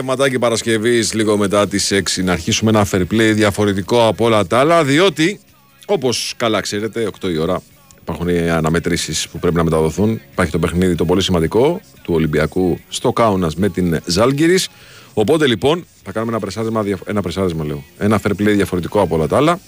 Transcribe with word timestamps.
Εδώ 0.00 0.08
είμαστε 0.08 0.24
απογευματάκι 0.24 0.38
Παρασκευής, 0.38 1.14
λίγο 1.14 1.36
μετά 1.36 1.68
τις 1.68 1.92
6. 1.92 2.24
Να 2.24 2.32
αρχίσουμε 2.32 2.70
ένα 2.70 2.86
fair 2.90 3.00
play 3.00 3.32
διαφορετικό 3.34 4.06
από 4.06 4.24
όλα 4.24 4.46
τα 4.46 4.58
άλλα, 4.58 4.84
διότι 4.84 5.40
όπως 5.86 6.34
καλά 6.36 6.60
ξέρετε, 6.60 7.10
8 7.20 7.30
η 7.30 7.36
ώρα 7.36 7.62
υπάρχουν 8.00 8.28
οι 8.28 8.50
αναμετρήσεις 8.50 9.28
που 9.28 9.38
πρέπει 9.38 9.56
να 9.56 9.64
μεταδοθούν. 9.64 10.20
Υπάρχει 10.32 10.52
το 10.52 10.58
παιχνίδι 10.58 10.94
το 10.94 11.04
πολύ 11.04 11.22
σημαντικό 11.22 11.80
του 12.02 12.14
Ολυμπιακού 12.14 12.78
στο 12.88 13.12
Κάουνας 13.12 13.56
με 13.56 13.68
την 13.68 14.00
Ζάλγκυρης. 14.06 14.68
Οπότε 15.14 15.46
λοιπόν 15.46 15.86
θα 16.04 16.12
κάνουμε 16.12 16.32
ένα 16.32 16.40
πρεσάρισμα, 16.40 16.84
ένα, 17.06 17.22
πρεσάρισμα 17.22 17.64
λέω, 17.64 17.84
ένα 17.98 18.20
fair 18.22 18.30
play 18.30 18.54
διαφορετικό 18.54 19.00
από 19.00 19.14
όλα 19.14 19.26
τα 19.26 19.36
άλλα. 19.36 19.60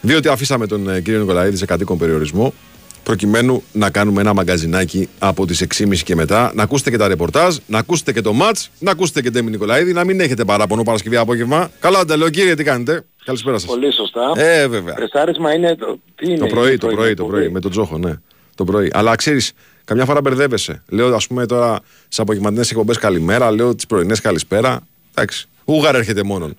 Διότι 0.00 0.28
αφήσαμε 0.28 0.66
τον 0.66 0.88
ε, 0.88 1.00
κύριο 1.00 1.20
Νικολαίδη 1.20 1.56
σε 1.56 1.66
κατοίκον 1.66 1.98
περιορισμό 1.98 2.54
προκειμένου 3.02 3.62
να 3.72 3.90
κάνουμε 3.90 4.20
ένα 4.20 4.34
μαγκαζινάκι 4.34 5.08
από 5.18 5.46
τις 5.46 5.64
6.30 5.78 5.96
και 5.96 6.14
μετά. 6.14 6.52
Να 6.54 6.62
ακούσετε 6.62 6.90
και 6.90 6.96
τα 6.96 7.08
ρεπορτάζ, 7.08 7.56
να 7.66 7.78
ακούσετε 7.78 8.12
και 8.12 8.20
το 8.20 8.32
μάτς, 8.32 8.70
να 8.78 8.90
ακούσετε 8.90 9.22
και 9.22 9.30
Ντέμι 9.30 9.50
Νικολαίδη, 9.50 9.92
να 9.92 10.04
μην 10.04 10.20
έχετε 10.20 10.44
παράπονο 10.44 10.82
Παρασκευή 10.82 11.16
απόγευμα. 11.16 11.70
Καλά, 11.80 12.04
τα 12.04 12.16
λέω 12.16 12.30
κύριε, 12.30 12.54
τι 12.54 12.64
κάνετε; 12.64 13.04
Καλησπέρα 13.24 13.58
σας. 13.58 13.68
Πολύ 13.68 13.92
σωστά. 13.92 14.32
Ε, 14.36 14.68
βέβαια. 14.68 14.94
Πρεσάρισμα 14.94 15.54
είναι 15.54 15.76
το... 15.76 15.98
Τι 16.14 16.26
είναι 16.26 16.38
το 16.38 16.46
πρωί, 16.46 16.78
το 16.78 16.86
πρωί, 16.86 17.14
το 17.14 17.24
πρωί, 17.24 17.50
με 17.50 17.60
τον 17.60 17.70
Τζόχο, 17.70 17.98
ναι. 17.98 18.12
Το 18.54 18.64
πρωί. 18.64 18.90
Αλλά 18.92 19.14
ξέρεις, 19.14 19.52
καμιά 19.84 20.04
φορά 20.04 20.20
μπερδεύεσαι. 20.20 20.82
Λέω, 20.88 21.14
ας 21.14 21.26
πούμε 21.26 21.46
τώρα, 21.46 21.80
σε 22.08 22.20
απογευματινές 22.20 22.70
εκπομπές 22.70 22.98
καλημέρα, 22.98 23.50
λέω 23.50 23.74
τις 23.74 23.86
πρωινές 23.86 24.20
καλησπέρα. 24.20 24.80
Εντάξει. 25.14 25.48
Ούγαρ 25.64 25.94
έρχεται 25.94 26.22
μόνον. 26.22 26.56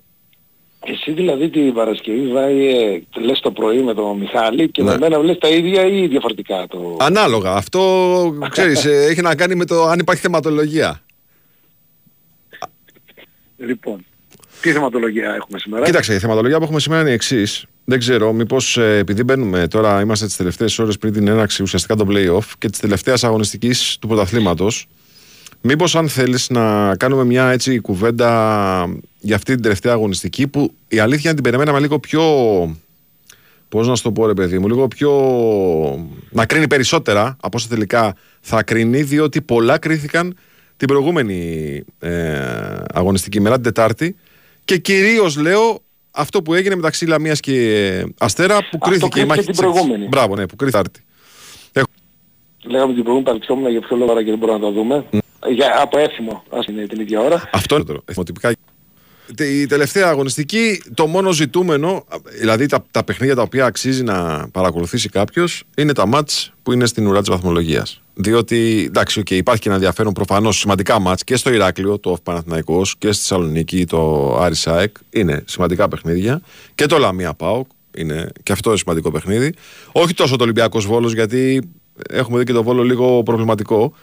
Εσύ 0.86 1.12
δηλαδή 1.12 1.50
την 1.50 1.72
Παρασκευή 1.72 2.32
βάει, 2.32 2.68
ε, 2.68 3.02
λες 3.20 3.40
το 3.40 3.50
πρωί 3.50 3.82
με 3.82 3.94
τον 3.94 4.18
Μιχάλη 4.18 4.70
και 4.70 4.82
ναι. 4.82 4.90
με 4.90 4.98
μένα 4.98 5.18
λες 5.18 5.38
τα 5.38 5.48
ίδια 5.48 5.86
ή 5.86 6.06
διαφορετικά 6.06 6.66
το... 6.68 6.96
Ανάλογα. 7.00 7.52
Αυτό, 7.52 7.80
ξέρεις, 8.54 8.84
ε, 8.84 9.06
έχει 9.10 9.20
να 9.20 9.34
κάνει 9.34 9.54
με 9.54 9.64
το 9.64 9.84
αν 9.84 9.98
υπάρχει 9.98 10.22
θεματολογία. 10.22 11.00
Λοιπόν, 13.56 14.04
τι 14.60 14.72
θεματολογία 14.72 15.34
έχουμε 15.34 15.58
σήμερα; 15.58 15.84
Κοίταξε, 15.84 16.14
η 16.14 16.18
θεματολογία 16.18 16.58
που 16.58 16.64
έχουμε 16.64 16.80
σήμερα 16.80 17.00
είναι 17.00 17.10
η 17.10 17.14
εξής. 17.14 17.66
Δεν 17.84 17.98
ξέρω, 17.98 18.32
μήπως 18.32 18.76
ε, 18.76 18.96
επειδή 18.96 19.22
μπαίνουμε 19.22 19.68
τώρα, 19.68 20.00
είμαστε 20.00 20.26
τις 20.26 20.36
τελευταίες 20.36 20.78
ώρες 20.78 20.98
πριν 20.98 21.12
την 21.12 21.28
έναρξη 21.28 21.62
ουσιαστικά 21.62 21.96
το 21.96 22.06
playoff 22.10 22.44
και 22.58 22.68
της 22.68 22.80
τελευταίας 22.80 23.24
αγωνιστικής 23.24 23.96
του 24.00 24.06
πρωταθλήματος. 24.06 24.86
Μήπως 25.66 25.96
αν 25.96 26.08
θέλεις 26.08 26.50
να 26.50 26.96
κάνουμε 26.96 27.24
μια 27.24 27.50
έτσι 27.50 27.80
κουβέντα 27.80 28.30
για 29.20 29.36
αυτή 29.36 29.52
την 29.52 29.62
τελευταία 29.62 29.92
αγωνιστική 29.92 30.48
που 30.48 30.74
η 30.88 30.98
αλήθεια 30.98 31.30
είναι 31.30 31.34
την 31.34 31.42
περιμέναμε 31.42 31.80
λίγο 31.80 31.98
πιο... 31.98 32.22
Πώς 33.68 33.88
να 33.88 33.94
σου 33.94 34.02
το 34.02 34.12
πω 34.12 34.26
ρε 34.26 34.34
παιδί 34.34 34.58
μου, 34.58 34.68
λίγο 34.68 34.88
πιο... 34.88 35.10
να 36.30 36.46
κρίνει 36.46 36.66
περισσότερα 36.66 37.36
από 37.40 37.56
όσο 37.56 37.68
τελικά 37.68 38.14
θα 38.40 38.62
κρίνει 38.62 39.02
διότι 39.02 39.42
πολλά 39.42 39.78
κρίθηκαν 39.78 40.36
την 40.76 40.88
προηγούμενη 40.88 41.82
ε, 41.98 42.40
αγωνιστική 42.92 43.40
μέρα, 43.40 43.54
την 43.54 43.64
Τετάρτη 43.64 44.16
και 44.64 44.78
κυρίως 44.78 45.36
λέω 45.36 45.82
αυτό 46.10 46.42
που 46.42 46.54
έγινε 46.54 46.74
μεταξύ 46.74 47.06
Λαμίας 47.06 47.40
και 47.40 48.06
Αστέρα 48.18 48.58
που 48.70 48.78
κρίθηκε 48.78 49.20
η 49.20 49.24
μάχη 49.24 49.44
την 49.44 49.56
προηγούμενη. 49.56 50.06
Μπράβο, 50.06 50.36
ναι, 50.36 50.46
που 50.46 50.56
κρίθηκε 50.56 50.82
Λέγαμε 52.66 52.92
την 52.94 53.02
προηγούμενη 53.02 53.24
παρεξιόμουν 53.24 53.70
για 53.70 53.80
ποιο 53.80 53.96
λόγο 53.96 54.16
και 54.16 54.30
δεν 54.30 54.38
μπορούμε 54.38 54.58
να 54.58 54.64
το 54.64 54.72
δούμε. 54.72 55.04
Για, 55.52 55.82
από 55.82 55.98
έθιμο, 55.98 56.44
ας 56.50 56.66
είναι 56.66 56.86
την 56.86 57.00
ίδια 57.00 57.20
ώρα. 57.20 57.48
Αυτό 57.52 57.74
είναι 57.74 57.84
το 57.84 58.02
εθιμοτυπικά. 58.04 58.52
Η 59.38 59.66
τελευταία 59.66 60.08
αγωνιστική, 60.08 60.82
το 60.94 61.06
μόνο 61.06 61.32
ζητούμενο, 61.32 62.04
δηλαδή 62.40 62.66
τα, 62.66 62.84
τα 62.90 63.04
παιχνίδια 63.04 63.34
τα 63.34 63.42
οποία 63.42 63.64
αξίζει 63.64 64.02
να 64.02 64.48
παρακολουθήσει 64.48 65.08
κάποιος, 65.08 65.64
είναι 65.76 65.92
τα 65.92 66.06
μάτς 66.06 66.52
που 66.62 66.72
είναι 66.72 66.86
στην 66.86 67.06
ουρά 67.06 67.20
της 67.20 67.28
βαθμολογίας. 67.28 68.00
Διότι, 68.14 68.84
εντάξει, 68.86 69.20
okay, 69.24 69.30
υπάρχει 69.34 69.60
και 69.60 69.68
ένα 69.68 69.76
ενδιαφέρον 69.76 70.12
προφανώς 70.12 70.58
σημαντικά 70.58 71.00
μάτς 71.00 71.24
και 71.24 71.36
στο 71.36 71.52
Ηράκλειο, 71.52 71.98
το 71.98 72.16
Παναθηναϊκός 72.22 72.96
και 72.98 73.12
στη 73.12 73.20
Θεσσαλονίκη, 73.20 73.84
το 73.84 74.34
Άρι 74.40 74.54
Σάεκ. 74.54 74.96
Είναι 75.10 75.42
σημαντικά 75.46 75.88
παιχνίδια. 75.88 76.40
Και 76.74 76.86
το 76.86 76.98
Λαμία 76.98 77.34
Πάοκ 77.34 77.66
είναι 77.96 78.32
και 78.42 78.52
αυτό 78.52 78.76
σημαντικό 78.76 79.10
παιχνίδι. 79.10 79.54
Όχι 79.92 80.14
τόσο 80.14 80.36
το 80.36 80.42
Ολυμπιακός 80.42 80.86
Βόλος, 80.86 81.12
γιατί 81.12 81.70
έχουμε 82.10 82.38
δει 82.38 82.44
και 82.44 82.52
το 82.52 82.62
Βόλο 82.62 82.82
λίγο 82.82 83.22
προβληματικό 83.22 83.94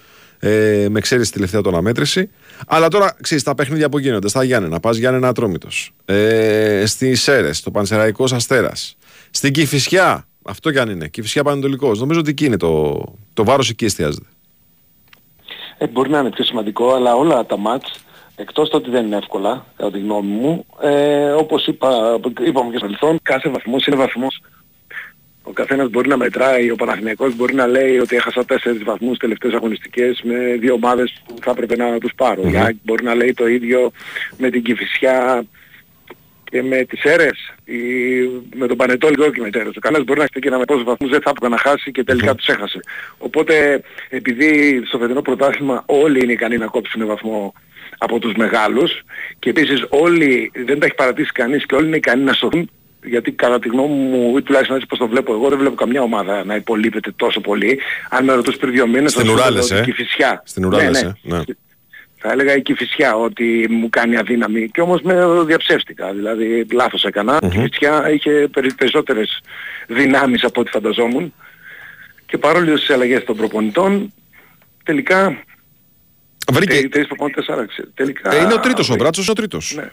ε, 0.44 0.88
με 0.90 1.00
ξέρεις 1.00 1.28
τη 1.28 1.34
τελευταία 1.34 1.62
τον 1.62 1.74
αναμέτρηση. 1.74 2.30
Αλλά 2.68 2.88
τώρα 2.88 3.16
ξέρεις 3.22 3.44
τα 3.44 3.56
παιχνίδια 3.56 3.90
που 3.90 4.00
γίνονται 4.00 4.28
στα 4.28 4.44
Γιάννενα, 4.44 4.80
πας 4.80 4.98
Γιάννενα 4.98 5.28
Ατρόμητος. 5.28 5.94
Ε, 6.06 6.84
Στι 6.86 7.16
Σέρες, 7.16 7.62
το 7.62 7.72
Πανσεραϊκός 7.72 8.34
Αστέρας. 8.34 8.98
Στην 9.32 9.54
Κυφυσιά, 9.54 10.28
αυτό 10.44 10.72
κι 10.72 10.80
αν 10.80 10.90
είναι, 10.90 11.08
Κυφυσιά 11.08 11.44
Πανετολικός. 11.44 12.00
Νομίζω 12.00 12.20
ότι 12.20 12.30
εκεί 12.30 12.46
είναι 12.46 12.58
το, 12.58 13.04
το 13.34 13.44
βάρος, 13.44 13.70
εκεί 13.70 13.86
εστιάζεται. 13.86 14.26
Ε, 15.78 15.88
μπορεί 15.88 16.10
να 16.10 16.20
είναι 16.20 16.30
πιο 16.30 16.44
σημαντικό, 16.44 16.94
αλλά 16.94 17.16
όλα 17.16 17.46
τα 17.46 17.58
μάτς, 17.58 18.00
εκτός 18.36 18.70
το 18.70 18.78
ότι 18.78 18.90
δεν 18.90 19.06
είναι 19.06 19.18
εύκολα, 19.18 19.66
κατά 19.78 19.92
τη 19.92 20.00
γνώμη 20.00 20.32
μου, 20.32 20.66
ε, 20.82 21.32
όπως 21.32 21.68
είπα, 21.68 22.20
είπαμε 22.46 22.72
και 22.72 22.78
στο 22.78 22.86
παρελθόν, 22.86 23.20
κάθε 23.22 23.50
βαθμός 23.50 23.86
είναι 23.86 23.96
βαθμός 23.96 24.42
ο 25.52 25.54
καθένας 25.54 25.90
μπορεί 25.90 26.08
να 26.08 26.18
μετράει, 26.18 26.72
ο 26.72 26.76
Παναθηναϊκός 26.76 27.36
μπορεί 27.36 27.54
να 27.54 27.68
λέει 27.68 27.98
ότι 27.98 28.16
έχασα 28.16 28.46
τέσσερις 28.46 28.84
βαθμούς 28.84 29.18
τελευταίες 29.18 29.54
αγωνιστικές 29.54 30.22
με 30.24 30.58
δύο 30.60 30.74
ομάδες 30.74 31.22
που 31.26 31.36
θα 31.42 31.52
έπρεπε 31.52 31.76
να 31.76 31.98
τους 31.98 32.14
πάρω. 32.16 32.42
Mm-hmm. 32.46 32.70
μπορεί 32.84 33.04
να 33.04 33.16
λέει 33.16 33.34
το 33.34 33.48
ίδιο 33.48 33.92
με 34.38 34.50
την 34.50 34.64
Κηφισιά 34.64 35.46
και 36.44 36.64
με 36.64 36.84
τις 36.84 37.04
αίρες 37.04 37.54
ή 37.66 37.80
με 38.56 38.68
τον 38.68 38.78
Πανετόλικο 38.78 39.32
και 39.32 39.42
με 39.42 39.50
τις 39.50 39.62
αίρες. 39.62 39.76
Ο 39.76 39.80
κανένας 39.80 40.06
μπορεί 40.06 40.20
να 40.20 40.26
έχει 40.26 40.42
και 40.42 40.50
να 40.50 40.58
με 40.58 40.66
πόσους 40.66 40.84
βαθμούς 40.84 41.10
δεν 41.10 41.22
θα 41.22 41.30
έπρεπε 41.30 41.56
να 41.56 41.58
χάσει 41.58 41.92
και 41.92 42.04
τελικά 42.04 42.32
mm-hmm. 42.32 42.38
τους 42.38 42.48
έχασε. 42.48 42.80
Οπότε 43.18 43.82
επειδή 44.10 44.82
στο 44.86 44.98
φετινό 44.98 45.22
πρωτάθλημα 45.22 45.84
όλοι 45.86 46.24
είναι 46.24 46.32
ικανοί 46.32 46.58
να 46.58 46.66
κόψουν 46.66 47.06
βαθμό 47.06 47.54
από 47.98 48.20
τους 48.20 48.34
μεγάλους 48.34 49.02
και 49.40 49.50
επίσης 49.50 49.86
όλοι 49.90 50.52
δεν 50.66 50.80
τα 50.80 50.86
έχει 50.86 50.96
παρατήσει 50.96 51.32
κανείς 51.32 51.66
και 51.66 51.76
όλοι 51.76 51.88
είναι 51.88 51.98
ικανοί 51.98 52.24
να 52.24 52.34
σωθούν 52.34 52.70
γιατί 53.04 53.32
κατά 53.32 53.60
τη 53.60 53.68
γνώμη 53.68 53.94
μου, 53.94 54.38
ή 54.38 54.42
τουλάχιστον 54.42 54.76
έτσι 54.76 54.88
πως 54.88 54.98
το 54.98 55.08
βλέπω 55.08 55.34
εγώ, 55.34 55.50
δεν 55.50 55.58
βλέπω 55.58 55.76
καμιά 55.76 56.02
ομάδα 56.02 56.46
να 56.46 56.56
υπολείπεται 56.56 57.12
τόσο 57.16 57.42
πολύ. 57.42 57.80
Αν 58.10 58.24
με 58.24 58.34
ρωτούς 58.34 58.58
πριν 58.58 58.72
δύο 58.72 58.88
μήνες, 58.88 59.12
Στην 59.12 59.30
Ουράλες, 59.30 59.72
ε. 59.72 59.82
Κηφισιά. 59.86 60.42
Στην 60.46 60.66
Ουράλες, 60.66 61.02
ναι, 61.02 61.12
ναι. 61.22 61.36
Ε, 61.36 61.38
ναι. 61.38 61.44
Θα 62.24 62.32
έλεγα 62.32 62.56
η 62.56 62.62
Κηφισιά 62.62 63.16
ότι 63.16 63.68
μου 63.70 63.90
κάνει 63.90 64.18
αδύναμη 64.18 64.70
και 64.70 64.82
όμως 64.82 65.02
με 65.02 65.44
διαψεύστηκα. 65.46 66.14
Δηλαδή 66.14 66.66
λάθος 66.72 67.04
έκανα. 67.04 67.38
Mm-hmm. 67.38 67.46
Η 67.46 67.50
Κηφισιά 67.50 68.12
είχε 68.12 68.50
περισσότερες 68.78 69.42
δυνάμεις 69.88 70.44
από 70.44 70.62
ό,τι 70.62 70.70
φανταζόμουν 70.70 71.34
και 72.26 72.38
παρόλο 72.38 72.74
τις 72.74 72.90
αλλαγές 72.90 73.24
των 73.24 73.36
προπονητών 73.38 74.14
τελικά 74.84 75.44
Βρήκε... 76.52 76.90
Τρεις 76.90 77.08
προπονητές 77.08 77.48
άραξε. 77.48 77.90
Τελικά... 77.94 78.36
Ε, 78.36 78.42
είναι 78.42 78.54
ο 78.54 78.60
τρίτος 78.60 78.90
ο 78.90 78.96
Μπράτσος, 78.96 79.30
ο 79.30 79.34
τρίτος. 79.34 79.74
Ναι. 79.76 79.92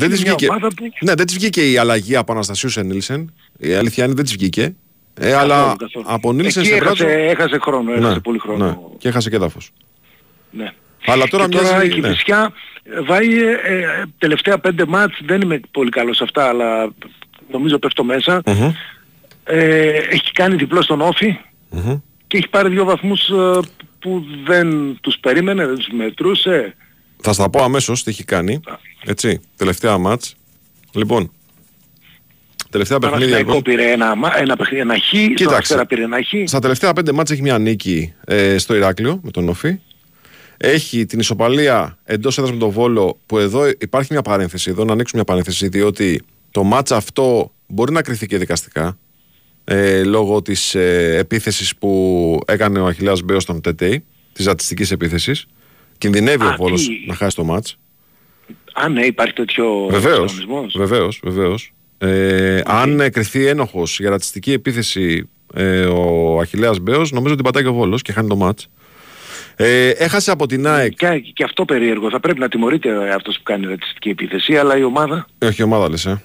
Δεν 0.00 0.10
της 0.10 0.22
βγήκε. 0.22 0.46
Που... 0.46 0.54
Ναι, 1.00 1.14
δεν 1.14 1.26
της 1.26 1.34
βγήκε 1.34 1.70
η 1.70 1.78
αλλαγή 1.78 2.16
από 2.16 2.32
Αναστασίου 2.32 2.68
σε 2.68 2.82
Νίλσεν. 2.82 3.34
Η 3.58 3.74
αλήθεια 3.74 4.04
είναι 4.04 4.14
δεν 4.14 4.24
της 4.24 4.32
βγήκε. 4.32 4.74
Ε, 5.14 5.34
αλλά 5.34 5.76
από 6.04 6.32
Νίλσεν 6.32 6.64
σε 6.64 6.76
Μπράτσο... 6.76 7.06
έχασε 7.08 7.58
χρόνο, 7.58 7.92
έχασε 7.92 8.14
ναι, 8.14 8.20
πολύ 8.20 8.38
χρόνο. 8.38 8.64
Ναι, 8.66 8.76
και 8.98 9.08
έχασε 9.08 9.30
και 9.30 9.36
έδαφος. 9.36 9.72
Ναι. 10.50 10.72
Αλλά 11.06 11.28
τώρα, 11.28 11.48
και 11.48 11.56
τώρα 11.56 11.68
μοιάζει, 11.70 11.86
η 11.86 11.90
Κηφισιά 11.90 12.52
ναι. 12.82 13.00
βάει 13.00 13.42
ε, 13.42 13.50
ε, 13.50 14.04
τελευταία 14.18 14.58
πέντε 14.58 14.86
μάτς, 14.86 15.20
δεν 15.24 15.40
είμαι 15.40 15.60
πολύ 15.70 15.90
καλός 15.90 16.16
σε 16.16 16.24
αυτά, 16.24 16.48
αλλά 16.48 16.92
νομίζω 17.50 17.78
πέφτω 17.78 18.04
μέσα. 18.04 18.42
Mm-hmm. 18.44 18.72
Ε, 19.44 19.88
έχει 19.88 20.32
κάνει 20.32 20.54
διπλό 20.54 20.82
στον 20.82 21.00
Όφη 21.00 21.38
mm-hmm. 21.72 22.00
και 22.26 22.36
έχει 22.36 22.48
πάρει 22.48 22.68
δύο 22.68 22.84
βαθμούς 22.84 23.28
ε, 23.28 23.58
που 23.98 24.24
δεν 24.44 24.98
τους 25.00 25.18
περίμενε, 25.20 25.66
δεν 25.66 25.76
τους 25.76 25.88
μετρούσε. 25.92 26.74
Θα 27.22 27.32
στα 27.32 27.50
πω 27.50 27.62
αμέσως 27.62 28.02
τι 28.02 28.10
έχει 28.10 28.24
κάνει. 28.24 28.60
Έτσι, 29.04 29.40
τελευταία 29.56 29.98
μάτς. 29.98 30.34
Λοιπόν, 30.92 31.32
τελευταία 32.70 32.98
παιχνίδια. 32.98 33.38
Λοιπόν. 33.38 33.62
πήρε 33.62 33.90
ένα, 33.92 34.14
ένα, 34.38 34.56
ένα 34.70 34.98
χ, 34.98 35.34
Κοίταξε, 35.34 35.84
πήρε 35.88 36.02
ένα 36.02 36.16
χ. 36.16 36.48
Στα 36.48 36.58
τελευταία 36.58 36.92
πέντε 36.92 37.12
μάτς 37.12 37.30
έχει 37.30 37.42
μια 37.42 37.58
νίκη 37.58 38.14
ε, 38.24 38.58
στο 38.58 38.74
Ηράκλειο 38.74 39.20
με 39.22 39.30
τον 39.30 39.48
Όφη. 39.48 39.78
Έχει 40.56 41.06
την 41.06 41.18
ισοπαλία 41.18 41.98
εντός 42.04 42.38
έδρας 42.38 42.52
με 42.52 42.60
τον 42.60 42.70
Βόλο 42.70 43.20
που 43.26 43.38
εδώ 43.38 43.66
υπάρχει 43.66 44.12
μια 44.12 44.22
παρένθεση, 44.22 44.70
εδώ 44.70 44.84
να 44.84 44.92
ανοίξουμε 44.92 45.22
μια 45.24 45.34
παρένθεση 45.34 45.68
διότι 45.68 46.22
το 46.50 46.62
μάτς 46.62 46.92
αυτό 46.92 47.52
μπορεί 47.66 47.92
να 47.92 48.02
κρυθεί 48.02 48.26
και 48.26 48.38
δικαστικά 48.38 48.98
ε, 49.64 50.04
λόγω 50.04 50.42
της 50.42 50.74
ε, 50.74 51.16
επίθεσης 51.18 51.76
που 51.76 52.40
έκανε 52.46 52.78
ο 52.80 52.86
Αχιλιάς 52.86 53.22
Μπέος 53.22 53.42
στον 53.42 53.60
ΤΕΤΕΙ, 53.60 54.04
της 54.32 54.46
ρατσιστικής 54.46 54.90
επίθεσης. 54.90 55.46
Κινδυνεύει 56.00 56.44
ο 56.44 56.54
Βόλος 56.56 56.88
να 57.06 57.14
χάσει 57.14 57.36
το 57.36 57.44
μάτς. 57.44 57.78
Α, 58.72 58.88
ναι, 58.88 59.04
υπάρχει 59.04 59.32
τέτοιο 59.32 59.86
βεβαίως, 59.90 60.46
βεβαίως, 60.74 61.20
βεβαίως. 61.22 61.72
Ε, 61.98 62.60
Αν 62.64 63.10
κρυθεί 63.12 63.46
ένοχος 63.46 63.98
για 63.98 64.10
ρατσιστική 64.10 64.52
επίθεση 64.52 65.28
ε, 65.54 65.84
ο 65.84 66.38
Αχιλέας 66.40 66.78
Μπέος, 66.78 67.10
νομίζω 67.12 67.34
ότι 67.34 67.42
πατάει 67.42 67.62
και 67.62 67.68
ο 67.68 67.72
Βόλος 67.72 68.02
και 68.02 68.12
χάνει 68.12 68.28
το 68.28 68.36
μάτς. 68.36 68.68
Ε, 69.56 69.88
έχασε 69.88 70.30
από 70.30 70.46
την 70.46 70.66
ΑΕΚ. 70.66 70.94
Και, 70.94 71.22
και, 71.32 71.44
αυτό 71.44 71.64
περίεργο. 71.64 72.10
Θα 72.10 72.20
πρέπει 72.20 72.38
να 72.38 72.48
τιμωρείται 72.48 73.14
αυτός 73.14 73.36
που 73.36 73.42
κάνει 73.42 73.66
ρατσιστική 73.66 74.08
επίθεση, 74.08 74.56
αλλά 74.56 74.76
η 74.76 74.82
ομάδα... 74.82 75.26
Ε, 75.38 75.46
όχι 75.46 75.60
η 75.60 75.64
ομάδα 75.64 75.88
λες, 75.88 76.06
ε. 76.06 76.22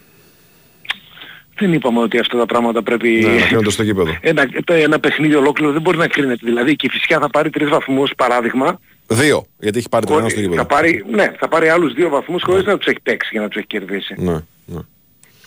Δεν 1.58 1.74
είπαμε 1.74 2.00
ότι 2.00 2.20
αυτά 2.20 2.38
τα 2.38 2.46
πράγματα 2.46 2.84
πρέπει... 2.84 3.10
Ναι, 3.10 3.60
να 3.60 3.70
στο 3.70 3.84
γήπεδο. 3.84 4.18
ένα, 4.22 4.50
ένα 4.66 5.00
παιχνίδι 5.00 5.36
ολόκληρο 5.36 5.72
δεν 5.72 5.82
μπορεί 5.82 5.98
να 5.98 6.08
κρίνεται. 6.08 6.42
Δηλαδή 6.44 6.76
και 6.76 6.86
η 6.86 6.90
φυσικά 6.90 7.20
θα 7.20 7.30
πάρει 7.30 7.50
τρεις 7.50 7.70
βαθμούς 7.70 8.12
παράδειγμα 8.18 8.80
Δύο, 9.08 9.46
γιατί 9.60 9.78
έχει 9.78 9.90
πάρει 9.90 10.06
τον 10.06 10.18
ένα 10.18 10.30
στο 10.30 10.38
Ότι 10.40 10.48
γήπεδο. 10.48 10.62
θα 10.62 10.76
πάρει, 10.76 11.06
ναι, 11.12 11.32
θα 11.40 11.48
πάρει 11.48 11.70
άλλους 11.70 11.94
δύο 11.94 12.10
βαθμούς 12.10 12.42
χωρίς 12.46 12.66
να 12.66 12.78
τους 12.78 12.88
έχει 12.88 13.00
παίξει 13.04 13.30
για 13.32 13.42
να 13.42 13.48
τους 13.48 13.58
έχει 13.58 13.68
κερδίσει. 13.68 14.16
Ναι, 14.18 14.34
ναι. 14.66 14.80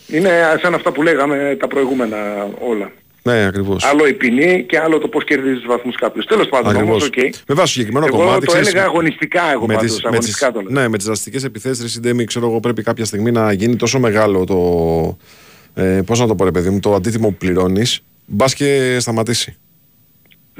Είναι 0.07 0.29
σαν 0.61 0.73
αυτά 0.73 0.91
που 0.91 1.03
λέγαμε 1.03 1.57
τα 1.59 1.67
προηγούμενα 1.67 2.17
όλα. 2.59 2.91
Ναι, 3.23 3.45
ακριβώς. 3.45 3.83
Άλλο 3.83 4.07
η 4.07 4.13
ποινή 4.13 4.63
και 4.69 4.79
άλλο 4.79 4.97
το 4.97 5.07
πώς 5.07 5.23
κερδίζεις 5.23 5.57
τους 5.57 5.67
βαθμούς 5.67 5.95
κάποιος. 5.95 6.25
Τέλος 6.25 6.47
πάντων 6.49 6.75
όμως, 6.75 7.03
Ακριβώς. 7.05 7.33
οκ. 7.37 7.43
Με 7.47 7.55
βάση 7.55 7.61
το 7.61 7.65
συγκεκριμένο 7.67 8.05
Εγώ 8.05 8.17
κομμάτι. 8.17 8.45
το 8.45 8.51
ξέρεις, 8.51 8.67
έλεγα 8.69 8.83
αγωνιστικά 8.85 9.51
εγώ 9.51 9.65
με 9.65 9.73
πάντως, 9.73 9.91
τις, 9.91 10.01
με 10.03 10.09
αγωνιστικά 10.09 10.45
τις, 10.45 10.53
το 10.55 10.59
έλεγα. 10.65 10.81
ναι, 10.81 10.87
με 10.87 10.97
τις 10.97 11.05
δραστικές 11.05 11.43
επιθέσεις, 11.43 11.81
ρε 11.81 11.87
Συντέμι, 11.89 12.23
ξέρω 12.25 12.45
εγώ, 12.47 12.59
πρέπει 12.59 12.83
κάποια 12.83 13.05
στιγμή 13.05 13.31
να 13.31 13.51
γίνει 13.51 13.75
τόσο 13.75 13.99
μεγάλο 13.99 14.43
το. 14.45 15.81
Ε, 15.83 16.01
πώς 16.05 16.19
να 16.19 16.27
το 16.27 16.35
πω, 16.35 16.43
ρε 16.43 16.51
παιδί 16.51 16.69
μου, 16.69 16.79
το 16.79 16.93
αντίτιμο 16.93 17.27
που 17.29 17.35
πληρώνεις, 17.35 17.99
μπας 18.25 18.53
και 18.53 18.97
σταματήσει. 18.99 19.57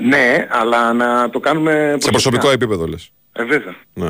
Ναι, 0.02 0.48
αλλά 0.50 0.94
να 0.94 1.30
το 1.30 1.40
κάνουμε 1.40 1.72
προσωπικά. 1.72 2.02
Σε 2.04 2.10
προσωπικό 2.10 2.50
επίπεδο 2.52 2.88
λες. 2.88 3.12
Ε, 3.32 3.44
βέβαια. 3.44 3.76
Ναι. 3.94 4.10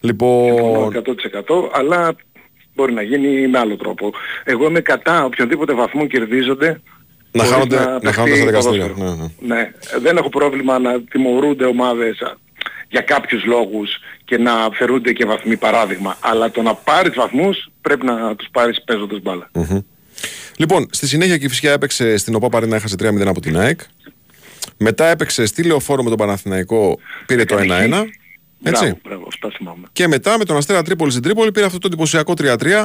Συμφωνώ 0.00 0.90
Λοιπόν, 0.90 0.92
100% 0.92 1.70
αλλά 1.72 2.14
μπορεί 2.74 2.92
να 2.92 3.02
γίνει 3.02 3.48
με 3.48 3.58
άλλο 3.58 3.76
τρόπο. 3.76 4.12
Εγώ 4.44 4.66
είμαι 4.68 4.80
κατά 4.80 5.24
οποιονδήποτε 5.24 5.72
βαθμό 5.74 6.06
κερδίζονται 6.06 6.80
να 7.32 7.44
χωρίς 7.44 7.52
χάνονται, 7.52 7.76
να 7.76 7.98
παιχτεί 7.98 8.16
χάνονται 8.20 8.36
στα 8.36 8.46
δικαστήρια. 8.46 8.86
ποδόσφαιρο. 8.88 9.30
Ναι, 9.40 9.54
ναι. 9.54 9.60
Ναι, 9.60 9.72
δεν 10.00 10.16
έχω 10.16 10.28
πρόβλημα 10.28 10.78
να 10.78 11.00
τιμωρούνται 11.02 11.64
ομάδες 11.64 12.20
α, 12.20 12.36
για 12.88 13.00
κάποιους 13.00 13.44
λόγους 13.44 13.98
και 14.24 14.38
να 14.38 14.52
φερούνται 14.72 15.12
και 15.12 15.24
βαθμοί 15.24 15.56
παράδειγμα. 15.56 16.16
Αλλά 16.20 16.50
το 16.50 16.62
να 16.62 16.74
πάρεις 16.74 17.14
βαθμούς 17.14 17.68
πρέπει 17.80 18.06
να 18.06 18.36
τους 18.36 18.48
πάρεις 18.52 18.82
παίζοντας 18.84 19.20
μπάλα. 19.22 19.50
Μμμ. 19.52 19.78
Λοιπόν, 20.56 20.86
στη 20.90 21.06
συνέχεια 21.06 21.38
και 21.38 21.44
η 21.44 21.48
Φυσιά 21.48 21.72
έπαιξε 21.72 22.16
στην 22.16 22.34
ΟΠΑ 22.34 22.48
Παρίνα, 22.48 22.76
έχασε 22.76 22.96
3-0 23.02 23.26
από 23.26 23.40
την 23.40 23.58
ΑΕΚ. 23.58 23.80
Μετά 24.78 25.06
έπαιξε 25.06 25.46
στη 25.46 25.62
Λεωφόρο 25.62 26.02
με 26.02 26.08
τον 26.08 26.18
Παναθηναϊκό, 26.18 26.98
πήρε 27.26 27.44
το 27.44 27.56
1-1. 27.56 27.60
Έτσι. 28.66 28.84
Μπράβο, 28.84 28.98
μπράβο, 29.04 29.24
αυτά 29.28 29.50
θυμάμαι. 29.56 29.86
Και 29.92 30.08
μετά 30.08 30.38
με 30.38 30.44
τον 30.44 30.56
Αστέρα 30.56 30.82
Τρίπολη 30.82 31.10
στην 31.10 31.22
Τρίπολη 31.22 31.52
πήρε 31.52 31.66
αυτό 31.66 31.78
το 31.78 31.86
εντυπωσιακό 31.86 32.32
3-3. 32.38 32.84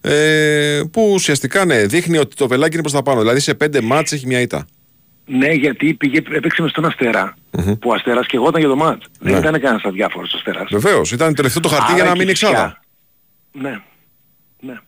Ε, 0.00 0.80
που 0.92 1.10
ουσιαστικά 1.12 1.64
ναι, 1.64 1.86
δείχνει 1.86 2.18
ότι 2.18 2.36
το 2.36 2.48
βελάκι 2.48 2.72
είναι 2.72 2.82
προς 2.82 2.92
τα 2.94 3.02
πάνω. 3.02 3.20
Δηλαδή 3.20 3.40
σε 3.40 3.54
πέντε 3.54 3.80
μάτς 3.80 4.12
έχει 4.12 4.26
μια 4.26 4.40
ήττα. 4.40 4.66
Ναι, 5.26 5.52
γιατί 5.52 5.94
πήγε, 5.94 6.18
έπαιξε 6.30 6.62
μες 6.62 6.70
στον 6.70 6.84
Αστέρα. 6.84 7.34
Που 7.50 7.78
ο 7.90 7.92
Αστέρας 7.92 8.26
και 8.26 8.36
εγώ 8.36 8.48
ήταν 8.48 8.60
για 8.60 8.68
το 8.70 8.76
μάτς. 8.76 9.06
Ναι. 9.20 9.30
Δεν 9.30 9.40
ήταν 9.40 9.60
κανένας 9.60 9.82
αδιάφορος 9.84 10.32
ο 10.32 10.36
Αστέρας. 10.36 10.68
Βεβαίως, 10.70 11.12
ήταν 11.12 11.34
τελευταίο 11.34 11.60
το 11.62 11.68
χαρτί 11.68 11.84
Άρα 11.84 11.94
για 11.94 12.04
να 12.04 12.12
και 12.12 12.18
μείνει 12.18 12.30
φυσικά- 12.30 12.50
εξάδα. 12.50 12.80
Ναι. 13.52 13.80
Ναι. 14.60 14.78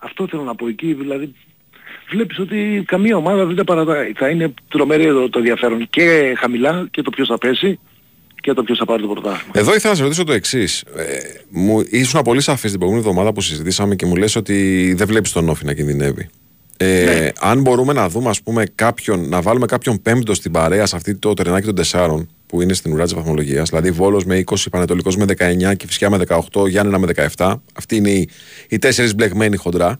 Αυτό 0.00 0.26
θέλω 0.28 0.42
να 0.42 0.54
πω 0.54 0.68
εκεί, 0.68 0.92
δηλαδή 0.92 1.34
βλέπεις 2.10 2.38
ότι 2.38 2.84
καμία 2.86 3.16
ομάδα 3.16 3.46
δεν 3.46 3.56
τα 3.56 3.64
παρατάει. 3.64 4.12
Θα 4.16 4.28
είναι 4.28 4.54
τρομερή 4.68 5.04
εδώ 5.04 5.28
το 5.28 5.38
ενδιαφέρον 5.38 5.86
και 5.90 6.34
χαμηλά 6.38 6.88
και 6.90 7.02
το 7.02 7.10
ποιος 7.10 7.28
θα 7.28 7.38
πέσει 7.38 7.78
και 8.40 8.52
το 8.52 8.62
ποιος 8.62 8.78
θα 8.78 8.84
πάρει 8.84 9.02
το 9.02 9.08
πρωτάθλημα. 9.08 9.52
Εδώ 9.54 9.74
ήθελα 9.74 9.92
να 9.92 9.96
σε 9.96 10.02
ρωτήσω 10.02 10.24
το 10.24 10.32
εξής. 10.32 10.80
Ε, 10.80 11.04
μου 11.48 11.82
ήσουν 11.90 12.22
πολύ 12.22 12.40
σαφής 12.40 12.70
την 12.70 12.78
προηγούμενη 12.78 13.08
εβδομάδα 13.08 13.32
που 13.34 13.40
συζητήσαμε 13.40 13.94
και 13.94 14.06
μου 14.06 14.16
λες 14.16 14.36
ότι 14.36 14.92
δεν 14.96 15.06
βλέπεις 15.06 15.32
τον 15.32 15.48
Όφη 15.48 15.64
να 15.64 15.74
κινδυνεύει. 15.74 16.28
Ε, 16.76 17.04
Ναι. 17.04 17.28
Αν 17.40 17.60
μπορούμε 17.60 17.92
να 17.92 18.08
δούμε, 18.08 18.28
ας 18.28 18.42
πούμε, 18.42 18.64
κάποιον, 18.74 19.28
να 19.28 19.40
βάλουμε 19.40 19.66
κάποιον 19.66 20.02
πέμπτο 20.02 20.34
στην 20.34 20.52
παρέα 20.52 20.86
σε 20.86 20.96
αυτή 20.96 21.14
το 21.14 21.34
τρενάκι 21.34 21.66
των 21.66 21.74
τεσσάρων 21.74 22.28
που 22.46 22.62
είναι 22.62 22.72
στην 22.72 22.92
ουρά 22.92 23.04
της 23.04 23.14
βαθμολογίας, 23.14 23.68
δηλαδή 23.68 23.90
Βόλος 23.90 24.24
με 24.24 24.36
20, 24.36 24.54
Πανετολικός 24.70 25.16
με 25.16 25.24
19 25.24 25.74
και 25.76 25.86
Φυσικά 25.86 26.10
με 26.10 26.18
18, 26.52 26.68
Γιάννενα 26.68 26.98
με 26.98 27.06
17. 27.36 27.54
Αυτοί 27.74 27.96
είναι 27.96 28.10
οι, 28.10 28.28
οι 28.68 28.78
τέσσερις 28.78 29.14
μπλεγμένοι 29.14 29.56
χοντρά. 29.56 29.98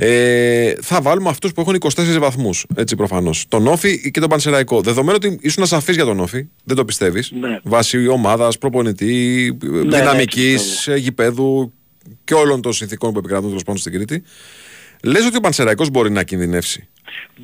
Ε, 0.00 0.74
θα 0.82 1.00
βάλουμε 1.00 1.28
αυτούς 1.28 1.52
που 1.52 1.60
έχουν 1.60 1.74
24 1.74 2.18
βαθμούς. 2.20 2.66
Έτσι 2.74 2.96
προφανώς. 2.96 3.44
Τον 3.48 3.66
Όφη 3.66 4.10
και 4.10 4.20
τον 4.20 4.28
Πανσεραϊκό. 4.28 4.80
Δεδομένου 4.80 5.18
ότι 5.22 5.38
ήσουν 5.40 5.66
σαφή 5.66 5.92
για 5.92 6.04
τον 6.04 6.20
Όφη, 6.20 6.48
δεν 6.64 6.76
το 6.76 6.84
πιστεύεις. 6.84 7.32
Ναι. 7.40 7.58
Βάσει 7.62 8.08
ομάδας, 8.08 8.58
προπονητή, 8.58 9.56
δυναμικής, 9.86 10.86
ναι, 10.90 10.96
γηπέδου 10.96 11.72
και 12.24 12.34
όλων 12.34 12.62
των 12.62 12.72
συνθήκων 12.72 13.12
που 13.12 13.18
επικρατούν 13.18 13.48
τέλος 13.48 13.62
πάντων 13.62 13.80
στην 13.80 13.92
Κρήτη. 13.92 14.22
Λες 15.02 15.26
ότι 15.26 15.36
ο 15.36 15.40
Πανσεραϊκός 15.40 15.90
μπορεί 15.90 16.10
να 16.10 16.22
κινδυνεύσει. 16.22 16.88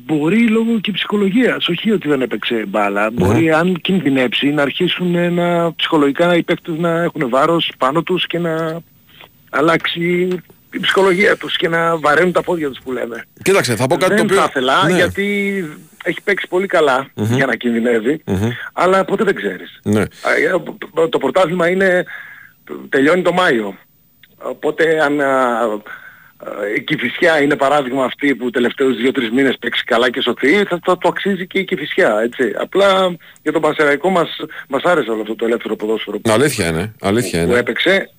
Μπορεί 0.05 0.47
λόγω 0.47 0.79
και 0.79 0.91
ψυχολογίας, 0.91 1.67
όχι 1.67 1.91
ότι 1.91 2.07
δεν 2.07 2.21
έπαιξε 2.21 2.65
μπάλα. 2.67 3.11
Μπορεί 3.11 3.51
αν 3.51 3.81
κινδυνεύσει 3.81 4.47
να 4.47 4.61
αρχίσουν 4.61 5.33
να, 5.33 5.73
ψυχολογικά 5.75 6.35
οι 6.35 6.43
παίκτες 6.43 6.77
να 6.77 7.01
έχουν 7.03 7.29
βάρος 7.29 7.71
πάνω 7.77 8.03
τους 8.03 8.27
και 8.27 8.39
να 8.39 8.81
αλλάξει 9.49 10.27
η 10.75 10.79
ψυχολογία 10.79 11.37
τους 11.37 11.57
και 11.57 11.67
να 11.69 11.97
βαραίνουν 11.97 12.31
τα 12.31 12.41
πόδια 12.43 12.69
τους 12.69 12.79
που 12.83 12.91
λέμε. 12.91 13.23
Κοίταξε, 13.43 13.75
θα 13.75 13.87
πω 13.87 13.95
κάτι 13.97 14.15
δεν 14.15 14.17
το 14.17 14.23
οποίο. 14.23 14.37
θα 14.37 14.45
ήθελα 14.49 14.85
Ναι. 14.89 14.95
γιατί 14.95 15.25
έχει 16.03 16.21
παίξει 16.23 16.47
πολύ 16.47 16.67
καλά 16.67 17.07
για 17.15 17.45
να 17.45 17.55
κινδυνεύει, 17.55 18.23
αλλά 18.73 19.05
ποτέ 19.05 19.23
δεν 19.23 19.35
ξέρεις. 19.35 19.79
Ναι. 19.83 20.01
Α, 20.01 20.05
ε, 21.03 21.07
Το 21.09 21.17
πρωτάθλημα 21.17 21.69
είναι, 21.69 22.03
τελειώνει 22.89 23.21
το 23.21 23.33
Μάιο. 23.33 23.77
Οπότε 24.37 25.01
αν 25.03 25.21
α, 25.21 25.25
α, 25.27 25.77
η 26.77 26.81
Κηφισιά 26.81 27.41
είναι 27.41 27.55
παράδειγμα 27.55 28.05
αυτή 28.05 28.35
που 28.35 28.49
τελευταίους 28.49 28.97
δύο-τρεις 28.97 29.29
μήνες 29.31 29.55
παίξει 29.59 29.83
καλά 29.83 30.09
και 30.09 30.21
σωθεί, 30.21 30.63
θα, 30.63 30.79
θα 30.85 30.97
το 30.97 31.07
αξίζει 31.07 31.47
και 31.47 31.59
η 31.59 31.63
Κηφισιά, 31.65 32.19
έτσι. 32.23 32.53
Απλά 32.59 33.15
για 33.41 33.51
τον 33.51 33.61
Πανσεραϊκό 33.61 34.09
μας, 34.09 34.29
μας 34.67 34.83
άρεσε 34.83 35.09
όλο 35.11 35.21
αυτό 35.21 35.35
το 35.35 35.45
ελεύθερο 35.45 35.75
ποδόσφαιρο 35.75 36.19
που, 36.19 36.31
Αλήθεια 36.31 36.67
είναι. 36.67 36.93
Αλήθεια 37.01 37.43
που 37.43 37.49
είναι. 37.49 37.59
έπαιξε. 37.59 38.09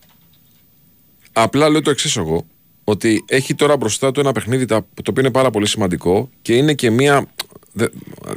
Απλά 1.38 1.68
λέω 1.68 1.82
το 1.82 1.90
εξής 1.90 2.16
εγώ. 2.16 2.46
Ότι 2.84 3.24
έχει 3.28 3.54
τώρα 3.54 3.76
μπροστά 3.76 4.12
του 4.12 4.20
ένα 4.20 4.32
παιχνίδι 4.32 4.64
τα- 4.64 4.80
το 4.94 5.02
οποίο 5.10 5.22
είναι 5.22 5.30
πάρα 5.30 5.50
πολύ 5.50 5.66
σημαντικό 5.66 6.30
και 6.42 6.56
είναι 6.56 6.74
και 6.74 6.90
μία. 6.90 7.26
δε- 7.72 7.86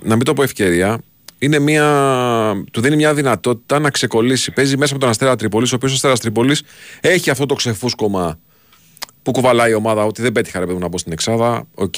να 0.03 0.15
μην 0.15 0.25
το 0.25 0.33
πω 0.33 0.43
ευκαιρία. 0.43 1.01
Είναι 1.39 1.59
μία, 1.59 1.85
του 2.71 2.81
δίνει 2.81 2.95
μια 2.95 3.13
δυνατότητα 3.13 3.79
να 3.79 3.89
ξεκολλήσει. 3.89 4.51
Παίζει 4.51 4.77
μέσα 4.77 4.93
με 4.93 4.99
τον 4.99 5.09
Αστέρα 5.09 5.35
Τρίπολης, 5.35 5.71
ο 5.71 5.75
οποίος 5.75 5.91
ο 5.91 5.95
Αστέρας 5.95 6.19
Τρίπολης 6.19 6.61
έχει 7.01 7.29
αυτό 7.29 7.45
το 7.45 7.53
ξεφούσκωμα 7.55 8.39
που 9.23 9.31
κουβαλάει 9.31 9.71
η 9.71 9.73
ομάδα 9.73 10.05
ότι 10.05 10.21
δεν 10.21 10.31
πέτυχα 10.31 10.59
ρε 10.59 10.65
παιδί 10.65 10.75
μου, 10.77 10.83
να 10.83 10.87
μπω 10.87 10.97
στην 10.97 11.11
Εξάδα. 11.11 11.67
Οκ. 11.73 11.93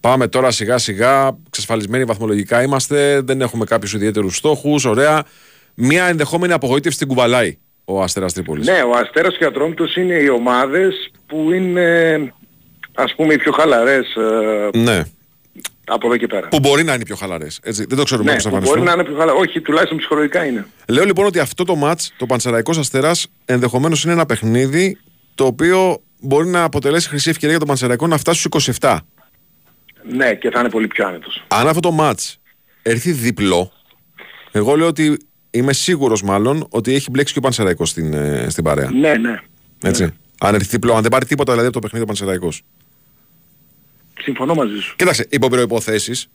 Πάμε 0.00 0.28
τώρα 0.28 0.50
σιγά 0.50 0.78
σιγά. 0.78 1.38
Εξασφαλισμένοι 1.50 2.04
βαθμολογικά 2.04 2.62
είμαστε. 2.62 3.20
Δεν 3.20 3.40
έχουμε 3.40 3.64
κάποιους 3.64 3.92
ιδιαίτερους 3.94 4.36
στόχους. 4.36 4.84
Ωραία. 4.84 5.24
Μια 5.74 6.04
ενδεχόμενη 6.04 6.52
απογοήτευση 6.52 6.98
την 6.98 7.08
κουβαλάει 7.08 7.58
ο 7.92 8.02
Αστέρας 8.02 8.32
Τρίπολης. 8.32 8.66
Ναι, 8.66 8.82
ο 8.82 8.90
Αστέρας 8.96 9.36
και 9.36 9.44
ο 9.44 9.48
Ατρόμητος 9.48 9.96
είναι 9.96 10.14
οι 10.14 10.28
ομάδες 10.28 11.10
που 11.26 11.52
είναι 11.52 12.18
ας 12.94 13.14
πούμε 13.14 13.34
οι 13.34 13.36
πιο 13.36 13.52
χαλαρές 13.52 14.14
ε, 14.14 14.78
ναι. 14.78 15.02
από 15.86 16.06
εδώ 16.06 16.16
και 16.16 16.26
πέρα. 16.26 16.48
Που 16.48 16.58
μπορεί 16.58 16.84
να 16.84 16.94
είναι 16.94 17.04
πιο 17.04 17.16
χαλαρές. 17.16 17.60
Δεν 17.62 17.96
το 17.96 18.02
ξέρουμε 18.02 18.30
Ναι, 18.30 18.34
πώς 18.34 18.42
θα 18.42 18.50
που 18.50 18.56
μπορεί 18.56 18.68
εμφανιστούν. 18.68 18.84
να 18.84 18.92
είναι 18.92 19.04
πιο 19.04 19.16
χαλαρές. 19.16 19.40
Όχι, 19.48 19.60
τουλάχιστον 19.60 19.98
ψυχολογικά 19.98 20.44
είναι. 20.44 20.66
Λέω 20.88 21.04
λοιπόν 21.04 21.26
ότι 21.26 21.38
αυτό 21.38 21.64
το 21.64 21.76
match, 21.84 22.06
το 22.16 22.26
Πανσεραϊκός 22.26 22.78
Αστέρας, 22.78 23.26
ενδεχομένως 23.44 24.04
είναι 24.04 24.12
ένα 24.12 24.26
παιχνίδι 24.26 24.98
το 25.34 25.44
οποίο 25.46 26.02
μπορεί 26.20 26.48
να 26.48 26.62
αποτελέσει 26.62 27.08
χρυσή 27.08 27.30
ευκαιρία 27.30 27.50
για 27.50 27.58
τον 27.58 27.68
Πανσεραϊκό 27.68 28.06
να 28.06 28.16
φτάσει 28.18 28.40
στους 28.40 28.68
27. 28.80 28.96
Ναι, 30.02 30.34
και 30.34 30.50
θα 30.50 30.60
είναι 30.60 30.70
πολύ 30.70 30.86
πιο 30.86 31.06
άνετος. 31.06 31.44
Αν 31.48 31.68
αυτό 31.68 31.80
το 31.80 31.96
match 32.00 32.34
έρθει 32.82 33.12
διπλό, 33.12 33.72
εγώ 34.52 34.74
λέω 34.76 34.86
ότι 34.86 35.18
είμαι 35.50 35.72
σίγουρος 35.72 36.22
μάλλον 36.22 36.66
ότι 36.70 36.94
έχει 36.94 37.10
μπλέξει 37.10 37.32
και 37.32 37.38
ο 37.38 37.42
Πανσεραϊκός 37.42 37.88
στην, 37.88 38.12
ε, 38.14 38.46
στην 38.48 38.64
παρέα. 38.64 38.90
Ναι, 38.90 39.14
ναι. 39.14 39.40
Έτσι. 39.82 40.12
Αν 40.40 40.54
έρθει 40.54 40.68
διπλό, 40.68 40.94
αν 40.94 41.02
δεν 41.02 41.10
πάρει 41.10 41.24
τίποτα 41.26 41.50
δηλαδή 41.50 41.66
από 41.68 41.74
το 41.74 41.80
παιχνίδι 41.80 42.04
ο 42.04 42.06
Πανσεραϊκός. 42.06 42.62
Συμφωνώ 44.22 44.54
μαζί 44.54 44.78
σου. 44.80 44.94
Κοίταξε, 44.96 45.26
υπό 45.30 45.48
προϋποθέσεις, 45.48 46.28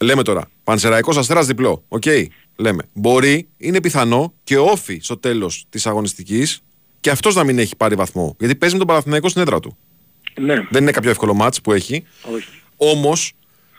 λέμε 0.00 0.22
τώρα, 0.22 0.48
Πανσεραϊκός 0.64 1.16
Αστέρας 1.16 1.46
διπλό. 1.46 1.84
Οκ, 1.88 2.02
λέμε. 2.56 2.82
Μπορεί, 2.92 3.48
είναι 3.56 3.80
πιθανό 3.80 4.32
και 4.44 4.58
ΟΦΗ 4.58 4.98
στο 5.02 5.16
τέλος 5.16 5.66
της 5.68 5.86
αγωνιστικής 5.86 6.60
και 7.00 7.10
αυτός 7.10 7.34
να 7.34 7.44
μην 7.44 7.58
έχει 7.58 7.76
πάρει 7.76 7.94
βαθμό. 7.94 8.36
Γιατί 8.38 8.54
παίζει 8.56 8.74
με 8.74 8.80
τον 8.80 8.88
Παναθηναϊκό 8.88 9.28
στην 9.28 9.42
έδρα 9.42 9.60
του. 9.60 9.76
Ναι, 10.40 10.54
Δεν 10.70 10.82
είναι 10.82 10.90
κάποιο 10.90 11.10
εύκολο 11.10 11.34
ματς 11.34 11.60
που 11.60 11.72
έχει. 11.72 12.04
όχι. 12.34 12.48
Όμως, 12.76 13.32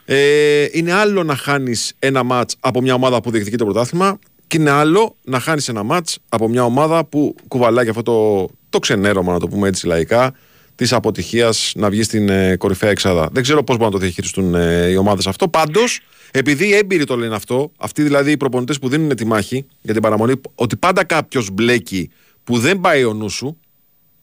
ε, 0.06 0.68
είναι 0.72 0.92
άλλο 0.94 1.24
να 1.24 1.36
χάνεις 1.36 1.94
ένα 2.00 2.24
ματς 2.24 2.56
από 2.60 2.82
μια 2.82 2.94
ομάδα 2.94 3.22
που 3.22 3.32
διεκδικεί 3.32 3.56
το 3.58 3.64
πρωτάθλημα 3.66 4.20
και 4.50 4.58
είναι 4.58 4.70
άλλο 4.70 5.16
να 5.24 5.40
χάνεις 5.40 5.68
ένα 5.68 5.84
μάτς 5.84 6.18
από 6.30 6.48
μια 6.48 6.64
ομάδα 6.64 7.06
που 7.06 7.36
κουβαλάει 7.48 7.84
και 7.84 7.90
αυτό 7.90 8.02
το, 8.04 8.50
το 8.70 8.80
ξενέρωμα, 8.80 9.34
να 9.34 9.40
το 9.40 9.48
πούμε 9.48 9.68
έτσι 9.68 9.88
λαϊκά, 9.88 10.34
της 10.76 10.94
αποτυχίας 10.94 11.72
να 11.76 11.90
βγει 11.90 12.04
στην 12.04 12.30
ε, 12.30 12.56
κορυφαία 12.56 12.90
εξάδα. 12.90 13.30
Δεν 13.32 13.44
ξέρω 13.44 13.64
πώς 13.64 13.76
μπορούν 13.78 13.92
να 13.94 14.00
το 14.00 14.04
διαχειριστούν 14.06 14.56
ε, 14.56 14.88
οι 14.90 14.96
ομάδες 14.96 15.28
αυτό. 15.28 15.48
Πάντως, 15.48 16.00
επειδή 16.32 16.68
οι 16.68 16.74
έμπειροι 16.76 17.04
το 17.04 17.16
λένε 17.18 17.36
αυτό, 17.36 17.72
αυτοί 17.78 18.04
δηλαδή 18.04 18.32
οι 18.32 18.38
προπονητές 18.38 18.80
που 18.80 18.90
δίνουν 18.90 19.16
τη 19.16 19.26
μάχη 19.26 19.66
για 19.82 19.94
την 19.94 20.02
παραμονή, 20.02 20.34
ότι 20.56 20.76
πάντα 20.78 21.04
κάποιος 21.04 21.50
μπλέκει 21.52 22.10
που 22.44 22.58
δεν 22.58 22.80
πάει 22.80 23.04
ο 23.04 23.14
νους 23.14 23.34
σου 23.34 23.58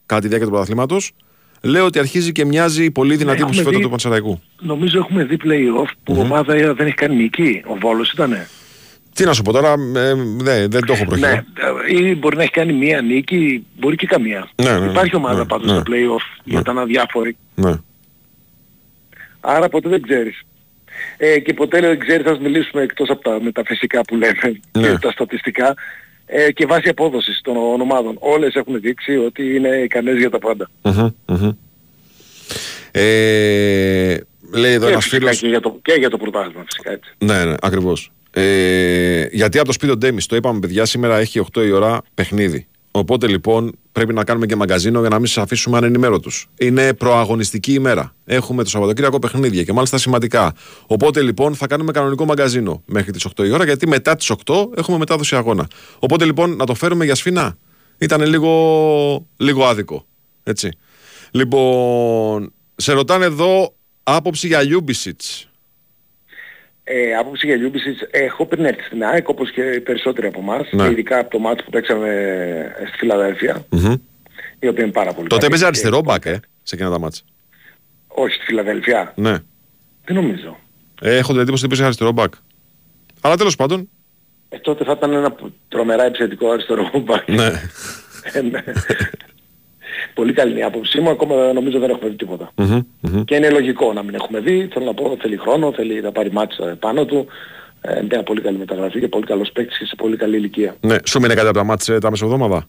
κατά 0.07 0.21
τη 0.21 0.27
διάρκεια 0.27 0.47
του 0.47 0.53
πρωταθλήματος, 0.53 1.13
λέω 1.63 1.85
ότι 1.85 1.99
αρχίζει 1.99 2.33
και 2.33 2.45
μοιάζει 2.45 2.91
πολύ 2.91 3.17
δυνατή 3.17 3.39
έχουμε 3.41 3.51
προσφέρεια 3.51 3.73
δει- 3.79 3.83
του 3.85 3.91
Πανσεραϊκού. 3.91 4.41
Νομίζω 4.61 4.99
έχουμε 4.99 5.25
δει 5.25 5.37
play-off 5.45 5.91
που 6.05 6.15
η 6.15 6.19
ομάδα 6.19 6.55
δεν 6.75 6.87
έχει 6.87 6.95
κάνει 6.95 7.17
νίκη. 7.17 7.63
Ο 7.67 7.77
Βόλος 7.81 8.13
ήτανε. 8.13 8.49
Τι 9.17 9.25
να 9.25 9.33
σου 9.33 9.43
πω 9.43 9.53
τώρα, 9.53 9.73
ε, 9.73 10.15
δεν, 10.37 10.71
δεν 10.71 10.85
το 10.87 10.93
έχω 10.93 11.05
προχειρά. 11.05 11.31
Ναι, 11.31 11.97
ε, 11.97 12.09
ή 12.09 12.15
μπορεί 12.15 12.37
να 12.37 12.43
έχει 12.43 12.51
κάνει 12.53 12.73
μία 12.73 13.01
νίκη, 13.01 13.67
μπορεί 13.79 13.97
και 13.97 14.07
καμία. 14.07 14.49
Ναι, 14.63 14.79
ναι, 14.79 14.91
Υπάρχει 14.91 15.11
ναι, 15.11 15.17
ομάδα 15.17 15.39
ναι, 15.39 15.45
πάντως 15.47 15.67
ναι. 15.67 15.73
στο 15.73 15.83
play-off 15.87 16.41
για 16.45 16.63
τα 16.63 16.73
αδιάφοροι. 16.73 17.37
Ναι. 17.55 17.73
Άρα 19.41 19.69
ποτέ 19.69 19.89
δεν 19.89 20.03
ξέρεις. 20.03 20.41
Ε, 21.17 21.39
και 21.39 21.55
ποτέ 21.55 21.81
δεν 21.81 21.99
ξέρεις, 21.99 22.27
θα 22.27 22.39
μιλήσουμε 22.41 22.83
εκτός 22.83 23.09
από 23.11 23.23
τα 23.23 23.39
μεταφυσικά 23.43 24.01
που 24.01 24.17
λέμε 24.17 24.61
Ναι. 24.73 24.89
και 24.89 24.99
τα 25.01 25.11
στατιστικά 25.11 25.75
ε, 26.27 26.53
και 26.53 26.67
βάση 26.67 26.89
απόδοσης 26.89 27.41
των 27.43 27.57
ομάδων. 27.81 28.17
Όλες 28.19 28.55
έχουν 28.55 28.81
δείξει 28.81 29.17
ότι 29.17 29.55
είναι 29.55 29.69
ικανές 29.69 30.17
για 30.19 30.31
τα 30.31 30.39
πάντα. 30.39 30.71
Μμμ, 30.83 31.09
μμμ. 31.27 31.51
Ε, 32.91 34.17
λέει 34.55 34.73
εδώ 34.73 34.87
Και 34.87 34.93
ένας 34.93 35.05
φυσικά 35.05 35.19
φίλο. 35.27 35.31
και 35.41 35.47
για 35.49 35.61
το, 35.61 35.79
και 35.83 35.93
για 35.99 36.11
το 36.11 36.17
πρωτάθλημα 36.17 36.63
φυσικά 36.65 36.91
έτσι. 36.93 37.11
Ναι, 37.19 37.45
ναι, 37.45 37.55
ακριβώς. 37.61 38.11
Ε, 38.39 39.27
γιατί 39.31 39.59
από 39.59 39.67
το 39.67 39.73
σπίτι 39.73 39.93
ο 39.93 39.97
Ντέμις, 39.97 40.27
το 40.27 40.37
είπαμε 40.37 40.59
παιδιά, 40.59 40.85
σήμερα 40.85 41.17
έχει 41.19 41.47
8 41.53 41.65
η 41.67 41.71
ώρα 41.71 42.03
παιχνίδι. 42.15 42.67
Οπότε 42.91 43.27
λοιπόν 43.27 43.73
πρέπει 43.93 44.15
να 44.15 44.25
κάνουμε 44.25 44.47
και 44.47 44.57
μαγκαζίνο 44.57 45.01
για 45.01 45.09
να 45.09 45.19
μην 45.19 45.27
σας 45.27 45.45
αφήσουμε 45.45 45.77
ανενημέρωτους. 45.77 46.49
Είναι 46.59 46.95
προαγωνιστική 46.95 47.73
ημέρα. 47.73 48.15
Έχουμε 48.25 48.63
το 48.63 48.69
Σαββατοκύριακο 48.69 49.19
παιχνίδια 49.19 49.63
και 49.63 49.73
μάλιστα 49.73 49.99
σημαντικά. 49.99 50.55
Οπότε 50.87 51.23
λοιπόν 51.23 51.55
θα 51.55 51.67
κάνουμε 51.67 51.93
κανονικό 51.93 52.25
μαγκαζίνο 52.25 52.83
μέχρι 52.87 53.13
τις 53.13 53.27
8 53.37 53.47
η 53.47 53.51
ώρα, 53.51 53.65
γιατί 53.65 53.89
μετά 53.89 54.17
τις 54.17 54.33
8 54.45 54.55
έχουμε 54.77 54.99
μετάδοση 54.99 55.37
αγώνα. 55.37 55.67
Οπότε 55.99 56.25
λοιπόν 56.25 56.57
να 56.57 56.67
το 56.67 56.75
φέρουμε 56.75 57.05
για 57.05 57.15
σφινά. 57.15 57.57
Ήταν 57.99 58.23
λίγο, 58.23 59.27
λίγο 59.37 59.65
άδικο. 59.65 60.07
Έτσι. 60.43 60.71
Λοιπόν, 61.31 62.53
σε 62.77 62.93
ρωτάνε 62.93 63.25
εδώ 63.25 63.75
άποψη 64.03 64.47
για 64.47 64.63
Λιούμπισιτς. 64.63 65.46
Ε, 66.89 67.15
άποψη 67.15 67.47
για 67.47 67.57
Λιούμπισιτς 67.57 68.01
έχω 68.11 68.47
πριν 68.47 68.65
έρθει 68.65 68.83
στην 68.83 69.05
ΑΕΚ 69.05 69.29
όπως 69.29 69.51
και 69.51 69.61
οι 69.63 69.81
περισσότεροι 69.81 70.27
από 70.27 70.41
εμάς 70.41 70.69
Ναι. 70.73 70.83
και 70.85 70.91
ειδικά 70.91 71.19
από 71.19 71.31
το 71.31 71.39
ματς 71.39 71.63
που 71.63 71.71
παίξαμε 71.71 72.09
ε, 72.79 72.87
στη 72.87 72.97
Φιλαδέλφια 72.99 73.65
Μμμ. 73.71 73.95
η 74.59 74.69
οποία 74.69 74.83
είναι 74.85 74.93
πάρα 74.93 75.13
πολύ 75.13 75.29
Τότε 75.29 75.35
καλή. 75.35 75.47
έπαιζε 75.47 75.63
Και- 75.63 75.67
αριστερό 75.69 76.01
μπακ, 76.01 76.25
ε, 76.25 76.41
σε 76.63 76.75
εκείνα 76.75 76.91
τα 76.91 76.99
ματς. 76.99 77.23
Όχι 78.07 78.35
στη 78.35 78.45
Φιλαδέλφια. 78.45 79.13
Ναι. 79.17 79.37
Δεν 80.05 80.15
νομίζω. 80.17 80.59
Ε, 81.01 81.17
έχω 81.17 81.33
την 81.33 81.41
εντύπωση 81.41 81.65
ότι 81.65 81.73
έπαιζε 81.73 81.85
αριστερό 81.85 82.13
μπακ. 82.13 82.33
Αλλά 83.21 83.37
τέλος 83.37 83.57
πάντων. 83.57 83.89
Ε, 84.49 84.59
τότε 84.59 84.85
θα 84.85 84.93
ήταν 84.97 85.13
ένα 85.13 85.35
τρομερά 85.69 86.05
επιθετικό 86.05 86.51
αριστερό 86.51 86.91
μπακ. 87.05 87.29
Ναι. 87.29 87.51
Ε, 89.97 90.01
ναι. 90.01 90.11
Πολύ 90.15 90.33
καλή 90.33 90.51
είναι 90.51 90.61
η 90.61 90.63
άποψή 90.63 91.01
μου, 91.01 91.11
ακόμα 91.11 91.53
νομίζω 91.53 91.79
δεν 91.79 91.91
έχουμε 91.91 92.09
δει 92.11 92.17
τίποτα. 92.17 92.51
Μμμ, 92.55 92.81
μμμ. 93.01 93.25
Και 93.25 93.35
είναι 93.35 93.51
λογικό 93.51 93.93
να 93.93 94.03
μην 94.03 94.15
έχουμε 94.15 94.41
δει, 94.41 94.69
θέλω 94.73 94.85
να 94.85 94.95
πω, 94.95 95.17
θέλει 95.21 95.37
χρόνο, 95.37 95.73
θέλει 95.73 96.01
να 96.01 96.13
πάρει 96.13 96.33
μάτσα 96.33 96.77
πάνω 96.81 97.05
του. 97.05 97.27
Ε, 97.81 97.93
είναι 97.93 98.07
μια 98.11 98.23
πολύ 98.23 98.41
καλή 98.41 98.59
μεταγραφή 98.59 99.01
και 99.01 99.09
πολύ 99.09 99.25
καλός 99.27 99.51
παίκτης 99.53 99.79
και 99.79 99.85
σε 99.85 99.95
πολύ 99.97 100.17
καλή 100.17 100.37
ηλικία. 100.37 100.77
ναι. 100.81 100.97
Σου 101.07 101.21
μείνε 101.21 101.35
κάτι 101.35 101.49
από 101.49 101.57
τα 101.57 101.65
μάτσα 101.65 101.99
τα 101.99 102.11
μεσοβδόμαδα. 102.11 102.69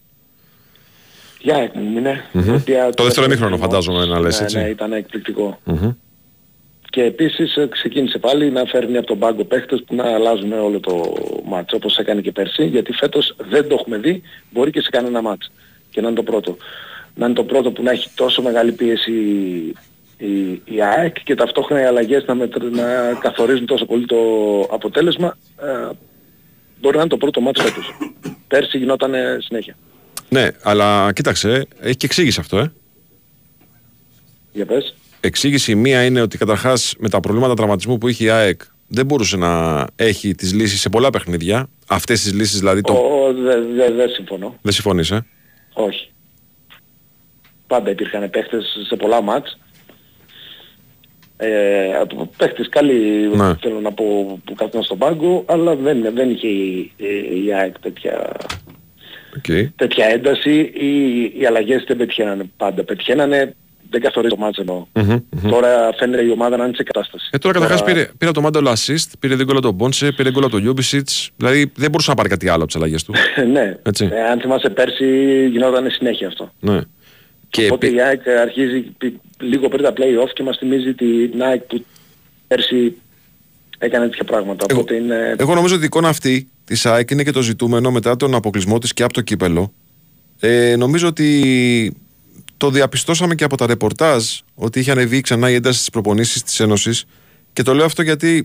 Για 1.42 1.56
έκμη 1.56 1.84
είναι. 1.98 2.24
Μμμ. 2.32 2.48
η 2.48 2.56
οποία 2.56 2.90
Το 2.90 3.04
δεύτερο 3.04 3.26
ημίχρονο 3.26 3.56
ημίχρονο, 3.56 3.58
φαντάζομαι 3.58 4.06
να 4.06 4.20
λες, 4.20 4.40
ναι, 4.40 4.46
έτσι. 4.46 4.58
Ναι, 4.58 4.68
ήταν 4.70 4.94
εκπληκτικό. 4.94 5.60
Μμμ. 5.64 5.92
Και 6.90 7.04
επίσης 7.04 7.56
ε, 7.56 7.68
ξεκίνησε 7.72 8.18
πάλι 8.18 8.52
να 8.52 8.66
φέρνει 8.66 8.98
από 8.98 9.08
τον 9.08 9.20
πάγκο 9.20 9.44
παίχτες 9.44 9.84
που 9.88 9.96
να 9.96 10.04
αλλάζουν 10.04 10.52
όλο 10.52 10.80
το 10.80 11.14
μάτς 11.46 11.74
όπως 11.74 11.98
έκανε 11.98 12.22
και 12.22 12.32
πέρσι 12.32 12.66
γιατί 12.66 12.94
φέτος 12.94 13.36
δεν 13.50 13.68
το 13.68 13.76
έχουμε 13.80 13.98
δει, 13.98 14.22
μπορεί 14.52 14.72
και 14.72 14.82
σε 14.82 14.90
κανένα 14.90 15.22
μάτς 15.22 15.52
και 15.90 16.02
να 16.02 16.08
είναι 16.08 16.16
το 16.16 16.24
πρώτο. 16.24 16.58
Να 17.18 17.26
είναι 17.26 17.36
το 17.36 17.44
πρώτο 17.44 17.72
που 17.72 17.84
να 17.84 17.92
έχει 17.92 18.10
τόσο 18.16 18.42
μεγάλη 18.42 18.72
πίεση 18.72 19.12
η, 20.18 20.62
η 20.66 20.82
ΑΕΚ 20.98 21.24
και 21.24 21.36
ταυτόχρονα 21.36 21.82
οι 21.82 21.86
αλλαγές 21.86 22.24
να, 22.28 22.36
μετρ- 22.36 22.64
να 22.76 23.14
καθορίζουν 23.20 23.66
τόσο 23.66 23.86
πολύ 23.86 24.06
το 24.06 24.18
αποτέλεσμα 24.72 25.38
ε, 25.62 25.90
μπορεί 26.82 26.96
να 26.96 27.02
είναι 27.02 27.10
το 27.10 27.18
πρώτο 27.18 27.42
μάτς 27.42 27.62
φέτος. 27.62 27.98
Πέρσι 28.48 28.78
γινόταν 28.78 29.14
ε, 29.14 29.38
συνέχεια. 29.40 29.76
Ναι, 30.30 30.48
αλλά 30.64 31.12
κοίταξε, 31.14 31.68
έχει 31.80 31.96
και 31.96 32.06
εξήγηση 32.06 32.40
αυτό, 32.40 32.58
ε. 32.58 32.72
Για 34.54 34.66
πες. 34.66 34.96
Εξήγηση 35.20 35.72
η 35.72 35.76
μία 35.76 36.06
είναι 36.06 36.22
ότι 36.22 36.38
καταρχάς 36.38 36.96
με 36.98 37.10
τα 37.10 37.20
προβλήματα 37.20 37.54
τραυματισμού 37.54 37.98
που 37.98 38.08
είχε 38.08 38.24
η 38.26 38.30
ΑΕΚ 38.30 38.62
δεν 38.88 39.06
μπορούσε 39.06 39.38
να 39.38 39.86
έχει 39.96 40.36
τις 40.36 40.54
λύσεις 40.54 40.80
σε 40.80 40.90
πολλά 40.90 41.10
παιχνίδια. 41.10 41.68
Αυτές 41.88 42.22
τις 42.22 42.34
λύσεις 42.34 42.60
δηλαδή. 42.60 42.82
Το... 42.82 42.94
Ο- 42.94 43.34
Δεν 43.34 43.66
δε, 43.76 43.92
δεν 43.92 44.10
συμφωνώ. 44.10 44.56
Δεν 44.62 44.74
συμφωνείς, 44.74 45.12
ε; 45.12 45.26
Όχι. 45.74 46.12
Πάντα 47.68 47.90
υπήρχαν 47.90 48.30
παίχτες 48.30 48.78
σε 48.88 48.96
πολλά 48.96 49.22
μάτς. 49.22 49.58
Ε, 51.40 51.94
από 52.02 52.30
παίχτες 52.38 52.70
καλοί 52.70 53.30
Ναι. 53.36 53.56
θέλω 53.62 53.80
να 53.80 53.92
πω 53.92 54.40
που 54.46 54.54
κάθονταν 54.54 54.84
στον 54.84 54.98
πάγκο 54.98 55.44
αλλά 55.48 55.76
δεν, 55.76 56.06
δεν 56.14 56.30
είχε 56.30 56.48
η, 56.48 56.92
η, 56.98 57.46
η 57.46 57.54
ΑΕΚ 57.54 57.80
τέτοια, 57.80 58.32
Okay. 59.48 59.70
τέτοια 59.76 60.06
ένταση 60.06 60.60
οι, 60.60 61.22
οι 61.40 61.46
αλλαγές 61.46 61.84
δεν 61.88 61.98
πετυχαίνανε 61.98 62.44
πάντα 62.58 62.84
πετυχαίνανε 62.84 63.56
δεν 63.90 64.02
καθορίζει 64.02 64.36
το 64.36 64.42
ματς 64.42 64.58
εννοώ 64.58 64.86
τώρα 65.50 65.94
φαίνεται 65.98 66.24
η 66.24 66.30
ομάδα 66.30 66.58
να 66.58 66.64
είναι 66.66 66.76
σε 66.76 66.84
κατάσταση 66.84 67.30
Ε, 67.32 67.38
τώρα 67.38 67.54
καταρχάς 67.54 67.84
πήρε, 67.84 68.10
πήρε 68.18 68.32
του 68.32 68.42
Μάνταλου 68.42 68.70
assist, 68.72 69.12
πήρε 69.20 69.36
το 69.36 69.46
γκολ 69.48 69.55
από 69.55 69.60
τον 69.60 69.74
Πόνσε, 69.74 70.12
πήρε 70.12 70.32
γκολ 70.32 70.44
από 70.44 70.52
τον 70.52 70.62
Λιούμπισιτ. 70.62 71.10
Δηλαδή 71.36 71.72
δεν 71.76 71.90
μπορούσε 71.92 72.10
να 72.10 72.16
πάρει 72.16 72.30
κάτι 72.30 72.48
άλλο 72.48 72.58
από 72.58 72.66
τις 72.66 72.76
αλλαγές 72.76 73.04
του. 73.04 73.14
ναι, 73.54 73.78
Έτσι. 73.84 74.10
ε, 74.12 74.22
αν 74.30 74.40
θυμάσαι 74.40 74.70
πέρσι 74.70 75.48
γινόταν 75.52 75.90
συνέχεια 75.90 76.28
αυτό 76.28 76.52
ναι. 76.60 76.80
Και 77.50 77.66
Οπότε 77.66 77.86
επί- 77.88 77.98
η 77.98 78.02
ΑΕΚ 78.02 78.28
αρχίζει 78.28 78.80
πι- 78.98 79.20
λίγο 79.40 79.68
πριν 79.68 79.84
τα 79.84 79.94
play-off 79.98 80.30
και 80.34 80.44
μας 80.44 80.58
θυμίζει 80.58 80.94
την 80.94 81.44
ΑΕΚ 81.44 81.62
που 81.62 81.86
πέρσι 82.48 82.96
έκανε 83.78 84.06
τέτοια 84.08 84.24
πράγματα. 84.24 84.66
Εγώ, 84.70 84.80
Οπότε 84.80 84.96
είναι... 84.96 85.36
εγώ 85.38 85.54
νομίζω 85.56 85.74
ότι 85.74 85.84
η 85.84 85.86
εικόνα 85.86 86.08
αυτή 86.10 86.48
της 86.64 86.86
ΑΕΚ 86.86 87.10
είναι 87.12 87.24
και 87.24 87.32
το 87.32 87.42
ζητούμενο 87.42 87.92
μετά 87.92 88.16
τον 88.16 88.36
αποκλεισμό 88.36 88.78
της 88.78 88.94
και 88.94 89.04
από 89.04 89.14
το 89.14 89.22
κύπελο. 89.22 89.74
Ε, 90.40 90.76
νομίζω 90.78 91.08
ότι 91.08 91.96
το 92.58 92.70
διαπιστώσαμε 92.70 93.36
και 93.36 93.44
από 93.44 93.58
τα 93.58 93.66
ρεπορτάζ 93.66 94.26
ότι 94.56 94.80
είχε 94.80 94.92
ανεβεί 94.92 95.22
ξανά 95.22 95.50
η 95.50 95.54
ένταση 95.54 95.78
στις 95.78 95.90
προπονήσεις 95.90 96.44
της 96.44 96.60
Ένωσης. 96.60 97.06
Και 97.54 97.64
το 97.64 97.74
λέω 97.74 97.86
αυτό 97.86 98.02
γιατί 98.02 98.44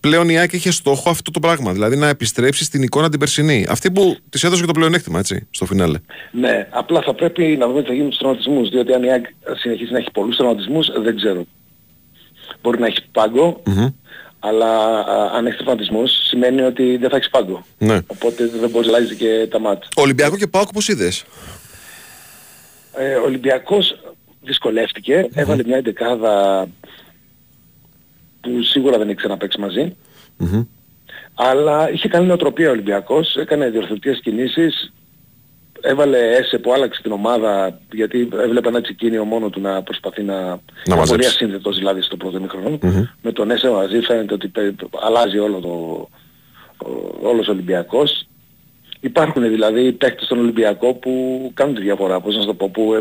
πλέον 0.00 0.28
η 0.28 0.38
ΑΕΚ 0.38 0.52
είχε 0.52 0.70
στόχο 0.70 1.10
αυτό 1.10 1.30
το 1.30 1.40
πράγμα. 1.40 1.72
Δηλαδή 1.72 1.96
να 1.96 2.08
επιστρέψει 2.08 2.64
στην 2.64 2.82
εικόνα 2.82 3.08
την 3.08 3.18
περσινή. 3.18 3.66
Αυτή 3.68 3.90
που 3.90 4.16
της 4.30 4.44
έδωσε 4.44 4.60
και 4.60 4.66
το 4.66 4.72
πλεονέκτημα, 4.72 5.18
έτσι, 5.18 5.46
στο 5.50 5.66
φινάλε. 5.66 5.98
Ναι, 6.30 6.66
απλά 6.70 7.02
θα 7.02 7.14
πρέπει 7.14 7.56
να 7.58 7.66
δούμε 7.66 7.80
τι 7.80 7.86
θα 7.86 7.92
γίνει 7.92 8.04
με 8.04 8.10
τους 8.10 8.18
τραυματισμούς. 8.18 8.68
Διότι 8.68 8.92
αν 8.92 9.02
η 9.02 9.10
ΑΕΚ 9.10 9.24
συνεχίσει 9.60 9.92
να 9.92 9.98
έχει 9.98 10.10
πολλούς 10.12 10.36
τραυματισμούς, 10.36 10.88
δεν 11.02 11.16
ξέρω. 11.16 11.44
Μπορεί 12.62 12.78
να 12.78 12.86
έχει 12.86 13.02
πάγκο, 13.12 13.62
Μμμ. 13.64 13.86
αλλά 14.38 14.98
α, 14.98 15.36
αν 15.36 15.46
έχει 15.46 15.56
τραυματισμούς 15.56 16.10
σημαίνει 16.28 16.60
ότι 16.62 16.96
δεν 16.96 17.10
θα 17.10 17.16
έχεις 17.16 17.30
πάγκο. 17.30 17.64
Ναι. 17.78 17.98
Οπότε 18.06 18.50
δεν 18.60 18.70
μπορείς 18.70 18.90
να 18.90 18.96
αλλάζεις 18.96 19.16
και 19.16 19.46
τα 19.50 19.60
μάτια. 19.60 19.88
Ολυμπιακό 19.96 20.36
και 20.36 20.46
Πάοκ, 20.46 20.72
πώς 20.72 20.88
είδες; 20.88 21.24
Ε, 22.96 23.14
ο 23.14 23.22
Ολυμπιακός 23.24 23.98
δυσκολεύτηκε, 24.42 25.28
έβαλε 25.34 25.62
μια 25.66 25.76
εντεκάδα 25.76 26.66
που 28.40 28.62
σίγουρα 28.62 28.98
δεν 28.98 29.08
ήξερε 29.08 29.32
να 29.32 29.38
παίξει 29.38 29.60
μαζί. 29.60 29.96
Αλλά 31.34 31.90
είχε 31.90 32.08
καλή 32.08 32.26
νοοτροπία 32.26 32.68
ο 32.68 32.70
Ολυμπιακός, 32.70 33.36
έκανε 33.36 33.68
διορθωτικές 33.70 34.20
κινήσεις, 34.20 34.92
έβαλε 35.80 36.18
ΕΣΕ 36.36 36.58
που 36.58 36.72
άλλαξε 36.72 37.02
την 37.02 37.12
ομάδα 37.12 37.80
γιατί 37.92 38.28
έβλεπε 38.32 38.68
ένα 38.68 38.80
τσικίνιο 38.80 39.24
μόνο 39.24 39.50
του 39.50 39.60
να 39.60 39.82
προσπαθεί 39.82 40.22
να... 40.22 40.34
Να 40.34 40.40
ήταν 40.84 40.98
μαζέψει. 40.98 41.10
πολύ 41.10 41.26
ασύνδετος 41.26 41.76
δηλαδή 41.78 42.00
στο 42.02 42.16
πρώτο 42.16 42.38
ημίχρονο. 42.38 42.78
Με 43.22 43.32
τον 43.32 43.50
ΕΣΕ 43.50 43.70
μαζί 43.70 44.00
φαίνεται 44.00 44.34
ότι 44.34 44.48
πε- 44.48 44.74
αλλάζει 45.02 45.38
όλο 45.38 45.58
το, 45.60 45.68
ο- 46.88 47.28
όλος 47.28 47.48
ο 47.48 47.50
Ολυμπιακός. 47.52 48.27
Υπάρχουν 49.00 49.42
δηλαδή 49.42 49.92
παίκτες 49.92 50.24
στον 50.24 50.38
Ολυμπιακό 50.38 50.94
που 50.94 51.10
κάνουν 51.54 51.74
τη 51.74 51.80
διαφορά, 51.82 52.20
πώς 52.20 52.34
να 52.34 52.40
σου 52.40 52.46
το 52.46 52.54
πω, 52.54 52.68
που 52.70 52.94
ε, 52.94 52.98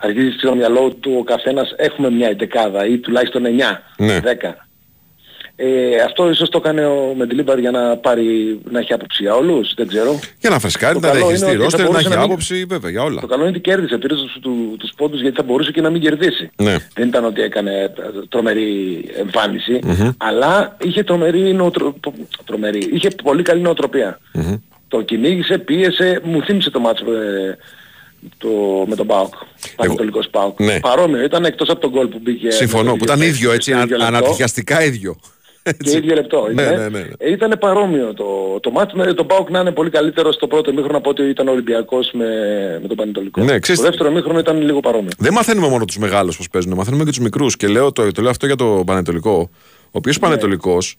αρχίζει 0.00 0.30
στο 0.38 0.54
μυαλό 0.54 0.90
του 1.00 1.14
ο 1.18 1.22
καθένας 1.24 1.74
έχουμε 1.76 2.10
μια 2.10 2.28
εντεκάδα 2.28 2.86
ή 2.86 2.98
τουλάχιστον 2.98 3.42
9, 3.44 3.48
Ναι. 3.96 4.20
10. 4.22 4.54
Ε, 5.56 5.96
αυτό 6.06 6.30
ίσως 6.30 6.48
το 6.48 6.58
έκανε 6.64 6.86
ο 6.86 7.14
Μεντιλίμπαρ 7.16 7.58
για 7.58 7.70
να 7.70 7.96
πάρει, 7.96 8.58
να 8.70 8.78
έχει 8.78 8.92
άποψη 8.92 9.22
για 9.22 9.34
όλους, 9.34 9.74
δεν 9.76 9.86
ξέρω. 9.86 10.18
Για 10.40 10.50
να 10.50 10.58
φρεσκάρει, 10.58 10.94
Το 10.94 11.00
να 11.00 11.06
καλό 11.06 11.18
διαχειριστεί 11.18 11.52
είναι 11.54 11.64
ότι 11.64 11.70
θα 11.76 11.76
ρόστερ, 11.76 11.80
να 11.80 11.86
μπορούσε 11.90 12.06
έχει 12.06 12.14
να 12.16 12.20
μην- 12.22 12.30
άποψη, 12.30 12.64
βέβαια, 12.68 12.90
για 12.90 13.02
όλα. 13.02 13.20
Το 13.20 13.26
καλό 13.26 13.40
είναι 13.42 13.50
ότι 13.50 13.60
κέρδισε, 13.60 13.98
πήρε 13.98 14.14
τους, 14.14 14.38
του, 14.42 14.76
τους 14.78 14.92
πόντους 14.96 15.20
γιατί 15.20 15.36
θα 15.36 15.42
μπορούσε 15.42 15.70
και 15.70 15.80
να 15.80 15.90
μην 15.90 16.00
κερδίσει. 16.00 16.50
Ναι. 16.56 16.76
Δεν 16.94 17.08
ήταν 17.08 17.24
ότι 17.24 17.42
έκανε 17.42 17.70
ε, 17.82 17.88
τρομερή 18.28 19.04
εμφάνιση, 19.16 19.80
αλλά 20.16 20.76
είχε 20.84 21.02
τρομερή, 21.02 21.52
νοοτρο... 21.52 21.94
τρομερή, 22.44 22.88
είχε 22.92 23.08
πολύ 23.22 23.42
καλή 23.42 23.60
νοοτροπία. 23.60 24.18
Το 24.94 25.02
κυνήγησε, 25.02 25.58
πίεσε, 25.58 26.20
μου 26.24 26.42
θύμισε 26.42 26.70
το 26.70 26.80
μάτσο 26.80 27.04
ε, 27.12 27.56
το, 28.38 28.48
με 28.86 28.94
τον 28.94 29.06
ΠΑΟΚ. 29.06 29.34
Πανατολικός 29.76 30.28
ΠΑΟΚ. 30.30 30.60
Ναι. 30.60 30.80
Παρόμοιο 30.80 31.22
ήταν 31.24 31.44
εκτός 31.44 31.68
από 31.68 31.80
τον 31.80 31.90
γκολ 31.90 32.06
που 32.06 32.18
μπήκε. 32.22 32.50
Συμφωνώ, 32.50 32.90
με 32.90 32.96
που 32.98 33.04
το 33.04 33.12
ήταν 33.12 33.18
ίδιο 33.18 33.34
ίδιο 33.34 33.52
έτσι, 33.52 33.70
στο 33.70 33.78
αν- 33.78 33.84
ίδιο 33.84 33.96
λεπτό. 33.96 34.14
ανατριχιαστικά 34.16 34.84
ίδιο. 34.84 35.16
Και 35.62 35.70
Έτσι. 35.80 35.96
ίδιο 35.96 36.14
λεπτό. 36.14 36.48
Ναι, 36.54 36.62
είναι. 36.62 36.70
ναι, 36.76 36.88
ναι, 36.88 36.98
ναι. 36.98 37.06
Ε, 37.18 37.30
Ήταν 37.30 37.56
παρόμοιο 37.60 38.14
το, 38.14 38.24
το 38.60 38.70
μάτς 38.70 38.92
με 38.92 39.14
τον 39.14 39.26
Πάουκ 39.26 39.50
να 39.50 39.60
είναι 39.60 39.70
πολύ 39.72 39.90
καλύτερο 39.90 40.32
στο 40.32 40.46
πρώτο 40.46 40.70
ημίχρονο 40.70 40.96
από 40.98 41.10
ότι 41.10 41.22
ήταν 41.22 41.48
ο 41.48 41.50
Ολυμπιακός 41.50 42.10
με, 42.12 42.24
με 42.82 42.88
τον 42.88 42.96
Πανετολικό. 42.96 43.40
Ναι, 43.42 43.58
ξέρεις 43.58 43.80
το 43.80 43.86
τι- 43.86 43.90
δεύτερο 43.90 44.10
ημίχρονο 44.10 44.38
ήταν 44.38 44.62
λίγο 44.62 44.80
παρόμοιο. 44.80 45.10
Δεν 45.18 45.32
μαθαίνουμε 45.32 45.68
μόνο 45.68 45.84
τους 45.84 45.98
μεγάλους 45.98 46.36
πώς 46.36 46.48
παίζουν, 46.48 46.74
μαθαίνουμε 46.74 47.04
και 47.04 47.10
τους 47.10 47.18
μικρούς. 47.18 47.56
Και 47.56 47.66
λέω, 47.66 47.92
το, 47.92 48.12
το 48.12 48.20
λέω 48.22 48.30
αυτό 48.30 48.46
για 48.46 48.56
το 48.56 48.82
Πανετολικό. 48.86 49.50
Ο 49.84 49.90
οποίος 49.90 50.18
Πανετολικός 50.18 50.96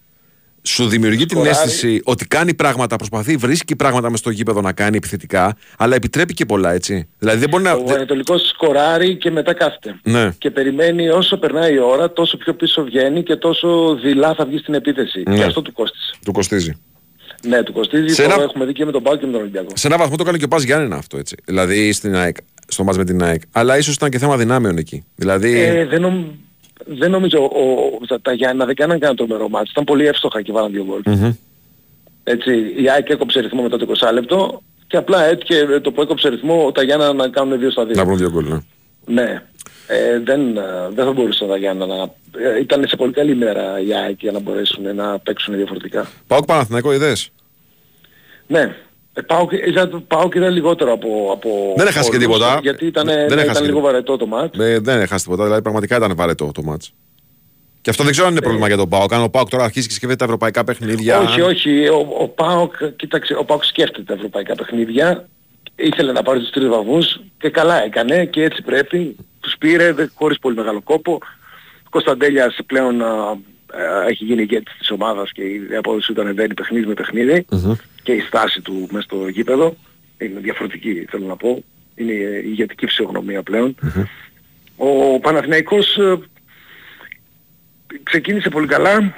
σου 0.66 0.88
δημιουργεί 0.88 1.26
την 1.26 1.36
Σκοράρει. 1.38 1.56
αίσθηση 1.64 2.00
ότι 2.04 2.26
κάνει 2.26 2.54
πράγματα, 2.54 2.96
προσπαθεί, 2.96 3.36
βρίσκει 3.36 3.76
πράγματα 3.76 4.10
μες 4.10 4.18
στο 4.18 4.30
γήπεδο 4.30 4.60
να 4.60 4.72
κάνει 4.72 4.96
επιθετικά, 4.96 5.56
αλλά 5.78 5.94
επιτρέπει 5.94 6.34
και 6.34 6.44
πολλά 6.46 6.72
έτσι. 6.72 7.08
Δηλαδή 7.18 7.38
δεν 7.38 7.48
μπορεί 7.48 7.62
να. 7.62 7.72
Ο 7.72 7.84
Ανατολικός 7.94 8.48
σκοράρει 8.48 9.16
και 9.16 9.30
μετά 9.30 9.54
κάθεται. 9.54 10.00
Ναι. 10.02 10.30
Και 10.38 10.50
περιμένει 10.50 11.08
όσο 11.08 11.36
περνάει 11.36 11.74
η 11.74 11.78
ώρα, 11.78 12.12
τόσο 12.12 12.36
πιο 12.36 12.54
πίσω 12.54 12.84
βγαίνει 12.84 13.22
και 13.22 13.36
τόσο 13.36 13.98
δειλά 14.02 14.34
θα 14.34 14.44
βγει 14.46 14.58
στην 14.58 14.74
επίθεση. 14.74 15.22
Ναι. 15.28 15.36
Και 15.36 15.42
αυτό 15.42 15.62
του 15.62 15.72
κόστησε. 15.72 16.12
Του 16.24 16.32
κοστίζει. 16.32 16.72
Ναι, 17.46 17.62
του 17.62 17.72
κοστίζει. 17.72 18.14
Σε 18.14 18.22
Το 18.26 18.32
ένα- 18.32 18.42
έχουμε 18.42 18.64
δει 18.64 18.72
και 18.72 18.84
με 18.84 18.92
τον 18.92 19.02
Πάο 19.02 19.16
και 19.16 19.26
με 19.26 19.32
τον 19.32 19.40
Ολυμπιακό. 19.40 19.68
Σε 19.74 19.86
έναν 19.86 19.98
βαθμό 19.98 20.16
το 20.16 20.24
κάνει 20.24 20.38
και 20.38 20.44
ο 20.44 20.48
Πας 20.48 20.62
Γιάννενα 20.62 20.96
αυτό 20.96 21.18
έτσι. 21.18 21.36
Δηλαδή 21.44 21.92
στην 21.92 22.14
ΑΕΚ, 22.16 22.36
στο 22.68 22.84
μάτς 22.84 22.96
με 22.98 23.04
την 23.04 23.22
ΑΕΚ. 23.22 23.40
Αλλά 23.52 23.78
ίσως 23.78 23.94
ήταν 23.94 24.10
και 24.10 24.18
θέμα 24.18 24.36
δυνάμεων 24.36 24.76
εκεί. 24.78 25.04
Δηλαδή. 25.14 25.60
Ε, 25.60 25.84
δεν, 25.86 26.00
νομ- 26.00 26.26
δεν 26.86 27.10
νομίζω 27.10 27.38
ο, 27.38 27.60
ο, 28.00 28.06
τα, 28.06 28.20
τα 28.20 28.32
Γιάννα 28.32 28.64
δεν 28.64 28.74
κάναν 28.74 28.98
κανένα 28.98 29.18
τρομερό 29.18 29.48
μάτς. 29.48 29.70
Ήταν 29.70 29.84
πολύ 29.84 30.06
εύστοχα 30.06 30.42
και 30.42 30.52
βάλαν 30.52 30.72
δύο 30.72 30.84
γκολ. 30.84 31.00
μμμ. 31.04 31.32
Έτσι, 32.24 32.74
η 32.76 32.90
ΑΕΚ 32.90 33.08
έκοψε 33.08 33.40
ρυθμό 33.40 33.62
μετά 33.62 33.76
το 33.76 33.86
20 34.08 34.12
λεπτό 34.12 34.62
και 34.86 34.96
απλά 34.96 35.24
έτυχε 35.24 35.80
το 35.80 35.92
που 35.92 36.00
έκοψε 36.00 36.28
ρυθμό 36.28 36.72
τα 36.72 36.82
Γιάννα 36.82 37.12
να 37.12 37.28
κάνουν 37.28 37.58
δύο 37.58 37.70
στα 37.70 37.84
δύο. 37.84 37.94
Να 37.94 38.04
βρουν 38.04 38.16
δύο 38.18 38.30
γκολ. 38.30 38.44
Ναι. 38.44 38.58
Ναι. 39.06 39.42
Ε, 39.86 40.18
δεν, 40.18 40.56
ε, 40.56 40.62
δεν 40.94 41.04
θα 41.04 41.12
μπορούσαν 41.12 41.48
τα 41.48 41.56
Γιάννα 41.56 41.86
να... 41.86 41.94
Ε, 42.38 42.60
ήταν 42.60 42.88
σε 42.88 42.96
πολύ 42.96 43.12
καλή 43.12 43.34
μέρα 43.34 43.80
η 43.80 43.94
ΑΕΚ 43.94 44.20
για 44.20 44.32
να 44.32 44.38
μπορέσουν 44.38 44.94
να 44.94 45.18
παίξουν 45.18 45.56
διαφορετικά. 45.56 46.06
Πάω 46.26 46.44
Παναθηναϊκό 46.44 46.92
ιδέε. 46.92 47.12
Ναι. 48.46 48.76
Ε, 49.18 49.20
πάω, 49.22 49.48
και, 49.48 49.62
είδα, 49.66 49.88
πάω 50.08 50.28
και 50.28 50.38
ήταν 50.38 50.52
λιγότερο 50.52 50.92
από, 50.92 51.30
από 51.32 51.72
Δεν 51.76 51.86
έχασε 51.86 52.10
και 52.10 52.16
όλους, 52.16 52.26
τίποτα. 52.28 52.58
Γιατί 52.62 52.86
ήταν, 52.86 53.06
Δεν 53.06 53.16
ναι, 53.16 53.22
έχασε 53.24 53.42
ήταν 53.44 53.52
και 53.54 53.60
λίγο 53.60 53.66
τίποτα. 53.76 53.90
βαρετό 53.92 54.16
το 54.16 54.26
μάτς. 54.26 54.58
Ε, 54.58 54.78
δεν 54.78 55.00
έχασε 55.00 55.24
τίποτα. 55.24 55.44
Δηλαδή 55.44 55.62
πραγματικά 55.62 55.96
ήταν 55.96 56.12
βαρετό 56.16 56.50
το 56.54 56.62
μάτς. 56.62 56.92
Και 57.80 57.90
αυτό 57.90 58.02
δεν 58.02 58.12
ξέρω 58.12 58.26
αν 58.26 58.32
είναι 58.32 58.42
πρόβλημα 58.42 58.66
για 58.66 58.76
τον 58.76 58.88
Πάοκ. 58.88 59.12
Αν 59.12 59.22
ο 59.22 59.28
Πάοκ 59.28 59.48
τώρα 59.48 59.64
αρχίσει 59.64 59.88
και 59.88 59.94
σκέφτεται 59.94 60.16
τα 60.18 60.24
ευρωπαϊκά 60.24 60.64
παιχνίδια. 60.64 61.18
Όχι, 61.20 61.40
όχι. 61.40 61.88
Ο, 61.88 62.06
ο 62.20 62.28
ΠΑΟΚ, 62.28 62.72
κοίταξε, 62.96 63.34
ο 63.34 63.44
ΠΑΟΚ 63.44 63.64
σκέφτεται 63.64 64.02
τα 64.02 64.12
ευρωπαϊκά 64.14 64.54
παιχνίδια. 64.54 65.28
Ήθελε 65.76 66.12
να 66.12 66.22
πάρει 66.22 66.38
τους 66.38 66.50
τρεις 66.50 66.68
βαθμούς 66.68 67.20
και 67.38 67.48
καλά 67.50 67.84
έκανε 67.84 68.24
και 68.24 68.42
έτσι 68.42 68.62
πρέπει. 68.62 69.16
Τους 69.40 69.54
πήρε 69.58 69.92
δε- 69.92 70.06
χωρίς 70.14 70.38
πολύ 70.38 70.56
μεγάλο 70.56 70.80
κόπο. 70.82 71.12
Ο 71.84 71.88
Κωνσταντέλιας 71.90 72.58
πλέον 72.66 73.02
α, 73.02 73.06
α, 73.06 73.36
έχει 74.08 74.24
γίνει 74.24 74.42
ηγέτης 74.42 74.74
της 74.78 74.90
ομάδας 74.90 75.32
και 75.32 75.42
η 75.42 75.60
απόδοση 75.78 76.12
του 76.12 76.20
ανεβαίνει 76.20 76.54
παιχνίδι 76.54 76.86
με 76.86 76.94
παιχνίδι 76.94 77.46
Μμμ. 77.50 77.72
Και 78.06 78.12
η 78.12 78.20
στάση 78.20 78.60
του 78.60 78.88
μέσα 78.90 79.04
στο 79.04 79.28
γήπεδο 79.28 79.76
είναι 80.18 80.40
διαφορετική 80.40 81.06
θέλω 81.10 81.26
να 81.26 81.36
πω. 81.36 81.64
Είναι 81.94 82.12
η 82.12 82.42
ηγετική 82.44 82.86
φυσιογνωμία 82.86 83.42
πλέον. 83.42 83.74
Ο 84.76 85.20
Παναθηναϊκός 85.20 85.96
ε, 85.96 86.18
ξεκίνησε 88.02 88.48
πολύ 88.48 88.66
καλά. 88.66 89.14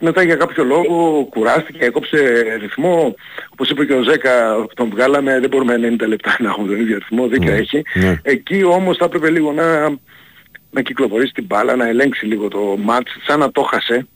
Μετά 0.00 0.22
για 0.22 0.36
κάποιο 0.36 0.64
λόγο 0.64 1.26
κουράστηκε, 1.30 1.84
έκοψε 1.84 2.18
ρυθμό. 2.60 3.14
Όπως 3.48 3.70
είπε 3.70 3.84
και 3.84 3.92
ο 3.92 4.02
Ζέκα, 4.02 4.66
τον 4.74 4.90
βγάλαμε, 4.90 5.40
δεν 5.40 5.48
μπορούμε 5.48 5.74
90 5.74 6.06
λεπτά 6.06 6.36
να 6.38 6.48
έχουμε 6.48 6.68
τον 6.68 6.80
ίδιο 6.80 6.98
ρυθμό, 6.98 7.28
δίκιο 7.28 7.52
έχει. 7.52 7.82
ναι. 7.94 8.18
Εκεί 8.22 8.64
όμως 8.64 8.96
θα 8.96 9.04
έπρεπε 9.04 9.30
λίγο 9.30 9.52
να, 9.52 9.88
να 10.70 10.82
κυκλοφορήσει 10.82 11.32
την 11.32 11.44
μπάλα, 11.44 11.76
να 11.76 11.88
ελέγξει 11.88 12.26
λίγο 12.26 12.48
το 12.48 12.76
μάτς, 12.78 13.12
σαν 13.26 13.38
να 13.38 13.50
το 13.50 13.62
χασε. 13.62 14.06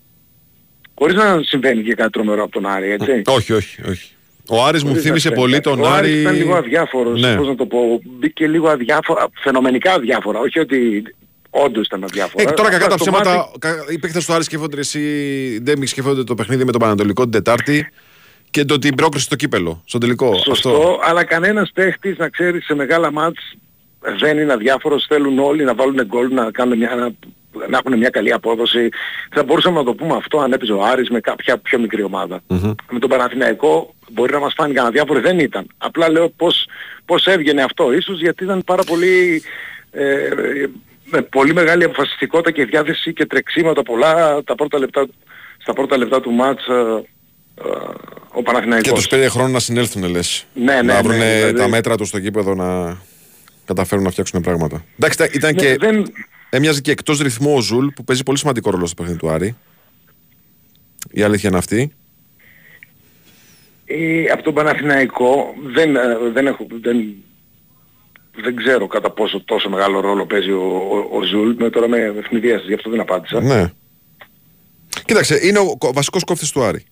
Χωρίς 0.94 1.14
να 1.14 1.40
συμβαίνει 1.42 1.82
και 1.82 1.94
κάτι 1.94 2.10
τρομερό 2.10 2.42
από 2.42 2.52
τον 2.52 2.66
Άρη, 2.66 2.90
έτσι. 2.90 3.22
Όχι, 3.26 3.52
όχι, 3.52 3.80
όχι. 3.88 4.10
Ο 4.48 4.64
Άρης 4.64 4.82
μου 4.82 4.88
Χωρίς 4.88 5.02
να 5.04 5.08
θύμισε 5.08 5.28
συμβαίνει 5.28 5.40
πολύ 5.42 5.52
κάτι. 5.52 5.64
τον 5.76 5.80
ο 5.80 5.86
Άρης 5.92 6.10
Άρη. 6.10 6.20
ήταν 6.20 6.34
λίγο 6.34 6.54
αδιάφορος, 6.54 7.20
Ναι. 7.20 7.36
πώς 7.36 7.46
να 7.46 7.54
το 7.54 7.66
πω. 7.66 8.00
Μπήκε 8.04 8.46
λίγο 8.46 8.68
αδιάφορα, 8.68 9.26
φαινομενικά 9.42 9.92
αδιάφορα. 9.92 10.38
Όχι 10.38 10.58
ότι 10.58 11.02
όντως 11.50 11.86
ήταν 11.86 12.04
αδιάφορα. 12.04 12.42
Ε, 12.50 12.52
τώρα 12.52 12.68
κακά 12.70 12.84
Απλά 12.84 12.96
τα 12.96 13.02
στο 13.02 13.10
ψέματα, 13.10 13.36
μάτι- 13.36 13.58
κα- 13.58 13.84
οι 13.90 13.98
παίκτες 13.98 14.26
του 14.26 14.32
Άρη 14.32 14.44
σκέφτονται 14.44 14.78
εσύ, 14.80 15.00
Ντέμι 15.62 15.86
σκέφτονται 15.86 16.24
το 16.24 16.34
παιχνίδι 16.34 16.64
με 16.64 16.72
τον 16.72 16.80
Πανατολικό 16.80 17.22
την 17.22 17.30
Τετάρτη 17.32 17.88
και 18.50 18.64
το 18.64 18.78
την 18.78 18.94
πρόκριση 18.94 19.24
στο 19.24 19.36
κύπελο, 19.36 19.82
στον 19.86 20.00
τελικό. 20.00 20.34
Σωστό, 20.44 20.68
Αυτό. 20.70 20.98
αλλά 21.02 21.24
κανένας 21.24 21.70
παίχτης 21.74 22.16
να 22.18 22.28
ξέρεις 22.28 22.64
σε 22.64 22.74
μεγάλα 22.74 23.12
μάτς 23.12 23.54
δεν 24.18 24.38
είναι 24.38 24.52
αδιάφορος, 24.52 25.04
θέλουν 25.08 25.38
όλοι 25.38 25.64
να 25.64 25.74
βάλουν 25.74 26.04
γκολ, 26.06 26.32
να, 26.34 26.50
κάνουν 26.50 26.78
μια, 26.78 26.94
να, 26.94 27.10
να 27.68 27.78
έχουν 27.84 27.98
μια 27.98 28.10
καλή 28.10 28.32
απόδοση. 28.32 28.88
Θα 29.34 29.42
μπορούσαμε 29.44 29.78
να 29.78 29.84
το 29.84 29.94
πούμε 29.94 30.16
αυτό 30.16 30.38
αν 30.38 30.52
έπαιζε 30.52 30.72
ο 30.72 30.84
Άρης 30.84 31.10
με 31.10 31.20
κάποια 31.20 31.58
πιο 31.58 31.78
μικρή 31.78 32.02
ομάδα. 32.02 32.40
Με 32.90 32.98
τον 32.98 33.10
Παναθηναϊκό 33.10 33.94
μπορεί 34.10 34.32
να 34.32 34.38
μας 34.38 34.52
φάνηκε 34.56 34.80
αδιάφορο, 34.80 35.20
δεν 35.20 35.38
ήταν. 35.38 35.66
Απλά 35.78 36.10
λέω 36.10 36.28
πώς, 36.28 36.66
πώς 37.04 37.26
έβγαινε 37.26 37.62
αυτό, 37.62 37.92
ίσως 37.92 38.20
γιατί 38.20 38.44
ήταν 38.44 38.62
πάρα 38.64 38.82
πολύ... 38.84 39.42
Ε, 39.90 40.28
με 41.10 41.22
πολύ 41.22 41.52
μεγάλη 41.54 41.84
αποφασιστικότητα 41.84 42.50
και 42.50 42.64
διάθεση 42.64 43.12
και 43.12 43.26
τρεξίματα 43.26 43.82
πολλά 43.82 44.42
τα 44.44 44.54
πρώτα 44.54 44.78
λεπτά, 44.78 45.06
στα 45.58 45.72
πρώτα 45.72 45.96
λεπτά 45.96 46.20
του 46.20 46.30
μάτς 46.30 46.66
ε, 46.66 46.72
ε, 46.72 47.70
ο 48.32 48.42
Παναθηναϊκός. 48.42 48.88
Και 48.88 48.94
τους 48.94 49.06
πήρε 49.08 49.28
χρόνο 49.28 49.48
να 49.48 49.58
συνέλθουν 49.58 50.10
λες. 50.10 50.46
Ναι, 50.54 50.74
ναι, 50.74 50.82
να 50.82 51.02
βρουν 51.02 51.16
ναι, 51.18 51.34
δηλαδή- 51.34 51.56
τα 51.58 51.68
μέτρα 51.68 51.96
τους 51.96 52.08
στο 52.08 52.20
κήπεδο 52.20 52.54
να 52.54 52.96
καταφέρουν 53.64 54.04
να 54.04 54.10
φτιάξουν 54.10 54.40
πράγματα. 54.40 54.84
Εντάξει, 54.98 55.18
ήταν- 55.18 55.30
ήταν 55.34 55.54
Ναι, 55.54 55.60
και, 55.62 55.76
δεν, 55.76 56.12
έμοιαζε 56.54 56.80
και 56.80 56.90
εκτός 56.90 57.18
ρυθμού 57.20 57.54
ο 57.54 57.60
Ζουλ 57.60 57.86
που 57.86 58.04
παίζει 58.04 58.22
πολύ 58.22 58.38
σημαντικό 58.38 58.70
ρόλο 58.70 58.86
στο 58.86 58.94
παιχνίδι 58.94 59.18
του 59.18 59.28
Άρη. 59.28 59.56
Η 61.10 61.22
αλήθεια 61.22 61.48
είναι 61.48 61.58
αυτή. 61.58 61.92
ε, 63.84 64.24
από 64.32 64.42
τον 64.42 64.54
Παναθηναϊκό 64.54 65.54
δεν, 65.74 65.96
ε, 65.96 66.00
δεν, 66.32 66.46
έχω, 66.46 66.66
δεν, 66.82 67.14
δεν 68.42 68.56
ξέρω 68.56 68.86
κατά 68.86 69.10
πόσο 69.10 69.44
τόσο 69.44 69.68
μεγάλο 69.68 70.00
ρόλο 70.00 70.26
παίζει 70.26 70.50
ο, 70.50 70.62
ο, 71.10 71.16
ο 71.18 71.22
Ζουλ. 71.22 71.54
Με, 71.58 71.70
τώρα 71.70 71.88
με 71.88 71.98
αιφνιδίασες, 71.98 72.66
γι' 72.66 72.74
αυτό 72.74 72.90
δεν 72.90 73.00
απάντησα. 73.00 73.40
Ναι. 73.40 73.70
Κοίταξε, 75.04 75.38
είναι 75.42 75.58
ο 75.58 75.76
κο- 75.78 75.92
βασικός 75.92 76.24
κόφτης 76.24 76.50
του 76.50 76.62
Άρη. 76.62 76.84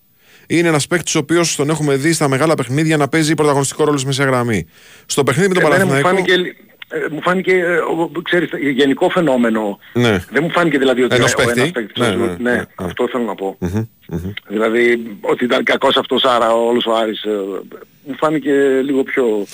Είναι 0.47 0.67
ένας 0.67 0.87
παίκτης 0.87 1.15
ο 1.15 1.19
οποίος 1.19 1.55
τον 1.55 1.69
έχουμε 1.69 1.95
δει 1.95 2.13
στα 2.13 2.27
μεγάλα 2.27 2.55
παιχνίδια 2.55 2.97
να 2.97 3.07
παίζει 3.07 3.33
πρωταγωνιστικό 3.33 3.83
ρόλο 3.83 3.97
στη 3.97 4.07
μεσαία 4.07 4.25
γραμμή. 4.25 4.65
Στο 5.05 5.23
παιχνίδι 5.23 5.47
με 5.47 5.53
τον 5.53 5.63
Εμένα 5.63 5.85
μου 5.85 5.91
Παναθηναϊκό. 6.01 6.25
φάνηκε, 6.31 6.55
ε, 6.93 7.05
μου 7.11 7.21
φάνηκε 7.21 7.53
ε, 7.53 7.75
ο- 7.77 8.11
ξέρεις, 8.23 8.49
γενικό 8.73 9.09
φαινόμενο. 9.09 9.79
Ναι. 9.93 10.19
Δεν 10.31 10.43
μου 10.43 10.49
φάνηκε 10.49 10.77
δηλαδή 10.77 11.03
ότι 11.03 11.15
Ενός 11.15 11.33
ο 11.33 11.35
παίχτη. 11.37 11.59
ένας 11.59 11.71
παίκτης 11.71 12.01
Ναι, 12.01 12.07
ο 12.07 12.11
Ζουλ- 12.11 12.21
ναι, 12.21 12.35
ναι, 12.37 12.49
ναι, 12.51 12.55
ναι. 12.57 12.63
αυτό 12.75 13.07
θέλω 13.11 13.23
να 13.23 13.35
πω. 13.35 13.55
Μμμ, 13.59 13.85
μμμ. 14.09 14.31
Δηλαδή 14.47 15.17
ότι 15.21 15.43
ήταν 15.43 15.63
κακός 15.63 15.97
αυτός 15.97 16.23
άρα 16.23 16.53
όλος 16.53 16.85
ο 16.85 16.95
Άρης. 16.95 17.23
ε, 17.23 17.29
μου 18.05 18.15
φάνηκε 18.17 18.51
λίγο 18.83 19.03
πιο 19.03 19.45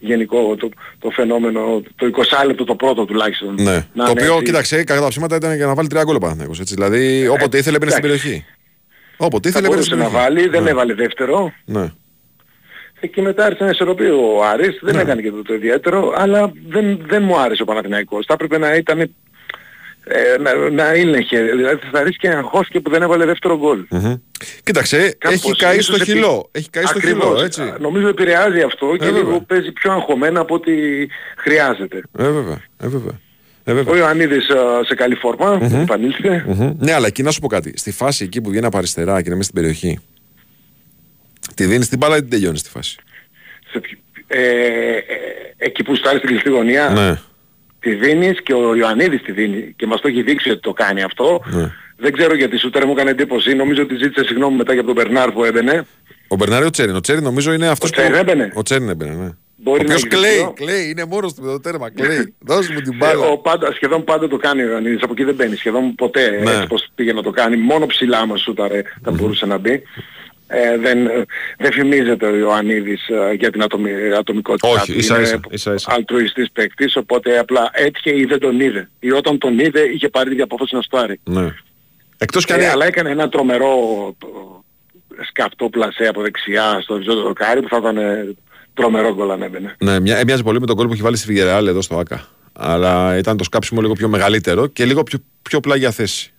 γενικό 0.00 0.56
το, 0.56 0.68
το 0.98 1.10
φαινόμενο, 1.10 1.82
το 1.96 2.06
20 2.06 2.46
λεπτό 2.46 2.64
το 2.64 2.74
πρώτο 2.74 3.04
τουλάχιστον. 3.04 3.54
Ναι. 3.58 3.72
Να 3.72 4.04
το 4.04 4.10
είναι 4.10 4.10
οποίο, 4.10 4.32
έτσι. 4.32 4.44
κοίταξε, 4.44 4.84
κατά 4.84 5.00
διαστήματα 5.00 5.36
ήταν 5.36 5.56
για 5.56 5.66
να 5.66 5.74
βάλει 5.74 5.88
τρία 5.88 6.02
γκολ 6.04 6.14
ο 6.14 6.18
Παναθηναϊκός, 6.18 6.60
έτσι. 6.60 6.74
Δηλαδή, 6.74 7.28
όποτε 7.28 7.58
ήθελε 7.58 7.78
μπαίνει 7.78 7.90
στην 7.90 8.04
εντάξει. 8.04 8.22
περιοχή. 8.22 8.44
Όποτε 9.16 9.50
Θα 9.50 9.58
ήθελε 9.58 9.68
μπαίνει 9.68 9.68
μπορούσε 9.68 9.88
στην 9.88 9.98
να 9.98 10.04
περιοχή. 10.04 10.24
βάλει, 10.34 10.48
δεν 10.48 10.62
Ναι. 10.62 10.70
έβαλε 10.70 10.94
δεύτερο. 10.94 11.52
Ναι. 11.64 11.92
Εκεί 13.00 13.20
μετά 13.22 13.44
άρχισε 13.44 13.64
να 13.64 13.70
ισορροπεί 13.70 14.04
ο 14.04 14.44
Άρης, 14.52 14.78
δεν 14.82 14.94
Ναι. 14.94 15.00
έκανε 15.00 15.22
και 15.22 15.30
το, 15.30 15.42
το 15.42 15.54
ιδιαίτερο, 15.54 16.12
αλλά 16.16 16.52
δεν, 16.68 17.00
δεν 17.06 17.22
μου 17.22 17.38
άρεσε 17.38 17.62
ο 17.62 17.64
Παναθηναϊκός. 17.64 18.24
Θα 18.26 18.32
έπρεπε 18.34 18.58
να 18.58 18.74
ήταν, 18.74 19.00
ε, 19.00 19.08
να, 20.40 20.70
να 20.70 20.94
ήλεγχε, 20.94 21.42
δηλαδή 21.42 21.78
θα 21.92 22.02
ρίσκε 22.02 22.28
να 22.28 22.42
χώθηκε 22.42 22.80
που 22.80 22.90
δεν 22.90 23.02
έβαλε 23.02 23.24
δεύτερο 23.24 23.58
γκολ. 23.58 23.84
Μμμ. 23.90 24.14
Κοίταξε, 24.64 25.14
Κάπως, 25.18 25.36
έχει 25.44 25.56
καεί 25.56 25.80
στο 25.80 25.94
ίσως 25.94 26.08
επί- 26.08 26.12
χυλό. 26.16 26.48
Έχει 26.52 26.70
καεί 26.70 26.84
στο 26.84 26.98
Ακριβώς. 26.98 27.24
χυλό, 27.24 27.44
έτσι. 27.44 27.72
Νομίζω 27.80 28.08
επηρεάζει 28.08 28.60
αυτό 28.60 28.86
και 28.98 29.04
Ε, 29.04 29.06
βέβαια. 29.10 29.22
λίγο 29.22 29.40
παίζει 29.40 29.72
πιο 29.72 29.92
αγχωμένα 29.92 30.40
από 30.40 30.54
ό,τι 30.54 30.72
χρειάζεται. 31.36 31.96
Ε, 32.18 32.22
βέβαια. 32.30 32.60
Ε, 32.82 32.88
βέβαια. 32.88 33.20
Ε, 33.64 33.72
βέβαια. 33.74 33.92
Ο 33.92 33.96
Ιωαννίδης 33.96 34.48
α, 34.50 34.84
σε 34.84 34.94
καλή 34.94 35.14
φόρμα, 35.14 35.58
επανήλθε. 35.82 36.44
Μμμ. 36.46 36.72
Ναι, 36.78 36.92
αλλά 36.92 37.06
εκεί 37.06 37.22
να 37.22 37.30
σου 37.30 37.40
πω 37.40 37.46
κάτι. 37.46 37.72
Στη 37.76 37.90
φάση 37.92 38.24
εκεί 38.24 38.40
που 38.40 38.50
βγαίνει 38.50 38.66
από 38.66 38.78
αριστερά 38.78 39.14
και 39.16 39.22
είναι 39.26 39.36
μέσα 39.36 39.50
στην 39.50 39.54
περιοχή, 39.62 39.98
τη 41.58 41.64
δίνεις 41.66 41.88
την 41.88 41.98
μπάλα 41.98 42.16
ή 42.16 42.20
την 42.20 42.30
τελειώνεις 42.30 42.60
στη 42.60 42.70
φάση; 42.70 42.96
Σε 43.72 43.78
ποιο- 43.80 43.98
ε, 44.26 44.40
ε, 44.40 45.02
εκεί 45.56 45.82
που 45.82 45.94
στάρει 45.94 46.16
στην 46.16 46.28
κλειστή 46.28 46.48
γωνία, 46.50 46.88
Ναι. 46.88 47.18
τη 47.80 47.94
δίνεις 47.94 48.42
και 48.42 48.52
ο 48.52 48.74
Ιωαννίδης 48.74 49.22
τη 49.22 49.32
δίνει 49.32 49.72
και 49.76 49.86
μας 49.86 50.00
το 50.00 50.08
έχει 50.08 50.22
δείξει 50.22 50.50
ότι 50.50 50.60
το 50.60 50.72
κάνει 50.72 51.02
αυτό. 51.02 51.42
Ναι. 51.50 51.72
Δεν 51.96 52.12
ξέρω 52.12 52.34
γιατί 52.34 52.58
σου 52.58 52.70
μου 52.86 52.92
έκανε 52.92 53.10
εντύπωση. 53.10 53.54
Νομίζω 53.54 53.82
ότι 53.82 53.94
ζήτησε 53.96 54.24
συγγνώμη 54.26 54.56
μετά 54.56 54.72
για 54.72 54.84
τον 54.84 54.94
Μπερνάρ 54.94 55.32
που 55.32 55.44
έμπαινε. 55.44 55.86
Ο 56.28 56.36
Μπερνάρη 56.36 56.64
ο 56.64 56.70
Τσέριν. 56.70 56.94
Ο 56.96 57.00
Τσέριν 57.00 57.22
νομίζω 57.22 57.52
είναι 57.52 57.68
αυτός 57.68 57.88
Ο 57.90 57.92
Τσέριν 57.92 58.14
έμπαινε. 58.14 58.50
Ο 58.54 58.62
Τσέριν 58.62 58.88
έμπαινε, 58.88 59.14
ναι. 59.14 59.28
Μπορεί 59.60 59.80
ο 59.80 59.82
να 59.82 59.94
οποίος 59.94 59.96
έχει 60.04 60.06
κλαίει, 60.16 60.32
δίκιο. 60.36 60.52
κλαίει, 60.52 60.88
είναι 60.88 61.04
μόνος 61.04 61.34
του 61.34 61.42
με 61.42 61.48
το 61.50 61.60
τέρμα, 61.60 61.90
κλαίει. 61.90 62.34
Δώσ' 62.38 62.68
μου 62.68 62.80
την 62.80 62.92
Ε, 62.92 62.96
μπάλα. 62.96 63.26
ο 63.26 63.38
πάντα, 63.38 63.72
σχεδόν 63.72 64.04
πάντα 64.04 64.28
το 64.28 64.36
κάνει 64.36 64.62
ο 64.62 64.68
Ιωαννίδης. 64.68 65.02
Από 65.02 65.12
εκεί 65.12 65.24
δεν 65.24 65.34
μπαίνει 65.34 65.56
σχεδόν 65.56 65.94
ποτέ 65.94 66.30
Ναι. 66.30 66.50
έτσι 66.50 66.66
πως 66.66 66.88
πήγε 66.94 67.12
να 67.12 67.22
το 67.22 67.30
κάνει. 67.30 67.56
Μόνο 67.56 67.86
ψηλά 67.86 68.26
μας 68.26 68.40
σούταρε 68.40 68.82
θα 69.02 69.10
μπορούσε 69.10 69.46
να 69.46 69.58
μπει. 69.58 69.82
Ε, 70.50 70.78
δεν, 70.78 71.06
ε, 71.06 71.24
δεν 71.58 71.72
φημίζεται 71.72 72.26
ο 72.26 72.36
Ιωαννίδης 72.36 73.08
ε, 73.08 73.32
για 73.32 73.50
την 73.50 73.62
ατομι, 73.62 73.90
ατομικότητά 74.18 74.68
Όχι, 74.68 74.92
του. 74.92 74.98
ίσα 74.98 75.14
Είναι 75.14 75.22
ίσα, 75.24 75.40
ίσα 75.50 75.74
ίσα. 75.74 75.92
αλτρουιστής 75.94 76.50
παίκτης, 76.52 76.96
οπότε 76.96 77.38
απλά 77.38 77.70
έτυχε 77.72 78.16
ή 78.18 78.24
δεν 78.24 78.38
τον 78.38 78.60
είδε. 78.60 78.88
Ή 79.00 79.10
όταν 79.12 79.38
τον 79.38 79.58
είδε 79.58 79.80
είχε 79.80 80.08
πάρει 80.08 80.30
την 80.30 80.42
απόφαση 80.42 80.74
να 80.74 80.82
στάρει. 80.82 81.20
Ναι. 81.24 81.54
Εκτός 82.18 82.44
κι 82.44 82.52
αν 82.52 82.58
Ε, 82.58 82.62
είναι- 82.62 82.72
αλλά 82.72 82.86
έκανε 82.86 83.10
ένα 83.10 83.28
τρομερό 83.28 83.68
ε, 85.18 85.22
σκαπτό 85.28 85.68
πλασέ 85.68 86.04
από 86.06 86.22
δεξιά 86.22 86.78
στο 86.82 86.94
βυζό 86.96 87.14
δοκάρι 87.14 87.62
που 87.62 87.68
θα 87.68 87.76
ήταν 87.76 87.96
ε, 87.96 88.34
τρομερό 88.74 89.14
γκολ 89.14 89.30
αν 89.30 89.42
έμπαινε. 89.42 89.74
Ναι, 89.78 90.00
μια, 90.00 90.16
έμοιαζε 90.16 90.42
πολύ 90.42 90.60
με 90.60 90.66
τον 90.66 90.76
κόλ 90.76 90.86
που 90.86 90.92
έχει 90.92 91.02
βάλει 91.02 91.16
στη 91.16 91.26
Φιγερεάλ 91.26 91.66
εδώ 91.66 91.80
στο 91.80 91.98
ΑΚΑ. 91.98 92.26
Αλλά 92.52 93.16
ήταν 93.16 93.36
το 93.36 93.44
σκάψιμο 93.44 93.80
λίγο 93.80 93.92
πιο 93.92 94.08
μεγαλύτερο 94.08 94.66
και 94.66 94.84
λίγο 94.84 95.02
πιο, 95.02 95.18
πιο 95.42 95.60
πλάγια 95.60 95.90
θέση. 95.90 96.32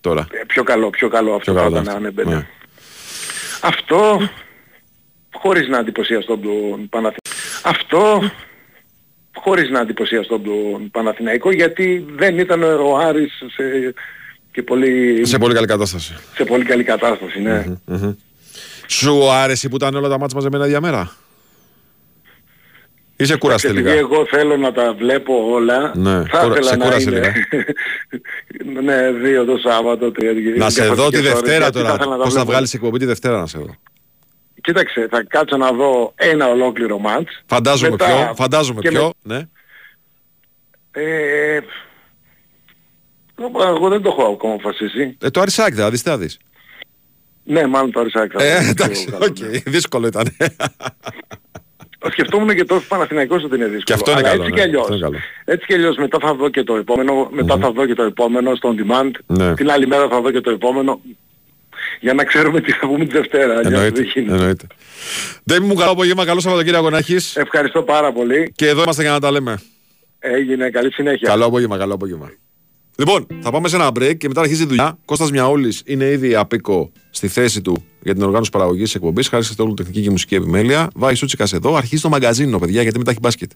τώρα. 0.00 0.26
Ε, 0.30 0.44
πιο 0.46 0.62
καλό, 0.62 0.90
πιο 0.90 1.08
καλό 1.08 1.34
αυτό 1.34 1.52
Πιο 1.52 1.60
θα 1.60 1.66
καλό 1.68 1.76
ήταν, 1.76 1.88
αυτό. 1.88 2.00
ναι, 2.00 2.10
μπέντε. 2.10 2.34
Ναι. 2.34 2.46
Αυτό 3.62 4.28
χωρίς 5.32 5.68
να 5.68 5.78
εντυπωσιαστώ 5.78 6.38
τον 6.38 6.88
Παναθηναϊκό. 6.88 7.30
Αυτό 7.62 8.30
χωρίς 9.34 9.70
να 9.70 9.80
εντυπωσιαστώ 9.80 10.38
τον 10.40 10.90
Παναθηναϊκό 10.90 11.52
γιατί 11.52 12.06
δεν 12.16 12.38
ήταν 12.38 12.62
ο 12.62 12.96
Άρης 12.96 13.32
σε, 13.54 13.94
και 14.52 14.62
πολύ, 14.62 15.20
Σε 15.26 15.38
πολύ 15.38 15.54
καλή 15.54 15.66
κατάσταση. 15.66 16.16
σε 16.34 16.44
πολύ 16.44 16.64
καλή 16.64 16.84
κατάσταση. 16.84 17.40
Ναι. 17.40 17.64
Μμμ. 17.84 18.12
Σου 18.86 19.30
άρεσε 19.30 19.68
που 19.68 19.76
ήταν 19.76 19.94
όλα 19.94 20.08
τα 20.08 20.18
μάτια 20.18 20.36
μαζεμένα 20.36 20.64
διαμέρα. 20.66 21.12
Είσαι 23.22 23.36
κούραστε 23.36 23.68
Επειδή 23.68 23.82
λίγα. 23.88 23.98
εγώ 23.98 24.26
θέλω 24.26 24.56
να 24.56 24.72
τα 24.72 24.94
βλέπω 24.94 25.50
όλα, 25.50 25.92
Ναι, 25.96 26.10
θα 26.10 26.38
κούρα- 26.38 26.46
ήθελα 26.58 26.62
σε 26.70 26.76
να 26.76 26.84
κούρασε 26.84 27.10
είναι... 27.10 27.18
λίγα. 27.20 28.82
ναι, 28.82 29.10
δύο 29.12 29.44
το 29.44 29.56
Σάββατο, 29.56 30.10
τρία 30.12 30.32
Να 30.56 30.70
σε 30.70 30.86
δω 30.86 31.08
τη 31.08 31.16
διαφορετικές 31.20 31.20
ώρες, 31.20 31.32
Δευτέρα 31.32 31.58
γιατί 31.58 31.76
θα 31.78 31.82
τώρα. 31.82 31.94
ήθελα 31.94 32.10
να 32.10 32.16
τα 32.16 32.22
Πώς 32.22 32.32
θα 32.32 32.38
βλέπω. 32.38 32.50
βγάλεις 32.50 32.74
εκπομπή 32.74 32.98
τη 32.98 33.04
Δευτέρα 33.04 33.38
να 33.40 33.46
σε 33.46 33.58
δω; 33.58 33.74
Κοίταξε, 34.60 35.06
θα 35.10 35.24
κάτσω 35.28 35.56
να 35.56 35.72
δω 35.72 36.12
ένα 36.16 36.48
ολόκληρο 36.48 36.98
μάτς. 36.98 37.42
Φαντάζομαι 37.46 37.90
Μετά- 37.90 38.06
ποιο. 38.06 38.34
Φαντάζομαι 38.36 38.80
και 38.80 38.88
ποιο. 38.88 39.12
με- 39.22 39.34
Ναι. 39.36 39.42
Ε, 41.02 41.60
εγώ 43.66 43.88
δεν 43.88 44.02
το 44.02 44.08
έχω 44.18 44.32
ακόμα 44.32 44.54
αποφασίσει. 44.54 45.16
Ε, 45.22 45.30
το 45.30 45.40
Αρισάκη 45.40 45.74
δηλαδή, 45.74 45.96
τι 45.96 46.02
θα 46.02 46.18
δεις. 46.18 46.38
Ναι, 47.44 47.66
μάλλον 47.66 47.92
το 47.92 48.00
Αρισάκη. 48.00 48.36
θα 48.36 48.44
Ε, 48.44 48.60
δω. 48.60 48.68
εντάξει, 48.68 49.04
Πιο 49.04 49.18
καλό, 49.18 49.24
οκ, 49.24 49.38
ναι. 49.38 49.58
δύσκολο 49.66 50.06
ήταν. 50.06 50.26
Σκεφτόμουν 52.10 52.54
και 52.54 52.64
τόσο 52.64 52.84
Παναθηναϊκός 52.88 53.44
ότι 53.44 53.54
είναι 53.54 53.64
δύσκολο. 53.64 53.82
Και 53.84 53.92
αυτό 53.92 54.10
είναι 54.10 54.20
Αλλά 54.20 54.28
καλό, 54.28 54.42
Έτσι 54.42 54.54
ναι, 54.54 54.60
κι 54.60 54.66
αλλιώς. 54.66 54.82
αυτό 54.82 54.94
είναι 54.94 55.02
καλό. 55.04 55.16
Έτσι 55.44 55.66
κι 55.66 55.74
αλλιώς 55.74 55.96
μετά 55.96 56.18
θα 56.20 56.34
δω 56.34 56.48
και 56.48 56.62
το 56.62 56.76
επόμενο, 56.76 57.28
μετά 57.32 57.56
θα 57.58 57.70
δω 57.72 57.86
και 57.86 57.94
το 57.94 58.02
επόμενο 58.02 58.54
στο 58.54 58.74
on 58.76 58.80
demand. 58.80 59.10
Ναι. 59.26 59.54
Την 59.54 59.70
άλλη 59.70 59.86
μέρα 59.86 60.08
θα 60.08 60.20
δω 60.20 60.30
και 60.30 60.40
το 60.40 60.50
επόμενο. 60.50 61.00
Για 62.00 62.14
να 62.14 62.24
ξέρουμε 62.24 62.60
τι 62.60 62.72
θα 62.72 62.86
πούμε 62.86 63.04
τη 63.04 63.12
Δευτέρα. 63.12 63.52
αλλιώς 63.56 63.66
Εννοείται. 63.72 64.00
δεν 64.00 64.10
γίνεται. 64.14 64.34
εννοείται. 64.34 64.66
Δεν 65.44 65.62
μου 65.66 65.74
καλό 65.74 65.90
απόγευμα, 65.90 66.24
καλό 66.24 66.40
Σαββατοκύριακο 66.40 66.90
να 66.90 66.98
έχεις. 66.98 67.36
Ευχαριστώ 67.36 67.82
πάρα 67.82 68.12
πολύ. 68.12 68.52
Και 68.56 68.68
εδώ 68.68 68.82
είμαστε 68.82 69.02
για 69.02 69.10
να 69.10 69.20
τα 69.20 69.30
λέμε. 69.30 69.58
Έγινε 70.18 70.70
καλή 70.70 70.92
συνέχεια. 70.92 71.28
Καλό 71.28 71.44
απόγευμα, 71.44 71.78
καλό 71.78 71.94
απόγευμα. 71.94 72.30
Λοιπόν, 72.96 73.26
θα 73.40 73.50
πάμε 73.50 73.68
σε 73.68 73.76
ένα 73.76 73.88
break 73.88 74.16
και 74.16 74.28
μετά 74.28 74.40
αρχίζει 74.40 74.62
η 74.62 74.66
δουλειά. 74.66 74.98
Κώστας 75.04 75.30
Μιαούλης 75.30 75.82
είναι 75.86 76.04
ήδη 76.04 76.34
απίκο 76.34 76.90
στη 77.10 77.28
θέση 77.28 77.60
του 77.60 77.84
για 78.02 78.14
την 78.14 78.22
οργάνωση 78.22 78.50
παραγωγής 78.50 78.84
της 78.84 78.94
εκπομπής. 78.94 79.28
Χάρη 79.28 79.44
σε 79.44 79.54
όλη 79.58 79.74
τεχνική 79.74 80.02
και 80.02 80.10
μουσική 80.10 80.34
επιμέλεια. 80.34 80.90
Βάει 80.94 81.14
Σούτσικας 81.14 81.52
εδώ. 81.52 81.74
Αρχίζει 81.76 82.02
το 82.02 82.08
μαγκαζίνο, 82.08 82.58
παιδιά, 82.58 82.82
γιατί 82.82 82.98
μετά 82.98 83.10
έχει 83.10 83.20
μπάσκετ. 83.22 83.50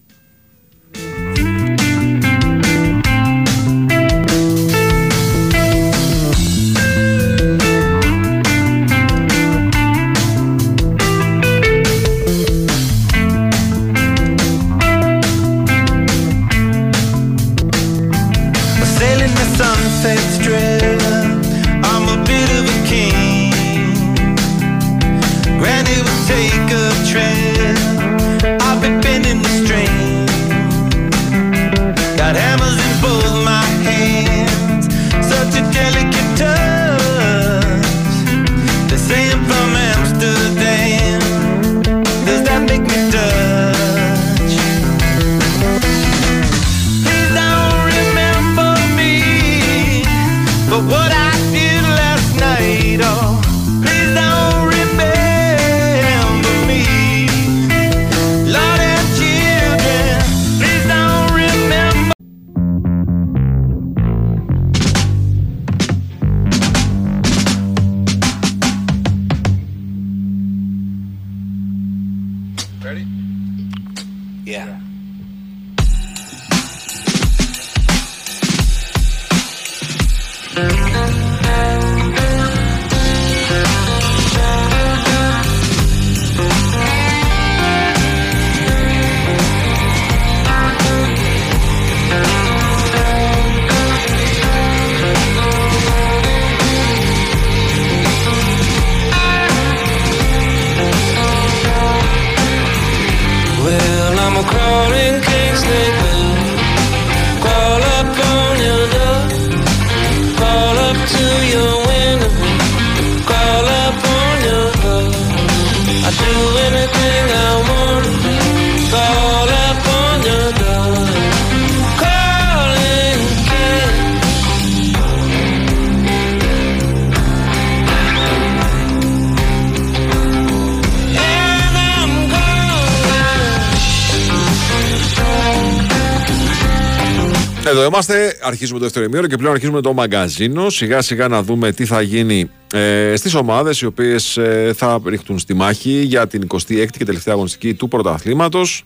Αρχίζουμε 138.47 138.79
το 138.79 138.85
δεύτερο 138.85 139.05
ημίωρο 139.05 139.27
και 139.27 139.37
πλέον 139.37 139.53
αρχίζουμε 139.53 139.81
το 139.81 139.93
μαγκαζίνο. 139.93 140.69
Σιγά 140.69 141.01
σιγά 141.01 141.27
να 141.27 141.43
δούμε 141.43 141.71
τι 141.71 141.85
θα 141.85 142.01
γίνει 142.01 142.49
ε, 142.73 143.13
στις 143.15 143.33
ομάδες 143.33 143.81
οι 143.81 143.85
οποίες 143.85 144.37
ε, 144.37 144.73
θα 144.75 145.01
ρίχτουν 145.05 145.39
στη 145.39 145.53
μάχη 145.53 146.01
για 146.03 146.27
την 146.27 146.47
26η 146.47 146.87
και 146.91 147.05
τελευταία 147.05 147.33
αγωνιστική 147.33 147.73
του 147.73 147.87
πρωταθλήματος. 147.87 148.83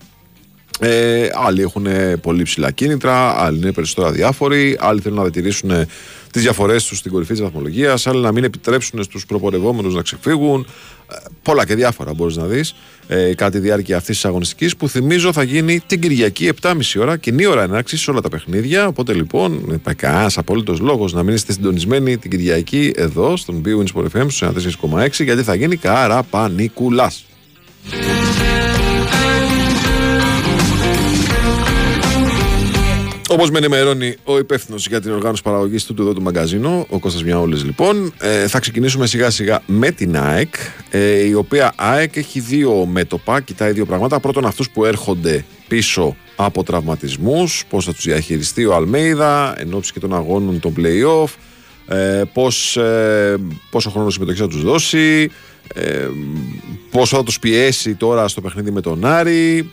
Ε, 0.83 1.29
άλλοι 1.33 1.61
έχουν 1.61 1.87
πολύ 2.21 2.43
ψηλά 2.43 2.71
κίνητρα, 2.71 3.43
άλλοι 3.43 3.57
είναι 3.57 3.71
περισσότερα 3.71 4.11
διάφοροι, 4.11 4.77
άλλοι 4.79 5.01
θέλουν 5.01 5.17
να 5.17 5.23
διατηρήσουν 5.23 5.71
τις 6.31 6.41
διαφορές 6.41 6.85
τους 6.85 6.97
στην 6.97 7.11
κορυφή 7.11 7.31
της 7.31 7.41
βαθμολογίας, 7.41 8.07
άλλοι 8.07 8.21
να 8.21 8.31
μην 8.31 8.43
επιτρέψουν 8.43 9.03
στους 9.03 9.25
προπορευόμενους 9.25 9.95
να 9.95 10.01
ξεφύγουν. 10.01 10.67
Ε, 11.11 11.15
πολλά 11.43 11.65
και 11.65 11.75
διάφορα 11.75 12.13
μπορείς 12.13 12.35
να 12.35 12.45
δεις 12.45 12.75
ε, 13.07 13.33
κατά 13.35 13.51
τη 13.51 13.59
διάρκεια 13.59 13.97
αυτής 13.97 14.15
της 14.15 14.25
αγωνιστικής 14.25 14.75
που 14.75 14.89
θυμίζω 14.89 15.33
θα 15.33 15.43
γίνει 15.43 15.79
την 15.79 16.01
Κυριακή 16.01 16.49
7.30 16.61 16.73
ώρα, 16.99 17.17
κοινή 17.17 17.45
ώρα 17.45 17.63
ενάρξη 17.63 17.97
σε 17.97 18.11
όλα 18.11 18.21
τα 18.21 18.29
παιχνίδια. 18.29 18.87
Οπότε 18.87 19.13
λοιπόν, 19.13 19.63
δεν 19.65 19.75
υπάρχει 19.75 19.99
κανένας 19.99 20.37
απολύτως 20.37 20.79
λόγος 20.79 21.13
να 21.13 21.23
μην 21.23 21.35
είστε 21.35 21.53
συντονισμένοι 21.53 22.17
την 22.17 22.29
Κυριακή 22.31 22.91
εδώ 22.95 23.37
στον 23.37 23.61
BWIN 23.65 23.85
Sport 23.95 24.05
FM 24.17 24.25
στους 24.29 24.43
94,6 24.81 25.23
γιατί 25.23 25.43
θα 25.43 25.55
γίνει 25.55 25.75
καραπανικουλάς. 25.75 27.25
Όπως 33.31 33.49
με 33.51 33.57
ενημερώνει 33.57 34.15
ο 34.23 34.37
υπεύθυνος 34.37 34.87
για 34.87 35.01
την 35.01 35.11
οργάνωση 35.11 35.41
παραγωγής 35.41 35.85
του 35.85 35.95
εδώ 35.99 36.13
του 36.13 36.21
μαγκαζίνου, 36.21 36.85
ο 36.89 36.99
Κώστας 36.99 37.23
Μιαούλης 37.23 37.63
λοιπόν, 37.63 38.13
ε, 38.19 38.47
θα 38.47 38.59
ξεκινήσουμε 38.59 39.07
σιγά 39.07 39.29
σιγά 39.29 39.61
με 39.65 39.91
την 39.91 40.17
ΑΕΚ, 40.17 40.55
ε, 40.89 41.27
η 41.27 41.33
οποία 41.33 41.73
ΑΕΚ 41.75 42.15
έχει 42.15 42.39
δύο 42.39 42.85
μέτωπα, 42.85 43.41
κοιτάει 43.41 43.71
δύο 43.71 43.85
πράγματα. 43.85 44.19
Πρώτον, 44.19 44.45
αυτούς 44.45 44.69
που 44.69 44.85
έρχονται 44.85 45.45
πίσω 45.67 46.15
από 46.35 46.63
τραυματισμούς, 46.63 47.63
πώς 47.69 47.85
θα 47.85 47.93
τους 47.93 48.03
διαχειριστεί 48.03 48.65
ο 48.65 48.75
Αλμέιδα, 48.75 49.61
εν 49.61 49.73
ώψη 49.73 49.93
και 49.93 49.99
των 49.99 50.15
αγώνων 50.15 50.59
των 50.59 50.73
playoff, 50.77 51.29
ε, 51.95 52.23
πώς, 52.33 52.77
ε, 52.77 53.37
πόσο 53.69 53.89
χρόνος 53.89 54.13
συμμετοχή 54.13 54.39
θα 54.39 54.47
τους 54.47 54.63
δώσει, 54.63 55.31
ε, 55.73 56.07
πόσο 56.91 57.17
θα 57.17 57.23
τους 57.23 57.39
πιέσει 57.39 57.95
τώρα 57.95 58.27
στο 58.27 58.41
παιχνίδι 58.41 58.71
με 58.71 58.81
τον 58.81 59.05
Άρη, 59.05 59.71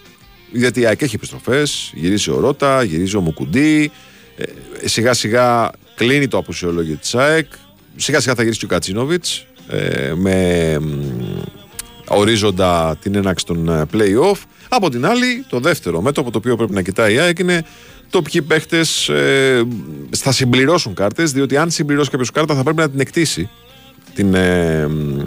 γιατί 0.52 0.80
η 0.80 0.86
ΑΕΚ 0.86 1.02
έχει 1.02 1.14
επιστροφές, 1.14 1.92
γυρίζει 1.94 2.30
ο 2.30 2.40
Ρότα, 2.40 2.82
γυρίζει 2.82 3.16
ο 3.16 3.20
Μουκουντή. 3.20 3.90
Ε, 4.36 4.44
σιγά 4.88 5.14
σιγά 5.14 5.70
κλείνει 5.94 6.28
το 6.28 6.38
απουσιολόγιο 6.38 6.96
της 6.96 7.14
ΑΕΚ. 7.14 7.46
σιγά 7.96 8.20
σιγά 8.20 8.34
θα 8.34 8.42
γυρίσει 8.42 8.58
και 8.58 8.64
ο 8.64 8.68
Κατσίνοβιτς 8.68 9.46
ε, 9.68 10.12
με 10.16 10.78
μ, 10.80 10.86
ορίζοντα 12.08 12.96
την 13.02 13.14
έναξη 13.14 13.46
των 13.46 13.68
ε, 13.68 13.82
play-off. 13.92 14.38
Από 14.68 14.90
την 14.90 15.06
άλλη, 15.06 15.44
το 15.48 15.60
δεύτερο 15.60 16.00
μέτωπο 16.00 16.30
το 16.30 16.38
οποίο 16.38 16.56
πρέπει 16.56 16.72
να 16.72 16.82
κοιτάει 16.82 17.14
η 17.14 17.18
ΑΕΚ 17.18 17.38
είναι 17.38 17.64
το 18.10 18.22
ποιοι 18.22 18.42
παίχτες 18.42 19.08
ε, 19.08 19.64
θα 20.16 20.32
συμπληρώσουν 20.32 20.94
κάρτες, 20.94 21.32
διότι 21.32 21.56
αν 21.56 21.70
συμπληρώσει 21.70 22.10
κάποιος 22.10 22.30
κάρτα 22.30 22.54
θα 22.54 22.62
πρέπει 22.62 22.78
να 22.78 22.90
την 22.90 23.00
εκτίσει 23.00 23.48
την, 24.14 24.34
ε, 24.34 24.86
μ, 24.86 25.18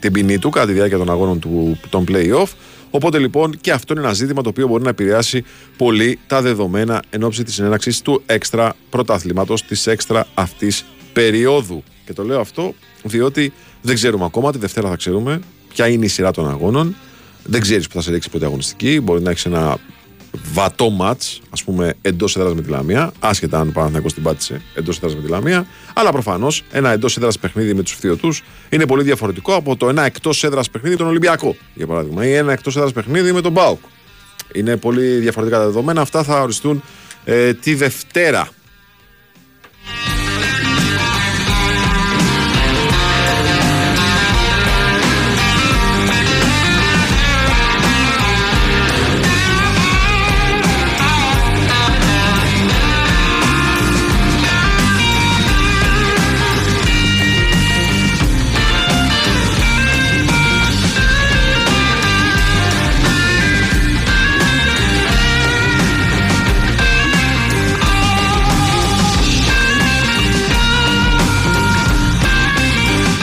την 0.00 0.12
ποινή 0.12 0.38
του 0.38 0.50
κατά 0.50 0.66
τη 0.66 0.72
διάρκεια 0.72 0.98
των 0.98 1.10
αγώνων 1.10 1.38
του, 1.38 1.80
των 1.90 2.04
play-off. 2.08 2.48
Οπότε 2.94 3.18
λοιπόν 3.18 3.56
και 3.60 3.72
αυτό 3.72 3.92
είναι 3.92 4.02
ένα 4.02 4.12
ζήτημα 4.12 4.42
το 4.42 4.48
οποίο 4.48 4.66
μπορεί 4.66 4.82
να 4.82 4.88
επηρεάσει 4.88 5.44
πολύ 5.76 6.18
τα 6.26 6.42
δεδομένα 6.42 7.02
εν 7.10 7.22
ώψη 7.22 7.42
της 7.42 7.54
συνέναξης 7.54 8.02
του 8.02 8.22
έξτρα 8.26 8.74
πρωταθλήματος 8.90 9.62
της 9.64 9.86
έξτρα 9.86 10.26
αυτής 10.34 10.84
περίοδου. 11.12 11.82
Και 12.04 12.12
το 12.12 12.24
λέω 12.24 12.40
αυτό 12.40 12.74
διότι 13.02 13.52
δεν 13.82 13.94
ξέρουμε 13.94 14.24
ακόμα, 14.24 14.52
τη 14.52 14.58
Δευτέρα 14.58 14.88
θα 14.88 14.96
ξέρουμε 14.96 15.40
ποια 15.68 15.88
είναι 15.88 16.04
η 16.04 16.08
σειρά 16.08 16.30
των 16.30 16.48
αγώνων. 16.48 16.96
Δεν 17.44 17.60
ξέρεις 17.60 17.86
που 17.86 17.94
θα 17.94 18.00
σε 18.00 18.10
ρίξει 18.10 18.30
πρώτη 18.30 18.44
αγωνιστική. 18.44 19.00
Μπορεί 19.00 19.22
να 19.22 19.30
έχεις 19.30 19.44
ένα 19.44 19.78
βατό 20.52 20.90
ματ, 20.90 21.22
ας 21.50 21.64
πούμε, 21.64 21.94
εντός 22.02 22.36
έδρας 22.36 22.54
με 22.54 22.62
τη 22.62 22.70
Λαμία, 22.70 23.12
άσχετα 23.20 23.60
αν 23.60 23.68
ο 23.68 23.70
Παναθηναϊκός 23.72 24.14
την 24.14 24.22
πάτησε 24.22 24.62
εντός 24.74 24.96
έδρας 24.96 25.14
με 25.14 25.22
τη 25.22 25.28
Λαμία. 25.28 25.66
Αλλά 25.94 26.12
προφανώς 26.12 26.62
ένα 26.70 26.90
εντός 26.90 27.16
έδρας 27.16 27.38
παιχνίδι 27.38 27.74
με 27.74 27.82
τους 27.82 27.92
φθιωτούς 27.92 28.42
είναι 28.68 28.86
πολύ 28.86 29.02
διαφορετικό 29.02 29.54
από 29.54 29.76
το 29.76 29.88
ένα 29.88 30.04
εκτός 30.04 30.44
έδρας 30.44 30.70
παιχνίδι 30.70 30.96
τον 30.96 31.06
Ολυμπιακό, 31.06 31.56
για 31.74 31.86
παράδειγμα, 31.86 32.26
ή 32.26 32.32
ένα 32.32 32.52
εκτός 32.52 32.76
έδρας 32.76 32.92
παιχνίδι 32.92 33.32
με 33.32 33.40
τον 33.40 33.52
Μπάουκ. 33.52 33.80
Είναι 34.52 34.76
πολύ 34.76 35.18
διαφορετικά 35.18 35.58
τα 35.58 35.64
δεδομένα. 35.64 36.00
Αυτά 36.00 36.22
θα 36.22 36.40
οριστούν 36.40 36.82
ε, 37.24 37.54
τη 37.54 37.74
Δευτέρα. 37.74 38.48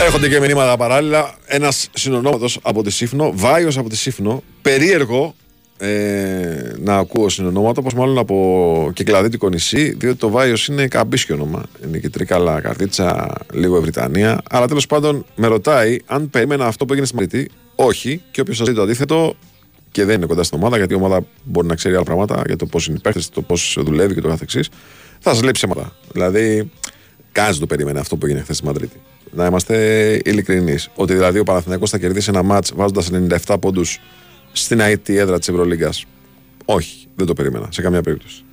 Έρχονται 0.10 0.30
και 0.30 0.39
μηνύματα 0.39 0.78
παράλληλα. 0.78 1.36
Ένας 1.45 1.89
συνονόματος 1.93 2.60
από 2.62 2.84
τη 2.84 2.91
Σύφνο, 2.91 3.32
Βάιος 3.36 3.78
από 3.78 3.89
τη 3.89 3.98
Σύφνο. 3.98 4.43
Περίεργο 4.62 5.36
ε, 5.78 6.74
να 6.78 6.98
ακούω 6.98 7.30
συνονόματα, 7.30 7.80
όπως 7.80 7.93
μάλλον 7.93 8.17
από 8.17 8.91
κυκλαδίτικο 8.93 9.50
νησί, 9.50 9.89
διότι 9.93 10.17
το 10.17 10.30
Βάιος 10.30 10.67
είναι 10.67 10.88
καμπίσιο 10.88 11.36
όνομα. 11.36 11.63
Είναι 11.86 11.98
και 11.98 12.10
τρίκαλα, 12.10 12.62
καρδίτσα, 12.62 13.36
λίγο 13.54 13.78
Ευρυτανία. 13.78 14.41
Αλλά 14.50 14.67
τέλος 14.67 14.86
πάντων 14.86 15.26
με 15.36 15.48
ρωτάει 15.48 15.98
αν 16.06 16.30
περίμενα 16.30 16.65
αυτό 16.65 16.86
που 16.86 16.91
έγινε 16.91 17.08
στη 17.08 17.15
Μαριτή. 17.15 17.50
Όχι. 17.76 18.22
Και 18.32 18.41
όποιος 18.41 18.58
σας 18.58 18.65
λέει 18.65 18.76
το 18.76 18.82
αντίθετο 18.82 19.36
και 19.91 20.06
δεν 20.06 20.15
είναι 20.15 20.26
κοντά 20.26 20.43
στην 20.43 20.58
ομάδα, 20.58 20.78
γιατί 20.78 20.93
η 20.93 20.95
ομάδα 20.95 21.26
μπορεί 21.43 21.67
να 21.67 21.76
ξέρει 21.76 21.95
άλλα 21.95 22.04
πράγματα 22.04 22.41
για 22.45 22.56
το 22.56 22.65
πώς 22.65 22.88
είναι 22.88 22.98
υπέρ 22.98 23.30
το 23.30 23.41
πώς 23.41 23.78
δουλεύει 23.80 24.13
και 24.13 24.22
το 24.22 24.28
καθεξής, 24.28 24.69
θα 25.19 25.34
σας 25.34 25.41
λέει 25.41 25.52
ψέματα. 25.52 25.95
Δηλαδή, 26.12 26.72
κανένα 27.32 27.54
δεν 27.54 27.62
το 27.62 27.67
περίμενε 27.67 28.00
αυτό 28.00 28.15
που 28.15 28.26
έγινε 28.26 28.41
χθες 28.41 28.56
στη 28.58 28.65
Μαδρίτη. 28.65 29.00
Να 29.32 29.46
είμαστε 29.46 29.76
ειλικρινείς. 30.26 30.89
Ότι 30.96 31.13
δηλαδή 31.13 31.39
ο 31.39 31.44
Παναθηναϊκός 31.44 31.89
θα 31.89 31.98
κερδίσει 31.98 32.30
ένα 32.30 32.44
μάτ 32.44 32.68
βάζοντας 32.76 33.10
97 33.46 33.56
πόντους 33.60 34.00
στην 34.52 34.82
ΑΕΤ 34.82 35.10
έδρα 35.10 35.39
της 35.39 35.48
Ευρωλίγκας. 35.48 36.06
Όχι, 36.65 37.08
δεν 37.15 37.26
το 37.26 37.34
περίμενα 37.34 37.68
σε 37.72 37.82
καμία 37.82 38.02
περίπτωση. 38.02 38.44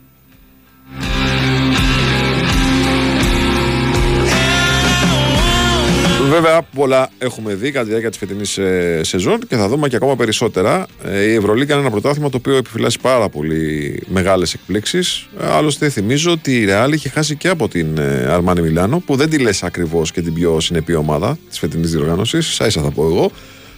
Βέβαια, 6.29 6.63
πολλά 6.63 7.11
έχουμε 7.19 7.55
δει 7.55 7.71
κατά 7.71 7.83
τη 7.85 7.89
διάρκεια 7.89 8.09
της 8.09 8.19
φετινής 8.19 8.59
ε, 8.59 9.01
σεζόν 9.05 9.39
και 9.49 9.57
θα 9.57 9.69
δούμε 9.69 9.89
και 9.89 9.97
ακόμα 9.97 10.17
περισσότερα. 10.17 10.87
Ε, 11.05 11.23
η 11.23 11.35
Ευρωλίγκα 11.35 11.73
είναι 11.73 11.83
ένα 11.83 11.91
πρωτάθλημα 11.91 12.31
το 12.31 12.37
οποίο 12.37 12.57
επιφυλάσσει 12.57 13.01
πάρα 13.01 13.29
πολύ 13.29 14.03
μεγάλες 14.09 14.55
εκπλήξεις. 14.55 15.29
Ε, 15.41 15.47
άλλωστε, 15.47 15.89
θυμίζω 15.89 16.31
ότι 16.31 16.61
η 16.61 16.65
Ρεάλ 16.65 16.93
είχε 16.93 17.09
χάσει 17.09 17.37
και 17.37 17.49
από 17.49 17.69
την 17.69 17.99
ε, 17.99 18.27
Αρμάνι 18.31 18.61
Μιλάνο, 18.61 18.99
που 18.99 19.17
δεν 19.17 19.31
τη 19.31 19.39
λες 19.39 19.63
ακριβώς 19.63 20.13
και 20.13 20.23
την 20.23 20.35
πιο 20.35 20.61
συνεπή 20.61 20.95
ομάδα 20.95 21.39
της 21.49 21.59
φετινής 21.59 21.91
διοργάνωσης. 21.91 22.47
Σας 22.47 22.67
ίσα 22.67 22.83
θα 22.83 22.91
πω 22.91 23.05
εγώ. 23.05 23.31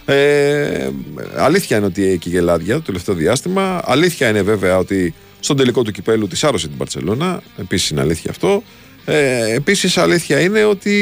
Ε, 0.05 0.89
αλήθεια 1.35 1.77
είναι 1.77 1.85
ότι 1.85 2.05
έχει 2.05 2.29
γελάδια 2.29 2.75
το 2.75 2.81
τελευταίο 2.81 3.15
διάστημα. 3.15 3.81
Αλήθεια 3.83 4.29
είναι 4.29 4.41
βέβαια 4.41 4.77
ότι 4.77 5.13
στον 5.39 5.57
τελικό 5.57 5.81
του 5.83 5.91
κυπέλου 5.91 6.27
της 6.27 6.43
άρρωσε 6.43 6.67
την 6.67 6.77
Παρσελώνα. 6.77 7.41
Επίσης 7.57 7.89
είναι 7.89 8.01
αλήθεια 8.01 8.31
αυτό. 8.31 8.63
Ε, 9.11 9.53
Επίσης, 9.53 9.97
αλήθεια 9.97 10.39
είναι 10.39 10.63
ότι 10.63 10.93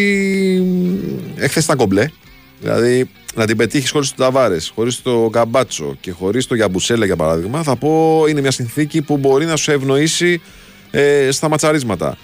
εχθές 1.35 1.63
ήταν 1.63 1.77
κομπλέ. 1.77 2.09
Δηλαδή, 2.59 3.09
να 3.35 3.45
την 3.45 3.57
πετύχεις 3.57 3.89
χωρίς 3.89 4.13
τον 4.13 4.25
Ταβάρες, 4.25 4.71
χωρίς 4.75 5.01
το 5.01 5.29
Καμπάτσο 5.31 5.97
και 5.99 6.11
χωρίς 6.11 6.47
το 6.47 6.55
Γιαμπουσέλα 6.55 7.05
για 7.05 7.15
παράδειγμα, 7.15 7.63
θα 7.63 7.75
πω 7.75 8.23
είναι 8.29 8.41
μια 8.41 8.51
συνθήκη 8.51 9.01
που 9.01 9.17
μπορεί 9.17 9.45
να 9.45 9.55
σου 9.55 9.71
ευνοήσει 9.71 10.41
ε, 10.91 11.31
στα 11.31 11.49
ματσαρίσματα. 11.49 12.17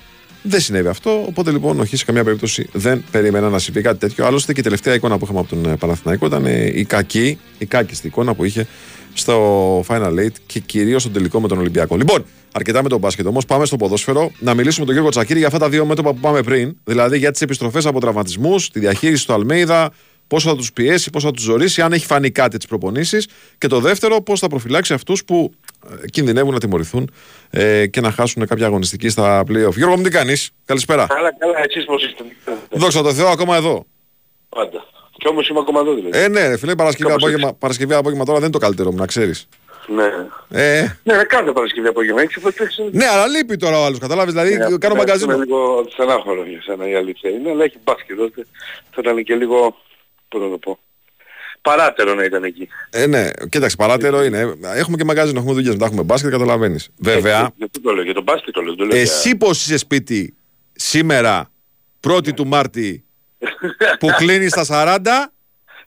Δεν 0.46 0.60
συνέβη 0.60 0.88
αυτό, 0.88 1.26
οπότε 1.28 1.52
λοιπόν 1.52 1.80
όχι 1.80 1.98
σε 1.98 2.06
καμία 2.06 2.24
περίπτωση 2.24 2.70
δεν 2.72 3.04
περίμενα 3.12 3.50
να 3.50 3.60
συμβεί 3.60 3.82
κάτι 3.82 4.00
τέτοιο. 4.00 4.26
Άλλωστε 4.26 4.54
και 4.54 4.60
η 4.60 4.64
τελευταία 4.64 4.94
εικόνα 4.94 5.18
που 5.18 5.24
είχαμε 5.24 5.40
από 5.40 5.50
τον 5.50 5.66
ε, 5.66 5.76
Παναθηναϊκό 5.76 6.26
ήταν 6.26 6.46
ε, 6.46 6.80
η 6.80 6.86
κακή, 6.86 7.40
η 7.58 7.66
κάκιστη 7.66 8.08
εικόνα 8.08 8.34
που 8.34 8.44
είχε 8.44 8.68
στο 9.14 9.80
Final 9.88 10.20
Eight 10.20 10.34
και 10.46 10.60
κυρίως 10.60 11.02
στο 11.02 11.12
τελικό 11.12 11.42
με 11.42 11.48
τον 11.48 11.58
Ολυμπιακό. 11.58 11.96
Λοιπόν, 11.96 12.26
αρκετά 12.52 12.84
με 12.84 12.90
τον 12.90 13.00
μπάσκετ 13.00 13.26
όμως. 13.26 13.46
Πάμε 13.46 13.66
στο 13.66 13.76
ποδόσφαιρο 13.76 14.32
να 14.40 14.54
μιλήσουμε 14.54 14.80
με 14.80 14.86
τον 14.86 14.94
Γιώργο 14.94 15.10
Τσακίρη 15.10 15.38
για 15.38 15.48
αυτά 15.48 15.60
τα 15.60 15.70
δύο 15.70 15.86
μέτωπα 15.86 16.14
που 16.14 16.20
πάμε 16.20 16.42
πριν. 16.42 16.76
Δηλαδή 16.84 17.18
για 17.18 17.32
τις 17.32 17.42
επιστροφές 17.42 17.86
από 17.86 18.00
τραυματισμούς, 18.00 18.70
τη 18.70 18.80
διαχείριση 18.80 19.28
του 19.28 19.34
Αλμέιδα, 19.34 19.92
πόσο 20.28 20.50
θα 20.50 20.56
τους 20.56 20.74
πιέσει, 20.74 21.10
πόσο 21.10 21.28
θα 21.28 21.34
τους 21.34 21.44
ζωρίσει, 21.44 21.82
αν 21.82 21.94
έχει 21.94 22.06
φανεί 22.06 22.30
κάτι 22.30 22.58
τις 22.58 22.68
προπονήσεις. 22.68 23.28
Και 23.58 23.68
το 23.68 23.80
δεύτερο, 23.80 24.22
πώς 24.22 24.40
θα 24.40 24.48
προφυλάξει 24.48 24.94
αυτούς 24.94 25.24
που 25.26 25.54
ε, 25.54 25.63
κινδυνεύουν 26.12 26.54
να 26.54 26.60
τιμωρηθούν 26.60 27.12
ε, 27.50 27.88
και 27.88 28.02
να 28.02 28.12
χάσουν 28.12 28.48
κάποια 28.48 28.66
αγωνιστική 28.66 29.10
στα 29.10 29.42
playoff. 29.42 29.74
Γιώργο, 29.76 29.98
μου 29.98 30.04
τι 30.04 30.10
κάνεις; 30.10 30.52
Καλησπέρα. 30.66 31.06
Καλά, 31.08 31.38
καλά, 31.38 31.64
εσείς 31.68 31.86
πώς 31.86 32.04
είστε. 32.04 32.24
Δόξα 32.70 33.02
τω 33.02 33.14
Θεώ, 33.14 33.28
ακόμα 33.28 33.56
εδώ. 33.56 33.86
Πάντα. 34.50 34.86
Κι 35.18 35.28
όμως 35.28 35.50
είμαι 35.50 35.60
ακόμα 35.60 35.80
εδώ 35.80 35.94
δηλαδή. 35.94 36.18
Ε, 36.20 36.28
ναι, 36.28 36.48
ρε 36.48 36.58
φίλε, 36.58 36.76
Παρασκευή 36.76 37.10
Κάπως 37.10 37.24
απόγευμα, 37.24 37.54
Παρασκευή 37.54 37.94
απόγευμα 37.94 38.26
τώρα 38.26 38.40
δεν 38.40 38.48
είναι 38.48 38.58
το 38.60 38.66
καλύτερο 38.66 38.92
μου, 38.92 38.98
να 38.98 39.06
ξέρεις. 39.06 39.48
Ναι. 39.88 40.04
Ε, 40.62 40.98
Ναι, 41.04 41.16
να 41.16 41.24
κάνετε 41.24 41.52
Παρασκευή 41.52 41.88
απόγευμα. 41.88 42.22
Έχεις 42.22 42.36
υποτάξει. 42.36 42.90
ναι, 42.92 43.06
αλλά 43.06 43.28
λείπει 43.28 43.58
τώρα 43.58 43.80
ο 43.82 43.86
άλλος, 43.86 44.00
καταλάβει. 44.00 44.32
Δηλαδή, 44.32 44.78
κάνω 44.78 44.96
μαγκαζίνο. 44.96 45.34
Είναι 45.34 45.44
λίγο 45.44 45.86
στενάχωρο 45.92 46.46
για 46.46 46.62
σένα 46.62 46.90
η 46.90 46.96
αλήθεια 46.96 47.30
είναι, 47.30 47.50
αλλά 47.50 47.64
έχει 47.64 47.78
μπάσκετ 47.84 48.18
τότε. 48.18 48.46
Θα 48.92 49.02
ήταν 49.04 49.24
και 49.24 49.36
λίγο, 49.36 49.76
πώς 50.30 50.42
να 50.42 50.50
το 50.50 50.58
πω, 50.58 50.80
παράτερο 51.64 52.14
να 52.14 52.24
ήταν 52.24 52.44
εκεί. 52.44 52.68
Ε, 52.90 53.06
ναι, 53.06 53.30
κοίταξε, 53.50 53.76
παράτερο 53.76 54.24
είναι. 54.24 54.54
Έχουμε 54.76 54.98
και 54.98 55.04
μαγκάζινο, 55.04 55.40
έχουμε 55.40 55.54
δουλειές 55.54 55.74
μετά, 55.74 55.86
έχουμε 55.86 56.04
μπάσκετ, 56.04 56.32
καταλαβαίνεις. 56.32 56.90
Βέβαια, 56.98 57.40
Ε, 57.40 57.48
Γιατί 57.56 57.80
το 57.82 57.92
λέω, 57.94 58.04
για 58.04 58.14
τον 58.14 58.24
μπάσκετ 58.24 58.54
το 58.54 58.62
λέω. 58.62 58.76
δεν 58.76 58.88
το 58.88 58.94
λέω 58.94 59.02
εσύ 59.02 59.36
πώς 59.36 59.62
είσαι 59.66 59.78
σπίτι 59.78 60.36
σήμερα, 60.74 61.52
1η 62.08 62.34
του 62.34 62.48
Μάρτη, 62.48 63.04
που 64.00 64.08
κλείνεις 64.20 64.52
στα 64.52 64.96
40. 64.96 65.00
για... 65.04 65.32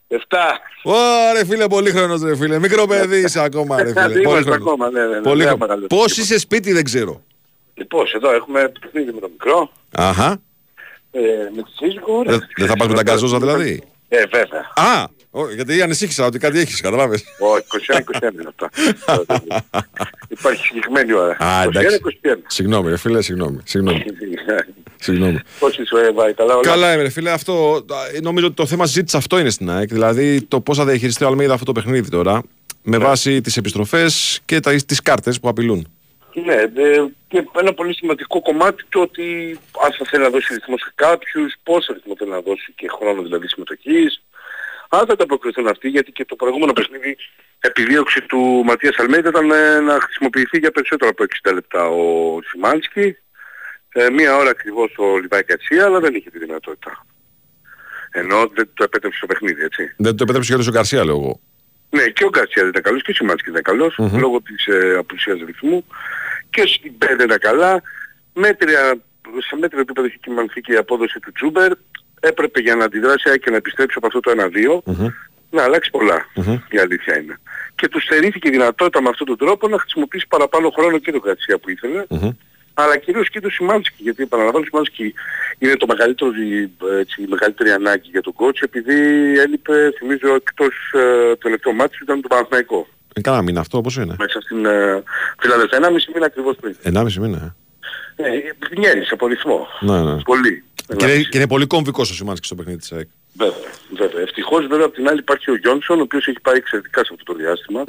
Εφτά. 0.09 0.61
Ωρε 0.83 1.45
φίλε, 1.47 1.67
πολύ 1.67 1.91
χρόνος 1.91 2.23
ρε 2.23 2.37
φίλε. 2.37 2.59
Μικρό 2.59 2.87
παιδί 2.87 3.19
είσαι 3.21 3.41
ακόμα 3.43 3.83
ρε 3.83 3.89
φίλε. 3.89 4.01
Είμαστε 4.01 4.21
Πολύ 4.23 4.43
χρόνος. 4.43 4.55
ακόμα, 4.61 4.91
ναι, 4.91 5.01
ναι, 5.01 5.07
ναι. 5.07 5.21
Πολύ 5.21 5.39
Δεν 5.39 5.47
χρόνος. 5.49 5.65
απαγαλώ. 5.65 5.87
Πώς 5.87 6.17
είσαι 6.17 6.39
σπίτι 6.39 6.73
δεν 6.73 6.85
ξέρω. 6.85 7.23
Λοιπόν, 7.75 8.05
εδώ 8.15 8.33
έχουμε 8.35 8.73
παιχνίδι 8.81 9.13
με 9.13 9.21
το 9.21 9.29
μικρό, 9.31 9.71
Αχα. 9.97 10.39
ε, 11.11 11.21
με 11.57 11.63
τη 11.63 11.71
σύζυγο. 11.77 12.23
Δεν 12.27 12.41
δεν 12.57 12.67
θα 12.67 12.77
πας 12.77 12.89
με 12.89 12.95
τα 12.95 13.03
γκαζόζα 13.03 13.39
δηλαδή; 13.39 13.83
Ε, 14.09 14.23
βέβαια. 14.27 14.61
Α, 14.75 15.03
ω, 15.03 15.16
γιατί 15.55 15.83
ανησύχησα 15.83 16.27
ότι 16.27 16.39
κάτι 16.39 16.59
έχεις, 16.59 16.81
καταλάβες. 16.81 17.25
Όχι, 17.39 17.65
21-21 18.21 18.33
είναι 18.33 18.49
αυτά. 18.49 18.71
Υπάρχει 20.39 20.65
συγκεκριμένη 20.67 21.13
ώρα. 21.13 21.37
Α, 21.45 21.63
εντάξει. 21.63 22.01
21-21. 22.23 22.37
Συγγνώμη 22.47 22.91
ρε 22.91 22.97
φίλε, 22.97 23.23
συγγνώμη. 23.23 23.61
Συγγνώμη. 23.65 24.05
Συγγνώμη. 25.07 25.39
Πώς 25.59 25.79
είσαι, 25.79 26.07
ε, 26.07 26.13
Βάη, 26.13 26.35
καλά 26.35 26.55
όλα; 26.55 26.63
Καλά 26.63 26.93
είμαι 26.93 27.03
ρε 27.03 27.09
φίλε, 27.09 27.31
αυτό, 27.31 27.85
α, 27.91 28.21
νομίζω 28.23 28.47
ότι 28.47 28.55
το 28.55 28.67
θέμα 28.67 28.87
συζήτηση 28.87 29.17
αυτό 29.17 29.39
είναι 29.39 29.51
στην 29.51 29.71
ΑΕΚ. 29.71 29.89
Δηλαδή 29.89 30.43
το 30.43 30.61
πώς 30.61 30.77
θα 30.77 30.85
διαχειριστεί 30.85 31.25
ο 31.25 31.27
Αλμίδα 31.27 31.53
αυτό 31.53 31.65
το 31.65 31.73
παιχνίδι 31.73 32.11
τώρα. 32.11 32.43
Με 32.83 32.99
βάση 32.99 33.41
τις 33.41 33.57
επιστροφές 33.57 34.41
και 34.45 34.61
τα, 34.61 34.75
τις 34.87 35.03
κάρτες 35.03 35.41
που 35.41 35.49
απειλούν. 35.49 35.89
Ναι, 36.45 36.55
ε, 36.55 37.05
και 37.29 37.45
ένα 37.59 37.75
πολύ 37.75 37.95
σημαντικό 37.95 38.41
κομμάτι 38.43 38.85
το 38.89 39.01
ότι 39.01 39.59
αν 39.85 39.93
θα 39.93 40.05
θέλει 40.11 40.23
να 40.23 40.31
δώσει 40.31 40.55
ρυθμό 40.55 40.79
σε 40.79 40.93
κάποιους, 40.95 41.55
πόσο 41.63 41.93
ρυθμό 41.93 42.15
θέλει 42.19 42.31
να 42.31 42.41
δώσει 42.41 42.73
και 42.77 42.89
χρόνο 42.89 43.23
δηλαδή 43.23 43.49
συμμετοχής. 43.49 44.23
Αν 44.89 45.07
θα 45.07 45.17
τα 45.17 45.25
αποκριθούν 45.25 45.67
αυτοί, 45.67 45.89
γιατί 45.89 46.13
και 46.13 46.25
το 46.25 46.37
προηγούμενο 46.37 46.73
παιχνίδι 46.73 47.17
επιδίωξη 47.61 48.21
του 48.23 48.63
Ματίας 48.65 48.97
Αλμέιδα 48.99 49.29
ήταν 49.29 49.51
ε, 49.51 49.81
να 49.81 50.01
χρησιμοποιηθεί 50.01 50.59
για 50.59 50.71
περισσότερο 50.71 51.11
από 51.11 51.25
60 51.49 51.55
λεπτά 51.55 51.89
ο 51.89 52.39
Σιμάνσκι. 52.43 53.17
Ε, 53.89 54.11
μία 54.11 54.37
ώρα 54.37 54.51
ακριβώς 54.51 54.95
ο 54.99 55.19
Λιβάη 55.19 55.45
Κατσία, 55.45 55.85
αλλά 55.85 56.01
δεν 56.01 56.15
είχε 56.15 56.31
τη 56.31 56.39
δυνατότητα. 56.39 57.07
Ενώ 58.11 58.51
δεν 58.55 58.71
το 58.75 58.85
επέτρεψε 58.85 59.19
στο 59.19 59.27
παιχνίδι, 59.27 59.63
έτσι. 59.63 59.95
Δεν 59.97 60.17
το 60.17 60.23
επέτρεψε 60.23 60.57
και 60.57 60.69
ο 60.69 60.73
Γκαρσία, 60.73 61.05
λέω 61.05 61.15
εγώ. 61.15 61.41
Ναι, 61.91 62.07
και 62.07 62.25
ο 62.25 62.29
Γκαρσία 62.29 62.63
δεν 62.63 62.69
ήταν 62.69 62.83
καλός 62.83 63.03
και 63.03 63.11
ο 63.11 63.15
Σιμάνσκι 63.15 63.51
δεν 63.51 63.61
ήταν 63.61 63.77
καλός, 63.77 64.13
λόγω 64.21 64.43
της 64.43 64.67
ε, 64.67 64.97
απουσίας 64.99 65.39
ρυθμού. 65.47 65.87
Και 66.51 66.61
ο 66.61 66.67
Σιμπέ 66.67 67.07
δεν 67.17 67.27
ήταν 67.27 67.39
καλά. 67.39 67.83
Μέτρια, 68.35 68.99
σε 69.49 69.57
μέτριο 69.57 69.81
επίπεδο 69.81 70.07
έχει 70.07 70.19
κυμανθεί 70.19 70.61
και 70.61 70.73
η 70.73 70.77
απόδοση 70.77 71.21
του 71.21 71.33
Τσούμπερ. 71.33 71.73
Έπρεπε 72.21 72.61
για 72.61 72.75
να 72.75 72.85
αντιδράσει 72.85 73.39
και 73.39 73.51
να 73.51 73.57
επιστρέψει 73.57 73.95
από 73.99 74.07
αυτό 74.07 74.21
το 74.21 74.31
1-2 74.87 74.95
να 75.51 75.63
αλλάξει 75.63 75.91
πολλά, 75.91 76.27
η 76.69 76.79
αλήθεια 76.79 77.19
είναι. 77.19 77.39
Και 77.75 77.89
του 77.89 78.01
στερήθηκε 78.01 78.49
η 78.49 78.51
δυνατότητα 78.51 79.03
με 79.03 79.09
αυτόν 79.09 79.27
τον 79.27 79.37
τρόπο 79.37 79.69
να 79.69 79.79
χρησιμοποιήσει 79.79 80.27
παραπάνω 80.29 80.71
χρόνο 80.71 80.99
και 80.99 81.13
το 81.13 81.21
Γκαρσία 81.25 81.59
που 81.59 81.71
ήθελε 81.71 82.05
αλλά 82.79 82.97
κυρίως 82.97 83.29
και 83.31 83.41
το 83.41 83.51
Σιμάνσκι, 83.51 84.03
γιατί 84.03 84.23
επαναλαμβάνω 84.23 84.65
ο 84.65 84.69
Σιμάνσκι 84.69 85.15
είναι 85.59 85.77
το 85.77 85.87
μεγαλύτερο, 85.87 86.31
έτσι, 86.99 87.23
η 87.23 87.27
μεγαλύτερη 87.29 87.71
ανάγκη 87.71 88.09
για 88.11 88.21
τον 88.23 88.33
κότσο, 88.33 88.65
επειδή 88.65 88.95
έλειπε, 89.39 89.93
θυμίζω, 89.99 90.35
εκτός 90.35 90.75
ε, 90.93 91.37
τελευταίο 91.37 91.73
μάτι 91.73 91.99
ήταν 92.03 92.21
το 92.21 92.29
Παναθηναϊκό. 92.29 92.87
Ε, 93.15 93.21
καλά 93.21 93.43
μήνα 93.43 93.61
αυτό, 93.61 93.81
πώς 93.81 93.97
είναι. 93.97 94.15
Μέσα 94.19 94.41
στην 94.41 94.65
ε, 94.67 95.03
Φιλαδελφία, 95.39 95.77
ένα 95.79 95.91
μισή 95.91 96.11
μήνα 96.15 96.27
ακριβώς 96.27 96.57
πριν. 96.61 96.77
Ενάμιση 96.83 97.21
μήνα. 97.21 97.55
ε. 98.17 98.27
Ε, 98.29 98.41
βγαίνεις 98.71 99.13
από 99.13 99.27
ρυθμό. 99.27 99.67
Ναι, 99.81 100.03
ναι. 100.03 100.23
Πολύ. 100.23 100.65
Και 100.97 101.07
είναι, 101.07 101.23
και 101.23 101.37
είναι 101.39 101.49
πολύ 101.49 101.67
κομβικός 101.67 102.11
ο 102.11 102.15
Σιμάνσκι 102.15 102.47
στο 102.47 102.55
παιχνίδι 102.55 102.79
της 102.79 102.93
ΑΕΚ. 102.93 103.09
Βέβαια, 103.33 103.71
βέβαια. 103.97 104.23
Ευτυχώς 104.23 104.67
βέβαια 104.67 104.87
από 104.87 104.95
την 104.95 105.09
άλλη 105.09 105.19
υπάρχει 105.19 105.51
ο 105.51 105.57
Γιόνσον, 105.57 105.99
ο 105.99 106.03
οποίος 106.03 106.27
έχει 106.27 106.41
πάει 106.41 106.57
εξαιρετικά 106.57 107.05
σε 107.05 107.11
αυτό 107.13 107.33
το 107.33 107.39
διάστημα. 107.39 107.85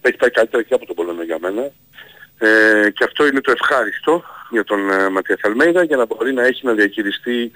Έχει 0.00 0.16
πάει 0.16 0.30
καλύτερα 0.30 0.62
και 0.62 0.74
από 0.74 0.86
τον 0.86 0.96
Πολωνό 0.96 1.22
για 1.22 1.38
μένα. 1.40 1.70
Ε, 2.38 2.90
και 2.90 3.04
αυτό 3.04 3.26
είναι 3.26 3.40
το 3.40 3.50
ευχάριστο 3.50 4.24
για 4.50 4.64
τον 4.64 4.90
ε, 4.90 5.08
Ματίας 5.08 5.40
Αλμέιδα 5.42 5.82
για 5.82 5.96
να 5.96 6.06
μπορεί 6.06 6.32
να 6.32 6.42
έχει 6.46 6.66
να 6.66 6.72
διαχειριστεί 6.72 7.52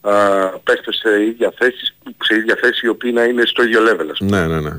α, 0.00 0.12
παίχτες 0.58 0.96
σε 0.96 1.22
ίδια 1.24 1.52
θέση, 1.58 1.94
σε 2.22 2.34
ίδια 2.34 2.56
θέση 2.60 2.86
οι 2.86 2.88
οποίοι 2.88 3.10
να 3.14 3.24
είναι 3.24 3.44
στο 3.44 3.62
ίδιο 3.62 3.80
level. 3.80 4.08
ας 4.12 4.18
πούμε. 4.18 4.40
Ναι, 4.40 4.46
ναι, 4.46 4.60
ναι. 4.60 4.70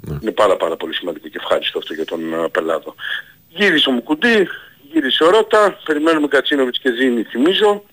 ναι. 0.00 0.18
Είναι 0.20 0.30
πάρα 0.30 0.56
πάρα 0.56 0.76
πολύ 0.76 0.94
σημαντικό 0.94 1.28
και 1.28 1.38
ευχάριστο 1.42 1.78
αυτό 1.78 1.94
για 1.94 2.04
τον 2.04 2.44
α, 2.44 2.48
Πελάδο. 2.48 2.94
Γύρισε 3.48 3.88
ο 3.88 3.92
Μουκουντή, 3.92 4.48
γύρισε 4.92 5.24
ο 5.24 5.30
Ρώτα, 5.30 5.78
περιμένουμε 5.84 6.28
Κατσίνοβιτς 6.28 6.78
και 6.78 6.92
Ζήνη 6.92 7.22
θυμίζω 7.22 7.84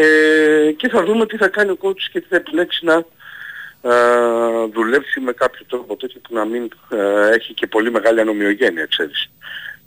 ε, 0.00 0.72
και 0.72 0.88
θα 0.88 1.04
δούμε 1.04 1.26
τι 1.26 1.36
θα 1.36 1.48
κάνει 1.48 1.70
ο 1.70 1.76
κότσος 1.76 2.08
και 2.10 2.20
τι 2.20 2.26
θα 2.30 2.36
επιλέξει 2.36 2.84
να 2.84 2.94
α, 2.94 3.04
δουλέψει 4.74 5.20
με 5.20 5.32
κάποιο 5.32 5.64
τρόπο 5.68 5.96
τέτοιο 5.96 6.20
που 6.28 6.34
να 6.34 6.44
μην 6.44 6.62
α, 6.62 7.28
έχει 7.34 7.54
και 7.54 7.66
πολύ 7.66 7.90
μεγάλη 7.90 8.20
ανομοιογένεια, 8.20 8.86
ξέρεις 8.86 9.30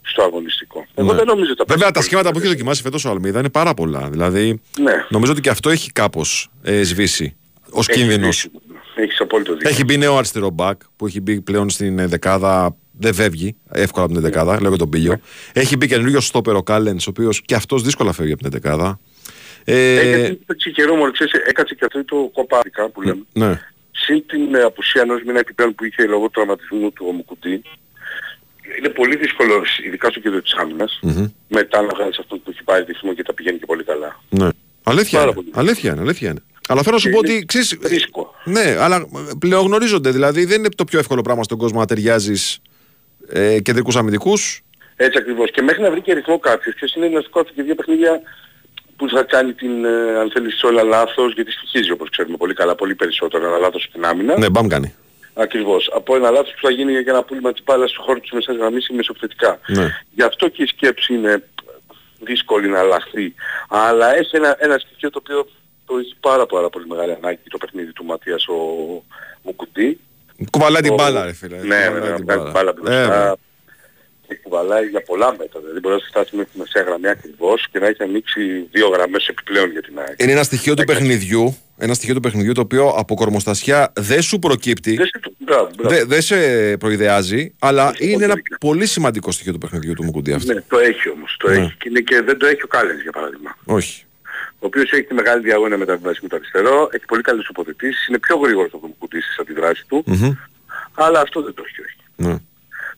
στο 0.02 0.24
αγωνιστικό. 0.24 0.86
Εγώ 0.96 1.12
Ναι. 1.12 1.18
δεν 1.18 1.26
νομίζω 1.26 1.52
ότι 1.52 1.58
θα 1.60 1.66
Βέβαια 1.68 1.78
πέσει 1.78 1.86
τα 1.88 1.92
πολύ 1.94 2.06
σχήματα 2.06 2.28
που 2.28 2.34
πολύ. 2.34 2.46
έχει 2.46 2.54
δοκιμάσει 2.56 2.82
φέτος 2.82 3.06
ο 3.06 3.10
Αλμίδα 3.10 3.40
είναι 3.40 3.50
πάρα 3.50 3.74
πολλά. 3.74 4.10
Δηλαδή 4.10 4.62
Ναι. 4.80 5.06
νομίζω 5.10 5.32
ότι 5.32 5.42
και 5.42 5.50
αυτό 5.50 5.70
έχει 5.70 5.92
κάπως 5.92 6.50
ε, 6.64 6.84
σβήσει 6.84 7.36
ως 7.72 7.88
Έχει 7.88 8.00
κίνδυνος. 8.00 8.42
δίκιο. 8.42 8.60
Έχεις 8.96 9.20
απόλυτο 9.22 9.54
δίκιο. 9.54 9.70
Έχει 9.70 9.84
μπει 9.84 9.98
νέο 9.98 10.18
αριστερό 10.18 10.50
μπακ 10.50 10.82
που 10.96 11.06
έχει 11.06 11.22
μπει 11.22 11.42
πλέον 11.42 11.70
στην 11.70 12.00
ε, 12.00 12.06
δεκάδα. 12.08 12.76
Δεν 13.00 13.14
φεύγει 13.14 13.56
εύκολα 13.72 14.04
από 14.06 14.14
την 14.14 14.22
δεκάδα, 14.22 14.62
λέω 14.62 14.72
και 14.72 14.78
τον 14.78 14.90
Πίλιο. 14.90 15.20
Έχει 15.54 15.78
μπει 15.78 15.88
καινούριο 15.88 16.20
στόπερο 16.20 16.58
ο 16.58 16.64
Κάλενς, 16.64 17.08
ο 17.08 17.10
οποίος 17.10 17.42
και 17.42 17.56
αυτός 17.56 17.82
δύσκολα 17.82 18.12
φεύγει 18.12 18.32
από 18.34 18.42
την 18.42 18.52
δεκάδα. 18.52 19.00
Ε, 19.64 20.00
Έχει 20.00 20.40
έτσι 20.48 20.72
καιρό 20.72 20.96
μου, 20.96 21.12
ξέρεις, 21.12 21.34
έκατσε 21.34 21.76
και 21.76 21.86
αυτό 21.86 22.06
το 22.06 22.30
κοπάδικα 22.34 22.90
που 22.90 23.02
λέμε. 23.02 23.24
ναι. 23.34 23.60
Συν 23.92 24.24
την 24.28 24.56
ε, 24.56 24.62
απουσία 24.62 25.02
ενός 25.02 25.22
μήνα 25.26 25.40
επιπλέον 25.40 25.76
που 25.76 25.84
είχε 25.86 26.06
λόγω 26.06 26.30
τραυματισμού 26.30 26.92
του 26.92 27.06
Ομουκουτή, 27.10 27.62
είναι 28.80 28.90
πολύ 28.90 29.16
δύσκολο, 29.16 29.64
ειδικά 29.86 30.10
στο 30.10 30.20
κέντρο 30.20 30.42
της 30.42 30.54
άμυνας, 30.54 31.00
μετά 31.48 31.82
να 31.82 31.88
βγάλεις 31.88 32.18
αυτό 32.20 32.38
που 32.38 32.50
έχει 32.50 32.64
πάρει 32.64 32.84
ρυθμό 32.88 33.14
και 33.14 33.24
τα 33.24 33.34
πηγαίνει 33.34 33.58
και 33.58 33.66
πολύ 33.66 33.84
καλά. 33.84 34.22
ναι. 34.30 34.48
Αλήθεια 34.84 35.18
Πάρα 35.20 35.24
είναι. 35.32 35.36
πολύ. 35.36 35.50
Αλήθεια 35.54 35.92
είναι, 35.92 36.02
αλήθεια 36.02 36.30
είναι. 36.30 36.40
Αλλά 36.68 36.82
θέλω 36.84 36.96
να 36.96 37.02
σου 37.02 37.10
Και 37.10 37.14
πω 37.16 37.22
είναι 37.26 37.34
ότι 37.36 37.46
ξέρεις, 37.46 37.78
ρίσκο. 37.84 38.34
Ναι, 38.44 38.76
αλλά 38.80 39.08
πλέον 39.40 39.66
γνωρίζονται. 39.66 40.12
Δηλαδή 40.12 40.46
δεν 40.46 40.60
είναι 40.60 40.70
το 40.70 40.84
πιο 40.86 41.00
εύκολο 41.00 41.22
πράγμα 41.22 41.44
στον 41.44 41.58
κόσμο 41.58 41.80
να 41.80 41.86
ταιριάζεις 41.86 42.60
ε, 43.30 43.60
κεντρικούς 43.60 43.96
αμυντικούς. 43.96 44.62
Έτσι 44.96 45.18
ακριβώς. 45.18 45.52
Και 45.52 45.62
μέχρι 45.62 45.82
να 45.82 45.92
βρει 45.92 46.02
και 46.02 46.14
ρυθμό 46.14 46.40
κάποιος, 46.40 46.76
ποιος 46.76 46.94
είναι 46.94 47.08
να 47.08 47.22
σηκώσει 47.22 47.52
και 47.56 47.62
δύο 47.64 47.76
παιχνίδια 47.76 48.22
που 49.02 49.10
θα 49.10 49.24
κάνει 49.24 49.54
την, 49.54 49.86
ε, 49.86 50.18
αν 50.20 50.32
θέλεις, 50.32 50.64
όλα 50.64 50.84
λάθος, 50.84 51.34
γιατί 51.34 51.52
στοιχίζει 51.52 51.92
όπως 51.92 52.10
ξέρουμε 52.10 52.38
πολύ 52.38 52.54
καλά, 52.54 52.76
πολύ 52.76 52.96
περισσότερο 52.96 53.48
ένα 53.48 53.58
λάθος 53.58 53.84
στην 53.84 54.06
άμυνα. 54.06 54.38
Ναι, 54.38 54.50
μπαμ 54.50 54.68
κάνει. 54.68 54.94
Ακριβώς. 55.34 55.90
Από 55.94 56.16
ένα 56.16 56.30
λάθος 56.30 56.52
που 56.52 56.60
θα 56.62 56.72
γίνει 56.72 56.92
για 56.92 57.04
ένα 57.08 57.24
πούλημα 57.24 57.52
της 57.52 57.64
μπάλας 57.64 57.90
στο 57.92 58.02
χώρο 58.02 58.20
της 58.20 58.32
μεσάς 58.32 58.56
γραμμής 58.56 58.88
ή 58.88 58.94
μεσοπθετικά. 58.94 59.60
Ναι. 59.68 59.88
Γι' 60.12 60.24
αυτό 60.24 60.48
και 60.48 60.64
η 60.64 60.66
σκέψη 60.66 61.14
είναι 61.14 61.44
δύσκολη 62.20 62.68
να 62.68 62.80
αλλάχθει. 62.80 63.34
Αλλά 63.70 64.16
έχει 64.16 64.36
ένα, 64.36 64.56
ένα 64.60 64.78
στοιχείο 64.78 65.10
το 65.10 65.20
οποίο 65.22 65.48
το 65.86 65.98
έχει 65.98 66.16
πάρα 66.20 66.46
πάρα 66.46 66.70
πολύ 66.70 66.86
μεγάλη 66.88 67.12
ανάγκη 67.12 67.40
το 67.50 67.58
παιχνίδι 67.58 67.92
του 67.94 68.06
Ματίας 68.06 68.48
ο 68.48 68.56
Μουκουτή. 69.42 70.00
Κουβαλάει 70.52 70.82
την 70.82 70.92
Ο- 70.92 70.96
μπάλα, 70.96 71.26
ρε 71.26 71.34
φίλε. 71.34 71.56
Ναι, 71.56 71.62
Κουβαλάει 71.64 71.92
βέβαια, 71.92 72.16
την 72.16 72.26
βγάζει 72.26 72.52
κουβαλάει 74.36 74.86
για 74.88 75.04
πολλά 75.04 75.36
μέτρα. 75.38 75.60
Δηλαδή 75.60 75.80
μπορεί 75.80 75.96
να 75.96 76.02
φτάσει 76.02 76.36
μέχρι 76.36 76.52
τη 76.52 76.58
μεσαία 76.60 76.84
γραμμή 76.84 77.08
ακριβώς 77.08 77.68
και 77.72 77.80
να 77.80 77.88
έχει 77.88 78.04
ανοίξει 78.04 78.68
δύο 78.72 78.88
γραμμές 78.88 79.28
επιπλέον 79.28 79.72
για 79.72 79.82
την 79.82 80.00
ΑΕΚ. 80.00 80.22
Είναι 80.22 80.32
ένα 80.32 80.44
στοιχείο 80.44 80.74
του 80.74 80.84
παιχνιδιού, 80.84 81.58
ένα 81.78 81.94
στοιχείο 81.94 82.14
του 82.14 82.20
παιχνιδιού 82.20 82.52
το 82.54 82.62
οποίο 82.62 82.88
από 82.88 83.16
κορμοστασιά 83.16 83.92
δεν 83.96 84.22
σου 84.22 84.40
προκύπτει, 84.40 84.96
Δεν 84.96 85.06
σε 85.06 85.20
το- 85.20 85.32
μπράβο, 85.38 85.70
μπράβο. 85.78 85.96
δεν 85.96 86.08
δεν 86.08 86.22
σε 86.22 86.38
προειδεάζει, 86.78 87.54
αλλά 87.60 87.92
Έχει 87.94 88.04
είναι 88.04 88.12
πολύ 88.14 88.24
ένα 88.24 88.34
δίκιο. 88.34 88.58
πολύ 88.60 88.86
σημαντικό 88.86 89.32
στοιχείο 89.32 89.52
του 89.52 89.58
παιχνιδιού 89.58 89.94
του 89.94 90.04
Μουκουντή 90.04 90.34
αυτό. 90.34 90.54
Ναι, 90.54 90.62
το 90.68 90.78
έχει 90.80 91.10
όμως. 91.10 91.36
Το 91.40 91.50
Ναι. 91.50 91.58
έχει. 91.58 91.76
Και, 91.78 91.90
είναι 91.90 92.00
και 92.00 92.22
δεν 92.22 92.38
το 92.38 92.46
έχει 92.46 92.64
ο 92.64 92.68
Κάλενς 92.68 93.02
για 93.02 93.12
παράδειγμα. 93.12 93.58
Όχι. 93.66 94.04
Ο 94.64 94.66
οποίος 94.66 94.92
έχει 94.92 95.04
τη 95.04 95.14
μεγάλη 95.14 95.42
διαγώνια 95.42 95.78
μεταβίβαση 95.78 96.20
με 96.22 96.28
το 96.28 96.36
αριστερό, 96.36 96.90
έχει 96.92 97.06
πολύ 97.06 97.22
καλές 97.22 97.48
υποθετήσεις, 97.50 98.08
είναι 98.08 98.20
πιο 98.20 98.36
γρήγορος 98.38 98.72
από 98.74 98.82
τον 98.82 98.98
Κουτή 98.98 99.22
στις 99.22 99.38
αντιδράσεις 99.40 99.86
του, 99.88 100.04
Μμμ. 100.06 100.32
αλλά 100.94 101.20
αυτό 101.20 101.42
δεν 101.42 101.54
το 101.54 101.64
έχει. 101.68 101.82
όχι. 101.82 101.96
Ναι. 102.16 102.36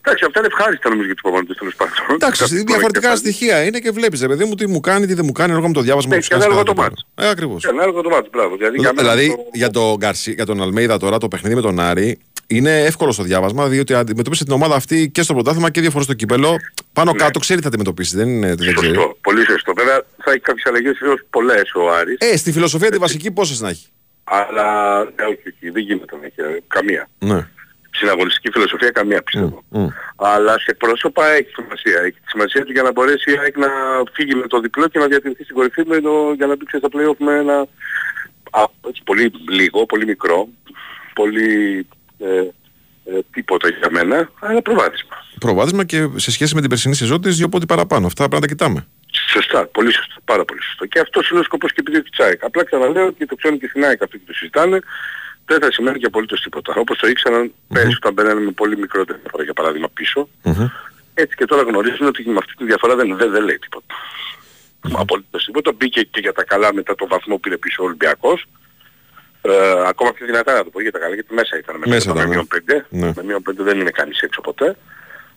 Εντάξει, 0.05 0.25
αυτά 0.27 0.39
είναι 0.39 0.47
ευχάριστα 0.51 0.89
νομίζω 0.89 1.05
για 1.05 1.13
τους 1.13 1.21
προπονητές 1.23 1.57
τέλος 1.57 1.75
πάντων. 1.75 1.93
Εντάξει, 2.13 2.41
Κάτι 2.41 2.55
διαφορετικά 2.55 2.99
κεφάλι. 2.99 3.17
στοιχεία 3.19 3.63
είναι 3.65 3.79
και 3.79 3.91
βλέπεις, 3.91 4.21
ρε 4.21 4.27
παιδί 4.27 4.43
μου, 4.45 4.55
τι 4.55 4.67
μου 4.67 4.79
κάνει, 4.79 5.05
τι 5.05 5.13
δεν 5.13 5.25
μου 5.25 5.31
κάνει, 5.31 5.49
ανάλογα 5.49 5.67
με 5.67 5.73
το 5.73 5.81
διάβασμα 5.81 6.09
Ναι, 6.09 6.15
που 6.15 6.27
και 6.27 6.33
σου 6.33 6.39
κάνει 6.39 6.43
ανάλογα 6.43 6.65
στο 6.65 6.73
το 6.75 6.81
γραφείο. 6.81 7.03
μάτς. 7.15 7.27
Ε, 7.27 7.31
ακριβώς. 7.31 7.61
Και 7.63 7.67
ανάλογα 7.67 8.01
το 8.01 8.09
μάτι, 8.09 8.29
μπράβο. 8.31 8.55
Δηλαδή, 8.55 8.77
για 8.79 8.93
μένα 8.93 9.13
Δηλαδή 9.13 9.35
το- 9.35 9.49
για, 9.53 9.69
τον 9.69 9.95
Γκαρσί, 9.97 10.31
για 10.31 10.45
τον 10.45 10.61
Αλμέιδα 10.61 10.97
τώρα 10.97 11.17
το 11.17 11.27
παιχνίδι 11.27 11.55
με 11.55 11.61
τον 11.61 11.79
Άρη 11.79 12.19
είναι 12.47 12.83
εύκολο 12.83 13.11
στο 13.11 13.23
διάβασμα, 13.23 13.67
διότι 13.67 13.93
αντιμετώπισε 13.93 14.43
την 14.43 14.53
ομάδα 14.53 14.75
αυτή 14.75 15.09
και 15.09 15.21
στο 15.21 15.33
πρωτάθλημα 15.33 15.69
και 15.71 15.81
δύο 15.81 15.89
φορές 15.91 16.05
στο 16.05 16.13
κυπέλο. 16.15 16.55
Πάνω 16.93 17.11
Ναι. 17.11 17.17
κάτω 17.17 17.39
ξέρει 17.39 17.57
τι 17.57 17.63
θα 17.63 17.67
αντιμετωπίσει, 17.69 18.15
δεν 18.15 18.27
είναι 18.29 18.47
δεν 18.55 18.75
ξέρει. 18.75 18.93
Σωστό, 18.95 19.17
πολύ 19.21 19.45
σωστό. 19.45 19.73
Βέβαια 19.77 20.01
θα 20.23 20.31
έχει 20.31 20.39
κάποιες 20.39 20.65
αλλαγές 20.65 20.99
έως 21.01 21.21
πολλές 21.29 21.73
ο 21.75 21.91
Άρης, 21.93 22.17
Ε, 22.19 22.37
στη 22.37 22.51
φιλοσοφία 22.51 22.91
τη 22.91 22.97
βασική 22.97 23.31
πόσες 23.31 23.59
να 23.61 23.69
έχει. 23.69 23.87
αλλά 24.23 24.99
ναι, 25.03 25.23
όχι, 25.25 25.41
όχι, 25.55 25.69
δεν 25.69 25.81
γίνεται 25.83 26.15
να 26.21 26.25
έχει 26.25 26.55
ε, 26.55 26.59
καμία. 26.67 27.09
Ναι. 27.19 27.47
Στην 28.03 28.15
αγωνιστική 28.15 28.51
φιλοσοφία 28.51 28.89
καμία 28.89 29.23
πιστεύω. 29.23 29.63
Μμ. 29.69 29.87
Αλλά 30.15 30.59
σε 30.59 30.73
πρόσωπα 30.73 31.27
έχει 31.29 31.49
σημασία. 31.49 31.99
Έχει 32.01 32.19
τη 32.23 32.29
σημασία 32.29 32.65
του 32.65 32.71
για 32.71 32.81
να 32.81 32.91
μπορέσει 32.91 33.31
η 33.31 33.37
ΑΕΚ 33.41 33.57
να 33.57 33.67
φύγει 34.13 34.35
με 34.35 34.47
το 34.47 34.59
διπλό 34.59 34.87
και 34.87 34.99
να 34.99 35.07
διατηρηθεί 35.07 35.43
στην 35.43 35.55
κορυφή 35.55 35.83
με 35.85 36.01
το, 36.01 36.33
για 36.35 36.47
να 36.47 36.55
μπει 36.55 36.65
στα 36.67 36.89
play-off 36.93 37.17
με 37.17 37.33
ένα 37.37 37.67
α, 38.51 38.63
έτσι, 38.87 39.01
πολύ 39.03 39.31
λίγο, 39.49 39.85
πολύ 39.85 40.05
μικρό, 40.05 40.47
πολύ 41.13 41.87
ε, 42.19 42.39
ε, 43.05 43.19
τίποτα 43.31 43.69
για 43.69 43.89
μένα, 43.91 44.29
αλλά 44.39 44.61
προβάδισμα. 44.61 45.15
Προβάδισμα 45.39 45.83
και 45.83 46.09
σε 46.15 46.31
σχέση 46.31 46.55
με 46.55 46.61
την 46.61 46.69
περσινή 46.69 46.95
σεζόν 46.95 47.21
της 47.21 47.37
δύο 47.37 47.49
πόντι 47.49 47.65
παραπάνω. 47.65 48.05
Αυτά 48.05 48.27
πρέπει 48.27 48.33
να 48.33 48.39
τα 48.39 48.47
κοιτάμε. 48.47 48.87
Σωστά, 49.31 49.65
πολύ 49.65 49.93
σωστά, 49.93 50.15
πάρα 50.25 50.45
πολύ 50.45 50.61
σωστό. 50.61 50.85
Και 50.85 50.99
αυτός 50.99 51.29
είναι 51.29 51.39
ο 51.39 51.43
σκοπός 51.43 51.73
και 51.73 51.79
επειδή 51.87 52.01
της 52.01 52.19
ΑΕΚ. 52.19 52.43
Απλά 52.43 52.63
ξαναλέω 52.65 53.11
και 53.11 53.25
το 53.25 53.35
ξέρουν 53.35 53.59
και 53.59 53.67
στην 53.67 53.85
ΑΕΚ 53.85 54.03
αυτοί 54.03 54.17
που 54.17 54.23
το 54.27 54.33
συζητάνε, 54.33 54.79
δεν 55.45 55.59
θα 55.61 55.71
σημαίνει 55.71 55.99
και 55.99 56.05
απολύτως 56.05 56.41
τίποτα. 56.41 56.73
Όπως 56.77 56.97
το 56.97 57.07
ήξεραν 57.07 57.53
πέρυσι 57.67 57.95
όταν 57.95 58.13
μπαίνανε 58.13 58.39
με 58.41 58.51
πολύ 58.51 58.77
μικρότερη 58.77 59.19
διαφορά 59.21 59.43
για 59.43 59.53
παράδειγμα 59.53 59.89
πίσω, 59.93 60.29
Μμμ. 60.43 60.67
έτσι 61.13 61.35
και 61.35 61.45
τώρα 61.45 61.61
γνωρίζουν 61.61 62.07
ότι 62.07 62.29
με 62.29 62.37
αυτή 62.37 62.53
τη 62.55 62.63
διαφορά 62.65 62.95
δεν, 62.95 63.17
δεν, 63.17 63.31
δεν 63.31 63.43
λέει 63.43 63.59
τίποτα. 63.59 63.95
Απολύτως 64.97 65.45
τίποτα. 65.45 65.71
Μπήκε 65.71 66.01
και 66.01 66.19
για 66.19 66.33
τα 66.33 66.43
καλά 66.43 66.73
μετά 66.73 66.95
το 66.95 67.07
βαθμό 67.07 67.33
που 67.33 67.39
πήρε 67.39 67.57
πίσω 67.57 67.83
ο 67.83 67.85
Ολυμπιακός. 67.85 68.45
Ε, 69.41 69.83
ακόμα 69.87 70.13
πιο 70.13 70.25
δυνατά 70.25 70.53
να 70.53 70.63
το 70.63 70.69
πω 70.69 70.81
για 70.81 70.91
τα 70.91 70.99
καλά, 70.99 71.13
γιατί 71.13 71.33
μέσα 71.33 71.57
ήταν. 71.57 71.75
Μέσα, 71.77 71.89
Μέσα 71.89 72.03
ήταν, 72.03 72.15
ήταν, 72.15 72.27
με 72.27 72.33
μείον 72.35 72.47
πέντε. 72.47 72.85
ναι. 72.89 73.11
Με 73.15 73.23
μείον 73.23 73.41
πέντε 73.41 73.63
δεν 73.63 73.79
είναι 73.79 73.89
κανείς 73.89 74.19
έξω 74.21 74.41
ποτέ. 74.41 74.75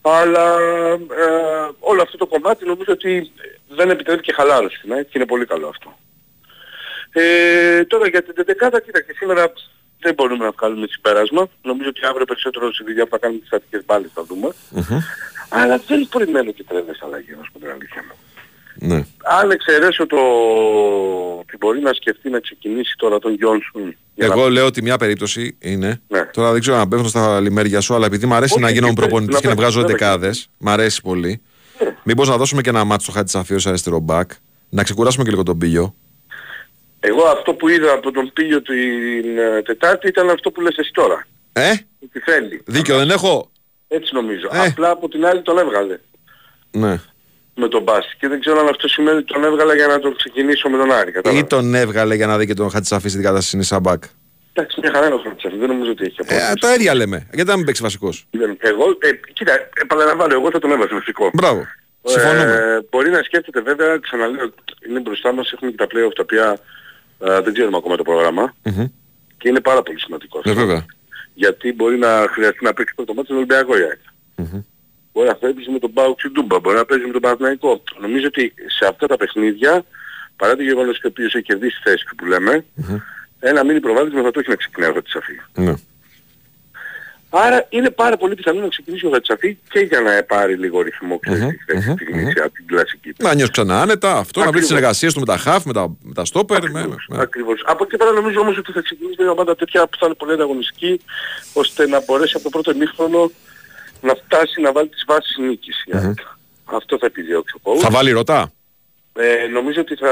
Αλλά 0.00 0.54
ε, 1.16 1.70
όλο 1.78 2.02
αυτό 2.02 2.16
το 2.16 2.26
κομμάτι 2.26 2.64
νομίζω 2.66 2.92
ότι 2.92 3.32
δεν 3.68 3.90
επιτρέπει 3.90 4.22
και 4.22 4.32
χαλάρωση 4.32 4.80
ναι, 4.88 5.02
και 5.02 5.12
είναι 5.12 5.26
πολύ 5.26 5.46
καλό 5.46 5.68
αυτό. 5.68 5.98
Ε, 7.12 7.84
τώρα 7.84 8.08
για 8.08 8.22
την 8.22 8.34
11η, 8.46 8.82
κοίταξε 8.84 9.12
σήμερα 9.16 9.52
δεν 10.06 10.14
μπορούμε 10.16 10.44
να 10.48 10.52
βγάλουμε 10.58 10.86
συμπέρασμα. 10.94 11.42
Νομίζω 11.70 11.88
ότι 11.94 12.00
αύριο 12.10 12.24
περισσότερο 12.30 12.64
στη 12.72 12.82
δουλειά 12.88 13.04
που 13.04 13.10
θα 13.14 13.18
κάνουμε 13.22 13.38
τις 13.40 13.48
στατικές 13.52 13.82
μπάλες 13.86 14.10
θα 14.16 14.22
δούμε. 14.28 14.48
Μμμ. 14.70 14.98
Αλλά 15.58 15.74
δεν 15.88 16.08
περιμένω 16.14 16.50
και 16.56 16.64
τρέλες 16.68 16.98
αλλαγές, 17.06 17.36
να 17.38 17.42
σου 17.44 17.52
πω 17.52 17.58
την 17.58 17.70
αλήθεια 17.76 18.02
μου. 18.06 18.14
Ναι. 18.90 19.00
Αν 19.40 19.50
εξαιρέσω 19.50 20.06
το 20.06 20.16
ότι 21.40 21.56
μπορεί 21.60 21.80
να 21.80 21.92
σκεφτεί 21.92 22.30
να 22.30 22.40
ξεκινήσει 22.40 22.94
τώρα 22.96 23.18
τον 23.18 23.32
Γιόνσον. 23.34 23.96
για 24.14 24.26
Εγώ 24.26 24.42
να- 24.42 24.50
λέω 24.50 24.66
ότι 24.66 24.82
μια 24.82 24.96
περίπτωση 24.96 25.56
είναι. 25.60 26.00
Ναι. 26.08 26.24
Τώρα 26.24 26.52
δεν 26.52 26.60
ξέρω 26.60 26.76
αν 26.76 26.88
πέφτω 26.88 27.08
στα 27.08 27.40
λιμέρια 27.40 27.80
σου, 27.80 27.94
αλλά 27.94 28.06
επειδή 28.06 28.26
μου 28.26 28.34
αρέσει 28.34 28.52
Όχι, 28.52 28.62
να 28.62 28.70
γίνω 28.70 28.86
και 28.86 28.92
πες, 28.92 29.00
προπονητής 29.04 29.34
να 29.34 29.40
και 29.40 29.46
να 29.48 29.54
πες, 29.54 29.62
βγάζω 29.62 29.80
βέβαια, 29.80 29.96
δεκάδες, 29.96 30.48
μ' 30.58 30.68
αρέσει 30.68 31.02
πολύ. 31.02 31.42
Μήπως 32.02 32.28
να 32.28 32.36
δώσουμε 32.36 32.60
και 32.62 32.68
ένα 32.68 32.84
μάτσο 32.84 33.04
στο 33.04 33.12
χάτι 33.18 33.32
τη 33.32 33.38
αφίωση 33.38 33.68
αριστερό 33.68 33.98
μπακ, 33.98 34.30
να 34.68 34.82
ξεκουράσουμε 34.82 35.24
και 35.24 35.30
λίγο 35.30 35.42
τον 35.42 35.58
πίλιο. 35.58 35.94
Εγώ 37.08 37.24
αυτό 37.24 37.54
που 37.54 37.68
είδα 37.68 37.92
από 37.92 38.10
τον 38.10 38.30
Πίλιο 38.32 38.62
την 38.62 39.38
ε, 39.38 39.62
Τετάρτη 39.62 40.08
ήταν 40.08 40.30
αυτό 40.30 40.50
που 40.50 40.60
λες 40.60 40.76
εσύ 40.76 40.90
τώρα. 40.92 41.26
Ε, 41.52 41.72
Τι 42.12 42.20
θέλει. 42.20 42.62
δίκιο 42.66 42.96
δεν 42.98 43.10
έχω. 43.10 43.50
Έτσι 43.88 44.14
νομίζω. 44.14 44.48
Ε. 44.52 44.58
Απλά 44.66 44.90
από 44.90 45.08
την 45.08 45.26
άλλη 45.26 45.42
τον 45.42 45.58
έβγαλε 45.58 45.98
Ναι. 46.70 47.00
με 47.54 47.68
τον 47.68 47.82
Μπάση. 47.82 48.16
Και 48.18 48.28
δεν 48.28 48.40
ξέρω 48.40 48.60
αν 48.60 48.68
αυτό 48.68 48.88
σημαίνει 48.88 49.16
ότι 49.16 49.32
τον 49.32 49.44
έβγαλε 49.44 49.74
για 49.74 49.86
να 49.86 49.98
τον 49.98 50.16
ξεκινήσει 50.16 50.68
με 50.68 50.76
τον 50.76 50.92
Άρη. 50.92 51.08
Ή 51.08 51.12
Κατάλαβα. 51.12 51.46
τον 51.46 51.74
έβγαλε 51.74 52.14
για 52.14 52.26
να 52.26 52.38
δει 52.38 52.46
και 52.46 52.54
τον 52.54 52.70
Χατσαφή 52.70 53.08
στην 53.08 53.22
κατάσταση 53.22 53.62
σαν 53.62 53.80
μπακ. 53.80 54.02
Εντάξει, 54.52 54.80
μια 54.82 54.90
χαρά 54.94 55.06
είναι 55.06 55.14
ο 55.14 55.18
Φραντσέφ. 55.18 55.52
Δεν 55.54 55.68
νομίζω 55.68 55.90
ότι 55.90 56.04
έχει 56.04 56.16
Ε, 56.26 56.36
απόλυτη. 56.36 56.60
τα 56.60 56.74
ίδια 56.74 56.94
λέμε. 56.94 57.26
Γιατί 57.32 57.50
να 57.50 57.56
μην 57.56 57.64
παίξει 57.66 57.82
βασικός. 57.82 58.26
Δεν- 58.30 58.56
Εγώ, 58.60 58.84
ε, 58.98 59.10
κοίτα, 59.32 59.52
επαναλαμβάνω, 59.82 60.34
εγώ 60.34 60.50
θα 60.50 60.58
τον 60.58 60.70
έβαζα 60.70 60.94
βασικό. 60.94 61.30
Μπράβο. 61.34 61.66
Συμφωνούμε. 62.04 62.42
Ε, 62.52 62.80
μπορεί 62.90 63.10
να 63.10 63.22
σκέφτεται 63.22 63.60
βέβαια, 63.60 63.98
ξαναλέω, 63.98 64.52
είναι 64.88 65.00
μπροστά 65.00 65.32
μας, 65.32 65.52
έχουμε 65.52 65.70
και 65.70 65.76
τα 65.76 65.84
play-off 65.86 66.12
τα 66.14 66.22
οποία 66.22 66.58
ε, 67.18 67.40
δεν 67.40 67.52
ξέρουμε 67.52 67.76
ακόμα 67.76 67.96
το 67.96 68.02
πρόγραμμα 68.02 68.54
Μμμ. 68.62 68.86
και 69.38 69.48
είναι 69.48 69.60
πάρα 69.60 69.82
πολύ 69.82 70.00
σημαντικό. 70.00 70.40
Ναι, 70.44 70.52
αυτό. 70.52 70.64
βέβαια. 70.66 70.86
Γιατί 71.34 71.72
μπορεί 71.72 71.96
να 71.98 72.26
χρειαστεί 72.30 72.64
να 72.64 72.72
παίξει 72.74 72.94
το 72.96 73.14
ματς 73.14 73.24
με 73.24 73.29
τον 73.29 73.36
Ολυμπιακό 73.36 73.78
η 73.78 73.82
ΑΕΚ. 73.82 74.00
Μμμ. 74.36 74.62
Μπορεί 75.12 75.28
να 75.28 75.34
παίζει 75.34 75.70
με 75.70 75.78
τον 75.78 75.92
Πάουκ 75.92 76.18
Ντούμπα, 76.32 76.58
μπορεί 76.58 76.76
να 76.76 76.84
παίζεις 76.84 77.06
με 77.06 77.12
τον 77.12 77.20
Παναθηναϊκό. 77.20 77.82
Νομίζω 78.00 78.26
ότι 78.26 78.54
σε 78.78 78.86
αυτά 78.86 79.06
τα 79.06 79.16
παιχνίδια, 79.16 79.84
παρά 80.36 80.56
το 80.56 80.62
γεγονός 80.62 80.96
ότι 80.96 81.06
ο 81.06 81.10
οποίος 81.10 81.34
έχει 81.34 81.44
κερδίσει 81.44 81.80
θέση 81.84 82.04
του 82.08 82.14
που 82.14 82.24
λέμε, 82.24 82.64
ένα 83.40 83.64
μήνυ 83.64 83.80
προβάδισμα 83.80 84.22
θα 84.22 84.30
το 84.30 84.40
έχει 84.40 84.48
να 84.48 84.56
ξεκινάει 84.56 84.90
ο 84.90 84.92
Χατσαφή. 84.92 85.40
Ναι. 85.54 85.74
Άρα 87.30 87.66
είναι 87.68 87.90
πάρα 87.90 88.16
πολύ 88.16 88.34
πιθανό 88.34 88.60
να 88.60 88.68
ξεκινήσει 88.68 89.06
ο 89.06 89.10
Χατσαφή 89.10 89.58
και 89.70 89.78
για 89.78 90.00
να 90.00 90.22
πάρει 90.22 90.54
λίγο 90.56 90.80
ρυθμό 90.82 91.18
ξέρεις, 91.18 91.40
Μμμ, 91.42 91.48
στη 91.50 91.72
θέση 91.72 91.88
μμμ, 91.88 91.94
της 91.96 92.08
μμμ. 92.08 92.18
Γνήσια, 92.20 92.50
την 92.50 92.66
κλασική 92.66 93.12
του. 93.12 93.24
Να 93.26 93.34
νιώσει 93.34 93.50
ξανά 93.50 93.80
άνετα, 93.80 94.16
αυτό, 94.16 94.16
να 94.16 94.20
βρεις 94.20 94.34
τις 94.36 94.44
Ακριβώς. 94.46 94.66
συνεργασίες 94.66 95.12
του 95.12 95.20
με 95.20 95.26
τα 95.26 95.36
χαφ, 95.36 95.64
με 95.64 95.72
τα, 95.72 95.96
με 96.02 96.12
τα 96.14 96.24
στόπερ. 96.24 96.60
με- 96.70 96.78
Ακριβώς, 96.80 97.06
με- 97.08 97.20
ακριβώς. 97.20 97.62
Από 97.66 97.84
εκεί 97.84 97.96
πέρα 97.96 98.10
νομίζω 98.10 98.40
όμως 98.40 98.58
ότι 98.58 98.72
θα 98.72 98.80
ξεκινήσει 98.80 99.22
μια 99.22 99.30
ομάδα 99.30 99.56
τέτοια 99.56 99.86
που 99.86 99.96
θα 99.98 100.06
είναι 100.06 100.14
πολύ 100.14 100.32
ανταγωνιστική 100.32 101.00
ώστε 101.52 101.86
να 101.86 102.02
μπορέσει 102.06 102.32
από 102.34 102.42
το 102.44 102.50
πρώτο 102.50 102.70
ημίχρονο 102.70 103.30
να 104.00 104.14
φτάσει 104.14 104.60
να 104.60 104.72
βάλει 104.72 104.88
τις 104.88 105.04
βάσεις 105.06 105.36
νίκης. 105.38 105.82
η 105.86 105.90
ΑΕΚ. 105.96 106.18
Αυτό 106.64 106.98
θα 106.98 107.06
επιδιώξει 107.06 107.54
ο 107.62 107.70
coach. 107.72 107.78
Θα 107.78 107.90
βάλει 107.90 108.10
Ρότα. 108.10 108.50
Ε, 109.18 109.46
νομίζω 109.46 109.80
ότι 109.80 109.94
θα, 109.94 110.10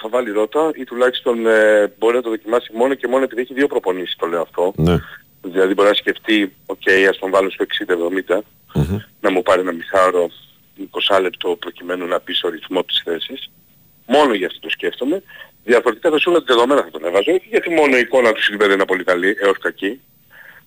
θα 0.00 0.08
βάλει 0.08 0.30
Ρότα 0.30 0.70
ή 0.74 0.84
τουλάχιστον 0.84 1.46
ε, 1.46 1.92
μπορεί 1.98 2.14
να 2.16 2.22
το 2.22 2.28
δοκιμάσει 2.30 2.70
μόνο 2.74 2.94
και 2.94 3.06
μόνο 3.08 3.24
επειδή 3.24 3.40
έχει 3.40 3.54
δύο 3.54 3.66
προπονήσεις 3.66 4.16
το 4.18 4.26
λέω 4.26 4.40
αυτό. 4.40 4.72
Ναι. 4.76 4.96
Δηλαδή 5.42 5.74
μπορεί 5.74 5.88
να 5.88 5.94
σκεφτεί, 5.94 6.54
οκ, 6.66 6.82
ας 7.08 7.18
τον 7.18 7.30
βάλω 7.30 7.50
στο 7.50 7.64
60-70, 7.64 8.38
Μμμ. 8.74 8.98
να 9.20 9.30
μου 9.30 9.42
πάρει 9.42 9.60
ένα 9.60 9.72
μισάωρο 9.72 10.30
20 11.10 11.20
λεπτό 11.20 11.56
προκειμένου 11.56 12.06
να 12.06 12.20
μπει 12.24 12.34
στο 12.34 12.48
ρυθμό 12.48 12.82
της 12.84 13.00
θέσης. 13.04 13.50
Μόνο 14.06 14.34
για 14.34 14.46
αυτό 14.46 14.58
το 14.60 14.68
σκέφτομαι. 14.70 15.22
Διαφορετικά 15.64 16.10
θα 16.10 16.18
σου 16.18 16.30
έλεγα 16.30 16.44
ότι 16.44 16.52
δεδομένα 16.54 16.82
θα 16.82 16.90
τον 16.90 17.04
έβαζα, 17.04 17.32
όχι 17.32 17.46
γιατί 17.48 17.70
μόνο 17.70 17.96
η 17.96 18.00
εικόνα 18.00 18.32
του 18.32 18.42
Σιλβέρ 18.42 18.70
είναι 18.70 18.84
πολύ 18.84 19.04
καλή, 19.04 19.36
έως 19.40 19.58
κακή, 19.58 20.00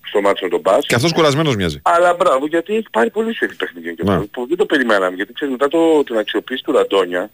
στο 0.07 0.21
μάτσο 0.21 0.43
με 0.45 0.49
τον 0.51 0.59
Μπάς. 0.59 0.85
Και 0.85 0.95
αυτός 0.95 1.13
κουρασμένος 1.13 1.55
μοιάζει. 1.55 1.79
Αλλά 1.83 2.13
μπράβο, 2.13 2.45
γιατί 2.47 2.75
έχει 2.75 2.87
πάρει 2.91 3.09
πολύ 3.09 3.35
σε 3.35 3.45
παιχνίδια 3.57 3.93
και 3.93 4.03
Ναι. 4.03 4.13
αυτό, 4.13 4.27
που 4.31 4.47
δεν 4.47 4.57
το 4.57 4.65
περιμέναμε. 4.65 5.15
Γιατί 5.15 5.33
ξέρεις 5.33 5.53
μετά 5.53 5.67
το, 5.67 6.03
την 6.03 6.17
αξιοποίηση 6.17 6.63
του 6.63 6.71
Ραντόνια, 6.71 7.29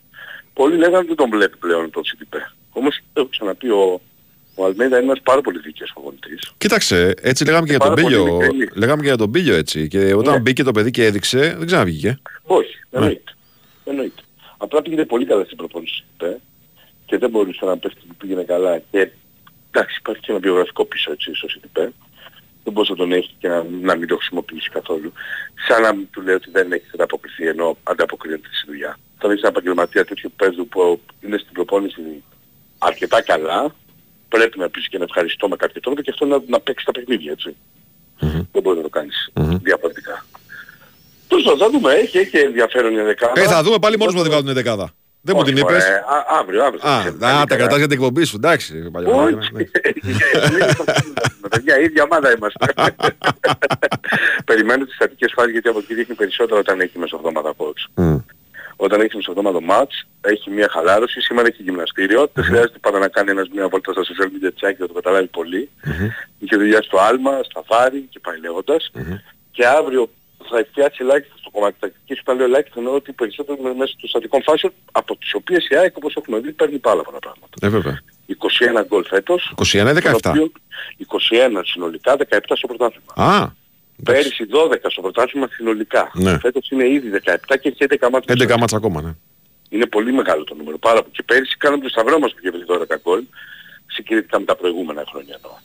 πολλοί 0.53 0.77
λέγανε 0.77 0.97
ότι 0.97 1.07
δεν 1.07 1.15
τον 1.15 1.29
βλέπει 1.29 1.57
πλέον 1.57 1.89
το 1.89 2.01
Τσιτιπέ. 2.01 2.51
Όμως 2.71 2.99
έχω 3.13 3.27
ξαναπεί 3.27 3.69
ο, 3.69 4.01
ο 4.55 4.65
Αλμέιδα 4.65 4.95
είναι 4.97 5.05
ένας 5.05 5.21
πάρα 5.23 5.41
πολύ 5.41 5.59
δίκαιος 5.59 5.91
προπονητής. 5.93 6.51
Κοίταξε, 6.57 7.13
έτσι 7.21 7.45
λέγαμε 7.45 7.65
και 7.65 7.71
για 7.71 7.79
τον 7.79 7.89
Πάρα 7.89 8.01
πολύ 8.01 8.15
Πίλιο. 8.15 8.35
ειλικρινής. 8.35 8.69
Λέγαμε 8.75 9.01
και 9.01 9.07
για 9.07 9.17
τον 9.17 9.31
Πίλιο 9.31 9.55
έτσι. 9.55 9.87
Και 9.87 10.13
όταν 10.13 10.33
Ναι. 10.33 10.39
μπήκε 10.39 10.63
το 10.63 10.71
παιδί 10.71 10.91
και 10.91 11.05
έδειξε, 11.05 11.55
δεν 11.57 11.65
ξαναβγήκε. 11.65 12.19
Όχι, 12.43 12.75
Ναι. 12.89 12.99
εννοείται. 12.99 13.31
εννοείται. 13.83 14.21
Απλά 14.57 14.81
πήγαινε 14.81 15.05
πολύ 15.05 15.25
καλά 15.25 15.43
στην 15.43 15.57
προπόνηση 15.57 16.03
του 16.17 16.41
και 17.05 17.17
δεν 17.17 17.29
μπορούσε 17.29 17.65
να 17.65 17.77
πέφτει 17.77 17.99
που 18.07 18.15
πήγαινε 18.15 18.43
καλά 18.43 18.79
και 18.91 19.09
εντάξει 19.71 19.97
υπάρχει 19.99 20.21
και 20.21 20.31
ένα 20.31 20.39
βιογραφικό 20.39 20.85
πίσω 20.85 21.11
έτσι 21.11 21.35
στο 21.35 21.47
ΣΥΤΠ. 21.49 21.75
Δεν 22.63 22.73
μπορούσε 22.73 22.91
να 22.91 22.97
τον 22.97 23.11
έχει 23.11 23.31
και 23.39 23.47
να, 23.47 23.65
να 23.81 23.95
μην 23.95 24.07
το 24.07 24.15
χρησιμοποιήσει 24.15 24.69
καθόλου. 24.69 25.11
Σαν 25.67 25.81
να 25.81 25.93
μην 25.93 26.07
του 26.11 26.21
λέει 26.21 26.35
ότι 26.35 26.49
δεν 26.51 26.71
έχεις 26.71 26.93
ανταποκριθεί 26.93 27.47
ενώ 27.47 27.77
ανταποκρίνεται 27.83 28.47
στη 28.51 28.65
δουλειά. 28.71 28.97
Όταν 29.17 29.29
έχεις 29.31 29.41
ένα 29.43 29.51
επαγγελματία 29.51 30.05
τέτοιου 30.05 30.31
παίζου 30.35 30.67
που 30.67 31.01
είναι 31.21 31.37
στην 31.37 31.53
προπόνηση 31.53 32.23
αρκετά 32.77 33.21
καλά, 33.21 33.75
πρέπει 34.33 34.59
να 34.59 34.69
πεις 34.69 34.87
και 34.89 34.97
να 34.97 35.03
ευχαριστώ 35.03 35.47
με 35.47 35.55
κάποιο 35.55 35.81
τρόπο 35.81 36.01
και 36.01 36.11
αυτό 36.11 36.25
να, 36.25 36.37
να 36.47 36.59
παίξει 36.59 36.85
τα 36.85 36.91
παιχνίδια 36.91 37.31
έτσι. 37.31 37.55
Δεν 38.51 38.61
μπορεί 38.63 38.77
να 38.77 38.83
το 38.83 38.89
κάνεις 38.89 39.29
Μμμ. 39.33 39.57
διαφορετικά. 39.61 40.25
Τέλος 41.27 41.43
πάντων, 41.43 41.59
θα 41.59 41.69
δούμε. 41.69 41.93
Έχει, 41.93 42.17
έχει 42.17 42.37
ενδιαφέρον 42.37 42.93
η 42.97 43.01
δεκάδα. 43.01 43.41
Ε, 43.41 43.45
θα 43.45 43.63
δούμε 43.63 43.77
πάλι 43.79 43.97
μόνος 43.97 44.13
μου 44.13 44.19
να 44.21 44.27
τη 44.27 44.33
βάλουν 44.35 44.53
δεκάδα. 44.53 44.93
Δεν 45.23 45.35
μου 45.35 45.41
Όχι, 45.43 45.53
την 45.53 45.61
μωρέ, 45.63 45.75
είπες. 45.75 45.87
α- 45.89 46.25
αύριο, 46.39 46.63
αύριο. 46.63 46.89
Α, 46.89 46.99
Ξέρεις, 46.99 47.17
α, 47.17 47.19
τα 47.19 47.27
καλύτερα. 47.27 47.55
κρατάς 47.59 47.77
για 47.77 47.87
την 47.87 47.97
εκπομπή 47.97 48.23
σου. 48.23 48.35
Εντάξει. 48.35 48.89
παλιωμάνα, 48.91 49.37
Όχι. 49.37 49.51
ναι. 49.53 49.63
Με 51.41 51.47
παιδιά, 51.49 51.79
η 51.79 51.83
ίδια 51.83 52.03
ομάδα 52.03 52.35
είμαστε. 52.35 52.65
Περιμένω 54.45 54.85
τις 54.85 54.95
στατικές 54.95 55.31
φάσεις 55.35 55.51
γιατί 55.51 55.67
από 55.67 55.79
εκεί 55.79 55.93
δείχνει 55.93 56.15
περισσότερο 56.15 56.59
όταν 56.59 56.79
έχει 56.79 56.97
μεσοβδόμαδα 56.99 57.53
coach. 57.57 58.03
Μμ. 58.81 58.85
Όταν 58.85 59.01
έχει 59.01 59.15
μεσοβδόμαδο 59.15 59.61
μάτς, 59.61 60.07
έχει 60.21 60.49
μια 60.49 60.67
χαλάρωση, 60.71 61.21
σήμερα 61.21 61.47
έχει 61.47 61.63
γυμναστήριο, 61.63 62.29
δεν 62.33 62.43
χρειάζεται 62.43 62.79
πάντα 62.79 62.99
να 62.99 63.07
κάνει 63.07 63.29
ένας 63.29 63.47
μια 63.53 63.67
βόλτα 63.67 63.91
στα 63.91 64.01
social 64.01 64.25
media 64.27 64.47
check 64.49 64.71
και 64.71 64.77
θα 64.79 64.87
το 64.87 64.93
καταλάβει 64.93 65.27
πολύ. 65.27 65.69
Είχε 66.39 66.55
δουλειά 66.55 66.81
στο 66.81 66.97
Άλμα, 66.97 67.39
στα 67.43 67.63
Βάρη 67.67 68.07
και 68.09 68.19
πάει 68.19 68.39
λέγοντας. 68.39 68.91
Και 69.51 69.67
αύριο 69.67 70.09
θα 70.49 70.65
φτιάξει 70.71 70.97
ελάχιστα 71.01 71.35
στο 71.37 71.49
κομμάτι 71.49 71.75
τακτικής. 71.79 72.19
Όταν 72.19 72.37
λέω 72.37 72.45
ελάχιστα 72.45 72.79
εννοώ 72.79 72.93
ότι 72.95 73.11
περισσότερο 73.11 73.57
με- 73.61 73.73
μέσα 73.73 73.93
των 73.99 74.09
στατικών 74.09 74.41
φάσεων 74.43 74.73
από 74.91 75.17
τις 75.17 75.33
οποίες 75.33 75.67
η 75.69 75.75
ΑΕΚ 75.75 75.97
όπως 75.97 76.15
έχουμε 76.15 76.39
δει 76.39 76.51
παίρνει 76.51 76.77
πάρα 76.77 77.01
πολλά 77.01 77.19
πράγματα. 77.19 77.53
Ε, 77.61 77.69
βέβαια. 77.69 77.99
21 78.25 78.83
γκολ 78.87 79.05
φέτος. 79.05 79.53
21 79.55 79.89
ή 79.89 79.93
17. 79.93 80.19
των 80.21 80.31
οποίων 80.31 80.51
21 80.97 81.61
συνολικά, 81.63 82.15
17 82.17 82.55
στο 82.55 82.67
πρωτάθλημα. 82.67 83.13
Α, 83.15 83.47
Πέρυσι 84.03 84.45
12 84.49 84.75
στο 84.87 85.01
πρωτάθλημα 85.01 85.47
συνολικά. 85.51 86.11
Ναι. 86.13 86.39
Φέτος 86.39 86.69
είναι 86.69 86.87
ήδη 86.89 87.09
17 87.23 87.35
και 87.61 87.67
έχει 87.67 87.77
11 87.99 88.09
μάτια. 88.11 88.55
11 88.55 88.59
μάτσα 88.59 88.77
ακόμα, 88.77 89.01
ναι. 89.01 89.15
Είναι 89.69 89.85
πολύ 89.85 90.13
μεγάλο 90.13 90.43
το 90.43 90.55
νούμερο. 90.55 90.77
Πάρα 90.77 91.01
πολύ. 91.01 91.11
Και 91.11 91.23
πέρυσι 91.23 91.57
κάναμε 91.57 91.83
το 91.83 91.89
σταυρό 91.89 92.19
μας 92.19 92.31
που 92.31 92.37
είχε 92.41 92.51
βρει 92.51 92.63
12 92.67 92.97
γκολ. 93.01 93.23
Συγκριτικά 93.85 94.39
με 94.39 94.45
τα 94.45 94.55
προηγούμενα 94.55 95.03
χρόνια 95.11 95.35
εννοώ. 95.35 95.57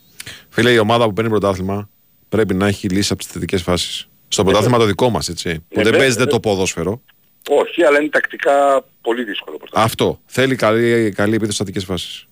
Φίλε, 0.49 0.71
η 0.71 0.79
ομάδα 0.79 1.05
που 1.05 1.13
παίρνει 1.13 1.31
πρωτάθλημα 1.31 1.89
πρέπει 2.29 2.55
να 2.55 2.67
έχει 2.67 2.89
λύσει 2.89 3.13
από 3.13 3.23
τις 3.23 3.33
θετικές 3.33 3.63
φάσεις. 3.63 4.09
Στο 4.29 4.45
πρωτάθλημα 4.45 4.79
το 4.79 4.85
δικό 4.85 5.11
μας, 5.11 5.29
έτσι. 5.29 5.55
Που 5.55 5.65
δεν 5.75 5.85
βέβαια, 5.85 5.99
παίζεται 5.99 6.25
βέβαια. 6.25 6.41
το 6.41 6.41
ποδόσφαιρο. 6.41 7.03
Όχι, 7.49 7.83
αλλά 7.85 8.01
είναι 8.01 8.09
τακτικά 8.09 8.85
πολύ 9.01 9.25
δύσκολο 9.25 9.57
πρωτάθλημα. 9.57 9.85
Αυτό. 9.85 10.21
Θέλει 10.27 10.55
καλή, 10.57 11.11
καλή 11.11 11.35
επίθεση 11.35 11.53
στις 11.53 11.57
θετικές 11.57 11.85
φάσεις. 11.85 12.27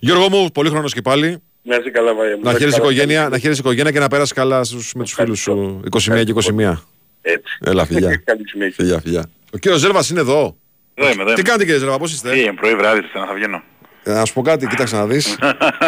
Γιώργο 0.00 0.28
μου, 0.28 0.50
πολύ 0.52 0.68
χρόνος 0.68 0.92
και 0.92 1.02
πάλι. 1.02 1.42
Να 1.68 1.76
είσαι 1.76 1.90
καλά, 1.90 2.14
Βαγέ 2.14 2.34
μου. 2.34 2.40
Να 2.42 2.50
είσαι 2.50 2.58
χαίρεσαι 2.58 2.78
καλά. 2.78 2.90
οικογένεια, 2.90 3.28
να 3.28 3.38
χαίρεσαι 3.38 3.60
οικογένεια 3.60 3.90
και 3.90 3.98
να 3.98 4.08
πέρασεις 4.08 4.32
καλά 4.32 4.64
στους, 4.64 4.92
με 4.94 5.02
τους 5.02 5.12
φίλους 5.12 5.40
σου 5.40 5.80
21 5.90 6.24
και 6.24 6.32
21. 6.32 6.82
Έτσι. 7.22 7.58
Έλα, 7.64 7.84
φιλιά. 7.84 8.22
Καλή 8.24 8.48
συνέχεια. 8.48 8.74
Φιλιά, 8.84 9.00
φιλιά. 9.00 9.24
Ο 9.52 9.58
κύριος 9.58 9.80
Ζέρβας 9.80 10.10
είναι 10.10 10.20
εδώ. 10.20 10.56
Εδώ 10.94 11.10
είμαι, 11.12 11.22
εδώ 11.22 11.32
Τι 11.32 11.40
είμαι. 11.40 11.42
κάνετε 11.42 11.64
κύριε 11.64 11.78
Ζέρβα, 11.78 11.98
πώς 11.98 12.12
είστε; 12.12 12.30
Τι, 12.30 12.52
πρωί 12.52 12.74
βράδυ 12.74 13.00
θα 13.00 13.34
βγαίνω. 13.34 13.62
Ε, 14.02 14.12
Να 14.12 14.24
σου 14.24 14.32
πω 14.32 14.42
κάτι, 14.42 14.66
κοίταξε 14.66 14.96
να 14.96 15.06
δεις. 15.06 15.38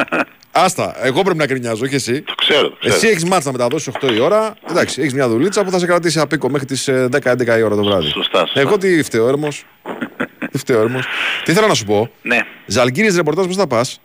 Άστα, 0.52 1.06
εγώ 1.06 1.22
πρέπει 1.22 1.38
να 1.38 1.46
γκρινιάζω, 1.46 1.84
όχι 1.84 1.94
εσύ. 1.94 2.22
Το 2.22 2.34
ξέρω, 2.34 2.68
το 2.68 2.76
ξέρω. 2.80 2.94
Εσύ 2.94 3.06
έχεις 3.08 3.24
μάτς 3.24 3.44
να 3.44 3.52
μεταδώσεις 3.52 3.92
8 4.00 4.12
η 4.14 4.18
ώρα. 4.20 4.54
Εντάξει, 4.70 5.00
έχεις 5.00 5.14
μια 5.14 5.28
δουλίτσα 5.28 5.64
που 5.64 5.70
θα 5.70 5.78
σε 5.78 5.86
κρατήσει 5.86 6.20
απίκο 6.20 6.50
μέχρι 6.50 6.66
τις 6.66 6.88
ε, 6.88 7.08
10-11 7.24 7.58
η 7.58 7.62
ώρα 7.62 7.74
το 7.76 7.84
βράδυ. 7.84 8.08
Σωστά, 8.08 8.38
σωστά. 8.38 8.60
Εγώ 8.60 8.78
τι 8.78 9.02
φταίω 9.02 9.28
έρμος. 9.28 9.64
τι 10.52 10.58
φταίω 10.58 10.80
έρμος. 10.80 11.06
Τι 11.44 11.52
ήθελα 11.52 11.66
να 11.66 11.74
σου 11.74 11.84
πω. 11.84 12.10
Ναι. 12.22 12.38
Ζαλγκίρις 12.66 13.16
ρεπορτάζ 13.16 13.46
πώς 13.46 13.56
θα 13.56 13.66
πας; 13.66 14.00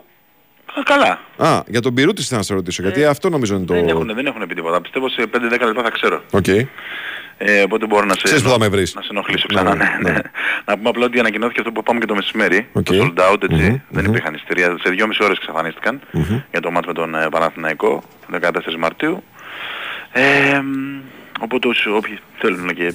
Α, 0.79 0.83
καλά. 0.83 1.19
Α, 1.37 1.61
για 1.67 1.81
τον 1.81 1.93
Πυρούτη 1.93 2.21
θέλω 2.23 2.39
να 2.39 2.45
σε 2.45 2.53
ρωτήσω, 2.53 2.81
γιατί 2.81 3.05
αυτό 3.05 3.29
νομίζω 3.29 3.55
είναι 3.55 3.65
το... 3.65 3.73
Δεν 3.73 3.87
έχουν, 3.87 4.13
δεν 4.15 4.25
έχουν 4.25 4.47
πει 4.47 4.55
τίποτα. 4.55 4.81
Πιστεύω 4.81 5.09
σε 5.09 5.23
5-10 5.33 5.39
λεπτά 5.49 5.81
θα 5.83 5.89
ξέρω. 5.89 6.21
Οκ. 6.31 6.47
Ε, 7.37 7.61
οπότε 7.61 7.85
μπορώ 7.85 8.05
να 8.05 8.13
σε, 8.13 8.21
Ξέρεις 8.23 8.43
που 8.43 8.49
θα 8.49 8.59
με 8.59 8.67
βρεις. 8.67 8.95
να 8.95 9.01
σε 9.01 9.07
ενοχλήσω 9.11 9.45
Ναι, 9.53 9.55
ξανά. 9.61 9.75
ναι, 9.75 9.83
Ναι, 9.83 9.97
ναι. 10.01 10.11
ναι. 10.11 10.19
να 10.65 10.75
πούμε 10.77 10.89
απλά 10.89 11.05
ότι 11.05 11.19
ανακοινώθηκε 11.19 11.59
αυτό 11.59 11.71
που 11.71 11.83
πάμε 11.83 11.99
και 11.99 12.05
το 12.05 12.15
μεσημέρι. 12.15 12.67
Οκ. 12.73 12.83
Το 12.83 12.93
sold 13.15 13.31
out, 13.33 13.43
έτσι. 13.43 13.63
Μμμ, 13.69 13.79
Δεν 13.89 14.03
μμμ. 14.03 14.09
υπήρχαν 14.09 14.33
εισιτήρια. 14.33 14.65
Σε 14.81 14.89
2,5 14.99 15.05
ώρες 15.21 15.37
εξαφανίστηκαν 15.37 15.99
για 16.51 16.59
το 16.61 16.71
μάτς 16.71 16.87
με 16.87 16.93
τον 16.93 17.15
ε, 17.15 17.27
Παναθηναϊκό, 17.29 18.03
14 18.41 18.49
Μαρτίου. 18.79 19.23
Ε, 20.11 20.59
μ, 20.61 20.99
οπότε 21.39 21.67
όσοι 21.67 21.89
όποιοι 21.89 22.19
θέλουν 22.37 22.73
και 22.73 22.93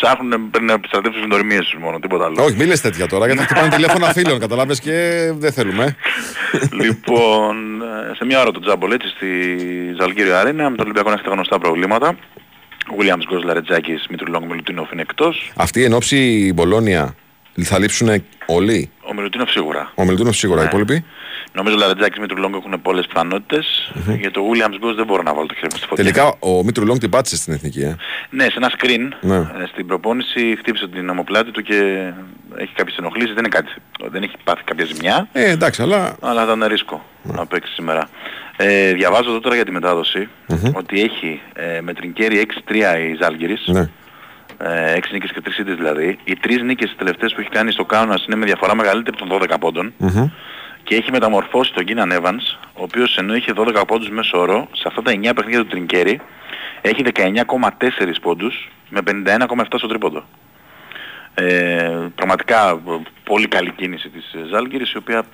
ψάχνουν 0.00 0.50
πρέπει 0.50 0.64
να 0.66 0.72
επιστρατεύσουν 0.72 1.20
στις 1.22 1.32
γνωριμίες 1.34 1.64
τους 1.66 1.78
μόνο, 1.80 1.98
τίποτα 1.98 2.24
άλλο. 2.24 2.42
Όχι, 2.44 2.56
μη 2.56 2.64
λες 2.64 2.80
τέτοια 2.80 3.06
τώρα, 3.06 3.26
γιατί 3.26 3.42
χτυπάνε 3.42 3.68
τηλέφωνα 3.76 4.12
φίλων, 4.12 4.38
καταλάβες 4.38 4.80
και 4.80 4.92
δεν 5.38 5.52
θέλουμε. 5.52 5.96
λοιπόν, 6.72 7.82
ε, 8.10 8.14
σε 8.16 8.24
μια 8.24 8.40
ώρα 8.40 8.50
το 8.50 8.60
τζάμπολ 8.60 8.92
έτσι 8.92 9.08
στη 9.08 9.26
Ζαλγκίριο 9.98 10.36
Αρένα 10.36 10.70
με 10.70 10.76
το 10.76 10.82
Ολυμπιακό 10.82 11.08
να 11.08 11.14
έχει 11.14 11.24
τα 11.24 11.30
γνωστά 11.30 11.58
προβλήματα. 11.58 12.16
Ο 12.90 12.94
Γουίλιαμς-Γκος, 13.00 13.42
Λαρεντζάκης, 13.44 14.06
Μήτρου-Λονγκ, 14.10 14.42
Μιλουτίνοφ 14.48 14.90
είναι 14.92 15.02
εκτός. 15.02 15.52
Αυτοί 15.56 15.84
εν 15.84 15.92
όψει 15.92 16.16
η 16.16 16.52
Μπολόνια 16.54 17.14
θα 17.62 17.78
λείψουν 17.78 18.22
όλοι; 18.46 18.90
Ο 19.08 19.14
Μιλουτίνοφ 19.14 19.50
σίγουρα. 19.50 19.92
Ο 19.94 20.04
Μιλουτίνοφ 20.04 20.36
σίγουρα, 20.36 20.60
οι 20.60 20.62
Ναι. 20.62 20.68
υπόλοιποι; 20.68 21.04
Νομίζω 21.56 21.74
ο 21.76 21.78
Λαρεντζάκης, 21.78 22.18
Μήτρου-Λονγκ 22.18 22.54
έχουν 22.54 22.82
πολλές 22.82 23.06
πιθανότητες. 23.06 23.92
Για 24.20 24.30
το 24.30 24.40
Γουίλιαμς-Γκος 24.50 24.94
δεν 24.94 25.06
μπορώ 25.06 25.22
να 25.22 25.34
βάλω 25.34 25.46
το 25.46 25.54
χέρι 25.54 25.66
μου 25.72 25.76
στη 25.78 25.86
φωτιά. 25.86 26.04
Τελικά 26.04 26.34
ο 26.38 26.64
Μήτρου-Λονγκ 26.64 27.00
την 27.00 27.10
πάτησε 27.10 27.36
στην 27.36 27.52
εθνική. 27.52 27.80
Ε. 27.82 27.96
Ναι, 28.30 28.44
σε 28.44 28.52
ένα 28.56 28.70
screen 28.78 29.08
Ναι. 29.20 29.36
ε, 29.36 29.42
στην 29.72 29.86
προπόνηση 29.86 30.56
χτύπησε 30.58 30.88
την 30.88 31.08
ομοπλάτη 31.08 31.50
του 31.50 31.62
και 31.62 32.10
έχει 32.56 32.72
κάποιες 32.74 32.96
ενοχλήσεις, 32.96 33.34
δεν, 33.34 33.38
είναι 33.38 33.48
κάτι, 33.48 33.70
δεν 34.10 34.22
έχει 34.22 34.34
πάθει 34.44 34.62
κάποια 34.64 34.84
ζημιά, 34.84 35.28
Ε, 35.32 35.50
εντάξει, 35.50 35.82
αλλά. 35.82 36.16
αλλά 36.20 36.44
θα 36.46 36.52
είναι 36.52 36.66
ρίσκο 36.66 37.04
να 37.22 37.46
παίξει 37.46 37.72
σήμερα. 37.72 38.08
Ε, 38.56 38.92
διαβάζω 38.92 39.30
εδώ 39.30 39.40
τώρα 39.40 39.54
για 39.54 39.64
τη 39.64 39.70
μεταδοση 39.70 40.28
ότι 40.72 41.00
έχει 41.02 41.40
ε, 41.54 41.80
με 41.80 41.92
τρινκέρι 41.92 42.46
6-3 42.68 42.74
η 43.10 43.16
Ζάλγκυρης, 43.22 43.62
Ναι. 43.66 43.88
ε, 44.58 44.94
6 44.94 45.12
νίκες 45.12 45.32
και 45.32 45.40
3 45.44 45.58
ήττες 45.60 45.74
δηλαδή. 45.76 46.18
Οι 46.24 46.36
3 46.44 46.62
νίκες 46.64 46.88
τις 46.88 46.98
τελευταίες 46.98 47.34
που 47.34 47.40
έχει 47.40 47.50
κάνει 47.50 47.72
στο 47.72 47.84
Κάουνας 47.84 48.24
είναι 48.26 48.36
με 48.36 48.44
διαφορά 48.46 48.74
μεγαλύτερη 48.74 49.16
των 49.16 49.28
12 49.28 49.56
πόντων 49.60 49.92
Μμμ. 49.96 50.28
Και 50.86 50.94
έχει 50.94 51.10
μεταμορφώσει 51.10 51.72
τον 51.72 51.84
Κίναν 51.84 52.12
Evans, 52.12 52.58
ο 52.72 52.82
οποίος 52.82 53.18
ενώ 53.18 53.34
είχε 53.34 53.52
12 53.56 53.82
πόντους 53.86 54.10
μέσω 54.10 54.38
όρο, 54.38 54.68
σε 54.72 54.84
αυτά 54.86 55.02
τα 55.02 55.12
9 55.12 55.34
παιχνίδια 55.34 55.60
του 55.60 55.66
Τρινκέρι 55.66 56.20
έχει 56.80 57.02
19,4 57.14 58.20
πόντους 58.22 58.68
με 58.88 59.00
51,7 59.06 59.64
στο 59.76 59.86
τρίποντο. 59.86 60.24
Ε, 61.34 62.08
πραγματικά 62.14 62.70
ε, 62.70 63.00
πολύ 63.24 63.48
καλή 63.48 63.70
κίνηση 63.70 64.08
της 64.08 64.32
ε, 64.34 64.46
Ζάλγκυρης 64.50 64.92
η 64.92 64.96
οποία 64.96 65.24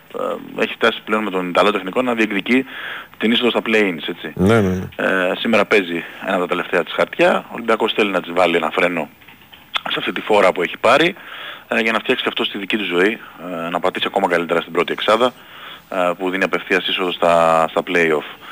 ε, 0.59 0.63
έχει 0.63 0.75
φτάσει 0.75 1.01
πλέον 1.05 1.23
με 1.23 1.31
τον 1.31 1.49
Ιταλό 1.49 1.71
τεχνικό 1.71 2.03
να 2.03 2.15
διεκδικεί 2.15 2.65
την 3.19 3.33
είσοδο 3.33 3.51
στα 3.51 3.61
play-ins 3.67 4.09
έτσι. 4.09 4.33
Ναι, 4.35 4.61
ναι, 4.61 4.69
ναι. 4.69 4.89
Ε, 4.97 5.33
σήμερα 5.39 5.65
παίζει 5.65 6.05
ένα 6.27 6.35
από 6.35 6.41
τα 6.41 6.47
τελευταία 6.47 6.83
της 6.85 6.93
χαρτιά. 6.93 7.45
Ο 7.49 7.53
Ολυμπιακός 7.53 7.93
θέλει 7.93 8.11
να 8.11 8.21
της 8.21 8.33
βάλει 8.33 8.57
ένα 8.57 8.71
φρένο 8.71 9.09
σε 9.91 9.99
αυτή 9.99 10.13
τη 10.13 10.21
φόρα 10.21 10.53
που 10.53 10.63
έχει 10.63 10.79
πάρει 10.79 11.15
ε, 11.69 11.81
για 11.81 11.93
να 11.93 11.99
φτιάξει 11.99 12.23
και 12.23 12.29
αυτό 12.29 12.45
στη 12.45 12.59
δική 12.59 12.77
του 12.77 12.85
ζωή, 12.85 13.19
ε, 13.67 13.69
να 13.71 13.81
πατήσει 13.81 14.07
ακόμα 14.09 14.29
καλύτερα 14.29 14.61
στην 14.61 14.73
πρώτη 14.73 14.93
εξάδα 14.93 15.33
ε, 15.89 16.11
που 16.19 16.31
δίνει 16.31 16.45
απευθείας 16.45 16.89
είσοδο 16.89 17.13
στα, 17.13 17.67
στα 17.69 17.83
play-off. 17.87 18.43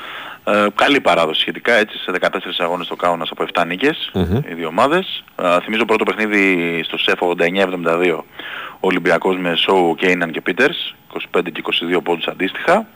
Ε, 0.43 0.67
καλή 0.75 1.01
παράδοση 1.01 1.41
σχετικά 1.41 1.73
έτσι 1.73 1.97
σε 1.97 2.11
14 2.19 2.27
αγώνες 2.57 2.85
στο 2.85 2.95
Κάουνας 2.95 3.29
από 3.31 3.45
7 3.53 3.65
νικες 3.67 4.11
οι 4.49 4.53
δύο 4.53 4.67
ομάδες. 4.67 5.23
Ε, 5.41 5.59
θυμίζω 5.61 5.85
πρώτο 5.85 6.03
παιχνίδι 6.03 6.81
στο 6.83 6.97
ΣΕΦ 6.97 7.19
89-72 7.21 8.23
ο 8.79 8.87
Ολυμπιακός 8.87 9.37
με 9.37 9.55
Σόου, 9.55 9.95
Κέιναν 9.95 10.31
και 10.31 10.41
Πίτερς 10.41 10.95
25 11.37 11.51
και 11.51 11.61
22 11.97 12.03
πόντους 12.03 12.27
αντίστοιχα. 12.27 12.87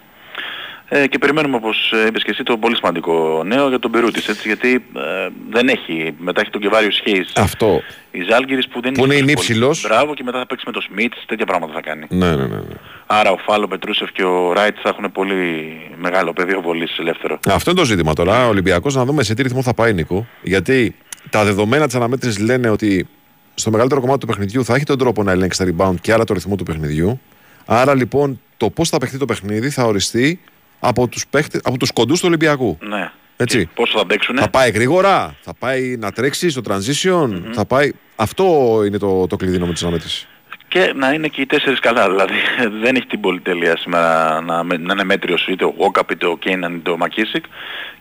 Ε, 0.97 1.07
και 1.07 1.17
περιμένουμε 1.17 1.55
όπως 1.55 1.91
ε, 2.03 2.07
είπες 2.07 2.23
και 2.23 2.31
εσύ 2.31 2.43
το 2.43 2.57
πολύ 2.57 2.75
σημαντικό 2.75 3.43
νέο 3.45 3.67
για 3.69 3.79
τον 3.79 3.91
Περούτης 3.91 4.27
έτσι 4.27 4.47
γιατί 4.47 4.73
ε, 4.73 5.29
δεν 5.49 5.67
έχει 5.67 6.13
μετά 6.17 6.41
έχει 6.41 6.49
τον 6.49 6.61
Κεβάριο 6.61 6.91
Σχέης 6.91 7.31
Αυτό. 7.35 7.81
η 8.11 8.21
Ζάλγκυρης 8.29 8.67
που 8.67 8.81
δεν 8.81 8.91
Που 8.93 9.03
είναι 9.03 9.13
τόσο 9.13 9.23
ημίψιλος. 9.23 9.81
πολύ. 9.81 9.93
Μπράβο 9.93 10.13
και 10.13 10.23
μετά 10.23 10.37
θα 10.39 10.45
παίξει 10.45 10.63
με 10.67 10.71
το 10.71 10.81
Σμιτς 10.81 11.23
τέτοια 11.25 11.45
πράγματα 11.45 11.73
θα 11.73 11.81
κάνει. 11.81 12.05
Ναι, 12.09 12.29
ναι, 12.29 12.35
ναι. 12.35 12.45
ναι. 12.45 12.75
Άρα 13.05 13.31
ο 13.31 13.37
Φάλο, 13.37 13.67
Πετρούσεφ 13.67 14.11
και 14.11 14.23
ο 14.23 14.53
Ράιτ 14.53 14.75
θα 14.83 14.89
έχουν 14.89 15.11
πολύ 15.11 15.77
μεγάλο 15.97 16.33
πεδίο 16.33 16.61
βολής 16.61 16.97
ελεύθερο. 16.99 17.39
Αυτό 17.47 17.69
είναι 17.71 17.79
το 17.79 17.85
ζήτημα 17.85 18.13
τώρα. 18.13 18.45
Ο 18.45 18.49
Ολυμπιακός 18.49 18.95
να 18.95 19.05
δούμε 19.05 19.23
σε 19.23 19.33
τι 19.33 19.41
ρυθμό 19.41 19.61
θα 19.61 19.73
πάει 19.73 19.93
Νίκο. 19.93 20.27
Γιατί 20.41 20.95
τα 21.29 21.43
δεδομένα 21.43 21.85
της 21.85 21.95
αναμέτρησης 21.95 22.39
λένε 22.39 22.69
ότι 22.69 23.07
στο 23.55 23.71
μεγαλύτερο 23.71 24.01
κομμάτι 24.01 24.19
του 24.19 24.27
παιχνιδιού 24.27 24.65
θα 24.65 24.75
έχει 24.75 24.83
τον 24.85 24.97
τρόπο 24.97 25.23
να 25.23 25.31
ελέγξει 25.31 25.65
τα 25.65 25.73
rebound 25.89 25.95
και 26.01 26.13
άρα 26.13 26.23
το 26.23 26.33
ρυθμό 26.33 26.55
του 26.55 26.63
παιχνιδιού. 26.63 27.21
Άρα 27.65 27.95
λοιπόν 27.95 28.41
το 28.57 28.69
πώς 28.69 28.89
θα 28.89 28.97
παιχτεί 28.97 29.17
το 29.17 29.25
παιχνίδι 29.25 29.69
θα 29.69 29.83
οριστεί 29.83 30.39
από 30.79 31.07
τους 31.07 31.23
από 31.63 31.77
τους 31.77 31.91
κοντούς 31.91 32.19
του 32.19 32.25
Ολυμπιακού. 32.27 32.77
Ναι. 32.81 33.11
Έτσι. 33.37 33.57
Και 33.59 33.67
πόσο 33.75 33.97
θα 33.97 34.05
παίξουνε; 34.05 34.41
Θα 34.41 34.49
πάει 34.49 34.71
γρήγορα, 34.71 35.35
θα 35.41 35.53
πάει 35.59 35.95
να 35.97 36.11
τρέξει 36.11 36.49
στο 36.49 36.61
transition, 36.69 37.41
θα 37.51 37.65
πάει. 37.65 37.91
Αυτό 38.15 38.43
είναι 38.87 38.97
το, 38.97 39.27
το 39.27 39.35
κλειδί 39.35 39.59
με 39.59 39.73
της 39.73 39.81
αναμέτρησης. 39.81 40.27
Και 40.67 40.93
να 40.95 41.11
είναι 41.13 41.27
και 41.27 41.41
οι 41.41 41.45
τέσσερις 41.45 41.79
καλά. 41.79 42.09
Δηλαδή 42.09 42.33
δεν 42.83 42.95
έχει 42.95 43.05
την 43.05 43.19
πολυτέλεια 43.19 43.77
σήμερα 43.77 44.41
να, 44.41 44.63
με- 44.63 44.77
να 44.77 44.93
είναι 44.93 45.03
μέτριος 45.03 45.47
είτε 45.47 45.65
ο 45.65 45.73
Γόκαπ 45.77 46.11
είτε 46.11 46.25
ο 46.25 46.37
Κέιναν 46.37 46.75
είτε 46.75 46.89
ο 46.89 46.97
Μακίσικ. 46.97 47.43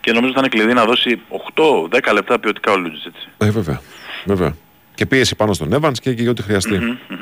Και 0.01 0.11
νομίζω 0.11 0.33
θα 0.33 0.39
είναι 0.39 0.47
κλειδί 0.49 0.73
να 0.73 0.85
δώσει 0.85 1.21
8-10 1.55 2.13
λεπτά 2.13 2.39
ποιοτικά 2.39 2.71
ο 2.71 2.77
Λούτζης 2.77 3.05
έτσι. 3.05 3.27
Ε, 3.37 3.49
βέβαια. 3.51 3.81
βέβαια. 4.25 4.55
Και 4.95 5.05
πίεση 5.05 5.35
πάνω 5.35 5.53
στον 5.53 5.69
Evans 5.73 5.93
και, 6.01 6.13
και 6.13 6.21
για 6.21 6.31
ό,τι 6.31 6.41
χρειαστεί. 6.41 6.79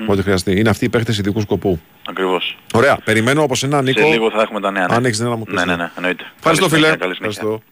Ό,τι 0.07 0.21
χρειαστεί. 0.21 0.59
Είναι 0.59 0.69
αυτοί 0.69 0.86
οι 0.86 0.89
παίχτες 0.89 1.17
ειδικού 1.17 1.41
σκοπού. 1.41 1.80
Ακριβώς. 2.09 2.57
Ωραία. 2.74 2.97
Περιμένω 3.03 3.43
από 3.43 3.55
σένα, 3.55 3.82
Νίκο. 3.82 3.99
Σε 3.99 4.05
λίγο 4.07 4.30
θα 4.32 4.41
έχουμε 4.41 4.59
τα 4.59 4.71
νέα. 4.71 4.88
ναι. 4.89 4.95
Αν 4.95 5.05
έχεις 5.05 5.19
νέα 5.19 5.30
να 5.30 5.36
μου 5.36 5.43
πεις, 5.43 5.53
Ναι, 5.53 5.65
ναι, 5.65 5.76
ναι. 5.76 5.84
ναι, 5.84 5.91
εννοείται. 5.95 6.24
Ευχαριστώ, 6.38 6.67
Καλή 6.69 6.76
φίλε. 6.76 6.86
συνέχεια, 6.88 6.97
καλή 7.05 7.15
συνέχεια. 7.15 7.41
Ευχαριστώ. 7.41 7.63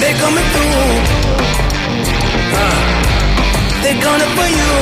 They 0.00 0.12
coming 0.14 0.44
through. 0.54 1.17
Uh, 3.78 3.82
they 3.82 3.94
gonna 4.00 4.26
for 4.34 4.48
you. 4.58 4.72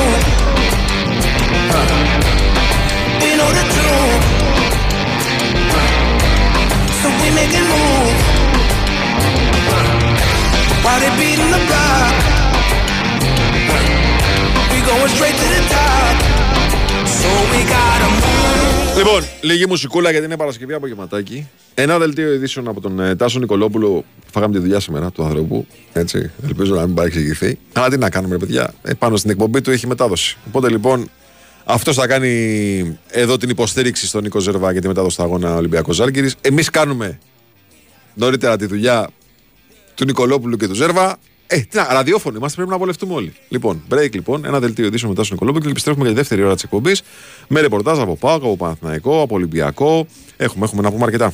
Uh, 1.77 1.85
we 3.21 3.29
know 3.37 3.49
the 3.53 3.65
truth. 3.73 4.23
Uh, 5.73 5.89
so 7.01 7.07
we 7.21 7.29
making 7.35 7.67
moves. 7.73 8.23
Uh, 9.69 9.85
while 10.83 10.99
they 10.99 11.11
beating 11.17 11.51
the 11.51 11.61
block. 11.69 12.13
We 14.71 14.77
going 14.81 15.09
straight 15.09 15.35
to 15.35 15.47
the 15.55 15.61
top. 15.69 16.66
So 17.21 17.31
we 17.51 17.59
gotta 17.73 18.09
move. 18.21 18.97
Λοιπόν, 18.97 19.23
λίγη 19.41 19.65
μουσικούλα 19.67 20.11
γιατί 20.11 20.25
είναι 20.25 20.37
Παρασκευή 20.37 20.73
απογευματάκι. 20.73 21.47
Ένα 21.73 21.97
δελτίο 21.97 22.33
ειδήσεων 22.33 22.67
από 22.67 22.81
τον 22.81 22.99
ε, 22.99 23.15
Τάσο 23.15 23.39
Νικολόπουλο. 23.39 24.03
Φάγαμε 24.31 24.53
τη 24.53 24.59
δουλειά 24.59 24.79
σήμερα 24.79 25.11
του 25.11 25.23
ανθρώπου. 25.23 25.67
Έτσι, 25.93 26.31
ελπίζω 26.45 26.75
να 26.75 26.85
μην 26.85 26.95
παρεξηγηθεί. 26.95 27.59
Αλλά 27.73 27.89
τι 27.89 27.97
να 27.97 28.09
κάνουμε, 28.09 28.33
ρε 28.33 28.39
παιδιά. 28.39 28.73
Ε, 28.81 28.93
πάνω 28.93 29.17
στην 29.17 29.29
εκπομπή 29.29 29.61
του 29.61 29.71
έχει 29.71 29.87
μετάδοση. 29.87 30.37
Οπότε 30.47 30.69
λοιπόν, 30.69 31.09
αυτός 31.65 31.95
θα 31.95 32.07
κάνει 32.07 32.99
εδώ 33.07 33.37
την 33.37 33.49
υποστήριξη 33.49 34.07
στον 34.07 34.23
Νίκο 34.23 34.39
Ζερβά 34.39 34.71
για 34.71 34.81
τη 34.81 34.87
μετάδοση 34.87 35.17
του 35.17 35.23
αγώνα 35.23 35.55
Ολυμπιακός 35.55 35.95
Ζάλγκη. 35.95 36.31
Εμείς 36.41 36.69
κάνουμε 36.69 37.19
νωρίτερα 38.13 38.57
τη 38.57 38.65
δουλειά 38.65 39.09
του 39.95 40.05
Νικολόπουλου 40.05 40.57
και 40.57 40.67
του 40.67 40.75
Ζέρβα. 40.75 41.17
Ε, 41.47 41.59
τι 41.59 41.77
να, 41.77 41.93
ραδιόφωνο 41.93 42.37
είμαστε, 42.37 42.55
πρέπει 42.55 42.71
να 42.71 42.77
βολευτούμε 42.77 43.13
όλοι. 43.13 43.33
Λοιπόν, 43.49 43.83
break 43.89 44.13
λοιπόν, 44.13 44.45
ένα 44.45 44.59
δελτίο 44.59 44.85
ειδήσεων 44.85 45.09
μετά 45.11 45.23
στον 45.23 45.33
Νικολόπουλο 45.33 45.63
και 45.63 45.69
επιστρέφουμε 45.69 46.03
για 46.03 46.13
τη 46.13 46.19
δεύτερη 46.19 46.43
ώρα 46.43 46.53
της 46.53 46.63
εκπομπής 46.63 47.01
με 47.47 47.61
ρεπορτάζ 47.61 47.99
από 47.99 48.15
Πάκο, 48.15 48.45
από 48.45 48.57
Παναθηναϊκό, 48.57 49.21
από 49.21 49.35
Ολυμπιακό. 49.35 50.07
Έχουμε, 50.37 50.65
έχουμε 50.65 50.81
να 50.81 50.91
πούμε 50.91 51.03
αρκετά. 51.03 51.33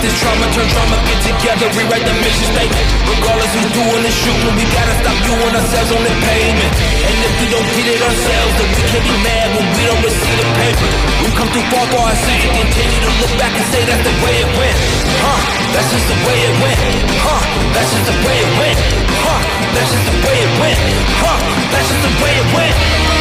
This 0.00 0.16
trauma, 0.16 0.48
turn 0.56 0.64
trauma, 0.72 0.96
get 1.04 1.20
together, 1.20 1.68
rewrite 1.76 2.04
the 2.08 2.16
mission 2.24 2.48
statement. 2.56 2.86
Regardless 3.04 3.52
who's 3.52 3.72
doing 3.76 4.02
the 4.02 4.12
shooting, 4.12 4.54
we 4.56 4.64
gotta 4.72 4.96
stop 5.04 5.16
viewing 5.28 5.52
ourselves 5.52 5.90
on 5.92 6.00
the 6.00 6.14
pavement. 6.24 6.72
And 7.04 7.16
if 7.20 7.32
we 7.36 7.46
don't 7.52 7.68
get 7.76 7.86
it 7.86 8.00
ourselves, 8.00 8.52
then 8.56 8.68
we 8.72 8.82
can't 8.88 9.04
be 9.04 9.16
mad 9.20 9.46
when 9.52 9.66
we 9.76 9.82
don't 9.84 10.04
receive 10.04 10.36
the 10.40 10.48
paper. 10.56 10.88
We've 11.20 11.36
come 11.36 11.50
too 11.52 11.64
far 11.68 11.84
for 11.92 12.00
our 12.00 12.16
sins 12.16 12.40
to 12.44 12.48
continue 12.48 13.00
to 13.04 13.12
look 13.20 13.32
back 13.36 13.52
and 13.52 13.66
say 13.68 13.84
that's 13.84 14.04
the 14.04 14.16
way 14.24 14.34
it 14.40 14.50
went. 14.56 14.76
Huh, 15.20 15.40
that's 15.76 15.88
just 15.92 16.06
the 16.08 16.18
way 16.24 16.36
it 16.48 16.54
went. 16.64 16.80
Huh, 17.20 17.42
that's 17.76 17.90
just 17.92 18.06
the 18.08 18.16
way 18.24 18.36
it 18.40 18.52
went. 18.56 18.78
Huh, 19.20 19.40
that's 19.76 19.90
just 19.92 20.06
the 20.08 20.16
way 20.24 20.36
it 20.40 20.52
went. 20.56 20.78
Huh, 21.20 21.38
that's 21.68 21.86
just 21.92 22.02
the 22.08 22.14
way 22.24 22.32
it 22.40 22.48
went. 22.56 23.19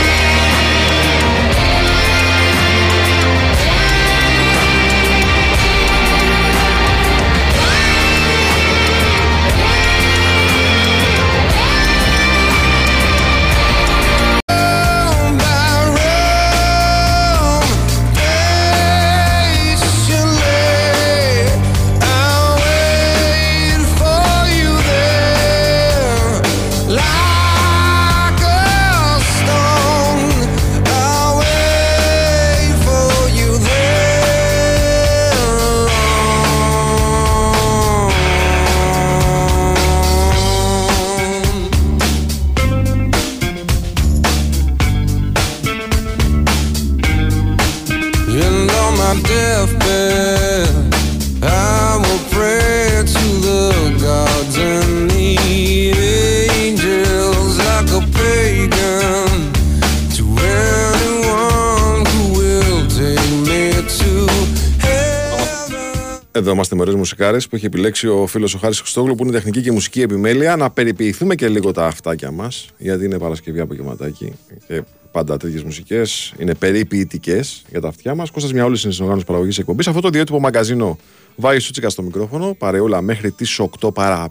Εδώ 66.32 66.52
είμαστε 66.52 66.76
με 66.76 66.82
ωραίε 66.82 66.96
μουσικάρες 66.96 67.48
που 67.48 67.56
έχει 67.56 67.66
επιλέξει 67.66 68.08
ο 68.08 68.28
φίλος 68.28 68.54
ο 68.54 68.58
Χάρης 68.58 68.80
Χριστόγλου 68.80 69.16
που 69.16 69.24
είναι 69.24 69.32
τεχνική 69.32 69.62
και 69.62 69.72
μουσική 69.72 70.02
επιμέλεια. 70.02 70.56
Να 70.56 70.70
περιποιηθούμε 70.70 71.36
και 71.36 71.48
λίγο 71.48 71.72
τα 71.72 71.86
αυτάκια 71.86 72.32
μας, 72.32 72.70
γιατί 72.78 73.06
είναι 73.06 73.18
Παρασκευή 73.18 73.60
απογευματάκι 73.60 74.34
και 74.68 74.84
πάντα 75.12 75.38
τέτοιες 75.38 75.64
μουσικές 75.64 76.34
είναι 76.38 76.56
περιποιητικές 76.56 77.64
για 77.70 77.82
τα 77.82 77.88
αυτιά 77.88 78.16
μας. 78.16 78.30
Κώστας 78.30 78.54
μια 78.54 78.66
όλη 78.66 78.80
είναι 78.84 78.94
συνεργάτη 78.94 79.24
παραγωγής 79.24 79.58
εκπομπής. 79.58 79.88
Αυτό 79.88 80.02
το 80.02 80.08
ιδιότυπο 80.08 80.40
μαγκαζίνο 80.40 80.98
βάει 81.36 81.60
Σούτσικα 81.60 81.90
στο 81.90 82.02
μικρόφωνο, 82.02 82.56
παρεούλα 82.58 83.02
μέχρι 83.02 83.32
τις 83.32 83.60
8 83.80 83.94
παρά 83.94 84.30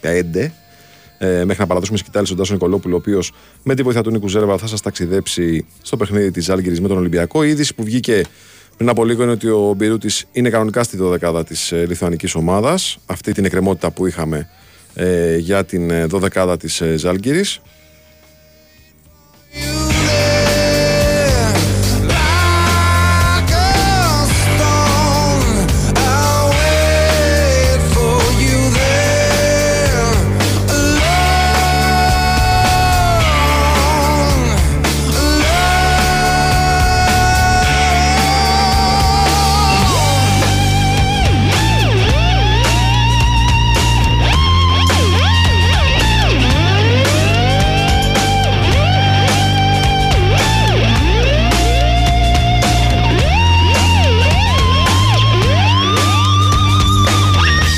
5. 0.00 0.52
Ε, 1.18 1.44
μέχρι 1.44 1.60
να 1.60 1.66
παραδώσουμε 1.66 1.98
σκητάλη 1.98 2.26
στον 2.26 2.38
Τάσο 2.38 2.52
Νικολόπουλο, 2.52 2.94
ο 2.94 2.98
οποίος 2.98 3.32
με 3.62 3.74
τη 3.74 3.82
βοήθεια 3.82 4.02
του 4.02 4.10
Νίκου 4.10 4.28
Ζέρβα 4.28 4.58
θα 4.58 4.66
σας 4.66 4.80
ταξιδέψει 4.80 5.66
στο 5.82 5.96
παιχνίδι 5.96 6.30
της 6.30 6.48
Άλγηρη 6.48 6.80
με 6.80 6.88
τον 6.88 6.96
Ολυμπιακό. 6.96 7.44
Η 7.44 7.48
είδηση 7.48 7.74
που 7.74 7.84
βγήκε 7.84 8.22
πριν 8.80 8.92
από 8.92 9.04
λίγο 9.04 9.22
είναι 9.22 9.32
ότι 9.32 9.48
ο 9.48 9.74
Μπιρούτης 9.76 10.24
είναι 10.32 10.50
κανονικά 10.50 10.82
στη 10.82 10.98
12η 11.00 11.42
της 11.46 11.72
ε, 11.72 11.86
Λιθουανικής 11.86 12.34
ομάδας. 12.34 12.98
Αυτή 13.06 13.32
την 13.32 13.44
εκκρεμότητα 13.44 13.90
που 13.90 14.06
είχαμε 14.06 14.48
ε, 14.94 15.36
για 15.36 15.64
την 15.64 15.90
12η 16.10 16.56
της 16.58 16.80
ε, 16.80 16.96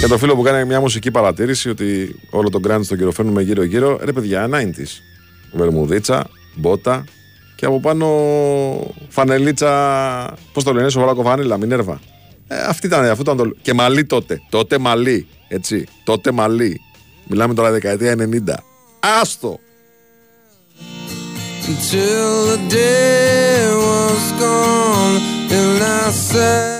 Για 0.03 0.11
το 0.11 0.19
φίλο 0.19 0.37
που 0.37 0.43
κάνει 0.43 0.65
μια 0.65 0.81
μουσική 0.81 1.11
παρατήρηση 1.11 1.69
ότι 1.69 2.17
όλο 2.31 2.49
τον 2.49 2.61
γκράντ 2.61 2.85
τον 2.85 2.99
κυροφέρνουμε 2.99 3.43
γύρω-γύρω. 3.43 3.99
Ρε 4.05 4.13
παιδιά, 4.13 4.49
90s. 4.53 5.01
Βερμουδίτσα, 5.53 6.27
μπότα 6.55 7.05
και 7.57 7.67
από 7.67 7.81
πάνω 7.81 8.07
φανελίτσα. 9.09 9.71
Πώς 10.53 10.65
το 10.65 10.73
λένε, 10.73 10.89
σοβαρά 10.89 11.15
βάνιλα, 11.15 11.57
μινέρβα. 11.57 12.01
Ε, 12.47 12.55
αυτή 12.69 12.87
ήταν, 12.87 13.05
αυτό 13.05 13.23
ήταν 13.23 13.37
το. 13.37 13.57
Και 13.63 13.73
μαλλί 13.73 14.05
τότε. 14.05 14.41
Τότε 14.51 14.79
μαλλί. 14.79 15.27
Έτσι. 15.49 15.87
Τότε 16.05 16.33
μαλλί. 16.33 16.81
Μιλάμε 17.27 17.55
τώρα 17.55 17.71
δεκαετία 17.71 18.15
90. 18.19 18.55
Άστο! 19.21 19.59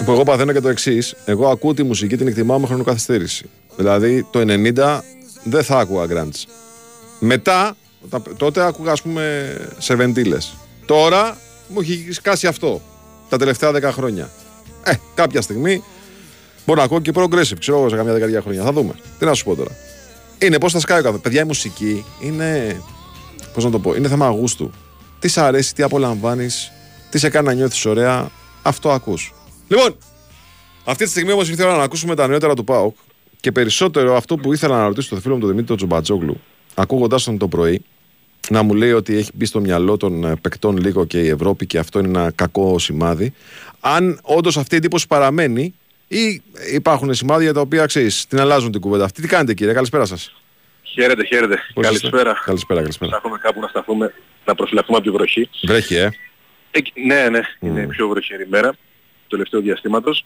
Που 0.05 0.13
εγώ 0.13 0.23
παθαίνω 0.23 0.53
και 0.53 0.61
το 0.61 0.69
εξής. 0.69 1.15
Εγώ 1.25 1.49
ακούω 1.49 1.75
τη 1.75 1.83
μουσική, 1.83 2.17
την 2.17 2.27
εκτιμάω 2.27 2.59
με 2.59 2.67
χρονοκαθυστέρηση. 2.67 3.45
Δηλαδή 3.77 4.27
το 4.31 4.41
90 4.41 5.01
δεν 5.45 5.65
θα 5.65 5.79
άκουγα 5.79 6.05
grunge. 6.11 6.45
Μετά, 7.19 7.77
τα- 8.11 8.23
τότε 8.37 8.67
άκουγα 8.67 8.93
ας 8.93 9.03
πούμε 9.03 9.55
σε 9.79 9.95
βεντίλες. 9.95 10.55
Τώρα 10.87 11.37
μου 11.69 11.81
έχει 11.81 12.09
σκάσει 12.11 12.47
αυτό 12.47 12.81
τα 13.29 13.37
τελευταία 13.37 13.71
10 13.73 13.83
χρόνια. 13.93 14.31
Ε, 14.85 14.93
κάποια 15.15 15.41
στιγμή 15.43 15.83
μπορώ 16.67 16.79
να 16.79 16.85
ακούω 16.85 17.01
και 17.01 17.13
progressive, 17.15 17.59
ξέρω 17.59 17.79
εγώ 17.79 17.89
σε 17.89 17.97
καμιά 17.97 18.13
δεκαετία 18.13 18.41
χρόνια. 18.41 18.63
Θα 18.63 18.73
δούμε. 18.73 18.93
Τι 19.19 19.25
να 19.25 19.35
σου 19.35 19.45
πω 19.45 19.55
τώρα. 19.55 19.71
Είναι 20.39 20.59
πώς 20.59 20.73
θα 20.73 20.81
σκάει 20.81 21.01
ο 21.01 21.03
κάθε. 21.03 21.19
Παιδιά, 21.19 21.41
η 21.43 21.45
μουσική 21.45 22.05
είναι. 22.21 22.81
Πώς 23.55 23.65
να 23.65 23.71
το 23.71 23.79
πω, 23.79 23.95
είναι 23.95 24.09
θέμα 24.09 24.29
γούστου. 24.29 24.71
Τι 25.19 25.29
σ' 25.29 25.39
αρέσει, 25.39 25.75
τι 25.75 25.83
απολαμβάνεις, 25.83 26.73
τι 27.11 27.19
σε 27.19 27.29
κάνει 27.29 27.47
να 27.47 27.53
νιώθεις 27.53 27.85
ωραία, 27.85 28.31
αυτό 28.63 28.91
ακούς. 28.91 29.33
Λοιπόν, 29.69 29.97
αυτή 30.85 31.05
τη 31.05 31.11
στιγμή 31.11 31.33
όμως 31.33 31.49
ήθελα 31.49 31.77
να 31.77 31.83
ακούσουμε 31.83 32.15
τα 32.15 32.27
νεότερα 32.27 32.55
του 32.55 32.65
ΠΑΟΚ 32.65 32.97
και 33.41 33.53
περισσότερο 33.53 34.17
αυτό 34.17 34.37
που 34.37 34.53
ήθελα 34.53 34.77
να 34.77 34.87
ρωτήσω 34.87 35.15
το 35.15 35.21
φίλο 35.21 35.35
μου 35.35 35.41
τον 35.41 35.49
Δημήτρη 35.49 35.69
τον 35.69 35.77
Τζομπατζόγλου, 35.77 36.41
ακούγοντά 36.75 37.17
τον 37.25 37.39
το 37.39 37.49
πρωί, 37.49 37.85
να 38.49 38.63
μου 38.63 38.75
λέει 38.75 38.93
ότι 38.93 39.17
έχει 39.17 39.31
μπει 39.35 39.45
στο 39.45 39.61
μυαλό 39.61 39.97
των 39.97 40.25
ε, 40.25 40.37
παικτών 40.41 40.77
λίγο 40.77 41.05
και 41.05 41.21
η 41.21 41.29
Ευρώπη 41.29 41.67
και 41.67 41.79
αυτό 41.79 41.99
είναι 41.99 42.09
ένα 42.09 42.31
κακό 42.31 42.79
σημάδι. 42.79 43.33
Αν 43.81 44.19
όντως 44.23 44.57
αυτή 44.57 44.75
η 44.75 44.77
εντύπωση 44.77 45.07
παραμένει 45.07 45.75
ή 46.09 46.43
υπάρχουν 46.73 47.15
σημάδια 47.15 47.53
τα 47.53 47.61
οποία 47.61 47.87
ξέρεις, 47.87 48.27
την 48.27 48.41
αλλάζουν 48.41 48.73
την 48.73 48.81
κουβέντα 48.81 49.05
αυτή. 49.05 49.23
Τι 49.23 49.29
κάνετε 49.29 49.55
κύριε, 49.55 49.73
καλησπέρα 49.73 50.05
σας. 50.05 50.42
Χαίρετε, 50.93 51.25
χαίρετε. 51.25 51.59
Καλησπέρα. 51.81 52.41
Καλησπέρα, 52.45 52.81
καλησπέρα. 52.81 53.11
Ψάχνουμε 53.11 53.39
κάπου 53.39 53.61
να 53.61 53.69
σταθούμε, 53.69 54.13
να 54.45 54.55
προφυλαχθούμε 54.55 54.97
από 54.97 55.07
τη 55.07 55.13
βροχή. 55.13 55.49
Βρέχει, 55.67 55.95
ε. 55.95 56.11
Ε, 56.71 56.81
ναι, 57.07 57.29
ναι, 57.29 57.41
είναι 57.61 57.81
η 57.81 57.87
πιο 57.87 58.09
βροχερή 58.09 58.47
μέρα 58.49 58.71
του 58.71 58.77
τελευταίου 59.29 59.61
διαστήματος. 59.61 60.25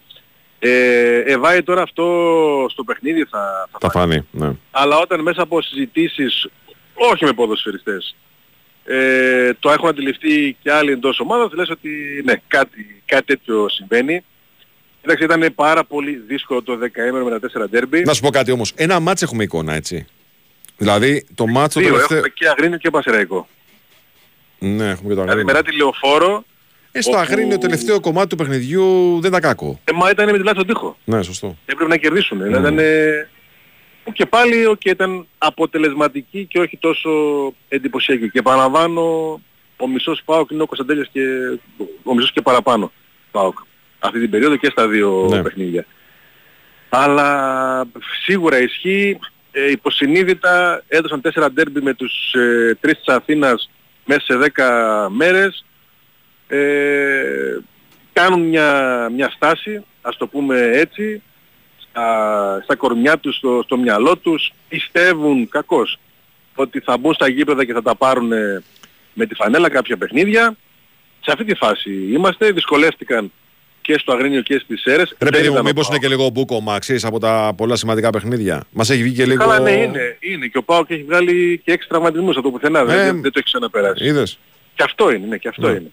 Ε, 0.59 1.19
ε, 1.21 1.37
βάει 1.39 1.63
τώρα 1.63 1.83
αυτό 1.83 2.05
στο 2.71 2.85
παιχνίδι 2.85 3.25
θα, 3.31 3.69
θα 3.71 3.79
Τα 3.79 3.91
φανεί. 3.91 4.13
φάνη. 4.13 4.27
Ναι. 4.31 4.57
Αλλά 4.71 4.99
όταν 4.99 5.21
μέσα 5.21 5.43
από 5.43 5.63
συζητήσεις, 5.63 6.49
όχι 6.95 7.25
με 7.25 7.33
ποδοσφαιριστές, 7.33 8.17
ε, 8.85 9.53
το 9.59 9.71
έχουν 9.71 9.89
αντιληφθεί 9.89 10.57
και 10.63 10.73
άλλοι 10.73 10.93
εντός 10.93 11.21
ομάδας, 11.21 11.53
λες 11.53 11.71
ότι 11.71 11.91
ναι, 12.25 12.35
κάτι, 12.49 13.03
κάτι 13.05 13.25
τέτοιο 13.25 13.69
συμβαίνει. 13.69 14.25
Κοίταξε, 15.01 15.25
ήταν 15.25 15.53
πάρα 15.55 15.85
πολύ 15.85 16.23
δύσκολο 16.27 16.63
το 16.63 16.73
10 16.73 17.25
με 17.25 17.31
τα 17.31 17.65
4 17.65 17.69
ντέρμπι. 17.71 18.03
Να 18.03 18.15
σου 18.15 18.21
πω 18.23 18.31
κάτι 18.31 18.51
όμως. 18.53 18.73
Ένα 18.77 19.01
μάτς 19.01 19.23
έχουμε 19.23 19.43
εικόνα, 19.43 19.75
έτσι. 19.75 20.07
Δηλαδή 20.77 21.27
το 21.35 21.47
μάτς 21.47 21.75
το 21.75 21.81
Δύο, 21.81 21.89
τελευταίο. 21.89 22.17
έχουμε 22.17 22.33
και 22.35 22.49
Αγρίνιο 22.49 22.79
και 22.79 22.91
Πανσερραϊκό. 22.91 23.49
Ναι, 24.59 24.85
έχουμε 24.91 24.95
και 24.95 24.97
το 25.01 25.09
Δηλαδή 25.09 25.29
Αγρίνιο. 25.31 25.45
μετά 25.55 25.63
τη 25.63 25.77
Λεωφόρο, 25.77 26.45
Ε, 26.93 27.01
στο 27.01 27.11
όπου- 27.11 27.21
Αγρίνιο 27.21 27.59
τελευταίο 27.59 28.01
κομμάτι 28.01 28.29
του 28.29 28.37
παιχνιδιού 28.37 29.19
δεν 29.21 29.31
ήταν 29.31 29.41
κακό. 29.41 29.81
ε, 29.85 29.93
μα 29.93 30.11
ήταν 30.11 30.31
με 30.31 30.37
τη 30.39 30.45
λάθος 30.45 30.65
τον 30.65 30.67
τοίχο. 30.67 30.97
Ναι, 31.05 31.23
σωστό. 31.23 31.57
έπρεπε 31.67 31.91
να 31.91 31.97
κερδίσουν. 31.97 32.39
Ναι. 32.39 32.59
Ήταν, 32.59 32.79
ε, 32.79 33.29
και 34.13 34.27
πάλι 34.27 34.67
οκ, 34.67 34.85
ήταν 34.85 35.27
αποτελεσματική 35.39 36.45
και 36.45 36.59
όχι 36.59 36.77
τόσο 36.77 37.11
εντυπωσιακή. 37.69 38.31
Και 38.31 38.43
επαναλαμβάνω, 38.43 39.03
ο 39.77 39.89
μισός 39.89 40.23
ΠΑΟΚ 40.25 40.51
είναι 40.51 40.63
ο 40.63 40.67
Κωνσταντέλιας 40.67 41.09
και 41.13 41.21
ο 42.03 42.15
μισός 42.15 42.33
και 42.33 42.41
παραπάνω 42.43 42.93
ΠΑΟΚ. 43.31 43.59
Αυτή 43.99 44.21
την 44.21 44.31
περίοδο 44.31 44.57
και 44.57 44.69
στα 44.71 44.89
δύο 44.89 45.27
Ναι. 45.31 45.43
παιχνίδια. 45.43 45.87
Αλλά 46.89 47.85
σίγουρα 48.25 48.63
ισχύει, 48.63 49.19
ε, 49.59 49.71
υποσυνείδητα 49.71 50.83
έδωσαν 50.89 51.21
τέσσερα 51.21 51.53
ντέρμπι 51.53 51.83
με 51.83 51.95
τους 51.95 52.35
ε, 52.35 52.77
τρεις 52.81 52.97
της 52.97 53.15
Αθήνας 53.15 53.71
μέσα 54.05 54.21
σε 54.21 54.37
δέκα 54.37 54.71
μέρες. 55.11 55.65
Ε, 56.49 57.59
κάνουν 58.13 58.41
μια, 58.41 59.09
μια 59.13 59.31
στάση, 59.31 59.85
ας 60.03 60.17
το 60.17 60.27
πούμε 60.27 60.71
έτσι, 60.73 61.23
στα, 61.77 62.61
στα 62.63 62.77
κορμιά 62.77 63.19
τους, 63.19 63.37
στο, 63.37 63.63
στο 63.65 63.77
μυαλό 63.77 64.17
τους, 64.17 64.53
πιστεύουν 64.69 65.49
κακώς 65.49 65.99
ότι 66.55 66.81
θα 66.81 66.97
μπουν 66.97 67.15
στα 67.15 67.29
γήπεδα 67.29 67.65
και 67.65 67.73
θα 67.73 67.83
τα 67.83 67.95
πάρουν 67.95 68.33
ε, 68.33 68.63
με 69.15 69.27
τη 69.27 69.35
φανέλα 69.35 69.69
κάποια 69.69 69.97
παιχνίδια. 69.97 70.57
Σε 71.21 71.33
αυτή 71.33 71.45
τη 71.45 71.55
φάση 71.55 72.09
είμαστε, 72.11 72.51
δυσκολεύτηκαν 72.51 73.33
και 73.87 73.99
στο 73.99 74.13
Αγρίνιο 74.13 74.43
και 74.43 74.59
στις 74.65 74.81
Σέρες. 74.81 75.09
Ρε 75.11 75.17
Δεν 75.19 75.29
παιδί 75.29 75.47
μου, 75.47 75.53
ήταν 75.53 75.65
ο 75.65 75.69
μήπως 75.69 75.89
είναι 75.89 75.99
ΠΑΟΚ. 75.99 76.11
και 76.11 76.17
λίγο 76.17 76.29
μπούκομα, 76.31 76.79
ξέρεις, 76.79 77.05
από 77.05 77.19
τα 77.21 77.53
πολλά 77.57 77.77
σημαντικά 77.77 78.11
παιχνίδια. 78.11 78.65
Μας 78.71 78.91
έχει 78.91 79.03
βγει 79.03 79.15
και 79.15 79.25
λίγο... 79.27 79.39
Καλά 79.45 79.61
ναι 79.61 79.71
είναι, 79.71 80.17
είναι 80.21 80.47
και 80.47 80.59
ο 80.59 80.63
Πάοκ 80.63 80.91
έχει 80.91 81.03
βγάλει 81.03 81.61
και 81.65 81.73
έξι 81.73 81.89
τραυματισμούς 81.89 82.37
από 82.37 82.45
το 82.45 82.51
πουθενά, 82.51 82.81
Ε, 82.81 82.85
δεν, 82.85 83.05
δεν 83.05 83.23
το 83.23 83.31
έχει 83.35 83.45
ξαναπεράσει. 83.45 84.05
Είδες. 84.05 84.39
Και 84.75 84.83
αυτό 84.83 85.11
είναι, 85.11 85.27
ναι, 85.27 85.37
και 85.37 85.49
αυτό 85.49 85.67
Ναι. 85.69 85.73
είναι. 85.73 85.91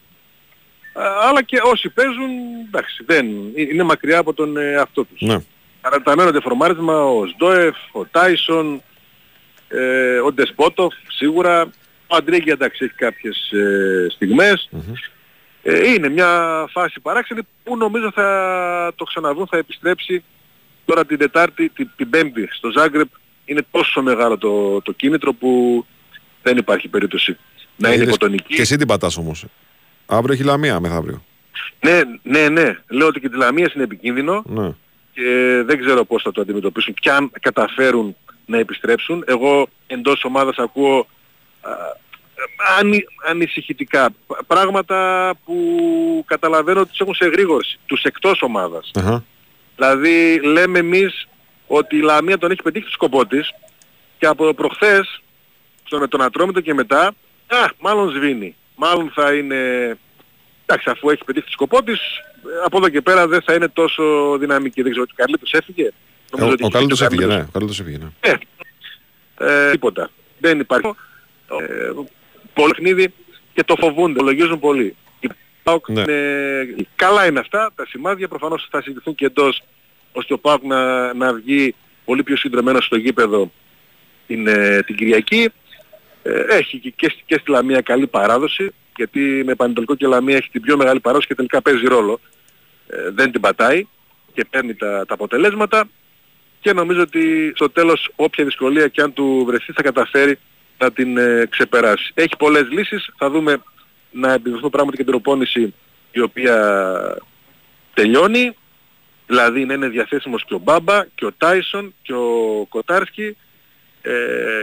Α, 0.93 1.03
αλλά 1.29 1.43
και 1.43 1.59
όσοι 1.63 1.89
παίζουν, 1.89 2.29
εντάξει, 2.67 3.03
δεν, 3.05 3.25
είναι 3.71 3.83
μακριά 3.83 4.17
από 4.17 4.33
τον 4.33 4.57
εαυτό 4.57 5.03
τους. 5.05 5.21
Ναι. 5.21 5.37
Παραταμένο 5.81 6.31
τεφορμάρισμα 6.31 7.03
ο 7.05 7.25
Σντόεφ, 7.27 7.75
ο 7.91 8.05
Τάισον, 8.05 8.81
ε, 9.67 10.17
ο 10.19 10.33
Ντεσπότοφ 10.33 10.93
σίγουρα, 11.07 11.61
ο 12.07 12.15
Αντρέγκη 12.15 12.49
εντάξει 12.49 12.85
έχει 12.85 12.93
κάποιες 12.93 13.51
ε, 13.51 14.07
στιγμες 14.09 14.69
Ε, 14.73 14.77
είναι 15.63 16.09
μια 16.09 16.65
φάση 16.71 16.99
παράξενη 16.99 17.41
που 17.63 17.77
νομίζω 17.77 18.11
θα 18.11 18.91
το 18.95 19.03
ξαναδούν, 19.03 19.47
θα 19.47 19.57
επιστρέψει 19.57 20.23
τώρα 20.85 21.05
την 21.05 21.17
Τετάρτη, 21.17 21.69
την, 21.69 21.89
την 21.95 22.09
Πέμπτη 22.09 22.47
στο 22.51 22.71
Ζάγκρεπ. 22.71 23.07
Είναι 23.45 23.65
τόσο 23.71 24.01
μεγάλο 24.01 24.37
το, 24.37 24.81
το 24.81 24.91
κίνητρο 24.91 25.33
που 25.33 25.85
δεν 26.43 26.57
υπάρχει 26.57 26.87
περίπτωση 26.87 27.37
να 27.75 27.87
είναι 27.87 27.95
Είδες. 27.95 28.07
υποτονική. 28.07 28.55
Και 28.55 28.61
εσύ 28.61 28.77
την 28.77 28.87
πατάς 28.87 29.17
όμως. 29.17 29.45
Αύριο 30.05 30.33
έχει 30.33 30.43
λαμία 30.43 30.79
μεθαύριο. 30.79 31.23
Ναι, 31.79 32.01
ναι, 32.23 32.49
ναι. 32.49 32.77
Λέω 32.87 33.07
ότι 33.07 33.19
και 33.19 33.29
τη 33.29 33.37
Λαμία 33.37 33.71
είναι 33.75 33.83
επικίνδυνο 33.83 34.43
Ναι. 34.45 34.71
και 35.13 35.61
δεν 35.65 35.79
ξέρω 35.79 36.05
πώς 36.05 36.21
θα 36.23 36.31
το 36.31 36.41
αντιμετωπίσουν 36.41 36.93
και 36.93 37.11
αν 37.11 37.31
καταφέρουν 37.41 38.15
να 38.45 38.57
επιστρέψουν. 38.57 39.23
Εγώ 39.27 39.67
εντός 39.87 40.23
ομάδας 40.23 40.57
ακούω 40.57 41.07
α, 41.61 41.69
ανη, 42.79 43.03
ανησυχητικά 43.25 44.09
π- 44.27 44.45
πράγματα 44.47 45.31
που 45.45 45.55
καταλαβαίνω 46.27 46.79
ότι 46.79 46.89
τους 46.89 46.99
έχουν 46.99 47.13
σε 47.13 47.25
εγρήγορση, 47.25 47.79
τους 47.85 48.03
εκτός 48.03 48.41
ομάδας. 48.41 48.91
Αχα. 48.93 49.23
Δηλαδή 49.75 50.39
λέμε 50.43 50.79
εμείς 50.79 51.27
ότι 51.67 51.95
η 51.97 52.01
Λαμία 52.01 52.37
τον 52.37 52.51
έχει 52.51 52.61
πετύχει 52.61 52.85
το 52.85 52.91
σκοπό 52.91 53.25
της 53.27 53.53
και 54.17 54.25
από 54.25 54.53
προχθές 54.53 55.21
στον 55.83 56.09
τον 56.09 56.21
Ατρόμητο 56.21 56.61
και 56.61 56.73
μετά, 56.73 57.05
α, 57.47 57.57
μάλλον 57.79 58.09
σβήνει. 58.09 58.55
Μάλλον 58.75 59.11
θα 59.15 59.33
είναι, 59.33 59.57
εντάξει 60.65 60.89
αφού 60.89 61.09
έχει 61.09 61.23
πετύχει 61.23 61.45
το 61.45 61.51
σκοπό 61.51 61.83
της, 61.83 61.99
ε, 61.99 62.65
από 62.65 62.77
εδώ 62.77 62.89
και 62.89 63.01
πέρα 63.01 63.27
δεν 63.27 63.41
θα 63.41 63.53
είναι 63.53 63.67
τόσο 63.67 64.35
δυναμική. 64.39 64.81
Δεν 64.81 64.91
ξέρω, 64.91 65.05
ο 65.09 65.13
Καρλίτος 65.15 65.53
έφυγε; 65.53 65.89
Ο, 66.39 66.45
ότι 66.45 66.63
ο 66.63 66.65
έχει 66.65 66.71
Καλούτος 66.71 66.99
φύγει 66.99 67.03
ο 67.03 67.05
έφυγε, 67.05 67.21
Καρλίτος. 67.21 67.37
ναι. 67.37 67.43
Ο 67.47 67.51
Καλούτος 67.53 67.79
έφυγε, 67.79 67.97
ναι. 67.97 68.37
Ε, 69.37 69.67
ε, 69.67 69.71
τίποτα. 69.71 70.09
Δεν 70.39 70.59
υπάρχει. 70.59 70.87
Ε, 71.47 71.91
πολύ 72.53 72.71
παιχνίδι 72.75 73.13
και 73.53 73.63
το 73.63 73.75
φοβούνται, 73.79 74.13
το 74.19 74.23
λογίζουν 74.23 74.59
πολύ. 74.59 74.95
Η 75.19 75.27
ΠΑΟΚ 75.63 75.89
Ναι. 75.89 76.01
είναι- 76.01 76.75
καλά 76.95 77.25
είναι 77.25 77.39
αυτά, 77.39 77.71
τα 77.75 77.85
σημάδια 77.87 78.27
προφανώς 78.27 78.67
θα 78.71 78.81
συζητηθούν 78.81 79.15
και 79.15 79.25
εντός 79.25 79.63
ώστε 80.11 80.33
ο 80.33 80.37
ΠΑΟΚ 80.39 80.63
να, 80.63 81.13
να 81.13 81.33
βγει 81.33 81.75
πολύ 82.05 82.23
πιο 82.23 82.35
συντρεμένος 82.37 82.85
στο 82.85 82.95
γήπεδο 82.95 83.51
την, 84.27 84.47
ε, 84.47 84.81
την 84.85 84.95
Κυριακή. 84.95 85.49
Ε, 86.23 86.39
έχει 86.49 86.77
και, 86.79 86.89
και, 86.95 87.09
στη- 87.09 87.23
και 87.25 87.37
στη 87.41 87.51
Λαμία 87.51 87.81
καλή 87.81 88.07
παράδοση 88.07 88.69
γιατί 88.95 89.19
με 89.45 89.55
Πανετολικό 89.55 89.95
και 89.95 90.07
Λαμία 90.07 90.35
έχει 90.35 90.49
την 90.49 90.61
πιο 90.61 90.77
μεγάλη 90.77 90.99
παράδοση 90.99 91.27
και 91.27 91.35
τελικά 91.35 91.61
παίζει 91.61 91.85
ρόλο. 91.85 92.19
Ε, 92.87 93.09
δεν 93.09 93.31
την 93.31 93.41
πατάει 93.41 93.87
και 94.33 94.45
παίρνει 94.49 94.75
τα, 94.75 95.05
τα 95.07 95.13
αποτελέσματα 95.13 95.89
και 96.59 96.73
νομίζω 96.73 97.01
ότι 97.01 97.51
στο 97.55 97.69
τέλος 97.69 98.09
όποια 98.15 98.43
δυσκολία 98.45 98.87
και 98.87 99.01
αν 99.01 99.13
του 99.13 99.43
βρεθεί 99.47 99.71
θα 99.73 99.81
καταφέρει 99.81 100.39
να 100.83 100.91
την 100.91 101.17
ε, 101.17 101.47
ξεπεράσει. 101.49 102.11
Έχει 102.13 102.37
πολλές 102.37 102.67
λύσεις, 102.69 103.09
θα 103.17 103.29
δούμε 103.29 103.61
να 104.11 104.33
επιβεβαιωθούν 104.33 104.69
πράγματι 104.69 104.97
και 104.97 105.03
την 105.03 105.11
προπόνηση 105.11 105.73
η 106.11 106.19
οποία 106.19 107.17
τελειώνει, 107.93 108.55
δηλαδή 109.27 109.65
να 109.65 109.73
είναι 109.73 109.87
διαθέσιμος 109.87 110.45
και 110.45 110.53
ο 110.53 110.57
Μπάμπα 110.57 111.05
και 111.15 111.25
ο 111.25 111.31
Τάισον 111.37 111.93
και 112.01 112.13
ο 112.13 112.65
Κοτάρσκι 112.69 113.37
ε, 114.01 114.11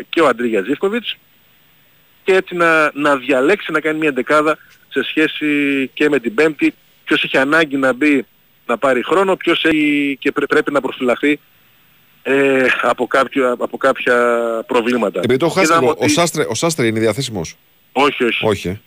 και 0.09 0.21
ο 0.21 0.27
Αντρίγιας 0.27 0.64
Ζίφκοβιτς 0.64 1.16
και 2.25 2.35
έτσι 2.35 2.55
να, 2.55 2.91
να 2.95 3.16
διαλέξει 3.16 3.73
να 3.73 3.81
κάνει 3.81 3.99
μια 3.99 4.12
δεκάδα 4.12 4.59
σε 4.89 5.03
σχέση 5.03 5.91
και 5.95 6.09
με 6.09 6.18
την 6.18 6.35
Πέμπτη. 6.35 6.75
Ποιος 7.05 7.25
έχει 7.25 7.39
ανάγκη 7.39 7.77
να 7.77 7.93
μπει 7.93 8.27
να 8.66 8.79
πάρει 8.79 9.05
χρόνο, 9.05 9.37
ποιος 9.37 9.64
έχει 9.64 10.16
και 10.21 10.33
πρέ- 10.33 10.49
πρέπει 10.49 10.73
να 10.73 10.81
προφυλαχθεί 10.81 11.41
ε, 12.23 12.66
από, 12.83 13.07
κάποιο, 13.07 13.53
από 13.53 13.77
κάποια 13.77 14.16
προβλήματα. 14.66 15.21
Επειδή 15.23 15.39
το 15.39 15.47
έχω 15.47 15.55
χάσει 15.55 15.66
Είδαμε 15.66 15.81
λίγο, 15.87 15.97
ο 15.99 16.03
ότι- 16.05 16.12
Σάστρε, 16.12 16.45
ο 16.49 16.55
Σάστρε 16.55 16.87
είναι 16.87 17.01
διαθέσιμος; 17.01 17.57
Όχι, 17.93 18.25
όχι, 18.25 18.47
Όχι, 18.47 18.68
ε. 18.68 18.81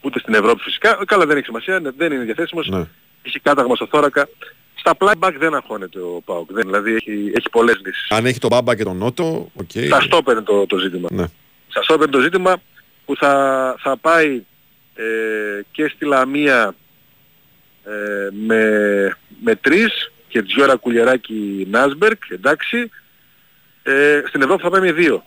Ούτε 0.00 0.18
στην 0.18 0.34
Ευρώπη 0.34 0.62
φυσικά. 0.62 0.98
Καλά 1.06 1.26
δεν 1.26 1.36
έχει 1.36 1.46
σημασία, 1.46 1.80
ναι, 1.80 1.90
δεν 1.96 2.12
είναι 2.12 2.24
διαθέσιμος. 2.24 2.68
Ναι. 2.68 2.84
Έχει 3.22 3.40
κάταγμα 3.40 3.74
στο 3.74 3.86
θώρακα. 3.86 4.28
Στα 4.74 4.94
playback 4.98 5.32
δεν 5.38 5.54
αγχώνεται 5.54 5.98
ο 5.98 6.22
Πάουκ. 6.24 6.52
Δεν, 6.52 6.62
δηλαδή 6.64 6.94
έχει, 6.94 7.32
έχει 7.34 7.50
πολλές 7.50 7.80
λύσεις. 7.84 8.10
Αν 8.10 8.26
έχει 8.26 8.38
τον 8.38 8.50
Μπάμπα 8.50 8.76
και 8.76 8.84
τον 8.84 8.96
Ότο, 8.96 9.50
οκ. 9.54 9.70
Στα 9.86 10.00
στόπερ 10.00 10.34
είναι 10.36 10.44
το, 10.44 10.66
το 10.66 10.78
ζήτημα. 10.78 11.08
Ναι. 11.12 11.24
Στα 11.68 11.82
στόπερ 11.82 12.06
είναι 12.06 12.16
το 12.16 12.22
ζήτημα 12.22 12.56
που 13.04 13.16
θα, 13.16 13.74
θα 13.78 13.96
πάει 13.96 14.42
ε, 14.94 15.02
και 15.70 15.88
στη 15.94 16.04
Λαμία 16.04 16.74
ε, 17.84 18.28
με, 18.46 18.60
με 19.42 19.54
τρεις 19.54 20.12
και 20.36 20.42
Τζιόρα, 20.42 20.76
Κουλιεράκη, 20.76 21.66
Νάσμπεργκ, 21.70 22.22
εντάξει. 22.28 22.90
Ε, 23.82 24.22
στην 24.28 24.42
Ευρώπη 24.42 24.62
θα 24.62 24.70
πάει 24.70 24.80
με 24.80 24.92
δύο. 24.92 25.24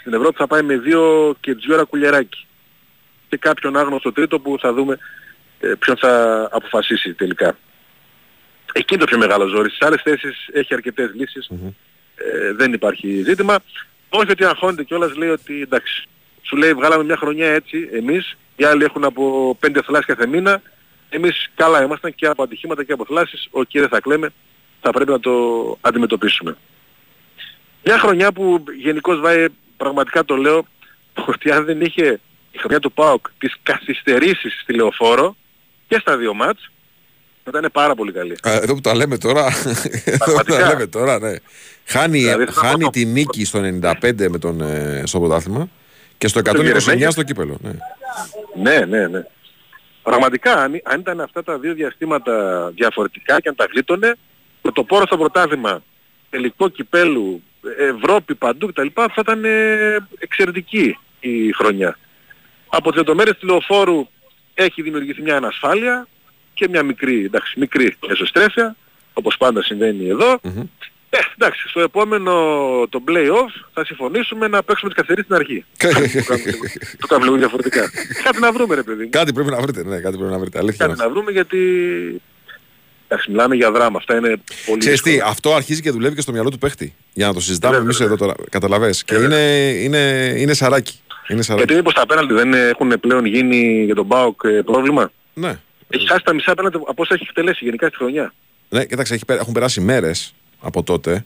Στην 0.00 0.14
Ευρώπη 0.14 0.36
θα 0.36 0.46
πάει 0.46 0.62
με 0.62 0.76
δύο 0.76 1.34
και 1.40 1.54
Τζιόρα 1.54 1.84
Κουλιεράκη. 1.84 2.46
Και 3.28 3.36
κάποιον 3.36 3.76
άγνωστο 3.76 4.12
τρίτο 4.12 4.40
που 4.40 4.56
θα 4.60 4.72
δούμε 4.72 4.98
ε, 5.60 5.72
ποιον 5.78 5.96
θα 5.96 6.42
αποφασίσει 6.52 7.14
τελικά. 7.14 7.58
Εκεί 8.72 8.94
είναι 8.94 9.02
το 9.02 9.08
πιο 9.08 9.18
μεγάλο 9.18 9.46
ζόρι. 9.46 9.68
Στις 9.68 9.86
άλλες 9.86 10.02
θέσεις 10.02 10.48
έχει 10.52 10.74
αρκετές 10.74 11.10
λύσεις. 11.14 11.48
Ε, 12.14 12.52
δεν 12.52 12.72
υπάρχει 12.72 13.22
ζήτημα. 13.22 13.58
Όχι 14.08 14.30
ότι 14.30 14.44
αγχώνεται 14.44 14.84
κιόλας 14.84 15.16
λέει 15.16 15.28
ότι 15.28 15.60
εντάξει. 15.60 16.04
Σου 16.42 16.56
λέει 16.56 16.72
βγάλαμε 16.74 17.04
μια 17.04 17.16
χρονιά 17.16 17.48
έτσι 17.48 17.88
εμείς. 17.92 18.36
Οι 18.56 18.64
άλλοι 18.64 18.84
έχουν 18.84 19.04
από 19.04 19.56
πέντε 19.60 19.82
θλάσεις 19.82 20.06
κάθε 20.06 20.26
μήνα. 20.26 20.62
Εμείς 21.16 21.50
καλά 21.54 21.82
ήμασταν 21.82 22.14
και 22.14 22.26
από 22.26 22.42
ατυχήματα 22.42 22.84
και 22.84 22.92
από 22.92 23.04
θλάσεις. 23.04 23.48
Οκ 23.50 23.68
δεν 23.72 23.88
θα 23.88 24.00
κλαίμε. 24.00 24.32
Θα 24.80 24.90
πρέπει 24.90 25.10
να 25.10 25.20
το 25.20 25.32
αντιμετωπίσουμε. 25.80 26.56
Μια 27.84 27.98
χρονιά 27.98 28.32
που 28.32 28.64
γενικώς 28.82 29.20
Βάγγε 29.20 29.46
πραγματικά 29.76 30.24
το 30.24 30.36
λέω 30.36 30.66
ότι 31.32 31.50
αν 31.50 31.64
δεν 31.64 31.80
είχε 31.80 32.20
η 32.52 32.58
χρονιά 32.58 32.78
του 32.80 32.92
ΠΑΟΚ 32.92 33.26
τις 33.38 33.54
καθυστερήσεις 33.62 34.60
στη 34.62 34.72
Λεωφόρο 34.74 35.36
και 35.88 35.98
στα 36.00 36.16
δύο 36.16 36.34
μάτς 36.34 36.70
θα 37.44 37.50
ήταν 37.58 37.70
πάρα 37.72 37.94
πολύ 37.94 38.12
καλή. 38.12 38.32
Α, 38.48 38.52
Εδώ 38.52 38.74
που 38.74 38.80
τα 38.80 38.94
λέμε 38.94 39.18
τώρα, 39.18 39.46
εδώ 39.64 39.72
που 40.04 40.18
Πραγματικά. 40.24 40.58
τα 40.58 40.66
λέμε 40.68 40.86
τώρα, 40.86 41.18
ναι. 41.18 41.34
Χάνει, 41.86 42.18
Δηλαδή, 42.18 42.44
θα 42.44 42.52
χάνει 42.52 42.78
πω 42.78 42.84
το- 42.84 42.90
τη 42.90 43.04
νίκη 43.04 43.44
στο 43.44 43.60
95 43.80 44.28
με 44.28 44.38
τον, 44.38 44.60
ε, 44.60 45.02
στο 45.06 45.18
πρωτάθλημα 45.18 45.68
και 46.18 46.28
στο 46.28 46.38
129 46.38 46.62
Γερεμέγεφ. 46.62 47.10
στο 47.12 47.22
κύπελο. 47.22 47.58
Ναι. 47.62 47.72
Ναι, 48.62 48.84
ναι, 48.84 49.06
ναι. 49.08 49.24
Πραγματικά, 50.04 50.52
αν, 50.62 50.80
αν 50.84 51.00
ήταν 51.00 51.20
αυτά 51.20 51.42
τα 51.42 51.58
δύο 51.58 51.74
διαστήματα 51.74 52.68
διαφορετικά 52.74 53.40
και 53.40 53.48
αν 53.48 53.54
τα 53.54 53.66
γλίτωνε, 53.70 54.16
με 54.62 54.70
το 54.72 54.84
πόρο 54.84 55.06
στο 55.06 55.16
πρωτάθλημα, 55.16 55.82
τελικό 56.30 56.68
κυπέλου, 56.68 57.42
Ευρώπη 57.78 58.34
παντού 58.34 58.66
κτλ. 58.66 58.86
θα 58.94 59.12
ήταν 59.18 59.44
ε, 59.44 59.96
εξαιρετική 60.18 60.98
η 61.20 61.52
χρονιά. 61.52 61.98
Από 62.68 62.88
τις 62.88 62.96
λεπτομέρειες 62.96 63.36
του 63.36 63.46
λεωφόρου 63.46 64.08
έχει 64.54 64.82
δημιουργηθεί 64.82 65.22
μια 65.22 65.36
ανασφάλεια 65.36 66.06
και 66.54 66.68
μια 66.68 66.82
μικρή, 66.82 67.24
εντάξει, 67.24 67.58
μικρή 67.58 67.96
εσωστρέφεια, 68.08 68.76
όπως 69.12 69.36
πάντα 69.36 69.62
συμβαίνει 69.62 70.08
εδώ. 70.08 70.38
Μμμ. 70.42 70.62
Ε, 71.16 71.18
εντάξει, 71.38 71.68
στο 71.68 71.80
επόμενο 71.80 72.32
το 72.88 73.02
play-off 73.08 73.66
θα 73.72 73.84
συμφωνήσουμε 73.84 74.48
να 74.48 74.62
παίξουμε 74.62 74.92
τις 74.94 75.04
καθυστερήσεις 75.04 75.24
στην 75.24 75.34
αρχή. 75.36 75.64
το, 76.20 76.26
κάνουμε, 76.26 76.50
λίγο- 76.50 76.66
το 76.98 77.06
κάνουμε 77.06 77.26
λίγο 77.26 77.36
διαφορετικά. 77.36 77.90
Κάτι 78.24 78.40
να 78.40 78.52
βρούμε 78.52 78.74
ρε 78.74 78.82
παιδί 78.82 79.02
μου. 79.02 79.08
Κάτι 79.10 79.32
πρέπει 79.32 79.50
να 79.50 79.60
βρείτε, 79.60 79.84
ναι, 79.84 79.98
κάτι 80.00 80.16
πρέπει 80.16 80.32
να 80.32 80.38
βρείτε. 80.38 80.58
Αλήθεια. 80.58 80.86
Κάτι 80.86 80.98
να 80.98 81.08
βρούμε 81.10 81.30
γιατί... 81.30 81.58
Εντάξει, 83.08 83.30
μιλάμε 83.30 83.54
για 83.54 83.70
δράμα. 83.70 83.96
Αυτά 83.98 84.16
είναι 84.16 84.36
πολύ 84.66 84.78
Ξέρεις 84.78 85.02
τι, 85.02 85.10
δύσκολα. 85.10 85.30
αυτό 85.30 85.54
αρχίζει 85.54 85.80
και 85.82 85.90
δουλεύει 85.90 86.14
και 86.14 86.20
στο 86.20 86.32
μυαλό 86.32 86.50
του 86.50 86.58
παίχτη. 86.58 86.94
Για 87.12 87.26
να 87.26 87.32
το 87.34 87.40
συζητάμε 87.40 87.72
Βέβαια, 87.76 87.84
εμείς 87.90 88.00
εδώ 88.00 88.16
τώρα. 88.16 88.34
Καταλαβες. 88.50 89.04
Και 89.04 89.14
Ε, 89.14 89.22
είναι, 89.22 89.70
είναι, 89.82 90.34
είναι 90.36 90.52
σαράκι. 90.54 91.00
Είναι 91.28 91.42
σαράκι. 91.42 91.64
Γιατί 91.64 91.74
μήπως 91.74 91.94
τα 91.94 92.06
πέναλτι 92.06 92.34
δεν 92.34 92.54
έχουν 92.54 93.00
πλέον 93.00 93.24
γίνει 93.24 93.84
για 93.84 93.94
τον 93.94 94.08
ΠΑΟΚ 94.08 94.40
ε, 94.44 94.48
πρόβλημα; 94.48 95.12
Ναι. 95.34 95.58
Έχει 95.88 96.06
χάσει 96.08 96.24
τα 96.24 96.32
μισά 96.34 96.54
πέναλτι 96.54 96.76
από 96.86 97.02
όσα 97.02 97.14
έχει 97.14 97.24
εκτελέσει 97.28 97.64
γενικά 97.64 97.86
στη 97.86 97.96
χρονιά. 97.96 98.32
Ναι, 98.68 98.84
κοίταξε, 98.84 99.14
έχει, 99.14 99.24
πε- 99.24 99.40
έχουν 99.40 99.52
περάσει 99.52 99.80
μέρες 99.80 100.34
από 100.38 100.43
τότε, 100.84 101.24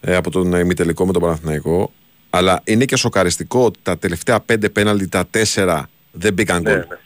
ε, 0.00 0.14
από 0.16 0.30
τον 0.30 0.54
ε, 0.54 0.58
ημιτελικό 0.58 1.06
με 1.06 1.12
τον 1.12 1.22
Παναθηναϊκό, 1.22 1.92
αλλά 2.30 2.60
είναι 2.64 2.84
και 2.84 2.96
σοκαριστικό 2.96 3.64
ότι 3.64 3.78
τα 3.82 3.98
τελευταία 3.98 4.40
πέντε 4.40 4.68
πέναλτι, 4.68 5.08
τα 5.08 5.26
τέσσερα 5.30 5.88
δεν 6.12 6.32
μπήκαν 6.32 6.62
γκολ. 6.62 6.72
Ναι, 6.72 6.78
ναι. 6.78 6.98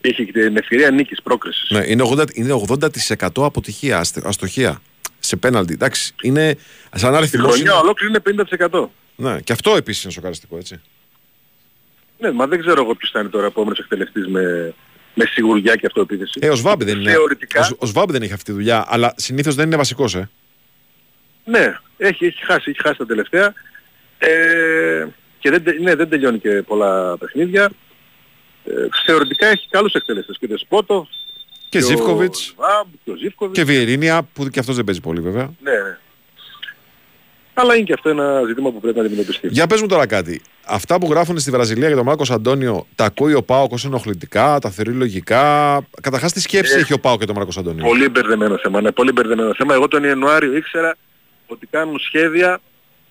Έχει 0.00 0.24
και 0.24 0.32
την 0.32 0.56
ευκαιρία 0.56 0.90
νίκης 0.90 1.22
πρόκρισης. 1.22 1.70
Ναι, 1.70 1.84
είναι 1.86 2.02
80%, 2.16 2.24
είναι 2.34 2.52
80% 2.68 3.28
αποτυχία, 3.34 3.98
αστε- 3.98 4.26
αστοχία 4.26 4.82
σε 5.18 5.36
πέναλτι. 5.36 5.72
Εντάξει, 5.72 6.14
είναι 6.22 6.56
σαν 6.94 7.10
Τη 7.10 7.16
αριθμός 7.16 7.46
χρονιά 7.52 7.62
είναι- 7.72 7.80
ολόκληρη 7.80 8.12
είναι 8.12 8.20
50%. 8.70 8.90
Ναι, 9.16 9.40
και 9.40 9.52
αυτό 9.52 9.76
επίσης 9.76 10.02
είναι 10.02 10.12
σοκαριστικό, 10.12 10.56
έτσι. 10.56 10.80
Ναι, 12.18 12.32
μα 12.32 12.46
δεν 12.46 12.60
ξέρω 12.60 12.82
εγώ 12.82 12.94
ποιος 12.94 13.10
θα 13.10 13.20
είναι 13.20 13.28
τώρα 13.28 13.46
επόμενος 13.46 13.78
εκτελεστής 13.78 14.26
με, 14.26 14.74
με 15.14 15.24
σιγουριά 15.24 15.76
και 15.76 15.86
αυτοεπίθεση. 15.86 16.38
Ε, 16.42 16.48
ο 16.48 16.54
Σβάμπ 16.54 16.82
δεν 16.82 17.00
είναι. 17.00 17.10
Θεωρητικά, 17.10 17.60
Ο, 17.60 17.64
Σ- 17.64 17.82
ο 17.82 17.86
Σβάμπ 17.86 18.10
δεν 18.10 18.22
έχει 18.22 18.32
αυτή 18.32 18.44
τη 18.44 18.52
δουλειά, 18.52 18.84
αλλά 18.88 19.12
συνήθως 19.16 19.54
δεν 19.54 19.66
είναι 19.66 19.76
βασικός, 19.76 20.14
ε. 20.14 20.30
ναι, 21.44 21.74
έχει, 21.96 22.24
έχει 22.26 22.44
χάσει, 22.44 22.70
έχει 22.70 22.82
χάσει 22.82 22.98
τα 22.98 23.06
τελευταία. 23.06 23.52
Ε, 24.18 25.06
και 25.38 25.50
δεν, 25.50 25.62
τε- 25.64 25.80
ναι, 25.80 25.94
δεν 25.94 26.08
τελειώνει 26.08 26.38
και 26.38 26.50
πολλά 26.62 27.18
παιχνίδια. 27.18 27.70
Ε, 28.64 28.72
θεωρητικά 29.06 29.46
έχει 29.46 29.68
καλούς 29.70 29.92
εκτελεστές. 29.94 30.36
Και 30.38 30.44
ο 30.44 30.48
Δεσπότο, 30.48 31.08
Και 31.68 31.78
ο 31.78 31.80
Ζίβκοβιτς 31.80 32.38
Σβάμπ, 32.40 32.86
και 33.04 33.10
ο 33.10 33.16
Ζίβκοβιτς. 33.16 33.58
και 33.58 33.64
Βιερίνια, 33.64 34.22
που 34.32 34.48
και 34.48 34.58
αυτός 34.60 34.76
δεν 34.76 34.84
παίζει 34.84 35.00
πολύ 35.00 35.20
βέβαια. 35.20 35.52
Ναι, 35.62 35.70
ναι. 35.70 35.98
Αλλά 37.54 37.74
είναι 37.74 37.84
και 37.84 37.92
αυτό 37.92 38.08
ένα 38.08 38.42
ζήτημα 38.46 38.70
που 38.70 38.80
πρέπει 38.80 38.98
να 38.98 39.04
αντιμετωπιστεί. 39.04 39.48
Για 39.50 39.66
πες 39.66 39.80
μου 39.80 39.86
τώρα 39.86 40.06
κάτι. 40.06 40.42
Αυτά 40.66 40.98
που 40.98 41.06
γράφουν 41.10 41.38
στη 41.38 41.50
Βραζιλία 41.50 41.86
για 41.86 41.96
τον 41.96 42.04
Μάρκος 42.06 42.30
Αντώνιο, 42.30 42.86
τα 42.94 43.04
ακούει 43.04 43.34
ο 43.34 43.42
Πάοκ 43.42 43.72
ως 43.72 43.84
ενοχλητικά, 43.84 44.58
τα 44.58 44.70
θεωρεί 44.70 44.90
λογικά; 44.92 45.80
Καταρχάς 46.02 46.32
τι 46.32 46.40
σκέψη 46.40 46.76
Ε, 46.76 46.80
έχει 46.80 46.92
ο 46.92 46.98
Πάοκ 47.00 47.16
για 47.18 47.26
τον 47.26 47.36
Μάρκος 47.36 47.56
Αντώνιο; 47.58 47.84
Πολύ 47.84 48.08
μπερδεμένο 48.08 48.58
θέμα, 48.58 48.80
ναι, 48.80 48.92
πολύ 48.92 49.12
μπερδεμένο 49.12 49.54
θέμα. 49.54 49.74
Εγώ 49.74 49.88
τον 49.88 50.04
Ιανουάριο 50.04 50.56
ήξερα 50.56 50.96
ότι 51.46 51.66
κάνουν 51.66 51.98
σχέδια 51.98 52.60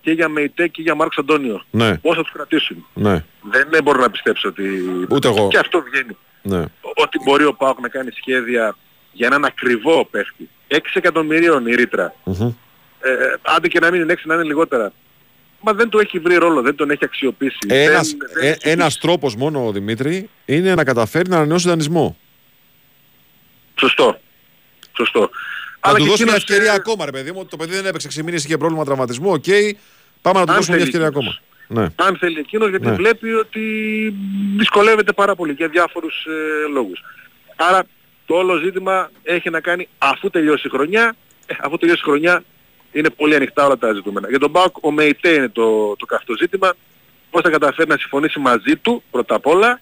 και 0.01 0.11
για 0.11 0.27
ΜΕΙΤΕ 0.27 0.67
και 0.67 0.81
για 0.81 0.95
Μάρκος 0.95 1.17
Αντώνιο. 1.17 1.63
Ναι, 1.71 1.97
Πώς 1.97 2.15
θα 2.15 2.21
τους 2.21 2.31
κρατήσουν. 2.31 2.85
ναι, 2.93 3.23
Δεν 3.51 3.67
ναι, 3.69 3.81
μπορώ 3.81 3.99
να 3.99 4.09
πιστέψω 4.09 4.47
ότι... 4.47 4.63
Ούτε 5.09 5.27
εγώ. 5.27 5.47
Και 5.47 5.57
αυτό 5.57 5.83
βγαίνει. 5.91 6.17
ναι. 6.41 6.65
Ότι 6.95 7.19
μπορεί 7.25 7.45
ο 7.45 7.53
ΠΑΟΚ 7.53 7.79
να 7.79 7.87
κάνει 7.87 8.09
σχέδια 8.11 8.75
για 9.11 9.27
έναν 9.27 9.45
ακριβό 9.45 10.05
παίχτη. 10.11 10.49
6 10.67 10.77
εκατομμυρίων 10.93 11.67
η 11.67 11.75
ρήτρα. 11.75 12.13
Μμμ. 12.23 12.51
Ε, 13.01 13.33
άντε 13.41 13.67
και 13.67 13.79
να 13.79 13.91
μην 13.91 14.01
είναι 14.01 14.13
6 14.13 14.17
να 14.23 14.33
είναι 14.33 14.43
λιγότερα. 14.43 14.93
Μα 15.61 15.73
δεν 15.73 15.89
του 15.89 15.99
έχει 15.99 16.19
βρει 16.19 16.35
ρόλο, 16.35 16.61
δεν 16.61 16.75
τον 16.75 16.91
έχει 16.91 17.05
αξιοποιήσει. 17.05 17.57
Ένας, 17.67 18.09
δεν, 18.09 18.29
δεν 18.33 18.43
ε, 18.43 18.49
έχει 18.49 18.69
ένας 18.69 18.97
τρόπος 18.97 19.35
μόνο, 19.35 19.71
Δημήτρη, 19.71 20.29
είναι 20.45 20.75
να 20.75 20.83
καταφέρει 20.83 21.29
να 21.29 21.35
ανανεώσει 21.35 21.67
δανεισμό. 21.67 22.17
Σωστό. 23.79 24.19
Σωστό. 24.97 25.19
Να 25.19 25.93
του 25.93 26.03
και 26.03 26.09
δώσουμε 26.09 26.09
μια 26.09 26.13
εκείνος, 26.13 26.35
ευκαιρία 26.35 26.71
ε, 26.71 26.75
ακόμα, 26.75 27.05
ρε 27.05 27.11
παιδί 27.11 27.31
μου. 27.31 27.45
Το 27.45 27.57
παιδί 27.57 27.75
δεν 27.75 27.85
έπαιξε 27.85 28.07
6 28.19 28.23
μήνες, 28.23 28.43
είχε 28.45 28.57
πρόβλημα 28.57 28.85
τραυματισμού. 28.85 29.31
Οκ, 29.31 29.43
πάμε 30.21 30.39
να 30.39 30.45
του 30.45 30.51
Αν 30.51 30.57
δώσουμε 30.57 30.75
μια 30.77 30.85
θέλει 30.85 30.95
ευκαιρία 30.95 31.07
εκείνος. 31.07 31.41
ακόμα. 31.67 31.81
Ναι. 31.81 31.87
αν 31.95 32.17
θέλει 32.17 32.39
εκείνος 32.39 32.69
γιατί 32.69 32.85
Ναι. 32.87 32.93
βλέπει 32.93 33.33
ότι 33.33 33.61
δυσκολεύεται 34.57 35.11
πάρα 35.13 35.35
πολύ 35.35 35.51
για 35.53 35.67
διάφορους 35.67 36.25
ε, 36.25 36.67
λόγους. 36.71 37.03
Άρα 37.55 37.83
το 38.25 38.35
όλο 38.35 38.55
ζήτημα 38.57 39.11
έχει 39.23 39.49
να 39.49 39.59
κάνει 39.59 39.87
αφού 39.97 40.29
τελειώσει 40.29 40.67
η 40.67 40.69
χρονιά, 40.69 41.15
ε, 41.45 41.53
αφού 41.61 41.77
τελειώσει 41.77 42.01
η 42.01 42.05
χρονιά 42.05 42.43
είναι 42.91 43.09
πολύ 43.09 43.35
ανοιχτά 43.35 43.65
όλα 43.65 43.77
τα 43.77 43.93
ζητούμενα. 43.93 44.29
Για 44.29 44.39
τον 44.39 44.49
Μπάουκ 44.49 44.75
ο 44.81 44.91
ΜΕΙΤΕ 44.91 45.29
είναι 45.29 45.49
το, 45.49 45.95
το 45.95 46.05
καυτό 46.05 46.35
ζήτημα, 46.35 46.73
πώς 47.29 47.41
θα 47.41 47.49
καταφέρει 47.49 47.89
να 47.89 47.97
συμφωνήσει 47.97 48.39
μαζί 48.39 48.75
του 48.75 49.03
πρώτα 49.11 49.35
απ' 49.35 49.47
όλα, 49.47 49.81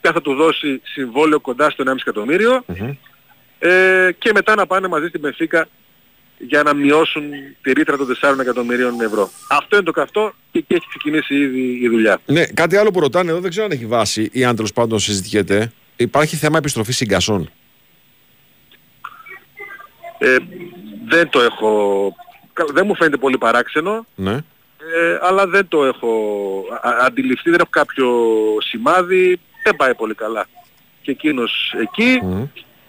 ποια 0.00 0.12
θα 0.12 0.20
του 0.20 0.34
δώσει 0.34 0.80
συμβόλαιο 0.84 1.40
κοντά 1.40 1.70
στο 1.70 1.84
1,5 1.86 1.94
εκατομμύριο 2.00 2.64
Μμμ. 2.66 2.90
ε, 3.58 4.12
και 4.18 4.30
μετά 4.34 4.54
να 4.54 4.66
πάνε 4.66 4.88
μαζί 4.88 5.06
στην 5.06 5.20
Πενφύκα 5.20 5.68
για 6.38 6.62
να 6.62 6.74
μειώσουν 6.74 7.22
τη 7.62 7.72
ρήτρα 7.72 7.96
των 7.96 8.06
4 8.20 8.38
εκατομμυρίων 8.40 9.00
ευρώ. 9.00 9.30
Αυτό 9.50 9.76
είναι 9.76 9.84
το 9.84 9.90
καυτό 9.90 10.34
και 10.52 10.58
εκεί 10.58 10.74
έχει 10.74 10.86
ξεκινήσει 10.88 11.34
ήδη 11.34 11.78
η 11.82 11.88
δουλειά. 11.88 12.20
Ναι, 12.26 12.46
κάτι 12.46 12.76
άλλο 12.76 12.90
που 12.90 13.00
ρωτάνε 13.00 13.30
εδώ 13.30 13.40
δεν 13.40 13.50
ξέρω 13.50 13.66
αν 13.66 13.72
έχει 13.72 13.86
βάση 13.86 14.28
ή 14.32 14.44
αν 14.44 14.56
τέλος 14.56 14.72
πάντων 14.72 14.98
συζητιέται. 14.98 15.72
Υπάρχει 15.96 16.36
θέμα 16.36 16.58
επιστροφή 16.58 16.92
συγκασών. 16.92 17.50
Ε, 20.18 20.36
δεν 21.08 21.28
το 21.28 21.40
έχω... 21.40 22.12
κα- 22.56 22.72
Δεν 22.72 22.86
μου 22.86 22.96
φαίνεται 22.96 23.16
πολύ 23.16 23.38
παράξενο, 23.38 24.06
Ναι. 24.14 24.32
ε, 24.32 25.18
αλλά 25.22 25.46
δεν 25.46 25.68
το 25.68 25.84
έχω 25.84 26.10
α- 26.82 26.88
α- 26.88 27.04
αντιληφθεί, 27.06 27.50
δεν 27.50 27.58
έχω 27.60 27.70
κάποιο 27.70 28.08
σημάδι, 28.60 29.40
δεν 29.64 29.76
πάει 29.76 29.94
πολύ 29.94 30.14
καλά. 30.14 30.46
Και 31.02 31.10
εκείνος 31.10 31.74
εκεί, 31.80 32.18
Μμμ. 32.22 32.44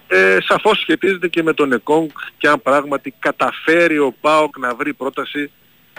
ε, 0.07 0.37
σαφώς 0.41 0.79
σχετίζεται 0.79 1.27
και 1.27 1.43
με 1.43 1.53
τον 1.53 1.71
ΕΚΟΝΚ 1.71 2.11
και 2.37 2.47
αν 2.47 2.61
πράγματι 2.61 3.13
καταφέρει 3.19 3.97
ο 3.97 4.13
ΠΑΟΚ 4.21 4.57
να 4.57 4.75
βρει 4.75 4.93
πρόταση 4.93 5.51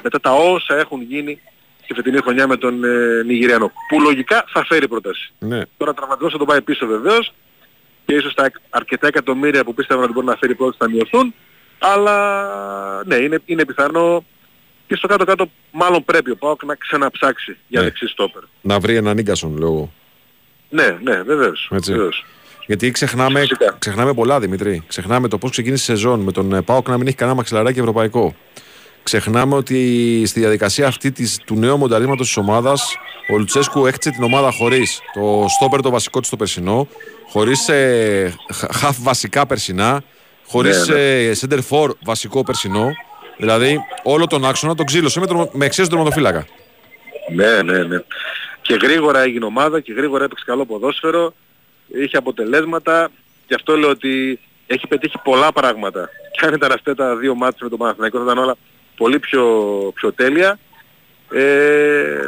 μετά 0.03 0.21
τα 0.21 0.33
όσα 0.33 0.77
έχουν 0.79 1.03
γίνει 1.03 1.41
στη 1.85 1.95
φετινή 1.95 2.19
χρονιά 2.19 2.47
με 2.47 2.57
τον 2.57 2.85
ε, 2.85 3.23
Νιγηριανό. 3.25 3.73
Που 3.89 4.01
λογικά 4.01 4.45
θα 4.49 4.65
φέρει 4.65 4.89
πρόταση. 4.89 5.33
Ναι. 5.39 5.63
Τώρα 5.77 5.95
τραυματισμός 5.95 6.33
θα 6.33 6.39
τον 6.39 6.47
πάει 6.47 6.63
πίσω 6.63 6.87
βεβαίως 6.87 7.33
και 8.07 8.15
ίσως 8.15 8.35
τα 8.35 8.51
αρκετά 8.71 9.07
εκατομμύρια 9.07 9.65
που 9.65 9.75
πίστευαν 9.75 10.05
ότι 10.05 10.13
μπορεί 10.13 10.27
να 10.27 10.37
φέρει 10.37 10.55
πρώτα 10.55 10.77
θα 10.79 10.91
μειωθούν 10.91 11.35
αλλά 11.79 13.05
ναι 13.05 13.15
είναι, 13.17 13.39
είναι 13.45 13.65
πιθανό 13.65 14.25
και 14.87 14.95
στο 14.97 15.09
κάτω-κάτω 15.09 15.51
μάλλον 15.71 16.05
πρέπει 16.05 16.31
ο 16.31 16.37
ΠΑΟΚ 16.37 16.65
να 16.65 16.75
ξαναψάξει 16.75 17.57
για 17.69 17.81
Ναι. 17.81 17.87
δεξί 17.87 18.07
στόπερ. 18.07 18.43
Να 18.61 18.79
βρει 18.81 18.97
έναν 18.97 19.17
Νίκασον 19.17 19.57
λόγω. 19.59 19.93
Ναι, 20.69 20.99
ναι, 21.03 21.23
βεβαίως. 21.23 21.69
Έτσι. 21.73 21.93
βεβαίως. 21.93 22.25
Γιατί 22.67 22.91
ξεχνάμε, 22.91 23.41
Φυσικά. 23.41 23.77
ξεχνάμε 23.79 24.15
πολλά, 24.15 24.41
Δημητρή. 24.41 24.83
Ξεχνάμε 24.87 25.29
το 25.29 25.39
πώς 25.39 25.51
ξεκίνησε 25.51 25.93
η 25.93 25.97
σεζόν 25.97 26.21
με 26.21 26.33
τον 26.33 26.53
ε, 26.53 26.63
Πάοκ 26.63 26.89
να 26.89 26.97
μην 26.99 27.07
έχει 27.07 27.17
κανένα 27.17 27.37
μαξιλαράκι 27.37 27.79
ευρωπαϊκό. 27.79 28.35
Ξεχνάμε 29.03 29.55
ότι 29.55 30.23
στη 30.27 30.41
διαδικασία 30.41 30.87
αυτή 30.87 31.13
της, 31.13 31.39
του 31.45 31.55
νέου 31.55 31.77
μονταρίσματο 31.77 32.23
της 32.23 32.37
ομάδας, 32.37 32.97
ο 33.33 33.37
Λουτσέσκου 33.39 33.87
έχτισε 33.87 34.11
την 34.11 34.23
ομάδα 34.23 34.51
χωρίς 34.51 35.01
το 35.15 35.45
στόπερ 35.49 35.81
το 35.81 35.91
βασικό 35.91 36.21
της 36.21 36.29
το 36.29 36.37
περσινό, 36.37 36.89
χωρίς 37.29 37.69
ε, 37.69 38.35
χ- 38.53 38.75
χαφ 38.77 38.97
βασικά 39.03 39.47
περσινά, 39.47 40.03
χωρίς 40.49 40.89
Ναι, 40.89 40.95
ναι. 40.95 41.01
ε, 41.01 41.33
center 41.41 41.59
for 41.71 41.91
βασικό 42.05 42.43
περσινό. 42.45 42.91
Δηλαδή 43.37 43.81
όλο 44.03 44.27
τον 44.27 44.45
άξονα 44.45 44.75
τον 44.75 44.87
ξύλωσε 44.87 45.21
με, 45.21 45.27
τον- 45.27 45.49
με 45.53 45.65
εξαίρεση 45.65 45.91
τον 45.95 45.99
τερματοφύλακα. 46.05 46.47
Ναι, 47.35 47.63
ναι, 47.63 47.83
ναι. 47.83 47.99
Και 48.63 48.75
γρήγορα 48.83 49.21
έγινε 49.21 49.45
ομάδα 49.45 49.81
και 49.81 49.93
γρήγορα 49.93 50.25
έπαιξε 50.25 50.45
καλό 50.47 50.67
ποδόσφαιρο, 50.67 51.35
είχε 52.03 52.17
αποτελέσματα. 52.17 53.09
Γι' 53.47 53.55
αυτό 53.55 53.77
λέω 53.77 53.89
ότι 53.91 54.41
έχει 54.67 54.87
πετύχει 54.87 55.19
πολλά 55.25 55.53
πράγματα. 55.53 56.09
Και 56.33 56.47
αν 56.47 56.55
ήταν 56.55 56.73
αυτά 56.73 56.95
τα 56.95 57.17
δύο 57.17 57.35
μάτια 57.35 57.59
με 57.63 57.69
τον 57.69 57.79
Παναθηναϊκό 57.79 58.19
θα 58.19 58.25
ήταν 58.25 58.39
όλα 58.39 58.57
πολύ 58.97 59.19
πιο, 59.19 59.45
πιο 59.95 60.13
τέλεια. 60.13 60.59
Ε, 61.33 62.25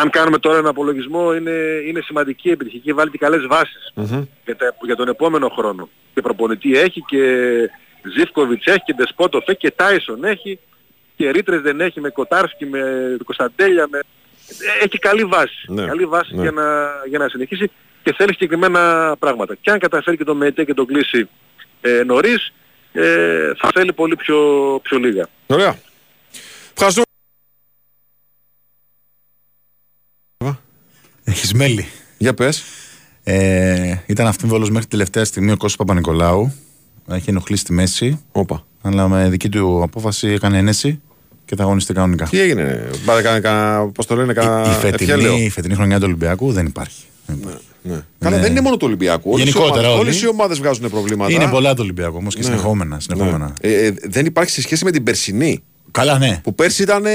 αν 0.00 0.10
κάνουμε 0.10 0.38
τώρα 0.38 0.58
ένα 0.58 0.68
απολογισμό 0.68 1.34
είναι, 1.34 1.50
είναι 1.86 2.00
σημαντική 2.00 2.48
η 2.48 2.50
επιτυχία 2.50 2.80
και 2.84 2.94
βάλει 2.94 3.10
και 3.10 3.18
καλές 3.18 3.46
βάσεις 3.46 3.92
Μμμ. 3.94 4.24
για, 4.44 4.56
τα- 4.56 4.74
για 4.84 4.96
τον 4.96 5.08
επόμενο 5.08 5.48
χρόνο. 5.48 5.88
Και 6.14 6.20
προπονητή 6.20 6.78
έχει 6.78 7.00
και 7.06 7.22
Ζίφκοβιτς 8.16 8.66
έχει 8.66 8.82
και 8.84 8.92
Ντεσπότοφ 8.94 9.48
έχει 9.48 9.58
και 9.58 9.70
Τάισον 9.70 10.24
έχει 10.24 10.58
και 11.16 11.30
Ρίτρες 11.30 11.60
δεν 11.60 11.80
έχει 11.80 12.00
με 12.00 12.08
Κοτάρσκι, 12.08 12.66
με 12.66 12.80
Κωνσταντέλια, 13.24 13.86
με... 13.90 13.98
Ε, 14.48 14.84
έχει 14.84 14.98
καλή 14.98 15.24
βάση. 15.24 15.64
Ναι, 15.66 15.86
Καλή 15.86 16.04
βάση 16.06 16.34
ναι. 16.34 16.42
για, 16.42 16.50
να, 16.50 16.64
για 17.08 17.18
να 17.18 17.28
συνεχίσει 17.28 17.70
και 18.02 18.12
θέλει 18.16 18.32
συγκεκριμένα 18.32 19.14
πράγματα. 19.18 19.54
Και 19.60 19.70
αν 19.70 19.78
καταφέρει 19.78 20.16
και 20.16 20.24
το 20.24 20.34
ΜΕΤΕ 20.34 20.64
και 20.64 20.74
τον 20.74 20.86
κλείσει 20.86 21.28
ε, 21.80 22.02
νωρίς, 22.06 22.52
ε, 22.92 23.52
θα 23.58 23.70
θέλει 23.74 23.92
πολύ 23.92 24.16
πιο, 24.16 24.38
πιο 24.82 24.98
λίγα. 24.98 25.26
Ωραία. 25.46 25.78
Ευχαριστούμε. 26.72 27.05
Έχεις 31.28 31.52
μέλη. 31.54 31.86
Για 32.18 32.34
πες. 32.34 32.62
Ε, 33.22 33.94
ήταν 34.06 34.26
αμφίβολος 34.26 34.70
μέχρι 34.70 34.86
τελευταία 34.88 35.24
στιγμή 35.24 35.50
ο 35.52 35.56
Κώστας 35.56 35.76
Παπα-Νικολάου. 35.76 36.52
Έχει 37.10 37.30
ενοχλήσει 37.30 37.60
στη 37.62 37.72
μέση. 37.72 38.20
Όπα. 38.32 38.66
Αλλά 38.82 39.08
με 39.08 39.28
δική 39.28 39.48
του 39.48 39.82
απόφαση 39.82 40.28
έκανε 40.28 40.58
ένεση 40.58 41.00
και 41.44 41.56
θα 41.56 41.62
αγωνιστεί 41.62 41.92
κανονικά. 41.94 42.24
Τι 42.24 42.40
έγινε, 42.40 42.90
πάρε 43.04 43.22
κανένα, 43.22 43.40
κανένα, 43.42 43.86
πώς 43.86 44.06
το 44.06 44.14
λένε, 44.16 44.32
Η, 44.32 44.34
κανένα 44.34 44.70
η, 44.70 44.72
φετινή, 44.80 45.10
ευχέλαιο. 45.10 45.36
η 45.38 45.48
φετινή 45.50 45.74
χρονιά 45.74 45.96
του 45.98 46.04
Ολυμπιακού 46.06 46.52
δεν 46.52 46.66
υπάρχει. 46.66 47.04
Δεν 47.26 47.36
υπάρχει. 47.40 47.64
Ναι. 47.82 48.00
Καλά, 48.18 48.38
δεν 48.38 48.50
είναι 48.50 48.60
μόνο 48.60 48.76
του 48.76 48.86
Ολυμπιακού. 48.86 49.30
Όλες 49.30 49.46
οι 49.46 49.48
Γενικότερα 49.48 49.72
ομάδες- 49.88 49.98
όλοι. 50.00 50.08
Όλες 50.08 50.22
οι 50.22 50.28
ομάδες 50.28 50.58
βγάζουν 50.58 50.90
προβλήματα. 50.90 51.32
Είναι 51.32 51.48
πολλά 51.48 51.70
του 51.74 51.80
Ολυμπιακού 51.82 52.16
όμως 52.16 52.34
και 52.34 52.40
Ναι. 52.40 52.46
συνεχόμενα. 52.46 53.00
συνεχόμενα. 53.00 53.38
Ναι. 53.62 53.70
Ε, 53.70 53.86
ε, 53.86 53.94
δεν 54.02 54.26
υπάρχει 54.26 54.50
σε 54.50 54.60
σχέση 54.60 54.84
με 54.84 54.90
την 54.90 55.02
περσινή. 55.02 55.62
Καλά, 55.96 56.18
ναι. 56.18 56.40
Που 56.42 56.54
πέρσι 56.54 56.82
ήταν. 56.82 57.04
ε, 57.06 57.10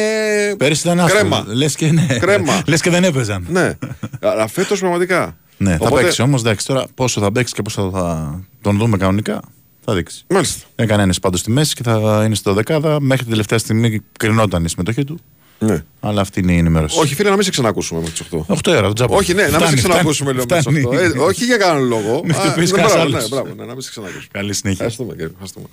Πέρυσι 0.57 0.87
ήταν 0.87 0.99
άσχημο. 0.99 1.19
Κρέμα. 1.19 1.45
Λες 1.47 1.75
και, 1.75 1.91
ναι. 1.91 2.05
Κρέμα. 2.19 2.61
Λες 2.67 2.81
και 2.81 2.89
δεν 2.89 3.03
έπαιζαν. 3.03 3.45
Ναι. 3.49 3.77
Αλλά 4.21 4.47
φέτος 4.47 4.79
πραγματικά. 4.79 5.37
Ναι, 5.57 5.71
θα 5.71 5.77
Οπότε- 5.85 6.01
παίξει 6.03 6.21
όμως. 6.21 6.41
Εντάξει, 6.41 6.65
τώρα 6.65 6.85
πόσο 6.95 7.21
θα 7.21 7.31
παίξει 7.31 7.53
και 7.53 7.61
πόσο 7.61 7.89
θα 7.93 8.39
τον 8.61 8.77
δούμε 8.77 8.97
κανονικά 8.97 9.41
θα 9.85 9.93
δείξει. 9.93 10.23
Μάλιστα. 10.27 10.67
Έκανε 10.75 11.03
ένας 11.03 11.19
πάντως 11.19 11.39
στη 11.39 11.51
μέση 11.51 11.75
και 11.75 11.83
θα 11.83 12.21
είναι 12.25 12.35
στο 12.35 12.53
δεκάδα. 12.53 12.97
Μέχρι 13.01 13.21
την 13.21 13.31
τελευταία 13.31 13.57
στιγμή 13.57 14.01
κρινόταν 14.19 14.63
η 14.65 14.69
συμμετοχή 14.69 15.03
του. 15.03 15.19
Ναι. 15.59 15.83
Αλλά 15.99 16.21
αυτή 16.21 16.39
είναι 16.39 16.53
η 16.53 16.57
ενημέρωση. 16.57 16.99
Όχι, 16.99 17.15
φίλε, 17.15 17.29
να 17.29 17.35
μην 17.35 17.43
σε 17.43 17.49
ξανακούσουμε 17.49 17.99
μέχρι 17.99 18.15
τις 18.15 18.27
8. 18.31 18.45
8 18.47 18.71
ώρα, 18.71 18.81
τον 18.81 18.93
τζάμπο. 18.95 19.15
Όχι, 19.15 19.33
ναι, 19.33 19.47
να 19.47 19.57
μην 19.59 19.67
σε 19.67 19.75
ξανακούσουμε 19.75 20.31
λέω 20.31 20.45
μέχρι 20.49 20.73
τις 20.73 20.85
8. 20.85 20.93
Ε, 20.93 21.19
όχι 21.19 21.45
για 21.45 21.57
κανέναν 21.57 21.87
λόγο. 21.87 22.21
Μην 22.25 22.31
Α, 22.35 22.39
χτυπήσεις 22.39 22.71
ναι, 22.71 22.77
κανένας 22.81 22.93
μπράβο, 22.93 23.17
άλλος. 23.17 23.29
ναι, 23.29 23.35
μπράβο, 23.35 23.53
ναι, 23.57 23.65
να 23.65 23.73
μην 23.73 23.81
σε 23.81 23.89
ξανακούσουμε. 23.89 24.25
Καλή 24.31 24.53
συνέχεια. 24.53 24.85
Ευχαριστούμε, 24.85 25.11
κύριε. 25.11 25.29
Ευχαριστούμε. 25.31 25.65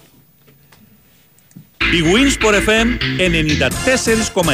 Η 1.81 2.03
Winsport 2.05 2.55
FM 2.55 2.87
94,6. 4.45 4.53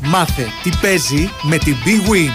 Μάθε 0.00 0.46
τι 0.62 0.70
παίζει 0.80 1.30
με 1.42 1.58
την 1.58 1.76
Big 1.84 2.10
Win. 2.10 2.30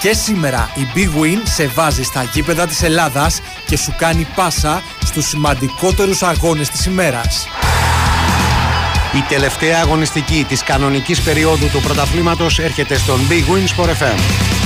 Και 0.00 0.12
σήμερα 0.12 0.70
η 0.74 0.86
Big 0.94 1.22
Win 1.22 1.38
σε 1.44 1.66
βάζει 1.66 2.02
στα 2.02 2.22
γήπεδα 2.32 2.66
της 2.66 2.82
Ελλάδας 2.82 3.40
και 3.66 3.76
σου 3.76 3.94
κάνει 3.98 4.26
πάσα 4.34 4.82
στους 5.04 5.26
σημαντικότερους 5.26 6.22
αγώνες 6.22 6.68
της 6.68 6.86
ημέρας. 6.86 7.46
Η 9.14 9.24
τελευταία 9.28 9.80
αγωνιστική 9.80 10.44
της 10.48 10.62
κανονικής 10.62 11.20
περίοδου 11.20 11.68
του 11.68 11.80
πρωταθλήματος 11.80 12.58
έρχεται 12.58 12.98
στον 12.98 13.20
Big 13.28 13.54
Win 13.54 13.80
Sport 13.80 13.88
FM. 13.88 14.61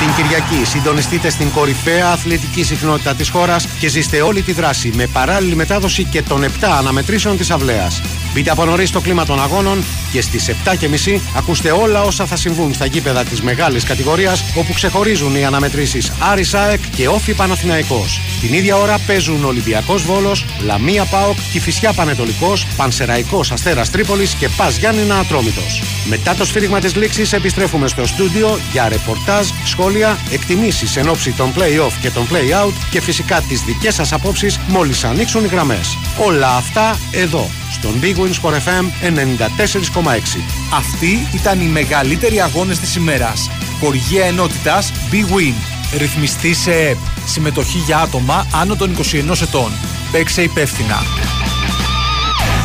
Την 0.00 0.14
Κυριακή 0.14 0.64
συντονιστείτε 0.64 1.30
στην 1.30 1.50
κορυφαία 1.50 2.10
αθλητική 2.10 2.64
συχνότητα 2.64 3.14
της 3.14 3.28
χώρας 3.28 3.66
και 3.78 3.88
ζήστε 3.88 4.20
όλη 4.20 4.42
τη 4.42 4.52
δράση 4.52 4.90
με 4.94 5.06
παράλληλη 5.06 5.54
μετάδοση 5.54 6.04
και 6.04 6.22
των 6.22 6.44
7 6.44 6.48
αναμετρήσεων 6.78 7.36
της 7.36 7.50
αυλαίας. 7.50 8.02
Μπείτε 8.34 8.50
από 8.50 8.64
νωρίς 8.64 8.88
στο 8.88 9.00
κλίμα 9.00 9.24
των 9.24 9.42
αγώνων 9.42 9.84
και 10.12 10.20
στις 10.20 10.48
7.30 10.48 11.20
ακούστε 11.36 11.70
όλα 11.70 12.02
όσα 12.02 12.26
θα 12.26 12.36
συμβούν 12.36 12.74
στα 12.74 12.86
γήπεδα 12.86 13.24
της 13.24 13.42
μεγάλης 13.42 13.84
κατηγορίας 13.84 14.44
όπου 14.54 14.72
ξεχωρίζουν 14.72 15.34
οι 15.34 15.44
αναμετρήσεις 15.44 16.12
Άρης 16.30 16.54
ΑΕΚ 16.54 16.80
και 16.96 17.08
Όφη 17.08 17.34
Παναθηναϊκός. 17.34 18.20
Την 18.40 18.52
ίδια 18.52 18.76
ώρα 18.76 18.98
παίζουν 19.06 19.44
Ολυμπιακός 19.44 20.02
Βόλος, 20.02 20.44
Λαμία 20.64 21.04
ΠΑΟΚ, 21.04 21.36
Κηφισιά 21.52 21.92
Πανετολικός, 21.92 22.66
Πανσεραϊκός 22.76 23.52
Αστέρας 23.52 23.90
Τρίπολης 23.90 24.34
και 24.34 24.48
Πας 24.56 24.76
Γιάννηνα 24.76 25.18
Ατρόμητος. 25.18 25.82
Μετά 26.08 26.34
το 26.34 26.44
σφύριγμα 26.44 26.80
της 26.80 26.94
λήξης 26.96 27.32
επιστρέφουμε 27.32 27.88
στο 27.88 28.06
στούντιο 28.06 28.58
για 28.72 28.88
ρεπορτάζ, 28.88 29.48
σχόλια, 29.64 29.88
εκτιμήσεις 30.32 30.96
εν 30.96 31.08
ώψη 31.08 31.32
των 31.32 31.52
play-off 31.56 31.92
και 32.00 32.10
των 32.10 32.26
play-out 32.30 32.72
και 32.90 33.00
φυσικά 33.00 33.40
τις 33.40 33.60
δικές 33.60 33.94
σας 33.94 34.12
απόψεις 34.12 34.58
μόλις 34.68 35.04
ανοίξουν 35.04 35.44
οι 35.44 35.48
γραμμές. 35.48 35.96
Όλα 36.18 36.56
αυτά 36.56 36.98
εδώ, 37.12 37.50
στον 37.70 38.00
Big 38.02 38.16
Wins 38.16 38.40
for 38.42 38.52
FM 38.52 38.90
94,6. 39.00 40.42
Αυτοί 40.74 41.26
ήταν 41.34 41.60
οι 41.60 41.64
μεγαλύτεροι 41.64 42.40
αγώνες 42.40 42.78
της 42.78 42.94
ημέρας. 42.94 43.50
Χοργία 43.80 44.24
ενότητας 44.24 44.92
Big 45.12 45.34
Win. 45.36 45.54
Ρυθμιστή 45.98 46.54
σε 46.54 46.72
ΕΠ. 46.72 46.96
Συμμετοχή 47.26 47.78
για 47.78 47.98
άτομα 47.98 48.46
άνω 48.52 48.76
των 48.76 48.90
21 48.90 49.42
ετών. 49.42 49.72
Παίξε 50.12 50.42
υπεύθυνα. 50.42 51.02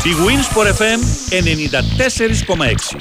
Η 0.04 0.14
Winsport 0.26 0.66
FM 0.66 1.00
94,6. 1.30 2.96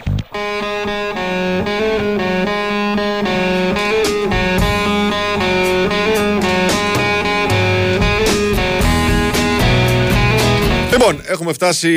Λοιπόν, 11.08 11.24
έχουμε 11.28 11.54
φτάσει 11.54 11.90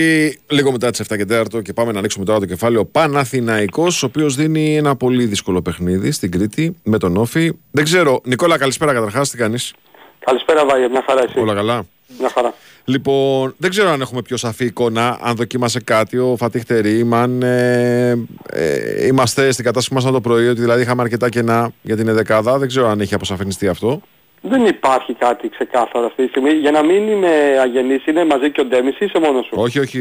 λίγο 0.48 0.70
μετά 0.70 0.90
τις 0.90 1.02
7 1.08 1.16
και 1.16 1.26
4 1.56 1.62
και 1.62 1.72
πάμε 1.72 1.92
να 1.92 1.98
ανοίξουμε 1.98 2.24
τώρα 2.24 2.38
το 2.38 2.46
κεφάλαιο 2.46 2.84
Παναθηναϊκός, 2.84 4.02
ο 4.02 4.06
οποίος 4.06 4.34
δίνει 4.34 4.76
ένα 4.76 4.96
πολύ 4.96 5.24
δύσκολο 5.24 5.62
παιχνίδι 5.62 6.10
στην 6.10 6.30
Κρήτη 6.30 6.76
με 6.82 6.98
τον 6.98 7.16
Όφη. 7.16 7.52
Δεν 7.70 7.84
ξέρω, 7.84 8.20
Νικόλα, 8.24 8.58
καλησπέρα 8.58 8.92
καταρχάς, 8.92 9.30
τι 9.30 9.36
κάνεις; 9.36 9.74
Καλησπέρα 10.18 10.66
Βάγε, 10.66 10.88
μια 10.88 11.04
χαρά 11.06 11.22
εσύ. 11.22 11.38
Όλα 11.38 11.54
καλά. 11.54 11.86
Μια 12.18 12.30
χαρά. 12.34 12.54
Λοιπόν, 12.84 13.54
δεν 13.58 13.70
ξέρω 13.70 13.90
αν 13.90 14.00
έχουμε 14.00 14.22
πιο 14.22 14.36
σαφή 14.36 14.64
εικόνα, 14.64 15.18
αν 15.22 15.36
δοκίμασε 15.36 15.80
κάτι 15.80 16.18
ο 16.18 16.36
Φατίχ 16.38 16.64
Τερίμ, 16.64 17.14
αν 17.14 17.42
ε, 17.42 18.10
ε, 18.50 19.06
είμαστε 19.06 19.50
στην 19.50 19.64
κατάσταση 19.64 19.88
που 19.88 19.92
ήμασταν 19.92 20.12
το 20.12 20.20
πρωί, 20.20 20.48
ότι 20.48 20.60
δηλαδή 20.60 20.82
είχαμε 20.82 21.02
αρκετά 21.02 21.28
κενά 21.28 21.70
για 21.82 21.96
την 21.96 22.08
ενδεκάδα. 22.08 22.58
Δεν 22.58 22.68
ξέρω 22.68 22.88
αν 22.88 23.00
έχει 23.00 23.14
αποσαφηνιστεί 23.14 23.68
αυτό. 23.68 24.00
Δεν 24.40 24.66
υπάρχει 24.66 25.14
κάτι 25.14 25.48
ξεκάθαρο 25.48 26.06
αυτή 26.06 26.22
τη 26.22 26.28
στιγμή. 26.28 26.50
Για 26.52 26.70
να 26.70 26.82
μην 26.82 27.08
είμαι 27.08 27.58
αγενής, 27.62 28.06
είναι 28.06 28.24
μαζί 28.24 28.50
και 28.50 28.60
ο 28.60 28.64
Ντέμις 28.64 28.98
ή 28.98 29.04
είσαι 29.04 29.18
μόνος 29.18 29.44
σου. 29.46 29.52
Όχι, 29.56 29.78
όχι. 29.78 30.00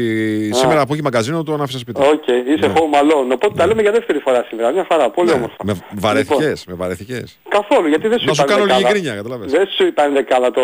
Σήμερα 0.52 0.80
από 0.80 0.92
το 0.94 1.02
μαγκαζίνο 1.02 1.42
το 1.42 1.52
άφησα 1.60 1.78
σπίτι. 1.78 2.00
Οκ, 2.02 2.26
είσαι 2.26 2.72
home 2.74 2.94
alone. 3.02 3.30
Οπότε 3.32 3.54
τα 3.56 3.66
λέμε 3.66 3.82
για 3.82 3.92
δεύτερη 3.92 4.18
φορά 4.18 4.44
σήμερα. 4.48 4.70
Μια 4.70 4.86
χαρά, 4.90 5.10
πολύ 5.10 5.30
όμορφα. 5.32 5.56
Με 5.64 5.74
βαρέθηκες, 5.94 6.64
με 6.66 6.74
βαρέθηκες. 6.74 7.38
Καθόλου, 7.48 7.88
γιατί 7.88 8.08
δεν 8.08 8.18
σου 8.18 8.26
Να 8.26 8.34
σου 8.34 8.42
είπαν 8.42 8.54
κάνω 8.54 8.64
λίγη 8.64 8.76
ενδεκάδα. 8.78 8.92
γκρίνια, 8.98 9.14
καταλάβες. 9.16 9.50
Δεν 9.50 9.66
σου 9.76 9.86
είπαν 9.86 10.12
ενδεκάδα 10.12 10.50
το, 10.50 10.62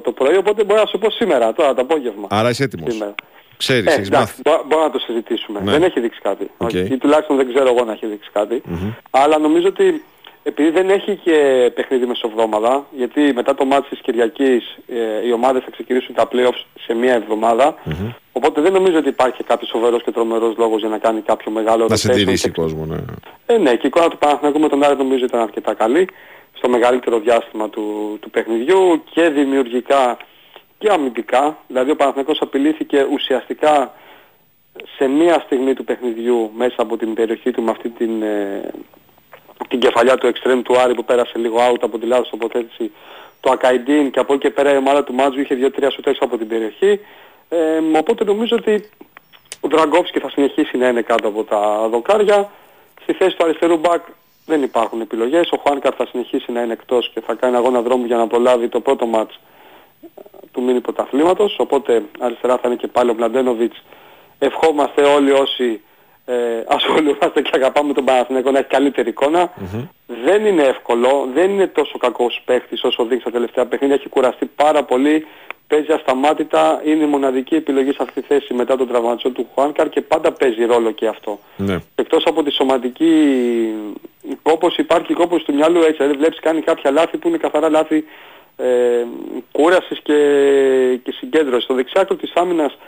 το 0.00 0.12
πρωί, 0.12 0.36
οπότε 0.36 0.64
μπορώ 0.64 0.80
να 0.80 0.86
σου 0.86 0.98
πω 0.98 1.10
σήμερα, 1.10 1.52
τώρα 1.52 1.74
το 1.74 1.80
απόγευμα. 1.80 2.26
Άρα 2.30 2.50
είσαι 2.50 2.62
έτοιμος. 2.64 2.92
Σήμερα. 2.92 3.14
Ξέρεις, 3.56 3.86
Ε, 3.86 3.94
έχεις 3.94 4.06
εντάξει, 4.08 4.34
μάθει. 4.36 4.42
μπο- 4.44 4.64
μπορούμε 4.68 4.86
να 4.86 4.92
το 4.92 4.98
συζητήσουμε. 4.98 5.60
Ναι. 5.64 5.70
Δεν 5.70 5.82
έχει 5.82 6.00
δείξει 6.00 6.20
κάτι. 6.22 6.50
Οκ. 6.56 6.68
Όχι, 6.68 6.78
ή 6.78 6.96
τουλάχιστον 6.98 7.36
δεν 7.36 7.48
ξέρω 7.54 7.68
εγώ 7.76 7.84
να 7.84 7.92
έχει 7.92 8.06
δείξει 8.06 8.30
κάτι. 8.32 8.62
Αλλά 9.10 9.38
νομίζω 9.38 9.66
ότι 9.68 10.02
επειδή 10.42 10.70
δεν 10.70 10.90
έχει 10.90 11.16
και 11.16 11.70
παιχνίδι 11.74 12.06
μεσοβδόμαδα, 12.06 12.86
γιατί 12.96 13.32
μετά 13.34 13.54
το 13.54 13.64
ματς 13.64 13.88
της 13.88 13.98
Κυριακής 14.00 14.76
ε, 14.88 15.26
οι 15.26 15.32
ομάδες 15.32 15.62
θα 15.64 15.70
ξεκινήσουν 15.70 16.14
τα 16.14 16.28
playoffs 16.32 16.64
σε 16.80 16.94
μία 16.94 17.14
εβδομάδα, 17.14 17.74
οπότε 18.32 18.60
δεν 18.60 18.72
νομίζω 18.72 18.98
ότι 18.98 19.08
υπάρχει 19.08 19.44
κάποιος 19.44 19.68
σοβαρός 19.70 20.02
και 20.02 20.10
τρομερός 20.10 20.56
λόγος 20.56 20.80
για 20.80 20.88
να 20.88 20.98
κάνει 20.98 21.20
κάποιο 21.20 21.50
μεγάλο 21.52 21.86
Να 21.86 21.94
rotation 21.94 21.98
συντηρήσει 21.98 22.50
και- 22.50 22.60
κόσμο, 22.60 22.84
ναι. 22.84 22.96
ε, 23.46 23.58
ναι, 23.58 23.70
και 23.70 23.86
η 23.86 23.88
εικόνα 23.88 24.08
του 24.08 24.18
Παναθηναϊκού 24.18 24.58
με 24.60 24.68
τον 24.68 24.82
Άρη 24.84 24.96
νομίζω 24.96 25.24
ήταν 25.24 25.40
αρκετά 25.40 25.74
καλή 25.74 26.08
στο 26.52 26.68
μεγαλύτερο 26.68 27.18
διάστημα 27.18 27.68
του, 27.68 28.16
του 28.20 28.30
παιχνιδιού 28.30 29.02
και 29.10 29.28
δημιουργικά 29.28 30.16
και 30.78 30.88
αμυντικά. 30.92 31.58
Δηλαδή 31.66 31.90
ο 31.90 31.96
Παναθηναϊκός 31.96 32.38
απειλήθηκε 32.40 33.06
ουσιαστικά 33.12 33.94
σε 34.96 35.06
μία 35.08 35.42
στιγμή 35.44 35.74
του 35.74 35.84
παιχνιδιού 35.84 36.50
μέσα 36.56 36.74
από 36.76 36.96
την 36.96 37.14
περιοχή 37.14 37.50
του 37.50 37.62
με 37.62 37.70
αυτή 37.70 37.88
την, 37.88 38.22
ε, 38.22 38.70
την 39.68 39.78
κεφαλιά 39.78 40.16
του 40.16 40.26
εξτρέμ 40.26 40.62
του 40.62 40.78
Άρη 40.78 40.94
που 40.94 41.04
πέρασε 41.04 41.38
λίγο 41.38 41.58
out 41.58 41.78
από 41.80 41.98
τη 41.98 42.06
λάθος 42.06 42.28
τοποθέτηση 42.28 42.92
του 43.40 43.50
Ακαϊντίν 43.52 44.10
και 44.10 44.18
από 44.18 44.32
εκεί 44.32 44.42
και 44.42 44.50
πέρα 44.50 44.72
η 44.74 44.76
ομάδα 44.76 45.04
του 45.04 45.14
Μάτζου 45.14 45.40
είχε 45.40 45.72
2-3 45.78 45.86
σουτές 45.92 46.18
από 46.20 46.38
την 46.38 46.48
περιοχή. 46.48 47.00
Ε, 47.48 47.98
οπότε 47.98 48.24
νομίζω 48.24 48.56
ότι 48.56 48.88
ο 49.60 49.68
Δραγκόφσκι 49.68 50.18
θα 50.18 50.30
συνεχίσει 50.30 50.76
να 50.76 50.88
είναι 50.88 51.02
κάτω 51.02 51.28
από 51.28 51.44
τα 51.44 51.88
δοκάρια. 51.88 52.50
Στη 53.02 53.12
θέση 53.12 53.36
του 53.36 53.44
αριστερού 53.44 53.76
μπακ 53.76 54.02
δεν 54.46 54.62
υπάρχουν 54.62 55.00
επιλογές. 55.00 55.50
Ο 55.50 55.56
Χουάνκαρ 55.56 55.92
θα 55.96 56.06
συνεχίσει 56.06 56.52
να 56.52 56.62
είναι 56.62 56.72
εκτός 56.72 57.10
και 57.14 57.20
θα 57.20 57.34
κάνει 57.34 57.56
αγώνα 57.56 57.82
δρόμου 57.82 58.04
για 58.04 58.16
να 58.16 58.26
προλάβει 58.26 58.68
το 58.68 58.80
πρώτο 58.80 59.06
μάτς 59.06 59.40
ε, 60.02 60.20
του 60.52 60.62
μίνι 60.62 60.80
πρωταθλήματος. 60.80 61.56
Οπότε 61.58 62.02
αριστερά 62.18 62.58
θα 62.58 62.68
είναι 62.68 62.76
και 62.76 62.86
πάλι 62.86 63.10
ο 63.10 63.14
Μλαντένοβιτς. 63.14 63.82
Ευχόμαστε 64.38 65.02
όλοι 65.02 65.30
όσοι 65.30 65.82
ε, 66.24 66.34
ασχολούμαστε 66.66 67.42
και 67.42 67.50
αγαπάμε 67.52 67.92
τον 67.92 68.04
Παναθηναϊκό 68.04 68.50
να 68.50 68.58
έχει 68.58 68.68
καλύτερη 68.68 69.08
εικόνα. 69.08 69.52
Δεν 70.24 70.44
είναι 70.46 70.62
εύκολο, 70.62 71.28
δεν 71.34 71.50
είναι 71.50 71.66
τόσο 71.66 71.98
κακός 71.98 72.42
παίχτης 72.44 72.84
όσο 72.84 73.04
δείξει 73.04 73.24
τα 73.24 73.30
τελευταία 73.30 73.66
παιχνίδια. 73.66 73.94
Έχει 73.94 74.08
κουραστεί 74.08 74.50
πάρα 74.56 74.82
πολύ, 74.84 75.26
παίζει 75.66 75.92
ασταμάτητα, 75.92 76.80
είναι 76.84 77.04
η 77.04 77.06
μοναδική 77.06 77.54
επιλογή 77.54 77.90
σε 77.92 77.98
αυτή 78.00 78.20
τη 78.20 78.26
θέση 78.26 78.54
μετά 78.54 78.76
τον 78.76 78.88
τραυματισμό 78.88 79.30
του 79.30 79.48
Χουάνκαρ 79.54 79.88
και 79.88 80.00
πάντα 80.00 80.32
παίζει 80.32 80.64
ρόλο 80.64 80.90
και 80.90 81.06
αυτό. 81.06 81.38
ναι. 81.56 81.78
Εκτός 81.94 82.24
από 82.26 82.42
τη 82.42 82.50
σωματική 82.50 83.12
κόπωση 84.42 84.80
υπάρχει 84.80 85.12
η 85.12 85.14
κόπωση 85.14 85.44
του 85.44 85.54
μυαλού 85.54 85.78
έτσι, 85.80 85.92
δηλαδή 85.96 86.16
βλέπεις 86.16 86.40
κάνει 86.40 86.60
κάποια 86.60 86.90
λάθη 86.90 87.16
που 87.16 87.28
είναι 87.28 87.36
καθαρά 87.36 87.70
λάθη 87.70 88.04
ε, 88.56 89.04
κούρασης 89.52 90.00
και, 90.02 90.16
και 91.02 91.12
συγκέντρωσης. 91.12 91.64
Στο 91.64 91.74
δεξιάκρο 91.74 92.16
της 92.16 92.32
άμυνας 92.34 92.78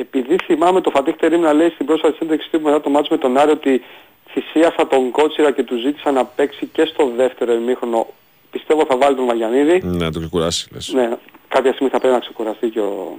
επειδή 0.00 0.36
θυμάμαι 0.44 0.80
το 0.80 0.90
Φατίχ 0.90 1.16
Τερίμ 1.16 1.40
να 1.40 1.52
λέει 1.52 1.70
στην 1.70 1.86
πρόσφατη 1.86 2.16
σύνδεξη 2.16 2.50
τύπου 2.50 2.64
μετά 2.64 2.80
το 2.80 2.90
μάτς 2.90 3.08
με 3.08 3.16
τον 3.16 3.36
Άρη 3.36 3.50
ότι 3.50 3.82
θυσίασα 4.30 4.86
τον 4.86 5.10
Κότσιρα 5.10 5.50
και 5.50 5.62
του 5.62 5.76
ζήτησα 5.76 6.10
να 6.12 6.24
παίξει 6.24 6.66
και 6.66 6.84
στο 6.84 7.12
δεύτερο 7.16 7.52
ημίχρονο. 7.52 8.06
Πιστεύω 8.50 8.84
θα 8.88 8.96
βάλει 8.96 9.16
τον 9.16 9.24
Μαγιανίδη. 9.24 9.80
Ναι, 9.84 10.04
να 10.04 10.12
το 10.12 10.18
ξεκουράσει, 10.18 10.68
λες. 10.72 10.92
Ναι, 10.92 11.10
κάποια 11.48 11.70
στιγμή 11.72 11.88
θα 11.88 11.98
πρέπει 11.98 12.14
να 12.14 12.20
ξεκουραστεί 12.20 12.68
και 12.68 12.80
ο, 12.80 13.16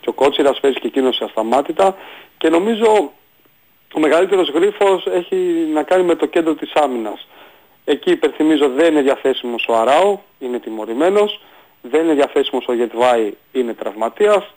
και 0.00 0.08
ο 0.08 0.12
Κότσιρας, 0.12 0.60
παίζει 0.60 0.78
και 0.78 0.86
εκείνος 0.86 1.20
ασταμάτητα 1.20 1.96
και 2.38 2.48
νομίζω 2.48 3.12
ο 3.94 4.00
μεγαλύτερος 4.00 4.50
γρίφος 4.50 5.06
έχει 5.06 5.36
να 5.72 5.82
κάνει 5.82 6.02
με 6.02 6.14
το 6.14 6.26
κέντρο 6.26 6.54
της 6.54 6.72
άμυνας. 6.74 7.26
Εκεί 7.84 8.10
υπενθυμίζω 8.10 8.68
δεν 8.68 8.92
είναι 8.92 9.02
διαθέσιμος 9.02 9.66
ο 9.68 9.74
Αράο, 9.74 10.20
είναι 10.38 10.58
τιμωρημένος, 10.58 11.40
δεν 11.82 12.04
είναι 12.04 12.14
διαθέσιμος 12.14 12.64
ο 12.68 12.72
Γέντβαϊ, 12.72 13.34
είναι 13.52 13.74
τραυματίας, 13.74 14.54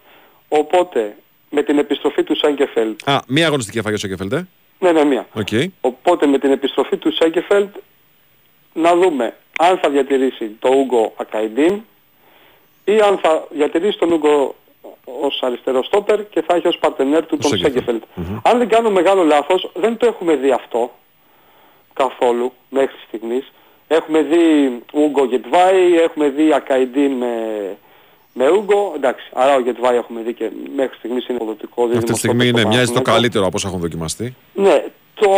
οπότε 0.48 1.16
με 1.50 1.64
την 1.64 1.78
επιστροφή 1.78 2.24
του 2.24 2.36
Σένκεφελντ, 2.36 3.10
Α, 3.10 3.20
μία 3.28 3.48
αγωνιστική 3.48 3.78
έφαγε 3.78 3.96
ο 3.96 3.98
Σένκεφελντ, 3.98 4.34
ε; 4.34 4.48
ναι 4.80 4.92
ναι 4.92 5.04
μία, 5.04 5.28
Οκ. 5.34 5.48
Οπότε 5.82 6.26
με 6.26 6.40
την 6.40 6.52
επιστροφή 6.52 6.98
του 6.98 7.12
Σένκεφελντ 7.14 7.76
να 8.74 8.96
δούμε 8.96 9.36
αν 9.58 9.78
θα 9.78 9.90
διατηρήσει 9.90 10.52
το 10.60 10.70
Ούγκο 10.70 11.14
Ακαϊντίν 11.18 11.82
ή 12.86 13.00
αν 13.00 13.18
θα 13.18 13.48
διατηρήσει 13.52 13.98
τον 13.98 14.12
Ούγκο 14.12 14.56
ως 15.06 15.40
αριστερό 15.42 15.84
στόπερ 15.84 16.30
και 16.30 16.42
θα 16.42 16.56
έχει 16.56 16.68
ως 16.68 16.78
παρτενέρ 16.78 17.26
του 17.26 17.38
τον 17.38 17.50
Σέγκεφελτ. 17.50 17.74
Σέγκεφελτ. 17.76 18.04
Αν 18.44 18.58
δεν 18.58 18.68
κάνω 18.68 18.90
μεγάλο 18.90 19.24
λάθος, 19.24 19.72
δεν 19.74 19.98
το 19.98 20.06
έχουμε 20.06 20.36
δει 20.36 20.52
αυτό 20.52 20.92
καθόλου 21.94 22.54
μέχρι 22.70 22.96
στιγμής. 23.08 23.52
Έχουμε 23.88 24.22
δει 24.22 24.38
Ούγκο 24.94 25.26
Γετβάη, 25.26 25.98
έχουμε 25.98 26.30
δει 26.30 26.54
Ακαϊντίν 26.54 27.12
με, 27.12 27.32
με 28.38 28.50
Ούγκο. 28.50 28.94
Εντάξει, 28.96 29.26
άρα 29.34 29.56
ο 29.56 29.60
Γετβάη 29.60 29.96
έχουμε 29.98 30.22
δει 30.22 30.34
και 30.34 30.52
μέχρι 30.76 30.98
στιγμής 30.98 31.28
είναι 31.28 31.38
αποδοτικό 31.42 31.82
δίδυμο. 31.88 32.00
Αυτή 32.00 32.12
τη 32.12 32.18
στόπερ 32.18 32.36
στιγμή 32.36 32.48
στο 32.48 32.58
ναι, 32.58 32.66
μοιάζει 32.76 32.86
το 32.86 32.92
Παναθηναϊκό. 32.92 33.12
καλύτερο 33.12 33.46
από 33.46 33.56
όσα 33.58 33.68
έχουν 33.68 33.80
δοκιμαστεί. 33.80 34.36
Ναι, 34.54 34.84
το 35.14 35.30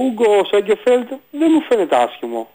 Ούγκο 0.00 0.44
Σέγκεφελτ 0.50 1.08
δεν 1.30 1.48
μου 1.54 1.60
φαίνεται 1.68 1.96
άσχημο. 1.96 2.48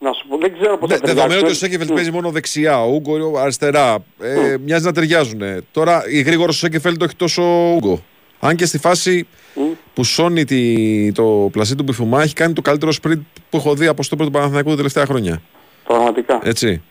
Να 0.00 0.12
σου 0.12 0.26
πω, 0.28 0.36
δεν 0.38 0.52
ξέρω 0.58 0.78
πώς 0.78 0.88
Δε, 0.88 0.94
θα 0.94 1.00
ταιριάξει. 1.00 1.14
δεδομένου 1.14 1.40
ότι 1.44 1.50
ο 1.50 1.54
Σέκεφελτ 1.54 1.92
παίζει 1.92 2.10
μόνο 2.10 2.30
δεξιά, 2.30 2.82
ο 2.84 2.90
Ούγκο 2.92 3.38
αριστερά. 3.38 3.96
Ε, 4.20 4.56
Μοιάζει 4.64 4.84
να 4.84 4.92
ταιριάζουν. 4.92 5.40
Τώρα 5.72 6.02
η 6.08 6.20
γρήγορος 6.20 6.56
Σέκεφελτ 6.58 7.02
όχι 7.02 7.16
τόσο 7.16 7.42
Ούγκο. 7.74 8.02
Αν 8.40 8.56
και 8.56 8.66
στη 8.66 8.78
φάση 8.78 9.26
που 9.94 10.04
σώνει 10.04 10.44
τη, 10.44 11.12
το 11.12 11.48
πλασί 11.52 11.74
του 11.74 11.82
Μπιφουμά 11.82 12.22
έχει 12.22 12.34
κάνει 12.34 12.52
το 12.52 12.62
καλύτερο 12.62 12.92
sprint 13.02 13.20
που 13.50 13.56
έχω 13.56 13.74
δει 13.74 13.86
από 13.86 14.02
στόπερ 14.02 14.26
του 14.26 14.32
Παναθηναϊκού 14.32 14.70
τα 14.70 14.76
τελευταία 14.76 15.04
χρόνια. 15.06 15.42
Πραγματικά. 15.84 16.40
Έτσι. 16.42 16.82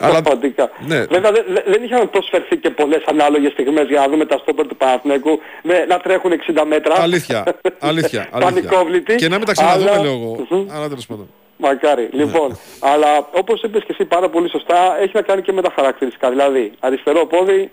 Αλλά 0.00 0.22
Πραγματικά. 0.22 0.70
ναι. 0.86 1.04
Βέβαια 1.04 1.32
δεν, 1.32 1.44
δεν- 1.48 1.62
δεν 1.66 1.82
είχαν 1.82 2.10
προσφερθεί 2.10 2.56
και 2.56 2.70
πολλές 2.70 3.02
ανάλογες 3.06 3.52
στιγμές 3.52 3.86
για 3.88 4.00
να 4.00 4.08
δούμε 4.08 4.24
τα 4.26 4.38
στόπερ 4.38 4.66
του 4.66 4.76
Παναθηναϊκού 4.76 5.40
ναι, 5.62 5.84
να 5.88 5.98
τρέχουν 5.98 6.32
60 6.32 6.62
μέτρα. 6.66 6.94
αλήθεια. 7.02 7.44
αλήθεια, 7.80 8.28
αλήθεια. 8.30 8.30
Πανικόβλητη. 8.30 9.14
Και 9.14 9.28
να 9.28 9.36
μην 9.36 9.46
τα 9.46 9.52
ξαναδούμε 9.52 9.90
αλλά- 9.90 10.02
λέω 10.02 10.12
εγώ. 10.12 10.46
Μμμ. 10.50 10.66
Αλλά 10.72 10.88
τέλος 10.88 11.06
πάντων. 11.06 11.28
Μακάρι. 11.56 12.08
Λοιπόν, 12.12 12.58
αλλά 12.80 13.28
όπως 13.32 13.62
είπες 13.62 13.80
και 13.82 13.92
εσύ 13.98 14.04
πάρα 14.04 14.28
πολύ 14.28 14.50
σωστά, 14.50 15.00
έχει 15.00 15.10
να 15.14 15.22
κάνει 15.22 15.42
και 15.42 15.52
με 15.52 15.62
τα 15.62 15.72
χαρακτηριστικά. 15.74 16.28
Δηλαδή, 16.30 16.72
αριστερό 16.80 17.26
πόδι 17.26 17.70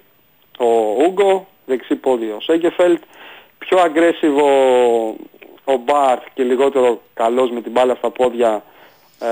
ο 0.60 0.66
Ούγκο, 1.04 1.48
δεξί 1.66 1.96
πόδι 1.96 2.26
ο 2.26 2.38
Σέγκεφελτ, 2.42 3.02
πιο 3.58 3.78
aggressive 3.78 4.42
ο, 4.44 4.50
ο 5.74 5.78
Μπαρ 5.78 6.18
και 6.34 6.44
λιγότερο 6.44 7.02
καλός 7.14 7.52
με 7.52 7.62
την 7.62 7.72
μπάλα 7.72 7.96
στα 7.96 8.10
πόδια, 8.10 8.64
ε, 9.22 9.28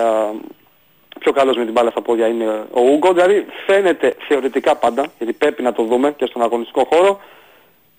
πιο 1.20 1.32
καλός 1.32 1.58
με 1.58 1.64
την 1.64 1.74
μπάλα 1.74 1.90
στα 1.90 2.02
πόδια 2.02 2.28
είναι 2.28 2.66
ο 2.72 2.82
Ούγκο. 2.82 3.14
Δηλαδή 3.14 3.46
φαίνεται 3.66 4.16
θεωρητικά 4.28 4.76
πάντα, 4.76 5.06
γιατί 5.18 5.34
πρέπει 5.34 5.62
να 5.62 5.74
το 5.74 5.84
δούμε 5.84 6.12
και 6.18 6.26
στον 6.26 6.42
αγωνιστικό 6.42 6.88
χώρο, 6.94 7.20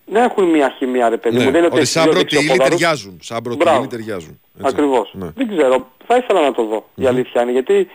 να 0.07 0.23
έχουν 0.23 0.45
μια 0.45 0.75
χημεία 0.79 1.09
ρε 1.09 1.17
παιδί 1.17 1.37
Ναι, 1.37 1.45
μου. 1.45 1.51
Δεν 1.51 1.59
είναι 1.59 1.67
ότι 1.67 1.77
έχει 1.77 1.87
σαν 1.87 2.03
δύο 2.03 2.13
πρωτήλοι 2.13 2.41
δεξιοπόδαρους. 2.41 2.79
ταιριάζουν. 2.79 3.19
Σαν 3.23 3.43
πρωτήλοι 3.43 3.65
Μπράβο. 3.71 3.87
ταιριάζουν. 3.87 4.41
Έτσι. 4.59 4.73
Ακριβώς. 4.75 5.11
Ναι. 5.13 5.29
Δεν 5.37 5.49
ξέρω. 5.57 5.87
Θα 6.07 6.17
ήθελα 6.17 6.41
να 6.41 6.53
το 6.53 6.63
δω. 6.65 6.87
Η 6.95 7.07
αλήθεια 7.07 7.43
είναι. 7.43 7.51
Γιατί 7.51 7.89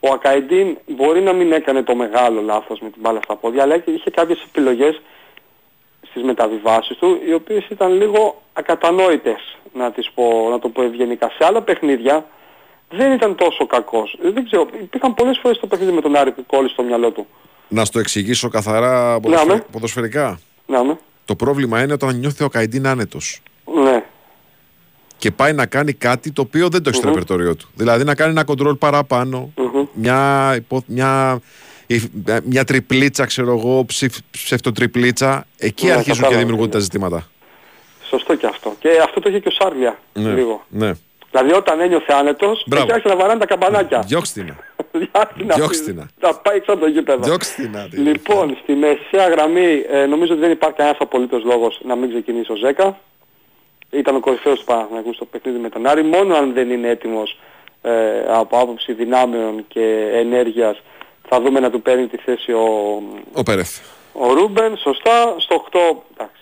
ο 0.00 0.08
Ακαϊντίν 0.12 0.76
μπορεί 0.86 1.20
να 1.20 1.32
μην 1.32 1.52
έκανε 1.52 1.82
το 1.82 1.94
μεγάλο 1.94 2.40
λάθος 2.40 2.80
με 2.80 2.90
την 2.90 3.00
μπάλα 3.00 3.20
στα 3.24 3.36
πόδια, 3.36 3.62
αλλά 3.62 3.74
είχε 3.84 4.10
κάποιες 4.10 4.42
επιλογές 4.48 5.00
στις 6.10 6.22
μεταβιβάσεις 6.22 6.96
του, 6.96 7.18
οι 7.26 7.32
οποίες 7.32 7.66
ήταν 7.68 7.92
λίγο 7.96 8.42
ακατανόητες, 8.52 9.56
να, 9.72 9.90
τις 9.92 10.10
πω, 10.14 10.48
να 10.50 10.58
το 10.58 10.68
πω 10.68 10.82
ευγενικά. 10.82 11.28
Σε 11.38 11.44
άλλα 11.44 11.62
παιχνίδια 11.62 12.26
δεν 12.96 13.12
ήταν 13.12 13.34
τόσο 13.34 13.66
κακός. 13.66 14.18
Ε, 14.24 14.30
Δεν 14.30 14.44
ξέρω, 14.44 14.66
υπήρχαν 14.82 15.14
πολλές 15.14 15.38
φορές 15.42 15.58
το 15.58 15.66
παιχνίδι 15.66 15.92
με 15.92 16.00
τον 16.00 16.16
Άρη 16.16 16.32
που 16.32 16.46
κόλλησε 16.46 16.72
στο 16.72 16.82
μυαλό 16.82 17.10
του. 17.10 17.26
Να 17.68 17.84
στο 17.84 17.98
εξηγήσω 17.98 18.48
καθαρά 18.48 19.20
ποδοσφαι- 19.20 19.48
Ναι, 19.48 19.54
ναι. 19.54 19.60
ποδοσφαιρικά. 19.70 20.40
Να 20.66 20.84
με. 20.84 20.98
Το 21.24 21.36
πρόβλημα 21.36 21.82
είναι 21.82 21.92
όταν 21.92 22.16
νιώθει 22.16 22.44
ο 22.44 22.48
Καϊντίν 22.48 22.86
άνετος. 22.86 23.40
Ναι. 23.84 24.04
και 25.18 25.30
πάει 25.30 25.52
να 25.52 25.66
κάνει 25.66 25.92
κάτι 25.92 26.32
το 26.32 26.42
οποίο 26.42 26.68
δεν 26.68 26.82
το 26.82 26.88
έχει 26.88 26.98
στο 26.98 27.08
ρεπερτόριό 27.08 27.56
του. 27.56 27.68
Δηλαδή 27.74 28.04
να 28.04 28.14
κάνει 28.14 28.30
ένα 28.30 28.44
κοντρόλ 28.44 28.74
παραπάνω, 28.74 29.52
μια, 29.92 30.52
υπο- 30.56 30.82
μια 30.86 31.40
η- 31.86 32.02
ε, 32.26 32.38
μια 32.44 32.64
τριπλίτσα, 32.64 33.24
ξέρω 33.26 33.52
εγώ, 33.58 33.84
ψηφ, 33.84 34.14
ψευτοτριπλίτσα, 34.30 35.46
εκεί 35.58 35.84
Ναι, 35.86 35.90
αρχίζουν 35.90 36.12
και 36.12 36.18
κατάλαβα, 36.20 36.38
δημιουργούνται 36.38 36.70
τα 36.70 36.76
ναι. 36.76 36.82
ζητήματα. 36.82 37.28
Σωστό 38.08 38.34
και 38.36 38.46
αυτό. 38.46 38.74
Και 38.78 38.88
αυτό 39.04 39.20
το 39.20 39.28
είχε 39.28 39.38
και 39.38 39.48
ο 39.48 39.50
Σάρβια 39.50 39.98
Ναι. 40.12 40.30
λίγο. 40.32 40.64
ναι. 40.68 40.92
Δηλαδή 41.32 41.52
όταν 41.52 41.80
ένιωθε 41.80 42.12
άνετος, 42.12 42.64
Μπράβο. 42.66 42.84
εκεί 42.84 42.92
άρχισε 42.94 43.14
να 43.14 43.20
βαράνε 43.20 43.40
τα 43.40 43.46
καμπανάκια. 43.46 43.98
Διώξτε 44.06 44.40
την. 44.42 44.54
Διάχτη 44.92 45.44
να 45.44 45.54
Διώξτε 45.54 45.84
πει- 45.92 45.98
την. 45.98 46.08
Να 46.20 46.34
πάει 46.34 46.56
έξω 46.56 46.72
από 46.72 46.80
το 46.80 46.86
γήπεδο. 46.86 47.22
Διώξτε 47.22 47.62
την. 47.62 47.76
άντε. 47.76 47.96
Λοιπόν, 47.96 48.58
στη 48.62 48.72
μεσαία 48.72 49.28
γραμμή 49.28 49.84
ε, 49.88 50.06
νομίζω 50.06 50.32
ότι 50.32 50.40
δεν 50.40 50.50
υπάρχει 50.50 50.76
κανένας 50.76 50.98
απολύτως 51.00 51.44
λόγος 51.44 51.80
να 51.84 51.94
μην 51.96 52.08
ξεκινήσει 52.10 52.52
ο 52.52 52.54
Ζέκα. 52.54 52.98
Ήταν 53.90 54.16
ο 54.16 54.20
κορυφαίος 54.20 54.58
του 54.58 54.64
Παναθηναϊκού 54.64 55.14
στο 55.14 55.24
παιχνίδι 55.24 55.58
με 55.58 55.68
τον 55.68 55.86
Άρη, 55.86 56.02
μόνο 56.02 56.34
αν 56.34 56.52
δεν 56.52 56.70
είναι 56.70 56.88
έτοιμος 56.88 57.38
ε, 57.82 57.90
από 58.28 58.58
άποψη 58.58 58.92
δυνάμεων 58.92 59.64
και 59.68 60.10
ενέργειας 60.14 60.82
θα 61.28 61.40
δούμε 61.40 61.60
να 61.60 61.70
του 61.70 61.82
παίρνει 61.82 62.06
τη 62.06 62.16
θέση 62.16 62.52
ο, 62.52 62.66
Ο 63.32 63.42
Πέρεθ. 63.42 63.78
ο 64.12 64.32
Ρούμπεν, 64.32 64.76
σωστά. 64.76 65.34
Στο 65.38 65.54
8, 65.54 65.78
εντάξει, 66.14 66.41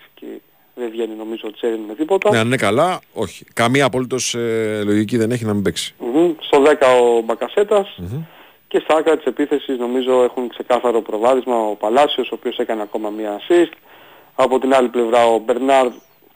δεν 0.75 0.89
βγαίνει 0.91 1.13
νομίζω 1.17 1.41
ο 1.47 1.51
Τσέριν 1.51 1.79
με 1.87 1.95
τίποτα. 1.95 2.31
Ναι, 2.31 2.37
αν 2.37 2.45
είναι 2.45 2.55
καλά, 2.55 2.99
όχι. 3.13 3.45
Καμία 3.53 3.85
απολύτως 3.85 4.35
λογική 4.85 5.17
δεν 5.17 5.31
έχει 5.31 5.45
να 5.45 5.53
μην 5.53 5.63
παίξει. 5.63 5.93
Μμμ. 5.99 6.31
Στο 6.39 6.61
10 6.61 6.71
ο 7.17 7.21
μπακασετας 7.21 7.87
Και 8.67 8.79
στα 8.83 8.95
άκρα 8.95 9.15
της 9.17 9.25
επίθεσης 9.25 9.77
νομίζω 9.77 10.23
έχουν 10.23 10.49
ξεκάθαρο 10.49 11.01
προβάδισμα 11.01 11.55
ο 11.55 11.75
Παλάσιος, 11.75 12.29
ο 12.31 12.35
οποίος 12.35 12.57
έκανε 12.57 12.81
ακόμα 12.81 13.09
μία 13.09 13.39
assist. 13.39 13.71
Από 14.35 14.59
την 14.59 14.73
άλλη 14.73 14.87
πλευρά 14.87 15.25
ο 15.25 15.37
Μπερνάρ 15.37 15.87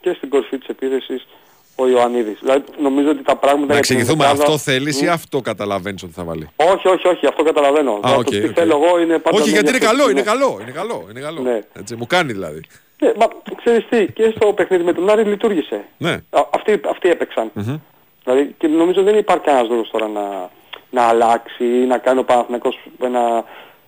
και 0.01 0.13
στην 0.17 0.29
κορυφή 0.29 0.57
της 0.57 0.67
επίθεσης 0.67 1.27
ο 1.75 1.87
Ιωαννίδης. 1.87 2.37
Δηλαδή 2.41 2.63
νομίζω 2.81 3.09
ότι 3.09 3.23
τα 3.23 3.35
πράγματα... 3.35 3.65
Να 3.67 3.73
για 3.73 3.81
να 3.81 3.95
εξηγηθούμε, 3.95 4.23
ομάδα- 4.25 4.43
αυτό 4.43 4.57
θέλεις 4.57 5.01
ή 5.01 5.05
Μμ. 5.05 5.09
αυτό 5.09 5.41
καταλαβαίνεις 5.41 6.03
ότι 6.03 6.13
θα 6.13 6.23
βάλει; 6.23 6.49
Όχι, 6.55 6.87
όχι, 6.87 7.07
όχι, 7.07 7.27
αυτό 7.27 7.43
καταλαβαίνω. 7.43 7.91
Α, 7.91 7.99
Δηλαδή, 8.03 8.19
οκ, 8.19 8.23
το 8.23 8.29
τι 8.31 8.45
οκ. 8.45 8.51
θέλω 8.55 8.81
εγώ 8.83 8.99
είναι 8.99 9.19
πάντα... 9.19 9.37
Όχι, 9.37 9.45
να 9.49 9.51
γιατί 9.59 9.69
είναι 9.69 9.77
νιώθω 9.77 9.91
καλό, 9.95 10.03
ότι 10.03 10.11
είναι 10.11 10.19
είναι- 10.21 10.29
καλό, 10.29 10.57
είναι 10.61 10.71
καλό, 10.71 11.07
είναι 11.09 11.19
καλό. 11.19 11.41
Ναι. 11.41 11.59
Έτσι, 11.73 11.95
μου 11.95 12.07
κάνει 12.07 12.31
δηλαδή. 12.31 12.61
Ναι, 12.99 13.11
μα 13.15 13.27
ξέρεις 13.55 13.85
τι, 13.89 14.11
και 14.11 14.33
στο 14.35 14.53
παιχνίδι 14.53 14.83
με 14.83 14.93
τον 14.93 15.09
Άρη 15.09 15.23
λειτούργησε. 15.23 15.85
Ναι. 15.97 16.11
Α, 16.11 16.41
αυτοί, 16.53 16.81
αυτοί 16.89 17.09
έπαιξαν. 17.09 17.51
Μμμ. 17.53 17.77
Δηλαδή 18.23 18.55
και 18.57 18.67
νομίζω 18.67 19.03
δεν 19.03 19.17
υπάρχει 19.17 19.43
κανένας 19.43 19.69
λόγος 19.69 19.89
τώρα 19.91 20.07
να, 20.07 20.49
να 20.89 21.03
αλλάξει 21.03 21.63
ή 21.63 21.85
να 21.85 21.97
κάνει 21.97 22.19
ο 22.19 22.23
Παναθηναϊκός 22.23 22.79
ένα 23.01 23.43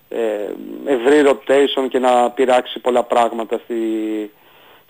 ε, 0.10 0.18
ευρύ 0.86 1.22
rotation 1.26 1.88
και 1.90 2.00
να 2.00 2.30
πειράξει 2.30 2.80
πολλά 2.80 3.04
πράγματα 3.04 3.60
στη, 3.64 3.76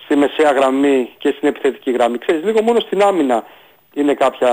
στη 0.03 0.15
μεσαία 0.15 0.51
γραμμή 0.51 1.09
και 1.18 1.34
στην 1.38 1.47
επιθετική 1.47 1.91
γραμμή. 1.91 2.18
Ξέρεις, 2.18 2.43
λίγο 2.43 2.61
μόνο 2.61 2.80
στην 2.80 3.01
άμυνα 3.01 3.43
είναι 3.93 4.13
κάποια 4.13 4.51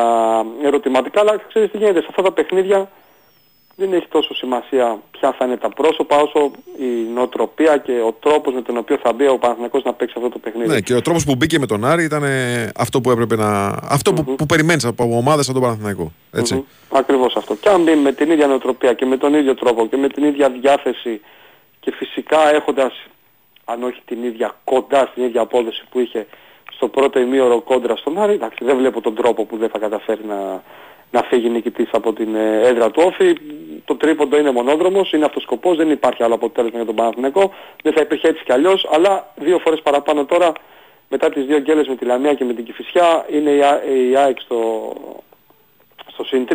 ερωτηματικά, 0.63 1.21
αλλά 1.21 1.37
ξέρεις 1.49 1.71
τι 1.71 1.79
γίνεται, 1.79 2.01
σε 2.01 2.07
αυτά 2.09 2.23
τα 2.23 2.33
παιχνίδια 2.33 2.91
δεν 3.77 3.93
έχει 3.93 4.07
τόσο 4.09 4.35
σημασία 4.35 4.99
ποια 5.11 5.35
θα 5.39 5.45
είναι 5.45 5.57
τα 5.57 5.69
πρόσωπα 5.69 6.17
όσο 6.17 6.51
η 6.79 7.13
νοοτροπία 7.15 7.77
και 7.77 7.93
ο 7.93 8.13
τρόπος 8.21 8.55
με 8.55 8.63
τον 8.63 8.77
οποίο 8.77 8.99
θα 9.03 9.13
μπει 9.13 9.27
ο 9.27 9.39
Παναθηναϊκός 9.39 9.83
να 9.83 9.93
παίξει 9.93 10.15
αυτό 10.17 10.29
το 10.29 10.39
παιχνίδι. 10.39 10.69
Ναι, 10.69 10.81
και 10.81 10.95
ο 10.95 11.03
τρόπος 11.03 11.25
που 11.25 11.35
μπήκε 11.35 11.59
με 11.59 11.67
τον 11.67 11.85
Άρη 11.85 12.05
ήταν 12.05 12.23
ε, 12.23 12.71
αυτό 12.77 13.01
που 13.01 13.11
έπρεπε 13.11 13.37
να. 13.37 13.67
αυτο 13.89 14.13
που, 14.13 14.25
που 14.35 14.47
περιμένεις 14.47 14.85
από 14.85 15.17
ομάδες 15.17 15.45
σαν 15.45 15.55
τον 15.55 15.63
Παναθηναϊκό. 15.63 16.13
Έτσι. 16.33 16.55
Μμμ. 16.55 16.63
Ακριβώς 16.93 17.37
αυτό. 17.37 17.55
Και 17.55 17.69
αν 17.69 17.83
μπει 17.83 17.95
με 17.95 18.13
την 18.13 18.31
ίδια 18.31 18.47
νοοτροπία 18.47 18.93
και 18.93 19.07
με 19.07 19.17
τον 19.17 19.35
ίδιο 19.35 19.55
τρόπο 19.55 19.87
και 19.87 19.97
με 19.97 20.09
την 20.09 20.25
ίδια 20.25 20.51
διάθεση 20.51 21.21
και 21.81 21.93
φυσικά 21.93 22.55
έχοντας, 22.55 22.93
αν 23.65 23.83
όχι 23.83 24.01
την 24.05 24.25
ίδια, 24.25 24.57
κοντά 24.65 25.09
στην 25.11 25.25
ίδια 25.25 25.41
απόδοση 25.41 25.85
που 25.91 25.99
είχε 26.01 26.27
στο 26.73 26.89
πρώτο 26.89 27.21
ημίωρο 27.21 27.61
κόντρα 27.61 27.97
στον 27.97 28.19
Άρη, 28.19 28.33
εντάξει, 28.33 28.65
δεν 28.65 28.77
βλέπω 28.77 29.01
τον 29.01 29.15
τρόπο 29.15 29.45
που 29.45 29.57
δεν 29.57 29.69
θα 29.69 29.79
καταφέρει 29.79 30.25
να, 30.25 30.63
να 31.15 31.23
φύγει 31.23 31.49
νικητής 31.49 31.89
από 31.93 32.13
την 32.13 32.35
ε, 32.35 32.61
έδρα 32.69 32.91
του 32.91 33.03
Όφη. 33.07 33.37
Το 33.85 33.97
τρίποντο 33.97 34.39
είναι 34.39 34.51
μονόδρομος, 34.51 35.13
είναι 35.13 35.25
αυτός 35.25 35.43
ο 35.43 35.47
σκοπός, 35.47 35.77
δεν 35.77 35.91
υπάρχει 35.91 36.23
άλλο 36.23 36.35
αποτέλεσμα 36.35 36.77
για 36.77 36.87
τον 36.87 36.95
Παναθηναϊκό. 36.95 37.53
Δεν 37.83 37.93
θα 37.93 38.01
υπήρχε 38.01 38.29
έτσι 38.29 38.45
κι 38.45 38.53
αλλιώς, 38.53 38.89
αλλά 38.93 39.33
δύο 39.37 39.59
φορές 39.59 39.81
παραπάνω 39.83 40.25
τώρα, 40.25 40.53
μετά 41.09 41.31
τις 41.31 41.45
δύο 41.45 41.59
γκέλες 41.59 41.87
με 41.87 41.97
τη 41.97 42.05
Λαμία 42.05 42.35
και 42.35 42.45
με 42.45 42.53
την 42.53 42.65
Κηφισιά, 42.65 43.27
είναι 43.31 43.51
η, 43.51 43.63
Α- 43.63 43.83
η 43.85 44.17
ΑΕΚ 44.17 44.41
στο, 44.41 44.93
στο 46.13 46.25
συν 46.25 46.47
3, 46.51 46.55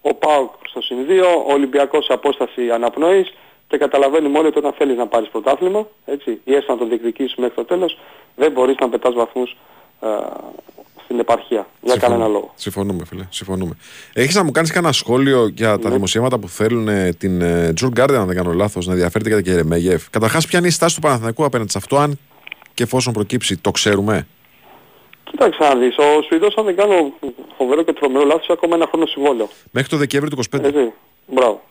ο 0.00 0.14
ΠΑΟΚ 0.14 0.52
στο 0.68 0.80
συν 0.80 0.96
2, 1.08 1.22
ο 1.46 1.52
Ολυμπιακός 1.52 2.04
σε 2.04 2.12
απόσταση 2.12 2.70
αναπνοής 2.70 3.34
και 3.68 3.76
καταλαβαίνουμε 3.76 4.38
όλοι 4.38 4.46
ότι 4.46 4.58
όταν 4.58 4.72
θέλεις 4.72 4.96
να 4.96 5.06
πάρεις 5.06 5.28
πρωτάθλημα, 5.28 5.86
έτσι, 6.04 6.40
ή 6.44 6.54
έστω 6.54 6.72
να 6.72 6.78
τον 6.78 6.88
διεκδικήσεις 6.88 7.34
μέχρι 7.34 7.54
το 7.54 7.64
τέλος, 7.64 7.98
δεν 8.36 8.52
μπορείς 8.52 8.76
να 8.80 8.88
πετάς 8.88 9.14
βαθμούς 9.14 9.56
ε, 10.00 10.08
στην 11.06 11.18
επαρχία. 11.18 11.66
Για 11.80 11.90
Συμφωνούμε. 11.92 11.98
κανένα 11.98 12.26
λόγο. 12.26 12.52
Συμφωνούμε, 12.54 13.04
φίλε. 13.04 13.26
Συμφωνούμε. 13.30 13.76
Έχεις 14.12 14.34
να 14.34 14.44
μου 14.44 14.50
κάνεις 14.50 14.70
κανένα 14.70 14.92
σχόλιο 14.92 15.46
για 15.54 15.78
τα 15.78 15.90
δημοσιεύματα 15.90 16.38
που 16.38 16.48
θέλουν 16.48 16.88
ε, 16.88 17.12
την 17.18 17.40
ε, 17.40 17.72
Τζουρ 17.72 17.90
Γκάρντεν, 17.90 18.20
αν 18.20 18.26
δεν 18.26 18.36
κάνω 18.36 18.52
λάθος, 18.52 18.86
να 18.86 18.92
ενδιαφέρεται 18.92 19.28
για 19.28 19.42
την 19.42 19.52
Κερεμέγεφ. 19.52 20.10
Καταρχάς, 20.10 20.46
ποια 20.46 20.58
είναι 20.58 20.68
η 20.68 20.70
στάση 20.70 20.94
του 20.94 21.00
Παναθηναϊκού 21.00 21.44
απέναντι 21.44 21.70
σε 21.70 21.78
αυτό, 21.78 21.96
αν 21.96 22.18
και 22.74 22.82
εφόσον 22.82 23.12
προκύψει, 23.12 23.56
το 23.56 23.70
ξέρουμε; 23.70 24.26
Κοίταξε 25.30 25.62
να 25.62 25.74
δεις, 25.76 25.96
ο 25.98 26.22
Σουηδός 26.26 26.54
αν 26.56 26.64
δεν 26.64 26.76
κάνω 26.76 26.94
φοβερό 27.56 27.82
και 27.82 27.92
τρομερό 27.92 28.24
λάθος, 28.24 28.42
έχει 28.42 28.52
ακόμα 28.52 28.74
ένα 28.74 28.86
χρόνο 28.86 29.06
συμβόλαιο. 29.06 29.48
Μέχρι 29.70 29.88
το 29.88 29.96
Δεκέμβριο 29.96 30.36
του 30.36 30.42
25. 30.58 30.64
Έτσι, 30.64 30.92
μπράβο. 31.26 31.62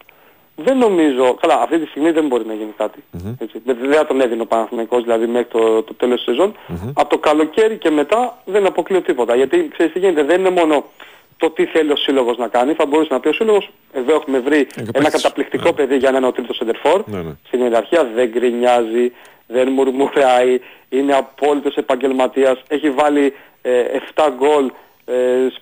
Δεν 0.56 0.78
νομίζω, 0.78 1.34
καλά 1.42 1.62
αυτή 1.62 1.80
τη 1.80 1.86
στιγμή 1.86 2.12
δεν 2.12 2.28
μπορεί 2.28 2.46
να 2.46 2.54
γίνει 2.54 2.74
κάτι. 2.78 3.04
Έτσι. 3.40 3.62
Δεν, 3.66 3.78
δεν 3.82 3.94
θα 3.94 4.06
τον 4.06 4.22
έδινε 4.22 4.42
ο 4.42 4.46
Παναθηναϊκός 4.46 5.04
δηλαδή 5.04 5.28
μέχρι 5.28 5.48
το, 5.48 5.84
το 5.84 5.94
τέλος 5.94 6.16
της 6.16 6.24
σεζόν. 6.24 6.56
Από 6.94 7.10
το 7.10 7.18
καλοκαίρι 7.18 7.78
και 7.78 7.90
μετά 7.90 8.38
δεν 8.46 8.66
αποκλείω 8.66 9.02
τίποτα. 9.02 9.36
Γιατί 9.36 9.70
ξέρεις 9.74 9.94
τι 9.94 10.00
γίνεται, 10.00 10.24
δεν 10.24 10.40
είναι 10.40 10.50
μόνο 10.50 10.84
το 11.38 11.50
τι 11.50 11.66
θέλει 11.66 11.92
ο 11.92 11.96
σύλλογος 11.96 12.38
να 12.38 12.48
κάνει. 12.48 12.74
Θα 12.74 12.86
μπορούσε 12.86 13.14
να 13.14 13.20
πει 13.20 13.28
ο 13.28 13.34
σύλλογος, 13.34 13.70
εδώ 13.94 14.16
έχουμε 14.16 14.40
βρει 14.40 14.68
ένα 14.76 14.92
παίκτης. 14.92 15.22
καταπληκτικό 15.22 15.74
παιδί 15.74 15.98
για 15.98 16.12
να 16.12 16.18
είναι 16.18 16.28
ο 16.28 16.32
τρίτος 16.32 16.56
σεντερφόρ. 16.56 17.04
Ναι, 17.06 17.22
ναι. 17.22 17.32
Στην 17.48 17.60
ιεραρχία 17.60 18.04
δεν 18.16 18.30
γκρινιάζει, 18.30 19.12
δεν 19.48 19.70
μουρμουράει, 19.72 20.60
είναι 20.90 21.16
απόλυτος 21.16 21.76
επαγγελματίας, 21.76 22.62
έχει 22.68 22.90
βάλει 22.90 23.34
ε, 23.62 23.84
7 24.16 24.30
γκολ, 24.38 24.72
ε, 25.06 25.14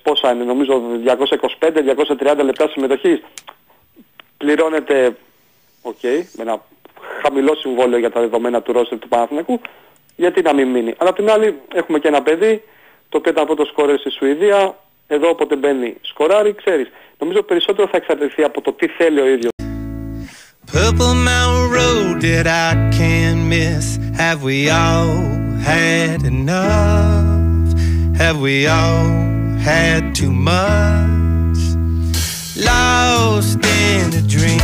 πόσα 0.02 0.32
είναι, 0.32 0.44
νομίζω 0.44 0.82
225-230 1.04 2.44
λεπτά 2.44 2.68
συμμετοχής. 2.68 3.22
Πληρώνεται, 4.36 5.16
οκ, 5.82 6.02
με 6.02 6.42
ένα 6.42 6.64
χαμηλό 7.22 7.54
συμβόλαιο 7.54 7.98
για 7.98 8.10
τα 8.10 8.20
δεδομένα 8.20 8.62
του 8.62 8.72
ρόστερ 8.72 8.98
του 8.98 9.08
Παναθηναϊκού, 9.08 9.60
γιατί 10.16 10.42
να 10.42 10.54
μην 10.54 10.68
μείνει. 10.68 10.94
Αλλά 10.98 11.10
απ' 11.10 11.16
την 11.16 11.30
άλλη 11.30 11.60
έχουμε 11.74 11.98
και 11.98 12.08
ένα 12.08 12.22
παιδί, 12.22 12.62
το 13.08 13.18
οποίο 13.18 13.30
ήταν 13.30 13.46
πρώτο 13.46 13.64
σκόρερ 13.64 13.98
στη 13.98 14.10
Σουηδία, 14.10 14.78
εδώ 15.06 15.28
όποτε 15.28 15.56
μπαίνει 15.56 15.96
σκοράρει, 16.00 16.54
ξέρεις. 16.54 16.90
Νομίζω 17.18 17.42
περισσότερο 17.42 17.88
θα 17.88 17.96
εξαρτηθεί 17.96 18.42
από 18.42 18.60
το 18.60 18.72
τι 18.72 18.86
θέλει 18.86 19.20
ο 19.20 19.26
ίδιος. 19.26 19.50
Purple 20.72 21.14
Mountain 21.30 21.68
Road 21.78 22.20
that 22.22 22.46
I 22.46 22.70
can't 22.98 23.42
miss. 23.54 23.86
Have 24.22 24.42
we 24.42 24.58
all 24.68 25.12
had 25.72 26.22
enough? 26.34 27.68
Have 28.22 28.38
we 28.40 28.66
all 28.66 29.06
had 29.70 30.14
too 30.14 30.32
much? 30.32 31.13
Lost 33.34 33.58
in 33.66 34.14
a 34.14 34.22
dream. 34.22 34.60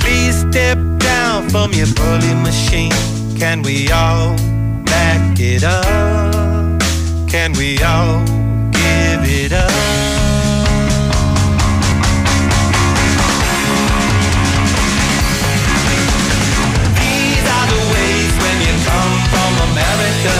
Please 0.00 0.40
step 0.40 0.76
down 0.98 1.48
from 1.48 1.72
your 1.72 1.86
bully 1.94 2.34
machine. 2.42 2.90
Can 3.38 3.62
we 3.62 3.88
all 3.92 4.34
back 4.82 5.38
it 5.38 5.62
up? 5.62 6.82
Can 7.30 7.52
we 7.52 7.80
all 7.84 8.24
give 8.72 9.22
it 9.22 9.52
up? 9.52 9.70
These 16.98 17.44
are 17.56 17.66
the 17.74 17.82
ways 17.94 18.32
when 18.42 18.56
you 18.66 18.74
come 18.90 19.14
from 19.30 19.52
America. 19.70 20.36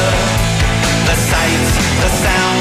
The 1.06 1.14
sights, 1.30 1.72
the 2.02 2.10
sounds, 2.24 2.51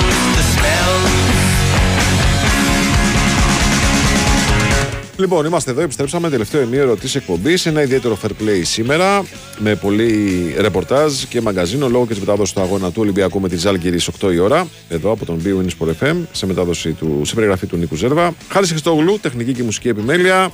Λοιπόν, 5.22 5.46
είμαστε 5.46 5.72
εδώ, 5.72 5.82
επιστρέψαμε 5.82 6.30
τελευταίο 6.30 6.62
ημίωρο 6.62 6.96
της 6.96 7.16
εκπομπής. 7.16 7.66
Ένα 7.66 7.82
ιδιαίτερο 7.82 8.18
fair 8.24 8.30
play 8.30 8.62
σήμερα 8.64 9.24
με 9.58 9.76
πολύ 9.76 10.56
ρεπορτάζ 10.60 11.24
και 11.24 11.42
μαγκαζίνο 11.42 11.90
λόγω 11.90 12.04
και 12.04 12.12
της 12.12 12.20
μετάδοσης 12.20 12.54
του 12.54 12.62
αγώνα 12.62 12.92
του 12.92 13.02
Ολυμπιακού 13.02 13.40
με 13.40 13.50
τη 13.50 13.58
Ζάλγκυρη 13.58 14.00
8 14.22 14.34
η 14.34 14.38
ώρα. 14.38 14.68
Εδώ 14.90 15.12
από 15.12 15.26
τον 15.26 15.42
BWIN 15.44 15.68
Sport 15.78 15.90
FM 16.04 16.16
σε 16.32 16.46
μετάδοση 16.46 16.92
του, 16.92 17.22
σε 17.26 17.36
περιγραφή 17.36 17.66
του 17.66 17.78
Νίκου 17.78 17.96
Ζέρβα. 17.96 18.34
Χάρη 18.50 18.68
Χριστόγλου, 18.68 19.20
τεχνική 19.22 19.54
και 19.54 19.64
μουσική 19.64 19.88
επιμέλεια. 19.88 20.52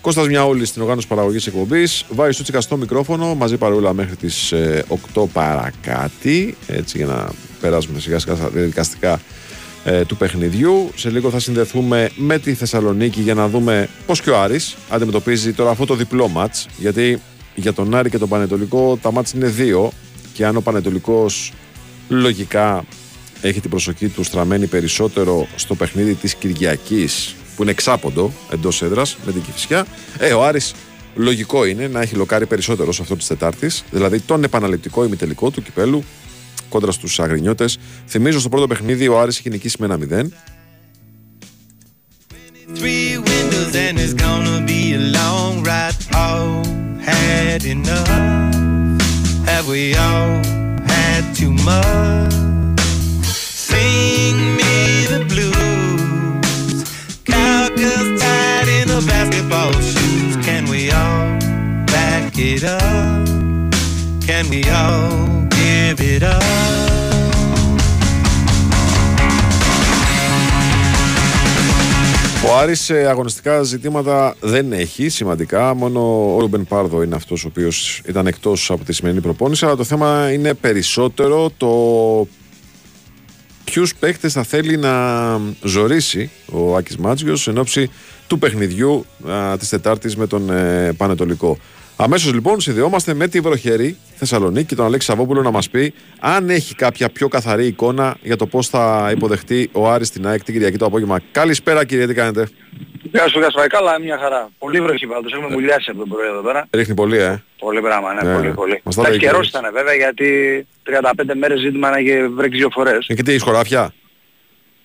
Κώστας 0.00 0.28
Μιαούλη 0.28 0.64
στην 0.64 0.82
οργάνωση 0.82 1.06
παραγωγής 1.06 1.46
εκπομπής. 1.46 2.04
Βάη 2.10 2.32
Σούτσικα 2.32 2.60
στο 2.60 2.76
μικρόφωνο, 2.76 3.34
μαζί 3.34 3.56
παρούλα 3.56 3.92
μέχρι 3.92 4.16
τις 4.16 4.52
8 5.14 5.26
παρακάτι. 5.32 6.56
Έτσι 6.66 6.96
για 6.96 7.06
να 7.06 7.28
περάσουμε 7.60 8.00
σιγά 8.00 8.18
σιγά 8.18 8.34
στα 8.34 8.48
διαδικαστικά 8.48 9.20
ε, 9.88 10.04
του 10.04 10.16
παιχνιδιού. 10.16 10.90
Σε 10.94 11.10
λίγο 11.10 11.30
θα 11.30 11.38
συνδεθούμε 11.38 12.10
με 12.16 12.38
τη 12.38 12.54
Θεσσαλονίκη 12.54 13.20
για 13.20 13.34
να 13.34 13.48
δούμε 13.48 13.88
πώς 14.06 14.20
και 14.20 14.30
ο 14.30 14.40
Άρης 14.40 14.76
αντιμετωπίζει 14.88 15.52
τώρα 15.52 15.70
αυτό 15.70 15.84
το 15.84 15.94
διπλό 15.94 16.28
μάτς 16.28 16.66
γιατί 16.78 17.20
για 17.54 17.72
τον 17.72 17.94
Άρη 17.94 18.10
και 18.10 18.18
τον 18.18 18.28
Πανετολικό 18.28 18.98
τα 19.02 19.12
μάτς 19.12 19.32
είναι 19.32 19.46
δύο 19.46 19.92
και 20.32 20.46
αν 20.46 20.56
ο 20.56 20.60
Πανετολικός 20.60 21.52
λογικά 22.08 22.84
έχει 23.40 23.60
την 23.60 23.70
προσοχή 23.70 24.08
του 24.08 24.22
στραμμένη 24.22 24.66
περισσότερο 24.66 25.46
στο 25.56 25.74
παιχνίδι 25.74 26.14
της 26.14 26.34
Κυριακής 26.34 27.34
που 27.56 27.62
είναι 27.62 27.70
εξάποντο 27.70 28.32
εντός 28.52 28.82
έδρας 28.82 29.16
με 29.26 29.32
την 29.32 29.42
Κυφυσιά. 29.42 29.86
Ε, 30.18 30.32
ο 30.32 30.44
Άρης 30.44 30.74
λογικό 31.14 31.64
είναι 31.64 31.88
να 31.88 32.00
έχει 32.00 32.14
λοκάρει 32.14 32.46
περισσότερο 32.46 32.92
σε 32.92 33.02
αυτό 33.02 33.16
της 33.16 33.26
Τετάρτης, 33.26 33.84
δηλαδή 33.90 34.20
τον 34.20 34.44
επαναληπτικό 34.44 35.04
ημιτελικό 35.04 35.50
του 35.50 35.62
κυπέλου 35.62 36.04
στους 36.92 37.20
αγρινιώτες, 37.20 37.78
θυμίζω 38.06 38.40
στο 38.40 38.48
πρώτο 38.48 38.66
παιχνίδι 38.66 39.08
ο 39.08 39.20
Άριστα 39.20 39.42
κινική 39.42 39.70
με 39.78 39.86
έναν 39.86 39.98
back 65.96 66.06
it 66.06 66.22
up? 66.22 66.42
Can 66.42 67.58
we 67.58 67.60
all 67.60 67.76
give 67.76 67.82
it 67.82 67.82
up? 67.82 67.86
Ο 72.48 72.58
Άρης 72.58 72.80
σε 72.80 72.94
αγωνιστικά 72.94 73.62
ζητήματα 73.62 74.34
δεν 74.40 74.72
έχει 74.72 75.08
σημαντικά. 75.08 75.74
Μόνο 75.74 76.34
ο 76.34 76.40
Ρούμπεν 76.40 76.66
Πάρδο 76.66 77.02
είναι 77.02 77.14
αυτός 77.14 77.44
ο 77.44 77.48
οποίος 77.48 78.02
ήταν 78.06 78.26
εκτός 78.26 78.70
από 78.70 78.84
τη 78.84 78.92
σημερινή 78.92 79.20
προπόνηση. 79.20 79.64
Αλλά 79.64 79.76
το 79.76 79.84
θέμα 79.84 80.32
είναι 80.32 80.54
περισσότερο 80.54 81.50
το 81.56 81.68
ποιους 83.64 83.94
παίκτες 83.94 84.32
θα 84.32 84.42
θέλει 84.42 84.76
να 84.76 84.92
ζωρίσει 85.62 86.30
ο 86.52 86.76
Άκης 86.76 86.96
Μάτζιος 86.96 87.48
εν 87.48 87.58
ώψη 87.58 87.90
του 88.26 88.38
παιχνιδιού 88.38 89.06
α, 89.28 89.56
της 89.56 89.68
Τετάρτης 89.68 90.16
με 90.16 90.26
τον 90.26 90.50
ε, 90.50 90.92
Πανετολικό. 90.96 91.58
Αμέσως 91.98 92.32
λοιπόν 92.32 92.60
συνδεόμαστε 92.60 93.14
με 93.14 93.28
τη 93.28 93.40
βροχερή 93.40 93.96
Θεσσαλονίκη, 94.14 94.74
τον 94.74 94.84
Αλέξη 94.84 95.06
Σαββόπουλο 95.06 95.42
να 95.42 95.50
μας 95.50 95.70
πει 95.70 95.94
αν 96.20 96.50
έχει 96.50 96.74
κάποια 96.74 97.08
πιο 97.10 97.28
καθαρή 97.28 97.66
εικόνα 97.66 98.16
για 98.22 98.36
το 98.36 98.46
πώς 98.46 98.68
θα 98.68 99.10
υποδεχτεί 99.14 99.68
ο 99.72 99.90
Άρης 99.90 100.08
στην 100.08 100.26
ΑΕΚ 100.26 100.42
την 100.44 100.54
Κυριακή 100.54 100.76
το 100.76 100.84
απόγευμα. 100.84 101.20
Καλησπέρα 101.32 101.84
κύριε, 101.84 102.06
τι 102.06 102.14
κάνετε; 102.14 102.48
Γεια 103.02 103.28
σου, 103.28 103.38
γεια 103.38 103.50
σου. 103.50 103.58
Καλά, 103.68 104.00
μια 104.00 104.18
χαρά. 104.18 104.48
Πολύ 104.58 104.80
βροχή 104.80 105.06
πάντως. 105.06 105.32
Έχουμε 105.32 105.48
μουλιάσει 105.50 105.90
από 105.90 105.98
το 105.98 106.06
πρωί 106.14 106.26
εδώ 106.28 106.42
πέρα. 106.42 106.66
Ρίχνει 106.70 106.94
πολύ, 106.94 107.18
ε. 107.18 107.42
Πολύ 107.58 107.80
πράγμα, 107.80 108.12
ναι, 108.14 108.22
Ναι, 108.22 108.34
πολύ, 108.36 108.50
πολύ. 108.52 108.80
μας 108.84 108.94
τα 108.94 109.00
Εντάξει, 109.00 109.20
λέει 109.20 109.28
καιρός 109.30 109.50
και 109.50 109.58
ήταν 109.58 109.72
βέβαια 109.72 109.94
γιατί 109.94 110.66
35 110.84 111.34
μέρες 111.38 111.60
ζήτημα 111.60 111.90
να 111.90 111.96
έχει 111.96 112.28
βρέξει 112.28 112.58
δύο 112.58 112.68
φορές. 112.72 113.06
Ε, 113.08 113.14
Και 113.14 113.22
τι 113.22 113.30
έχεις 113.30 113.42
χωράφια. 113.42 113.92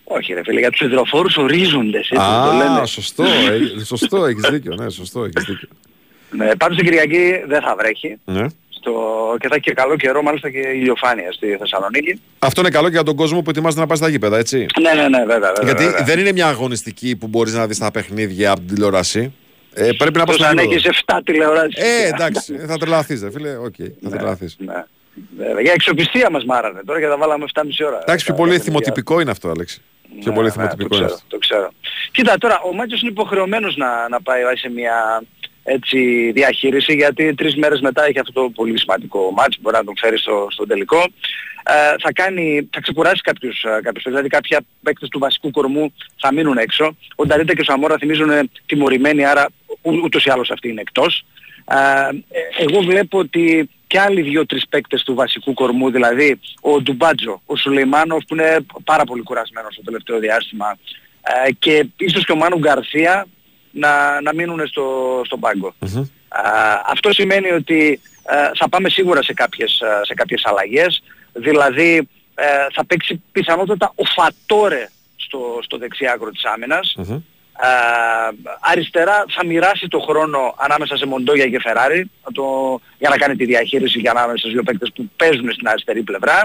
Όχι 0.04 0.34
ρε 0.34 0.42
φίλε, 0.44 0.60
για 0.60 0.70
τους 0.70 0.80
υδροφόρους 0.82 1.38
ορίζοντες, 1.38 2.10
έτσι 2.10 2.26
το 2.46 2.52
λένε. 2.58 2.80
Α, 2.80 2.86
σωστό, 2.86 3.24
ε, 3.24 3.84
σωστό, 3.84 4.26
έχεις 4.26 4.50
δίκιο, 4.50 4.76
ναι, 4.76 4.90
σωστό, 4.90 5.24
έχεις 5.24 5.46
δίκιο. 5.46 5.68
Ναι, 6.32 6.56
πάντως 6.56 6.78
την 6.78 6.86
Κυριακή 6.86 7.44
δεν 7.48 7.62
θα 7.62 7.76
βρέχει. 7.80 8.18
Ναι. 8.26 8.46
Στο... 8.70 8.92
Και 9.40 9.48
θα 9.48 9.56
έχει 9.56 9.64
και 9.64 9.72
καλό 9.74 9.96
καιρό, 9.96 10.22
μάλιστα 10.22 10.50
και 10.50 10.58
ηλιοφάνεια 10.60 11.32
στη 11.32 11.56
Θεσσαλονίκη. 11.60 12.22
Αυτό 12.40 12.62
είναι 12.62 12.70
καλό 12.70 12.86
και 12.88 12.94
για 12.94 13.04
τον 13.04 13.16
κόσμο 13.16 13.42
που 13.42 13.50
ετοιμάζεται 13.50 13.82
να 13.82 13.88
πάει 13.88 13.98
στα 13.98 14.08
γήπεδα, 14.10 14.38
έτσι. 14.38 14.66
Ναι, 14.82 14.94
ναι, 14.94 15.08
ναι, 15.08 15.18
βέβαια. 15.26 15.38
βέβαια 15.40 15.64
Γιατί 15.64 15.84
βέβαια. 15.84 16.04
δεν 16.04 16.20
είναι 16.20 16.32
μια 16.32 16.48
αγωνιστική 16.48 17.16
που 17.16 17.28
μπορείς 17.28 17.54
να 17.54 17.68
δεις 17.68 17.78
τα 17.78 17.92
παιχνίδια 17.92 18.52
από 18.52 18.60
την 18.60 18.74
τηλεόραση. 18.76 19.34
Ε, 19.74 19.90
πρέπει 19.98 20.18
να 20.18 20.26
πας 20.26 20.36
Εκτός 20.36 20.36
στο 20.36 20.46
αν 20.46 20.52
γήπεδο. 20.58 20.72
έχεις 20.90 21.02
7 21.06 21.20
τηλεοράσεις. 21.24 21.76
Ε, 21.84 22.08
εντάξει, 22.08 22.58
θα 22.68 22.78
τρελαθείς, 22.78 23.22
ρε 23.24 23.32
φίλε, 23.32 23.56
οκ, 23.58 23.76
θα 24.04 24.10
τρελαθείς. 24.10 24.56
Ναι. 24.60 24.84
Βέβαια. 25.38 25.62
Η 25.62 25.72
αξιοπιστία 25.74 26.30
μας 26.32 26.46
μάρανε 26.46 26.82
τώρα 26.86 27.00
και 27.00 27.08
τα 27.08 27.18
βάλαμε 27.18 27.46
7,5 27.54 27.86
ώρα. 27.86 28.00
Εντάξει, 28.02 28.26
πιο 28.26 28.34
Τα- 28.34 28.40
πολύ 28.40 28.58
τα 28.58 28.64
εθιμοτυπικό 28.64 29.20
είναι 29.20 29.32
αυτό, 29.32 29.50
Αλέξη. 29.50 29.82
Πιο 30.20 30.30
Ναι, 30.30 30.34
πολύ 30.36 30.48
ναι, 30.48 30.54
θυμοτυπικό 30.54 30.90
το 30.90 30.96
είναι 30.96 31.06
ξέρω, 31.06 31.20
αυτό. 31.24 31.28
το 31.28 31.38
ξέρω. 31.38 31.70
Κοίτα 32.12 32.38
τώρα, 32.38 32.60
ο 32.70 32.74
Μάτσος 32.74 33.02
είναι 33.02 33.12
υποχρεωμένος 33.12 33.76
να, 33.76 34.10
να 34.10 34.22
πάει 34.22 34.42
σε 34.56 34.70
μια 34.70 35.24
έτσι, 35.64 36.32
διαχείριση 36.32 36.94
γιατί 36.94 37.34
τρεις 37.34 37.56
μέρες 37.56 37.82
μετά 37.82 38.06
έχει 38.06 38.20
αυτό 38.20 38.32
το 38.32 38.50
πολύ 38.50 38.80
σημαντικό 38.80 39.32
μάτς 39.32 39.56
που 39.56 39.62
μπορεί 39.62 39.76
να 39.76 39.84
τον 39.84 39.94
φέρεις 39.98 40.22
στο, 40.22 40.48
στο 40.50 40.66
τελικό. 40.66 41.00
Ε, 41.64 41.96
θα, 42.00 42.12
κάνει, 42.14 42.70
θα 42.72 42.82
ξεκουράσει 42.82 43.22
κάποιους, 43.22 43.64
ε, 43.64 43.80
κάποιους 43.84 44.04
δηλαδή 44.04 44.28
κάποια 44.28 44.62
παίκτες 44.84 45.10
του 45.10 45.20
βασικού 45.20 45.52
κορμού 45.52 45.94
θα 46.18 46.34
μείνουν 46.34 46.58
έξω. 46.58 46.96
Ο 47.16 47.26
Νταρίτα 47.26 47.54
και 47.54 47.62
ο 47.62 47.64
Σαμόρα 47.64 47.98
θυμίζουν 47.98 48.30
ε, 48.30 48.50
τιμωρημένοι 48.66 49.26
άρα 49.26 49.48
ού, 49.82 49.92
ούτως 50.04 50.26
ή 50.26 50.30
άλλως 50.30 50.52
αυτοί 50.52 50.70
είναι 50.70 50.82
εκτός. 50.82 51.26
Ε, 51.66 52.10
ε, 52.30 52.64
εγώ 52.64 52.82
βλέπω 52.82 53.18
ότι 53.18 53.70
και 53.88 54.00
άλλοι 54.00 54.22
δύο-τρεις 54.22 54.68
παίκτες 54.70 55.04
του 55.04 55.14
βασικού 55.14 55.54
κορμού, 55.54 55.92
δηλαδή 55.92 56.40
ο 56.62 56.82
Ντουμπάτζο, 56.82 57.42
ο 57.46 57.56
Σουλεϊμάνοφ 57.56 58.24
που 58.26 58.34
είναι 58.36 58.66
πάρα 58.84 59.04
πολύ 59.04 59.22
κουρασμένος 59.22 59.76
το 59.76 59.82
τελευταίο 59.82 60.20
διάστημα 60.20 60.78
ε, 61.46 61.52
και 61.60 61.86
ίσως 61.98 62.26
και 62.26 62.32
ο 62.32 62.36
Μάνου 62.36 62.58
Γκαρσία 62.58 63.26
να, 63.72 64.22
να 64.22 64.34
μείνουν 64.34 64.68
στο, 64.68 65.22
στον 65.26 65.40
πάγκο. 65.40 65.74
Α, 66.28 66.42
αυτό 66.88 67.14
σημαίνει 67.14 67.52
ότι 67.52 68.00
ε, 68.24 68.50
θα 68.56 68.70
πάμε 68.70 68.90
σίγουρα 68.90 69.24
σε 69.24 69.34
κάποιες, 69.34 69.80
ε, 69.80 70.06
σε 70.06 70.14
κάποιες 70.14 70.42
αλλαγές, 70.46 71.04
δηλαδή 71.34 72.08
ε, 72.36 72.46
θα 72.74 72.86
παίξει 72.86 73.22
πιθανότατα 73.32 73.92
ο 73.96 74.04
Φατόρε 74.04 74.90
στο, 75.16 75.60
στο 75.62 75.78
δεξιά 75.78 76.12
άκρο 76.14 76.30
της 76.30 76.46
άμυνας. 76.46 76.96
Α, 77.54 77.68
αριστερά 78.60 79.26
θα 79.30 79.46
μοιράσει 79.46 79.88
το 79.88 80.00
χρόνο 80.00 80.56
ανάμεσα 80.58 80.98
σε 80.98 81.06
Μοντόγια 81.06 81.50
και 81.50 81.60
Φεράρι 81.60 82.10
το, 82.34 82.80
για 82.98 83.10
να 83.10 83.18
κάνει 83.18 83.36
τη 83.36 83.46
διαχείριση 83.46 84.00
για 84.00 84.12
ανάμεσα 84.12 84.38
στους 84.38 84.52
δύο 84.52 84.64
παίκτες 84.64 84.92
που 84.96 85.10
παίζουν 85.16 85.52
στην 85.52 85.68
αριστερή 85.68 86.04
πλευρά. 86.04 86.44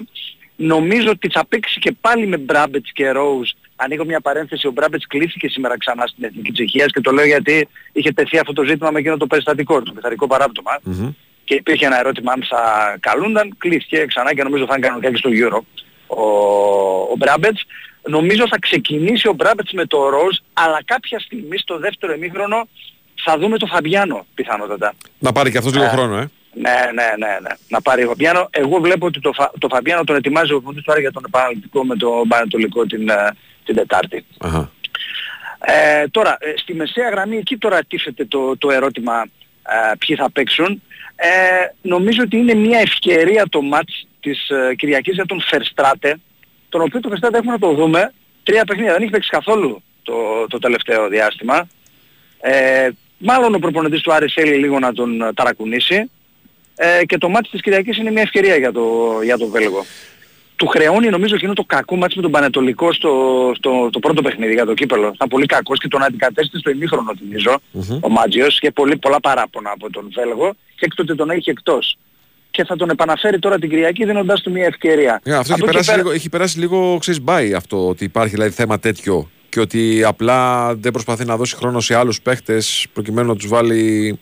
Νομίζω 0.57 1.11
ότι 1.11 1.29
θα 1.29 1.47
παίξει 1.47 1.79
και 1.79 1.93
πάλι 2.01 2.27
με 2.27 2.37
Μπράμπετς 2.37 2.93
και 2.93 3.11
Ρόουζ. 3.11 3.51
Ανοίγω 3.77 4.05
μια 4.05 4.21
παρένθεση, 4.21 4.67
ο 4.67 4.71
Μπράμπετς 4.71 5.07
κλείθηκε 5.07 5.49
σήμερα 5.49 5.79
ξανά 5.79 6.07
στην 6.07 6.25
Εθνική 6.25 6.53
Τσεχίας 6.53 6.93
και 6.93 7.01
το 7.01 7.11
λέω 7.11 7.25
γιατί 7.27 7.69
είχε 7.93 8.13
τεθεί 8.13 8.39
αυτό 8.39 8.53
το 8.53 8.65
ζήτημα 8.65 8.91
με 8.91 8.99
εκείνο 8.99 9.17
το 9.17 9.27
περιστατικό, 9.27 9.83
το 9.83 9.93
πειθαρικό 9.93 10.27
παράπτωμα. 10.27 10.79
Και 11.45 11.55
υπήρχε 11.55 11.87
ένα 11.87 11.99
ερώτημα 11.99 12.33
αν 12.33 12.45
θα 12.49 12.97
καλούνταν, 13.01 13.55
κλείθηκε 13.59 14.05
ξανά 14.07 14.35
και 14.35 14.43
νομίζω 14.43 14.67
θα 14.67 14.75
είναι 14.77 14.87
κανονικά 14.87 15.11
και 15.11 15.17
στο 15.17 15.31
Euro 15.33 15.61
ο, 16.07 16.23
ο 17.13 17.15
Μπράμπετς. 17.17 17.65
Νομίζω 18.09 18.49
θα 18.49 18.59
ξεκινήσει 18.59 19.29
ο 19.29 19.33
Μπράμπετς 19.33 19.73
με 19.73 19.87
το 19.87 20.09
Ροζ, 20.09 20.37
αλλά 20.53 20.79
κάποια 20.85 21.19
στιγμή 21.19 21.59
στο 21.59 21.79
δεύτερο 21.79 22.13
εμίχρονο 22.13 22.69
θα 23.25 23.39
δούμε 23.39 23.59
το 23.59 23.67
Φαμπιάνο 23.67 24.27
πιθανότατα. 24.35 24.95
Να 25.19 25.33
πάρει 25.33 25.51
και 25.51 25.59
αυτός 25.59 25.73
λίγο 25.73 25.85
Ε, 25.85 25.89
χρόνο, 25.89 26.17
ε. 26.17 26.31
Ναι, 26.53 26.71
ναι, 26.95 27.27
ναι, 27.27 27.39
ναι. 27.43 27.55
Να 27.69 27.81
πάρει 27.81 28.05
ο 28.05 28.07
Φαμπιάνο. 28.07 28.49
Εγώ 28.51 28.79
βλέπω 28.81 29.07
ότι 29.07 29.21
το, 29.21 29.33
Φα... 29.33 29.51
το 29.59 29.69
Φαμπιάνο 29.71 30.05
τον 30.05 30.17
ετοιμάζει 30.17 30.53
ο 30.53 30.61
Φοντής 30.65 30.85
τώρα 30.85 31.01
για 31.01 31.13
τον 31.13 31.23
επαναληπτικό 31.27 31.85
με 31.85 31.97
το 31.97 32.11
Πανετολικό 32.29 32.87
την, 32.87 33.09
ε, 33.09 33.15
την 33.67 33.75
Τετάρτη. 33.75 34.25
Αχα. 34.39 34.71
Ε, 35.59 36.09
τώρα, 36.09 36.37
ε, 36.41 36.53
στη 36.57 36.75
μεσαία 36.75 37.09
γραμμή 37.09 37.37
εκεί 37.37 37.57
τώρα 37.57 37.85
τίθεται 37.85 38.25
το, 38.25 38.57
το 38.57 38.71
ερώτημα 38.71 39.27
ε, 39.63 39.95
ποιοι 39.99 40.17
θα 40.17 40.31
παίξουν. 40.31 40.83
Ε, 41.17 41.29
νομίζω 41.83 42.23
ότι 42.23 42.37
είναι 42.37 42.55
μια 42.55 42.79
ευκαιρία 42.79 43.45
το 43.49 43.63
μάτς 43.63 44.07
της 44.21 44.49
ε, 44.49 44.75
Κυριακής 44.75 45.15
για 45.15 45.27
τον 45.27 45.41
Φερστράτε, 45.41 46.17
τον 46.69 46.81
οποίο 46.81 47.01
το 47.01 47.09
Φερστράτε 47.09 47.39
έχουμε 47.39 47.53
να 47.53 47.59
το 47.59 47.73
δούμε. 47.73 48.13
Τρία 48.43 48.65
παιχνίδια, 48.65 48.93
δεν 48.93 49.03
έχει 49.03 49.11
παίξει 49.11 49.31
καθόλου 49.31 49.83
το, 50.03 50.47
το 50.49 50.59
τελευταίο 50.59 51.09
διάστημα. 51.09 51.69
Ε, 52.41 52.89
μάλλον 53.19 53.55
ο 53.55 53.59
προπονητής 53.59 54.01
του 54.01 54.13
Άρης 54.13 54.33
θέλει 54.33 54.55
λίγο 54.57 54.79
να 54.79 54.93
τον 54.93 55.23
ε, 55.23 55.33
ταρακουνήσει. 55.33 56.11
Ε, 56.77 57.05
και 57.05 57.19
το 57.19 57.29
μάτς 57.29 57.51
της 57.51 57.61
Κυριακής 57.61 57.97
είναι 57.97 58.11
μια 58.11 58.23
ευκαιρία 58.23 58.57
για 58.57 58.73
το, 58.73 59.19
για 59.23 59.39
το 59.39 59.47
Βέλγο. 59.47 59.85
Του 60.57 60.67
χρεώνει 60.67 61.09
νομίζω 61.09 61.35
εκείνο 61.35 61.53
το 61.53 61.65
κακό 61.67 61.97
μάτς 61.97 62.15
με 62.15 62.23
τον 62.23 62.31
Πανετολικό 62.31 62.93
στο, 62.93 63.11
στο 63.57 63.89
το 63.93 63.99
πρώτο 63.99 64.23
παιχνίδι 64.23 64.53
για 64.53 64.65
το 64.67 64.75
κύπελο. 64.75 65.11
Ήταν 65.15 65.29
πολύ 65.29 65.47
κακός 65.47 65.79
και 65.79 65.89
τον 65.89 66.03
αντικατέστησε 66.03 66.59
στο 66.59 66.71
ημίχρονο 66.71 67.13
θυμίζω 67.19 67.59
ο 68.01 68.09
Μάτζιος 68.09 68.59
και 68.59 68.71
πολύ, 68.71 68.97
πολλά 68.97 69.21
παράπονα 69.21 69.71
από 69.75 69.91
τον 69.91 70.09
Βέλγο 70.15 70.55
και 70.77 70.85
έκτοτε 70.85 71.15
τον 71.15 71.31
έχει 71.31 71.51
εκτός. 71.51 71.97
Και 72.51 72.65
θα 72.65 72.77
τον 72.77 72.91
επαναφέρει 72.91 73.39
τώρα 73.39 73.59
την 73.59 73.69
Κυριακή 73.69 74.05
δίνοντάς 74.05 74.41
του 74.43 74.51
μια 74.51 74.65
ευκαιρία. 74.65 75.21
Ε, 75.25 75.35
αυτό 75.35 75.39
έχει 75.41 75.53
Από 75.53 75.55
εκεί 75.55 75.65
περάσει, 75.67 75.91
πέρα- 75.91 76.03
λίγο, 76.03 76.11
έχει 76.11 76.29
περάσει 76.29 76.59
λίγο, 76.59 76.97
ξέρεις, 77.01 77.21
μπάι 77.23 77.53
αυτό 77.55 77.89
ότι 77.89 78.05
υπάρχει 78.05 78.35
δηλαδή 78.35 78.51
θέμα 78.51 78.79
τέτοιο 78.79 79.31
και 79.49 79.61
ότι 79.61 80.03
απλά 80.05 80.75
δεν 80.75 80.93
προσπαθεί 80.93 81.25
να 81.25 81.37
δώσει 81.37 81.57
χρόνο 81.57 81.81
σε 81.81 81.95
άλλους 81.95 82.21
παίχτες 82.23 82.87
προκειμένου 82.93 83.29
να 83.29 83.37
τους 83.37 83.49
βάλει 83.49 84.19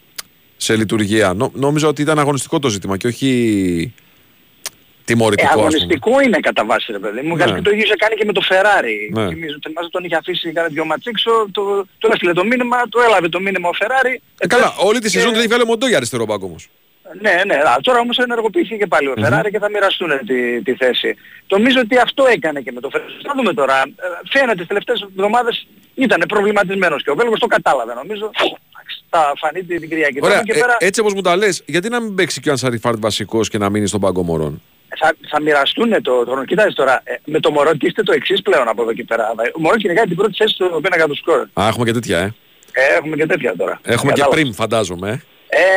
σε 0.56 0.77
λειτουργία. 0.77 1.32
Νο, 1.35 1.51
νόμιζα 1.55 1.89
ότι 1.89 2.02
ήταν 2.02 2.19
αγωνιστικό 2.19 2.59
το 2.59 2.69
ζήτημα 2.69 2.97
και 2.97 3.06
όχι 3.06 3.94
Ε, 5.06 5.12
τιμωρητικό 5.12 5.48
ας 5.48 5.55
πούμε. 5.55 5.66
αγωνιστικό 5.66 6.20
είναι 6.20 6.39
κατά 6.48 6.64
βάση 6.64 6.93
ρε 6.93 6.98
παιδί 6.98 7.20
μου. 7.26 7.36
Ναι. 7.36 7.44
Ναι. 7.44 7.62
το 7.62 7.70
ίδιο 7.70 7.85
είχε 7.85 7.94
κάνει 7.97 8.14
και 8.14 8.24
με 8.24 8.32
το 8.32 8.43
Ferrari. 8.51 8.97
Ναι. 9.10 9.28
Θυμίζω, 9.28 9.56
θυμάσαι 9.66 9.89
τον 9.90 10.05
είχε 10.05 10.16
αφήσει 10.16 10.52
κάνει 10.52 10.68
δυο 10.72 10.85
ματσίξο, 10.85 11.31
το, 11.52 11.62
το 11.98 12.09
έστειλε 12.12 12.32
το 12.32 12.44
μήνυμα, 12.44 12.76
το 12.89 13.01
έλαβε 13.01 13.28
το 13.28 13.40
μήνυμα 13.40 13.68
ο 13.68 13.72
Ferrari. 13.81 14.14
Ε, 14.39 14.47
καλά, 14.47 14.74
όλη 14.78 14.98
τη 14.98 15.05
και- 15.05 15.09
σεζόν 15.09 15.31
δεν 15.31 15.39
έχει 15.39 15.48
βγάλει 15.48 15.62
ο 15.62 15.66
Μοντό 15.66 15.86
για 15.89 15.97
αριστερό 15.97 16.24
μπακ 16.24 16.43
όμως. 16.43 16.68
Ναι, 17.20 17.35
ναι, 17.47 17.55
α, 17.55 17.76
τώρα 17.82 17.98
όμως 17.98 18.16
ενεργοποιήθηκε 18.18 18.76
και 18.76 18.86
πάλι 18.86 19.09
ο 19.09 19.14
Ferrari 19.22 19.48
και 19.51 19.59
θα 19.59 19.70
μοιραστούν 19.70 20.10
τη, 20.26 20.62
τη 20.62 20.74
θέση. 20.74 21.16
Νομίζω 21.48 21.81
ότι 21.81 21.97
αυτό 21.98 22.26
έκανε 22.32 22.60
και 22.60 22.72
με 22.72 22.81
το 22.81 22.89
Ferrari. 22.93 23.10
Θα 23.26 23.32
δούμε 23.36 23.52
τώρα. 23.55 23.81
Ε, 23.81 24.06
Φαίνεται 24.31 24.55
τις 24.59 24.66
τελευταίες 24.66 25.01
εβδομάδες 25.01 25.66
ήταν 25.94 26.24
προβληματισμένος 26.28 27.02
και 27.02 27.10
ο 27.10 27.14
Βέλγος 27.14 27.39
το 27.39 27.47
κατάλαβε 27.47 27.94
νομίζω. 27.94 28.31
Εντάξει, 28.35 29.05
Θα 29.10 29.32
φανεί 29.36 29.62
την 29.62 29.81
την 29.81 29.89
Κυριακή. 29.89 30.18
Ωραία, 30.22 30.36
Τώρα 30.36 30.47
και 30.52 30.59
ε, 30.59 30.60
πέρα 30.60 30.76
έτσι 30.78 31.01
όπως 31.01 31.14
μου 31.14 31.20
τα 31.20 31.36
λες, 31.36 31.62
γιατί 31.66 31.89
να 31.89 32.01
μην 32.01 32.14
παίξει 32.14 32.40
και 32.40 32.48
ο 32.48 32.52
Ανσαριφάρτ 32.52 32.98
βασικός 33.01 33.48
και 33.48 33.59
να 33.59 33.70
μείνει 33.70 33.86
στον 33.86 34.01
πάγκο 34.01 34.22
μωρών; 34.22 34.62
Θα 34.98 35.06
θα, 35.06 35.14
θα 35.30 35.40
μοιραστούν 35.40 35.90
το, 35.90 36.24
το 36.24 36.30
χρόνο. 36.30 36.44
Κοιτάξτε 36.44 36.72
τώρα, 36.82 37.00
ε, 37.04 37.14
με 37.24 37.40
το 37.40 37.50
Μωρό 37.50 37.70
είστε 37.80 38.02
το 38.02 38.12
εξής 38.12 38.42
πλέον 38.42 38.68
από 38.68 38.82
εδώ 38.82 38.92
και 38.92 39.04
πέρα. 39.04 39.30
Ο 39.56 39.60
Μωρό 39.60 39.76
κυνηγάει 39.76 40.04
την 40.04 40.16
πρώτη 40.16 40.34
θέση 40.36 40.56
του 40.56 40.80
πίνακα 40.82 41.06
του 41.06 41.16
σκορ. 41.16 41.38
Α, 41.52 41.66
έχουμε 41.68 41.84
και 41.84 41.92
τέτοια, 41.92 42.18
ε. 42.18 42.34
Ε, 42.72 42.96
έχουμε 42.98 43.16
και 43.16 43.26
τέτοια 43.26 43.56
τώρα. 43.56 43.80
Έχουμε 43.82 44.12
και 44.12 44.20
Κατάλαβα. 44.20 44.34
πριν, 44.42 44.54
φαντάζομαι. 44.54 45.10
ε. 45.10 45.20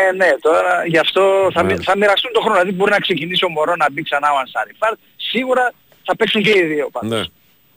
Ε, 0.09 0.11
ναι, 0.15 0.29
τώρα 0.41 0.83
γι' 0.85 0.97
αυτό 0.97 1.49
θα, 1.53 1.63
Ναι. 1.63 1.73
μοι- 1.73 1.83
θα 1.83 1.97
μοιραστούν 1.97 2.31
το 2.33 2.39
χρόνο. 2.39 2.55
Δηλαδή 2.59 2.75
μπορεί 2.75 2.91
να 2.91 2.99
ξεκινήσει 2.99 3.45
ο 3.45 3.49
Μωρό 3.49 3.75
να 3.75 3.91
μπει 3.91 4.01
ξανά 4.03 4.31
ο 4.33 4.37
Ανσάρι. 4.37 4.71
Φαρ, 4.79 4.93
Σίγουρα 5.17 5.73
θα 6.05 6.15
παίξουν 6.15 6.41
και 6.41 6.49
οι 6.49 6.61
δύο 6.61 6.89
πάντως 6.91 7.19
Ναι. 7.19 7.25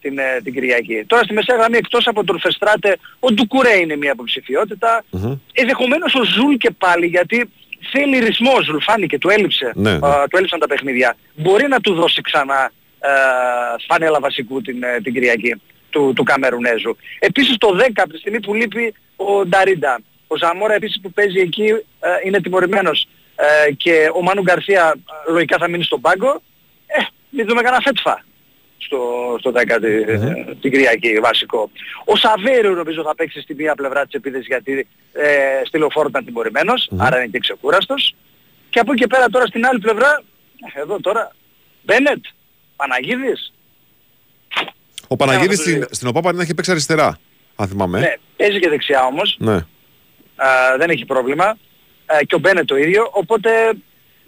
την, 0.00 0.18
ε, 0.18 0.40
την 0.44 0.52
Κυριακή. 0.52 1.04
Τώρα 1.06 1.22
στη 1.22 1.32
μεσαία 1.32 1.56
γραμμή 1.56 1.76
εκτός 1.76 2.06
από 2.06 2.24
τον 2.24 2.40
Φερστράτε, 2.40 2.96
ο 3.20 3.32
Ντουκουρέ 3.32 3.76
είναι 3.78 3.96
μια 3.96 4.10
υποψηφιότητα. 4.12 5.02
Μμμ. 5.10 5.34
Ενδεχομένως 5.52 6.14
ο 6.14 6.24
Ζουλ 6.24 6.54
και 6.54 6.70
πάλι 6.70 7.06
γιατί 7.06 7.50
θέλει 7.92 8.18
ρυθμό 8.18 8.52
ο 8.52 8.62
Ζουλ, 8.62 8.78
φάνηκε, 8.80 9.18
του 9.18 9.28
έλειψε. 9.28 9.72
Ναι, 9.74 9.90
ναι. 9.96 10.06
Α, 10.06 10.26
του 10.28 10.36
έλειψαν 10.36 10.58
τα 10.58 10.66
παιχνίδια. 10.66 11.16
Μπορεί 11.34 11.68
να 11.68 11.80
του 11.80 11.94
δώσει 11.94 12.20
ξανά 12.20 12.72
ε, 13.00 13.10
φανέλα 13.88 14.20
βασικού 14.20 14.60
την, 14.60 14.82
ε, 14.82 15.00
την 15.02 15.12
Κυριακή 15.12 15.60
του, 15.90 16.12
του 16.16 16.22
Καμερουνέζου. 16.22 16.96
Επίσης 17.18 17.56
το 17.56 17.76
10 17.78 17.88
από 17.94 18.12
τη 18.12 18.18
στιγμή 18.18 18.40
που 18.40 18.54
λείπει 18.54 18.94
ο 19.16 19.46
Νταρίντα. 19.46 20.00
Ο 20.26 20.36
Ζαμόρα 20.36 20.74
επίσης 20.74 21.00
που 21.00 21.12
παίζει 21.12 21.40
εκεί 21.40 21.66
ε, 22.00 22.08
είναι 22.24 22.40
τιμωρημένος 22.40 23.08
ε, 23.36 23.72
και 23.72 24.10
ο 24.14 24.22
Μάνου 24.22 24.42
Γκαρσία 24.42 24.94
ε, 25.28 25.32
λογικά 25.32 25.58
θα 25.58 25.68
μείνει 25.68 25.84
στον 25.84 26.00
πάγκο. 26.00 26.42
Ε, 26.86 27.02
μην 27.30 27.46
δούμε 27.46 27.62
κανένα 27.62 27.82
φέτφα 27.82 28.24
στο, 28.82 28.98
στο 29.38 29.50
10 29.54 29.78
τη- 29.80 30.12
ε, 30.12 30.44
την 30.60 30.70
Κυριακή 30.70 31.18
βασικό. 31.20 31.70
Ο 32.04 32.16
Σαβέριο 32.16 32.70
νομίζω 32.74 33.02
θα 33.02 33.14
παίξει 33.14 33.40
στη 33.40 33.54
μία 33.54 33.74
πλευρά 33.74 34.04
της 34.04 34.12
επίθεσης 34.14 34.46
γιατί 34.46 34.86
ε, 35.12 35.26
στη 35.66 35.78
λεωφόρο 35.78 36.08
ήταν 36.08 36.24
τιμωρημένος, 36.24 36.90
άρα 36.96 37.16
είναι 37.18 37.26
και 37.26 37.38
ξεκούραστος. 37.38 38.14
Και 38.70 38.78
από 38.78 38.92
εκεί 38.92 39.00
και 39.00 39.06
πέρα 39.06 39.28
τώρα 39.28 39.46
στην 39.46 39.66
άλλη 39.66 39.78
πλευρά, 39.78 40.22
ε, 40.74 40.80
εδώ 40.80 41.00
τώρα, 41.00 41.32
Μπένετ, 41.82 42.24
Παναγίδης, 42.76 43.52
Ο 45.08 45.16
Παναγίδης 45.16 45.46
από 45.46 45.54
τους 45.56 45.60
στην, 45.64 45.74
δύο. 45.74 45.86
στην 45.90 46.08
ΟΠΑ 46.08 46.32
να 46.32 46.42
έχει 46.42 46.54
παίξει 46.54 46.70
αριστερά, 46.70 47.18
αν 47.56 47.68
θυμάμαι. 47.68 48.00
ναι, 48.00 48.14
παίζει 48.36 48.58
και 48.58 48.68
δεξιά 48.68 49.02
όμως, 49.04 49.36
Ναι. 49.38 49.54
α, 50.36 50.46
δεν 50.78 50.90
έχει 50.90 51.04
πρόβλημα. 51.04 51.56
Ε, 52.06 52.24
και 52.24 52.34
ο 52.34 52.38
Μπένετ 52.38 52.64
το 52.66 52.76
ίδιο, 52.76 53.08
οπότε 53.12 53.50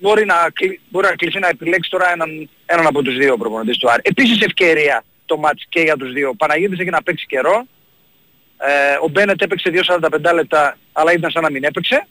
μπορεί 0.03 0.25
να, 0.25 0.51
κλει- 0.53 0.81
μπορεί 0.89 1.07
να 1.07 1.17
κληθεί 1.17 1.39
να 1.39 1.49
επιλέξει 1.49 1.91
τώρα 1.91 2.13
έναν, 2.13 2.49
έναν 2.67 2.87
από 2.87 3.03
τους 3.03 3.17
δύο 3.17 3.37
προπονητές 3.37 3.77
του 3.77 3.91
Άρη. 3.91 4.03
Επίσης 4.05 4.41
ευκαιρία 4.41 5.05
το 5.27 5.37
μάτς 5.37 5.67
και 5.69 5.81
για 5.81 5.97
τους 5.97 6.13
δύο. 6.13 6.29
Ο 6.29 6.37
Παναγίδης 6.37 6.79
έχει 6.79 6.91
να 6.91 7.03
παίξει 7.03 7.27
καιρό. 7.27 7.67
Ε, 8.59 8.97
ο 9.03 9.09
Μπένετ 9.09 9.43
έπαιξε 9.43 9.71
2.45 9.75 10.35
λεπτά, 10.35 10.77
αλλά 10.93 11.13
ήταν 11.13 11.31
σαν 11.31 11.43
να 11.43 11.51
μην 11.51 11.65
έπαιξε. 11.65 12.07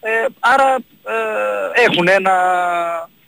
Ε, 0.00 0.10
άρα 0.38 0.74
ε, 1.06 1.82
έχουν 1.86 2.08
ένα, 2.08 2.34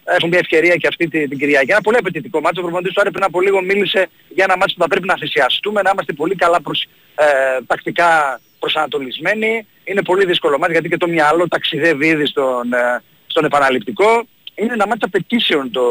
έχουν 0.05 0.29
μια 0.29 0.39
ευκαιρία 0.39 0.75
και 0.77 0.87
αυτή 0.87 1.09
την, 1.09 1.29
την 1.29 1.39
Κυριακή. 1.39 1.71
Ένα 1.71 1.81
πολύ 1.81 1.97
απαιτητικό 1.97 2.41
μάτσο. 2.41 2.61
Ο 2.61 2.65
προπονητής 2.65 2.95
του 2.95 3.01
Άρη 3.01 3.11
πριν 3.11 3.25
από 3.25 3.41
λίγο 3.41 3.63
μίλησε 3.63 4.09
για 4.29 4.45
ένα 4.45 4.57
μάτσο 4.57 4.75
που 4.75 4.83
θα 4.83 4.89
πρέπει 4.89 5.07
να 5.07 5.17
θυσιαστούμε, 5.17 5.83
να 5.83 5.91
είμαστε 5.93 6.13
πολύ 6.13 6.35
καλά 6.35 6.61
προς, 6.61 6.87
ε, 7.15 7.25
τακτικά 7.67 8.41
προσανατολισμένοι. 8.59 9.67
Είναι 9.85 10.03
πολύ 10.03 10.25
δύσκολο 10.25 10.59
μάτσο 10.59 10.73
γιατί 10.73 10.89
και 10.89 10.97
το 10.97 11.09
μυαλό 11.09 11.49
ταξιδεύει 11.49 12.07
ήδη 12.07 12.27
στον, 12.27 12.73
ε, 12.73 13.03
στον 13.27 13.45
επαναληπτικό. 13.45 14.27
Είναι 14.55 14.73
ένα 14.73 14.87
μάτς 14.87 15.03
απαιτήσεων 15.03 15.71
το, 15.71 15.83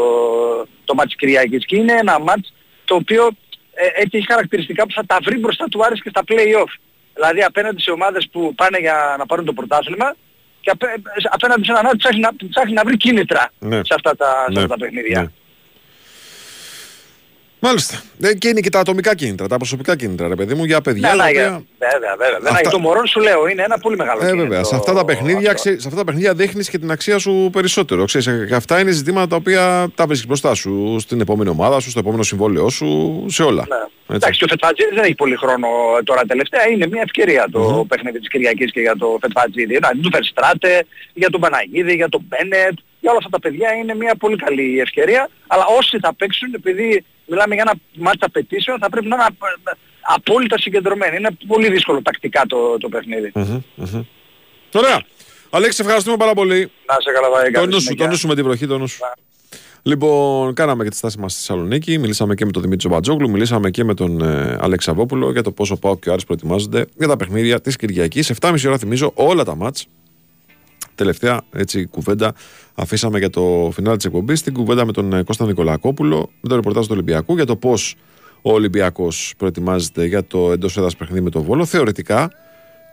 το 0.85 0.93
μάτς 0.93 1.15
Κυριακής 1.15 1.65
και 1.65 1.75
είναι 1.75 1.93
ένα 1.93 2.19
μάτς 2.19 2.53
το 2.85 2.95
οποίο 2.95 3.27
ε, 3.73 4.01
έτσι 4.01 4.17
έχει 4.17 4.25
χαρακτηριστικά 4.25 4.83
που 4.85 4.93
θα 4.93 5.05
τα 5.05 5.17
βρει 5.23 5.37
μπροστά 5.37 5.65
του 5.67 5.85
Άρης 5.85 6.01
και 6.01 6.09
στα 6.09 6.21
play-off. 6.27 6.73
Δηλαδή 7.13 7.43
απέναντι 7.43 7.81
σε 7.81 7.91
ομάδες 7.91 8.27
που 8.31 8.55
πάνε 8.55 8.77
για 8.79 9.15
να 9.17 9.25
πάρουν 9.25 9.45
το 9.45 9.53
πρωτάθλημα 9.53 10.15
και 10.61 10.69
απέ, 10.69 10.87
απέναντι 11.29 11.63
σε 11.65 11.71
έναν 11.71 11.85
Άρη 11.85 11.91
που 11.97 11.97
ψάχνει 12.03 12.19
να, 12.19 12.29
που 12.35 12.47
ψάχνει 12.47 12.73
να 12.73 12.83
βρει 12.83 12.97
κίνητρα 12.97 13.51
Ναι. 13.59 13.75
σε 13.75 13.93
αυτά 13.93 14.15
τα, 14.15 14.45
σε 14.45 14.51
Ναι. 14.51 14.59
αυτά 14.63 14.67
τα 14.67 14.77
παιχνίδια. 14.77 15.21
Ναι. 15.21 15.27
Μάλιστα. 17.65 18.01
Ε, 18.21 18.33
και 18.33 18.47
είναι 18.47 18.59
και 18.59 18.69
τα 18.69 18.79
ατομικά 18.79 19.15
κίνητρα, 19.15 19.47
τα 19.47 19.57
προσωπικά 19.57 19.95
κίνητρα, 19.95 20.27
ρε 20.27 20.35
παιδί 20.35 20.53
μου, 20.53 20.63
για 20.63 20.81
παιδιά. 20.81 21.09
Ναι, 21.11 21.17
τα 21.17 21.23
ναι, 21.23 21.29
οποία- 21.29 21.41
για- 21.41 21.63
βέβαια, 21.79 22.15
βέβαια. 22.17 22.33
βέβαια. 22.39 22.51
Αυτά- 22.51 22.69
Το 22.69 22.79
μωρό 22.79 23.05
σου 23.07 23.19
λέω 23.19 23.47
είναι 23.47 23.63
ένα 23.63 23.77
πολύ 23.77 23.95
μεγάλο 23.95 24.19
Ε, 24.21 24.25
κίνητρο 24.25 24.47
βέβαια. 24.47 24.63
Σε 24.63 24.75
αυτά 24.75 24.93
τα 24.93 25.05
παιχνίδια, 25.05 25.37
αυτό. 25.49 25.53
ξέρεις, 25.53 25.81
σε 25.81 25.87
αυτά 25.87 25.99
τα 25.99 26.05
παιχνίδια 26.05 26.33
δείχνεις 26.33 26.69
και 26.69 26.77
την 26.79 26.91
αξία 26.91 27.17
σου 27.19 27.49
περισσότερο. 27.51 28.05
Ξέρεις, 28.05 28.27
ε, 28.27 28.45
και 28.47 28.55
αυτά 28.55 28.79
είναι 28.79 28.91
ζητήματα 28.91 29.27
τα 29.27 29.35
οποία 29.35 29.87
τα 29.95 30.05
βρίσκεις 30.05 30.27
μπροστά 30.27 30.53
σου, 30.53 30.97
στην 30.99 31.21
επόμενη 31.21 31.49
ομάδα 31.49 31.79
σου, 31.79 31.89
στο 31.89 31.99
επόμενο 31.99 32.23
συμβόλαιό 32.23 32.69
σου, 32.69 33.25
σε 33.29 33.43
όλα. 33.43 33.65
Ναι. 33.69 33.75
Έτσι. 34.07 34.15
Εντάξει, 34.15 34.39
και 34.39 34.45
ο 34.45 34.47
Φετφατζίδης 34.47 34.95
δεν 34.95 35.03
έχει 35.03 35.15
πολύ 35.15 35.35
χρόνο 35.35 35.67
τώρα 36.03 36.21
τελευταία. 36.21 36.67
Είναι 36.69 36.87
μια 36.87 37.01
ευκαιρία 37.05 37.47
το 37.51 37.85
παιχνίδι 37.87 38.19
της 38.19 38.27
Κυριακής 38.27 38.71
και 38.71 38.79
για 38.79 38.95
το 38.97 39.17
Φετφατζίδη. 39.21 39.77
Να, 39.81 39.89
του 40.01 40.09
Φερστράτε, 40.13 40.85
για 41.13 41.29
τον 41.29 41.39
Παναγίδη, 41.41 41.93
για 41.95 42.09
τον 42.09 42.21
Μπένετ. 42.27 42.75
Για 42.99 43.09
όλα 43.13 43.17
αυτά 43.23 43.29
τα 43.29 43.39
παιδιά 43.39 43.69
είναι 43.81 43.95
μια 43.95 44.15
πολύ 44.15 44.35
καλή 44.35 44.79
ευκαιρία. 44.79 45.29
Αλλά 45.47 45.65
όσοι 45.77 45.97
θα 46.01 46.13
παίξουν, 46.15 46.53
επειδή 46.53 47.05
μιλάμε 47.25 47.53
για 47.55 47.63
ένα 47.67 47.79
μάτς 48.05 48.17
απαιτήσεων, 48.21 48.77
θα 48.79 48.89
πρέπει 48.89 49.07
να 49.07 49.15
είναι 49.15 49.25
απ- 49.27 49.77
απόλυτα 50.01 50.57
συγκεντρωμένοι. 50.57 51.15
Είναι 51.17 51.29
πολύ 51.47 51.69
δύσκολο 51.69 52.01
τακτικά 52.01 52.41
το, 52.47 52.77
το 52.77 52.89
παιχνίδι. 52.89 53.31
Μμμ, 53.35 53.61
μμμ. 53.75 54.03
Ωραία. 54.73 55.03
Αλέξη, 55.49 55.75
σε 55.75 55.81
ευχαριστούμε 55.81 56.17
πάρα 56.17 56.33
πολύ. 56.33 56.59
Να 56.87 56.95
σε 56.99 57.11
καλά, 57.11 57.29
Βαγγέλη. 57.29 57.53
Το 57.53 57.59
Καλή 57.59 57.71
νου 57.71 57.79
σου, 57.79 57.81
συνέχεια. 57.81 58.05
το 58.05 58.11
νου 58.11 58.17
σου 58.17 58.27
με 58.27 58.35
την 58.35 58.43
βροχή, 58.43 58.67
το 58.67 58.77
νου 58.77 58.87
σου. 58.87 58.99
Λοιπόν, 59.83 60.53
κάναμε 60.53 60.83
και 60.83 60.89
τη 60.89 60.95
στάση 60.95 61.19
μας 61.19 61.31
στη 61.31 61.39
Θεσσαλονίκη. 61.41 61.97
Μιλήσαμε 61.97 62.35
και 62.35 62.45
με 62.45 62.51
τον 62.51 62.61
Δημήτρη 62.61 62.87
Μπατζόγλου, 62.89 63.29
μιλήσαμε 63.29 63.69
και 63.69 63.83
με 63.83 63.93
τον 63.93 64.21
ε, 64.21 64.57
Αλέξη 64.61 64.89
Αβόπουλο 64.89 65.31
για 65.31 65.41
το 65.43 65.51
πόσο 65.51 65.75
πάω 65.77 65.97
και 65.99 66.09
ο 66.09 66.11
Άρης 66.11 66.23
προετοιμάζονται 66.25 66.85
για 66.97 67.07
τα 67.07 67.17
παιχνίδια 67.17 67.61
της 67.61 67.75
Κυριακής. 67.75 68.31
7.30 68.41 68.63
ώρα 68.67 68.77
θυμίζω 68.77 69.11
όλα 69.15 69.43
τα 69.43 69.55
μάτ. 69.55 69.77
Τελευταία 70.95 71.41
έτσι, 71.53 71.85
κουβέντα 71.85 72.33
αφήσαμε 72.75 73.19
για 73.19 73.29
το 73.29 73.69
φινάλ 73.73 73.95
της 73.95 74.05
εκπομπής 74.05 74.41
την 74.41 74.53
κουβέντα 74.53 74.85
με 74.85 74.91
τον 74.91 75.13
ε, 75.13 75.23
Κώστα 75.23 75.45
Νικολακόπουλο, 75.45 76.29
με 76.41 76.49
το 76.49 76.55
ρεπορτάζ 76.55 76.85
του 76.85 76.91
Ολυμπιακού 76.93 77.35
για 77.35 77.45
το 77.45 77.55
πώς 77.55 77.95
ο 78.41 78.51
Ολυμπιακός 78.51 79.33
προετοιμάζεται 79.37 80.05
για 80.05 80.25
το 80.27 80.51
εντός 80.51 80.77
έδρας 80.77 80.95
παιχνίδι 80.95 81.21
με 81.21 81.29
τον 81.29 81.43
Βόλο. 81.43 81.65
Θεωρητικά 81.65 82.31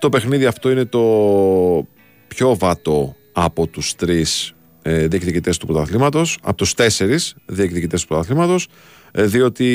το 0.01 0.09
παιχνίδι 0.09 0.47
αυτό 0.47 0.71
είναι 0.71 0.85
το 0.85 1.01
πιο 2.29 2.57
βατό 2.57 3.17
από 3.33 3.67
τους 3.67 3.95
τρεις 3.95 4.55
ε, 4.83 5.07
διεκδικητές 5.07 5.57
του 5.57 5.67
πρωταθλήματος, 5.67 6.39
από 6.43 6.57
τους 6.57 6.75
τέσσερις 6.75 7.35
διεκδικητές 7.47 8.01
του 8.01 8.07
πρωταθλήματος, 8.07 8.69
ε, 9.13 9.25
διότι 9.25 9.67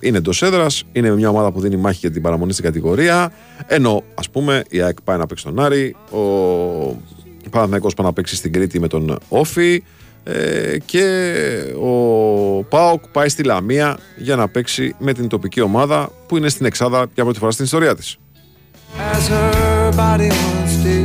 είναι 0.00 0.18
εντός 0.18 0.42
έδρας, 0.42 0.84
είναι 0.92 1.10
μια 1.10 1.28
ομάδα 1.28 1.52
που 1.52 1.60
δίνει 1.60 1.76
μάχη 1.76 1.98
για 2.00 2.10
την 2.10 2.22
παραμονή 2.22 2.52
στην 2.52 2.64
κατηγορία, 2.64 3.32
ενώ 3.66 4.02
ας 4.14 4.30
πούμε 4.30 4.62
η 4.68 4.80
ΑΕΚ 4.80 5.02
πάει 5.02 5.18
να 5.18 5.26
παίξει 5.26 5.44
τον 5.44 5.60
Άρη, 5.60 5.96
ο 6.10 6.20
Παναθηναϊκός 7.54 7.94
πάει 7.94 8.06
να 8.06 8.12
παίξει 8.12 8.36
στην 8.36 8.52
Κρήτη 8.52 8.80
με 8.80 8.88
τον 8.88 9.18
Όφη 9.28 9.82
ε, 10.24 10.76
και 10.84 11.74
ο 11.82 12.62
ΠΑΟΚ 12.62 13.08
πάει 13.08 13.28
στη 13.28 13.42
Λαμία 13.42 13.98
για 14.16 14.36
να 14.36 14.48
παίξει 14.48 14.94
με 14.98 15.12
την 15.12 15.28
τοπική 15.28 15.60
ομάδα 15.60 16.10
που 16.26 16.36
είναι 16.36 16.48
στην 16.48 16.66
Εξάδα 16.66 17.06
για 17.14 17.24
πρώτη 17.24 17.38
φορά 17.38 17.50
στην 17.50 17.64
ιστορία 17.64 17.94
της. 17.94 18.18
As 18.96 19.28
her 19.28 19.92
body 19.96 20.28
was 20.30 20.70
still. 20.78 21.03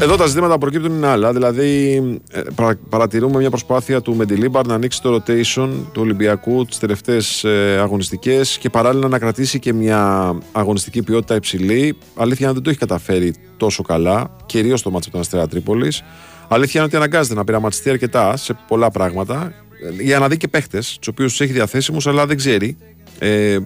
Εδώ 0.00 0.16
τα 0.16 0.26
ζητήματα 0.26 0.52
που 0.52 0.58
προκύπτουν 0.58 0.92
είναι 0.92 1.06
άλλα. 1.06 1.32
Δηλαδή, 1.32 1.94
ε, 2.32 2.40
παρα- 2.54 2.78
παρατηρούμε 2.88 3.38
μια 3.38 3.50
προσπάθεια 3.50 4.00
του 4.00 4.14
Μεντιλίμπαρ 4.14 4.66
να 4.66 4.74
ανοίξει 4.74 5.02
το 5.02 5.14
rotation 5.14 5.68
του 5.92 6.00
Ολυμπιακού 6.02 6.64
τις 6.64 6.78
τελευταίες 6.78 7.44
αγωνιστικές 7.80 8.58
και 8.58 8.70
παράλληλα 8.70 9.08
να 9.08 9.18
κρατήσει 9.18 9.58
και 9.58 9.72
μια 9.72 10.32
αγωνιστική 10.52 11.02
ποιότητα 11.02 11.34
υψηλή. 11.34 11.96
Αλήθεια 12.16 12.38
είναι 12.40 12.46
ότι 12.48 12.54
δεν 12.54 12.62
το 12.62 12.70
έχει 12.70 12.78
καταφέρει 12.78 13.34
τόσο 13.56 13.82
καλά, 13.82 14.36
κυρίως 14.46 14.80
στο 14.80 14.90
μάτσο 14.90 15.10
του 15.10 15.18
Αστέρα 15.18 15.48
Τρίπολης. 15.48 16.02
Αλήθεια 16.48 16.72
είναι 16.80 16.84
ότι 16.84 16.96
αναγκάζεται 16.96 17.34
να 17.34 17.44
πειραματιστεί 17.44 17.90
αρκετά 17.90 18.36
σε 18.36 18.56
πολλά 18.68 18.90
πράγματα 18.90 19.52
ε, 19.98 20.02
για 20.02 20.18
να 20.18 20.28
δει 20.28 20.36
και 20.36 20.48
παίχτε, 20.48 20.78
τους 20.78 21.08
οποίους 21.08 21.30
τους 21.30 21.40
έχει 21.40 21.52
διαθέσιμους, 21.52 22.06
αλλά 22.06 22.26
δεν 22.26 22.36
ξέρει 22.36 22.76
ε, 23.18 23.58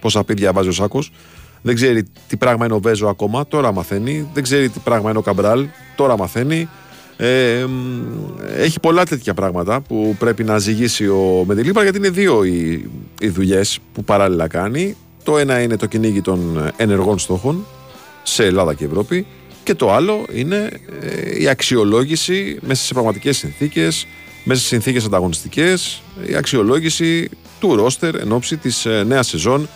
πόσα 0.00 0.24
πίδια 0.24 0.52
βάζει 0.52 0.68
ο 0.68 0.72
Σάκος. 0.72 1.10
Δεν 1.66 1.74
ξέρει 1.74 2.04
τι 2.28 2.36
πράγμα 2.36 2.64
είναι 2.64 2.74
ο 2.74 2.80
Βέζο 2.80 3.08
ακόμα, 3.08 3.46
τώρα 3.46 3.72
μαθαίνει. 3.72 4.28
Δεν 4.34 4.42
ξέρει 4.42 4.68
τι 4.68 4.78
πράγμα 4.84 5.10
είναι 5.10 5.18
ο 5.18 5.22
Καμπράλ, 5.22 5.66
τώρα 5.96 6.16
μαθαίνει. 6.18 6.68
Ε, 7.16 7.64
μ, 7.68 8.02
έχει 8.56 8.80
πολλά 8.80 9.04
τέτοια 9.04 9.34
πράγματα 9.34 9.80
που 9.80 10.16
πρέπει 10.18 10.44
να 10.44 10.58
ζυγίσει 10.58 11.08
ο 11.08 11.44
Μεντιλίμπα 11.46 11.82
γιατί 11.82 11.98
είναι 11.98 12.10
δύο 12.10 12.44
οι, 12.44 12.90
οι 13.20 13.28
δουλειές 13.28 13.78
που 13.92 14.04
παράλληλα 14.04 14.48
κάνει. 14.48 14.96
Το 15.22 15.38
ένα 15.38 15.60
είναι 15.60 15.76
το 15.76 15.86
κυνήγι 15.86 16.20
των 16.20 16.70
ενεργών 16.76 17.18
στόχων 17.18 17.66
σε 18.22 18.44
Ελλάδα 18.44 18.74
και 18.74 18.84
Ευρώπη 18.84 19.26
και 19.64 19.74
το 19.74 19.92
άλλο 19.92 20.24
είναι 20.32 20.70
ε, 21.00 21.42
η 21.42 21.48
αξιολόγηση 21.48 22.58
μέσα 22.60 22.84
σε 22.84 22.92
πραγματικές 22.92 23.36
συνθήκες, 23.36 24.06
μέσα 24.44 24.60
σε 24.60 24.66
συνθήκες 24.66 25.04
ανταγωνιστικές, 25.04 26.02
η 26.26 26.34
αξιολόγηση 26.34 27.28
του 27.60 27.76
ρόστερ 27.76 28.14
εν 28.14 28.32
ώψη 28.32 28.56
της 28.56 28.86
ε, 28.86 29.04
νέας 29.06 29.26
σεζόν 29.26 29.68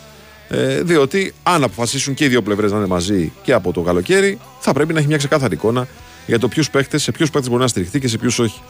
ε, 0.49 0.83
διότι 0.83 1.35
αν 1.43 1.63
αποφασίσουν 1.63 2.15
και 2.15 2.25
οι 2.25 2.29
δύο 2.29 2.43
πλευρές 2.43 2.71
να 2.73 2.77
είναι 2.79 2.87
μαζί 2.87 3.33
και 3.43 3.53
από 3.53 3.73
το 3.73 3.81
καλοκαίρι 3.81 4.39
θα 4.61 4.73
πρέπει 4.73 4.93
να 4.93 4.99
έχει 4.99 5.09
μια 5.09 5.17
ξεκάθαρη 5.17 5.55
εικόνα 5.55 5.89
για 6.27 6.39
το 6.39 6.49
ποιους 6.49 6.71
παίχτες, 6.71 7.03
σε 7.03 7.13
ποιους 7.13 7.31
παίχτες 7.31 7.51
μπορεί 7.51 7.63
να 7.63 7.69
στηριχθεί 7.69 8.01
και 8.01 8.09
σε 8.09 8.19
ποιους 8.19 8.39
όχι. 8.39 8.61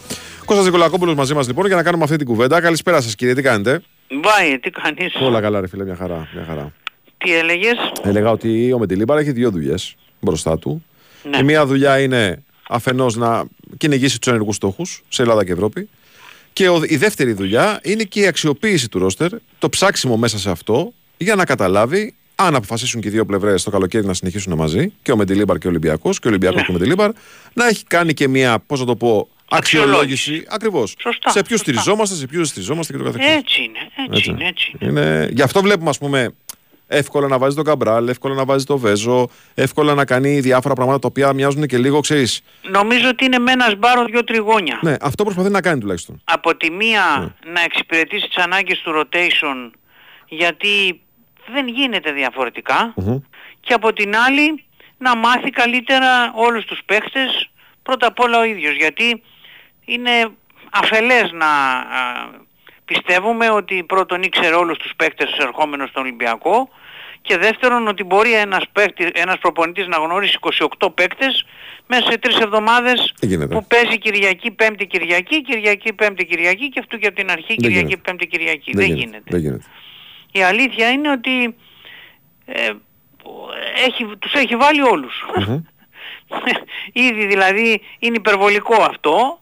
Κώστας 0.44 0.64
Νικολακόπουλος 0.66 1.14
μαζί 1.14 1.34
μας 1.34 1.46
λοιπόν 1.46 1.66
για 1.66 1.76
να 1.76 1.82
κάνουμε 1.82 2.04
αυτή 2.04 2.16
την 2.16 2.26
κουβέντα. 2.26 2.60
Καλησπέρα 2.60 3.00
σας 3.00 3.14
κύριε, 3.14 3.34
τι 3.34 3.42
κάνετε; 3.42 3.82
Βάη, 4.22 4.58
τι 4.58 4.70
κάνεις; 4.70 5.14
Όλα 5.20 5.40
καλά, 5.40 5.60
ρε 5.60 5.68
φίλε, 5.68 5.84
μια 5.84 5.96
χαρά. 5.96 6.28
Μια 6.34 6.44
χαρά. 6.48 6.72
Τι 7.18 7.34
έλεγες; 7.34 7.76
Έλεγα 8.02 8.30
ότι 8.30 8.72
ο 8.72 8.78
Μεντιλίμπαρα 8.78 9.20
έχει 9.20 9.32
δύο 9.32 9.50
δουλειές 9.50 9.94
μπροστά 10.20 10.58
του. 10.58 10.84
Ναι. 11.30 11.38
Η 11.38 11.42
μία 11.42 11.66
δουλειά 11.66 12.00
είναι 12.00 12.42
αφενός 12.68 13.16
να 13.16 13.44
κυνηγήσει 13.76 14.18
τους 14.20 14.28
ενεργούς 14.32 14.56
στόχους 14.56 15.02
σε 15.08 15.22
Ελλάδα 15.22 15.44
και 15.44 15.52
Ευρώπη. 15.52 15.88
Και 16.52 16.68
ο- 16.68 16.82
η 16.86 16.96
δεύτερη 16.96 17.32
δουλειά 17.32 17.80
είναι 17.82 18.02
και 18.02 18.20
η 18.20 18.26
αξιοποίηση 18.26 18.88
του 18.88 18.98
ρόστερ, 18.98 19.30
το 19.58 19.68
ψάξιμο 19.68 20.16
μέσα 20.16 20.38
σε 20.38 20.50
αυτό, 20.50 20.92
για 21.18 21.34
να 21.34 21.44
καταλάβει 21.44 22.14
αν 22.34 22.54
αποφασίσουν 22.54 23.00
και 23.00 23.08
οι 23.08 23.10
δύο 23.10 23.24
πλευρές 23.26 23.62
το 23.62 23.70
καλοκαίρι 23.70 24.06
να 24.06 24.14
συνεχίσουν 24.14 24.54
μαζί, 24.54 24.92
και 25.02 25.12
ο 25.12 25.16
Μεντιλίμπαρ 25.16 25.58
και 25.58 25.66
ο 25.66 25.70
Ολυμπιακός, 25.70 26.18
και 26.18 26.26
ο 26.26 26.30
Ολυμπιακός 26.30 26.58
Ναι. 26.60 26.64
και 26.66 26.70
ο 26.70 26.74
Μεντιλίμπαρ, 26.74 27.10
να 27.52 27.66
έχει 27.68 27.84
κάνει 27.84 28.14
και 28.14 28.28
μια, 28.28 28.58
πώς 28.66 28.80
να 28.80 28.86
το 28.86 28.96
πω, 28.96 29.28
αξιολόγηση. 29.50 30.44
Ακριβώς. 30.48 30.94
Σωστά, 30.98 31.30
Σε 31.30 31.42
ποιους 31.42 31.58
σωστά. 31.58 31.72
στηριζόμαστε, 31.72 32.14
σε 32.16 32.26
ποιους 32.26 32.38
δεν 32.38 32.46
στηριζόμαστε 32.46 32.92
και 32.92 32.98
το 32.98 33.04
καθεξής. 33.04 33.34
Έτσι 33.34 33.62
είναι, 33.62 33.78
έτσι, 34.16 34.30
είναι, 34.30 34.46
έτσι 34.48 34.72
είναι. 34.80 35.00
Είναι... 35.00 35.28
Γι' 35.32 35.42
αυτό 35.42 35.62
βλέπουμε, 35.62 35.90
ας 35.90 35.98
πούμε, 35.98 36.34
εύκολα 36.86 37.28
να 37.28 37.38
βάζει 37.38 37.56
τον 37.56 37.64
Καμπράλ, 37.64 38.08
εύκολα 38.08 38.34
να 38.34 38.44
βάζει 38.44 38.64
τον 38.64 38.78
Βέζο, 38.78 39.28
εύκολα 39.54 39.94
να 39.94 40.04
κάνει 40.04 40.40
διάφορα 40.40 40.74
πράγματα 40.74 40.98
τα 40.98 41.08
οποία 41.08 41.32
μοιάζουν 41.32 41.66
και 41.66 41.78
λίγο, 41.78 42.00
ξέρεις. 42.00 42.40
Νομίζω 42.70 43.08
ότι 43.08 43.24
είναι 43.24 43.38
με 43.38 43.52
ένα 43.52 43.68
σπάρο 43.70 44.04
δυο 44.04 44.24
τριγώνια. 44.24 44.78
Ναι, 44.82 44.94
αυτό 45.00 45.24
προσπαθεί 45.24 45.50
να 45.50 45.60
κάνει 45.60 45.80
τουλάχιστον. 45.80 46.20
Από 46.24 46.56
τη 46.56 46.70
μία 46.70 47.02
Ναι. 47.44 47.52
να 47.52 47.60
εξυπηρετήσει 47.60 48.26
τις 48.28 48.36
ανάγκες 48.44 48.78
του 48.78 48.92
rotation 49.00 49.70
γιατί 50.28 51.00
δεν 51.52 51.68
γίνεται 51.68 52.12
διαφορετικά 52.12 52.94
και 53.60 53.72
από 53.72 53.92
την 53.92 54.16
άλλη 54.16 54.64
να 54.98 55.16
μάθει 55.16 55.50
καλύτερα 55.50 56.32
όλους 56.34 56.64
τους 56.64 56.80
παίχτες 56.86 57.50
πρώτα 57.82 58.06
απ' 58.06 58.20
όλα 58.20 58.38
ο 58.38 58.44
ίδιος 58.44 58.74
γιατί 58.76 59.22
είναι 59.84 60.10
αφελές 60.70 61.30
να 61.32 61.46
α, 61.46 62.30
πιστεύουμε 62.84 63.50
ότι 63.50 63.84
πρώτον 63.84 64.22
ήξερε 64.22 64.54
όλους 64.54 64.78
τους 64.78 64.92
παίχτες 64.96 65.36
ερχόμενος 65.38 65.88
στον 65.88 66.02
Ολυμπιακό 66.02 66.68
και 67.22 67.38
δεύτερον 67.38 67.88
ότι 67.88 68.04
μπορεί 68.04 68.32
ένας, 68.32 68.64
παίχτης, 68.72 69.08
ένας 69.12 69.38
προπονητής 69.38 69.86
να 69.86 69.96
γνωρίσει 69.96 70.38
28 70.78 70.88
παίκτες 70.94 71.46
μέσα 71.86 72.10
σε 72.10 72.18
τρεις 72.18 72.38
εβδομάδες 72.38 73.14
Δεν 73.20 73.28
γίνεται; 73.28 73.54
που 73.54 73.64
παίζει 73.66 73.98
Κυριακή, 73.98 74.50
Πέμπτη, 74.50 74.86
Κυριακή, 74.86 75.42
Κυριακή, 75.42 75.92
Πέμπτη, 75.92 76.24
Κυριακή 76.24 76.68
και 76.68 76.80
αυτού 76.80 76.98
και 76.98 77.06
από 77.06 77.16
την 77.16 77.30
αρχή 77.30 77.46
Δεν 77.46 77.56
Κυριακή, 77.56 77.86
γίνεται. 77.86 78.00
Πέμπτη, 78.10 78.26
Κυριακή. 78.26 78.72
Δεν, 78.74 78.94
γίνεται. 78.94 79.22
Δεν 79.24 79.40
γίνεται. 79.40 79.64
Η 80.32 80.42
αλήθεια 80.42 80.90
είναι 80.90 81.10
ότι 81.10 81.56
ε, 82.44 82.70
έχει, 83.86 84.16
τους 84.18 84.32
έχει 84.32 84.56
βάλει 84.56 84.82
όλους. 84.82 85.24
Ήδη 87.08 87.26
δηλαδή 87.26 87.80
είναι 87.98 88.16
υπερβολικό 88.16 88.82
αυτό, 88.82 89.40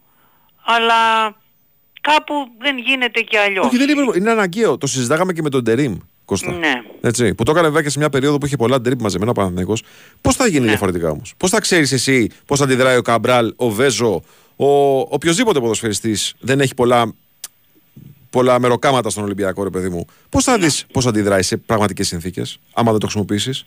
αλλά 0.64 1.24
κάπου 2.00 2.34
δεν 2.58 2.78
γίνεται 2.78 3.20
και 3.20 3.38
αλλιώς. 3.38 3.66
Όχι, 3.66 3.76
δεν 3.76 3.88
είναι, 3.88 4.12
είναι 4.16 4.30
αναγκαίο. 4.30 4.78
Το 4.78 4.86
συζητάγαμε 4.86 5.32
και 5.32 5.42
με 5.42 5.50
τον 5.50 5.64
Τερήμ. 5.64 5.98
Κώστα. 6.24 6.52
Ναι. 6.52 6.82
Έτσι, 7.00 7.34
που 7.34 7.44
το 7.44 7.50
έκανε 7.50 7.66
βέβαια 7.66 7.82
και 7.82 7.90
σε 7.90 7.98
μια 7.98 8.10
περίοδο 8.10 8.38
που 8.38 8.46
είχε 8.46 8.56
πολλά 8.56 8.80
ντρίπ 8.80 9.00
μαζεμένα 9.00 9.30
ο 9.30 9.34
Παναθηναϊκός. 9.34 9.82
Πώς 10.20 10.36
θα 10.36 10.46
γίνει 10.46 10.66
διαφορετικά 10.66 11.10
όμως; 11.10 11.34
Πώς 11.36 11.50
θα 11.50 11.60
ξέρεις 11.60 11.92
εσύ 11.92 12.30
πώς 12.46 12.60
αντιδράει 12.60 12.96
ο 12.96 13.02
Καμπράλ, 13.02 13.52
ο 13.56 13.70
Βέζο, 13.70 14.22
ο 14.56 14.98
οποιοδήποτε 14.98 15.60
ποδοσφαιριστής 15.60 16.34
δεν 16.40 16.60
έχει 16.60 16.74
πολλά, 16.74 17.12
πολλά 18.36 18.58
μεροκάματα 18.60 19.10
στον 19.10 19.24
Ολυμπιακό, 19.24 19.62
ρε 19.64 19.70
παιδί 19.70 19.88
μου. 19.88 20.06
Πώς 20.30 20.44
θα 20.44 20.58
δεις 20.58 20.86
πώς 20.92 21.06
αντιδράει 21.06 21.42
σε 21.42 21.56
πραγματικές 21.56 22.06
συνθήκες, 22.06 22.58
άμα 22.74 22.90
δεν 22.90 23.00
το 23.00 23.06
χρησιμοποιήσεις; 23.06 23.66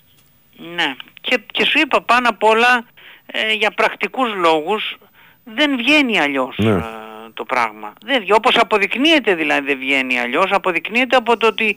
Ναι. 0.75 0.95
Και, 1.21 1.39
και 1.51 1.65
σου 1.65 1.79
είπα 1.79 2.01
πάνω 2.01 2.29
απ' 2.29 2.43
όλα 2.43 2.85
ε, 3.25 3.53
για 3.53 3.71
πρακτικούς 3.71 4.33
λόγους 4.35 4.97
δεν 5.43 5.77
βγαίνει 5.77 6.19
αλλιώς 6.19 6.55
Ναι. 6.57 6.69
ε, 6.69 6.81
το 7.33 7.43
πράγμα. 7.45 7.93
Δεν, 8.05 8.15
βγαίνει. 8.15 8.31
όπως 8.37 8.55
αποδεικνύεται 8.57 9.35
δηλαδή 9.35 9.65
δεν 9.65 9.77
βγαίνει 9.77 10.19
αλλιώς, 10.19 10.51
αποδεικνύεται 10.51 11.15
από 11.15 11.37
το 11.37 11.47
ότι 11.47 11.75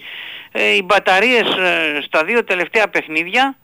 ε, 0.53 0.75
οι 0.75 0.83
μπαταρίες 0.85 1.41
ε, 1.57 2.01
στα 2.07 2.25
δύο 2.25 2.45
τελευταία 2.45 2.89
παιχνίδια 2.89 3.57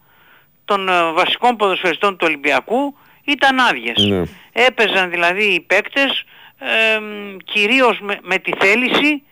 των 0.64 0.88
ε, 0.88 1.12
βασικών 1.12 1.56
ποδοσφαιριστών 1.56 2.16
του 2.16 2.24
Ολυμπιακού 2.28 2.96
ήταν 3.24 3.58
άδειες. 3.58 4.06
Ναι. 4.08 4.22
Έπαιζαν 4.52 5.10
δηλαδή 5.10 5.44
οι 5.44 5.60
παίκτες 5.60 6.24
ε, 6.58 7.00
κυρίως 7.44 7.98
με, 8.00 8.18
με 8.22 8.38
τη 8.38 8.52
θέληση 8.58 9.22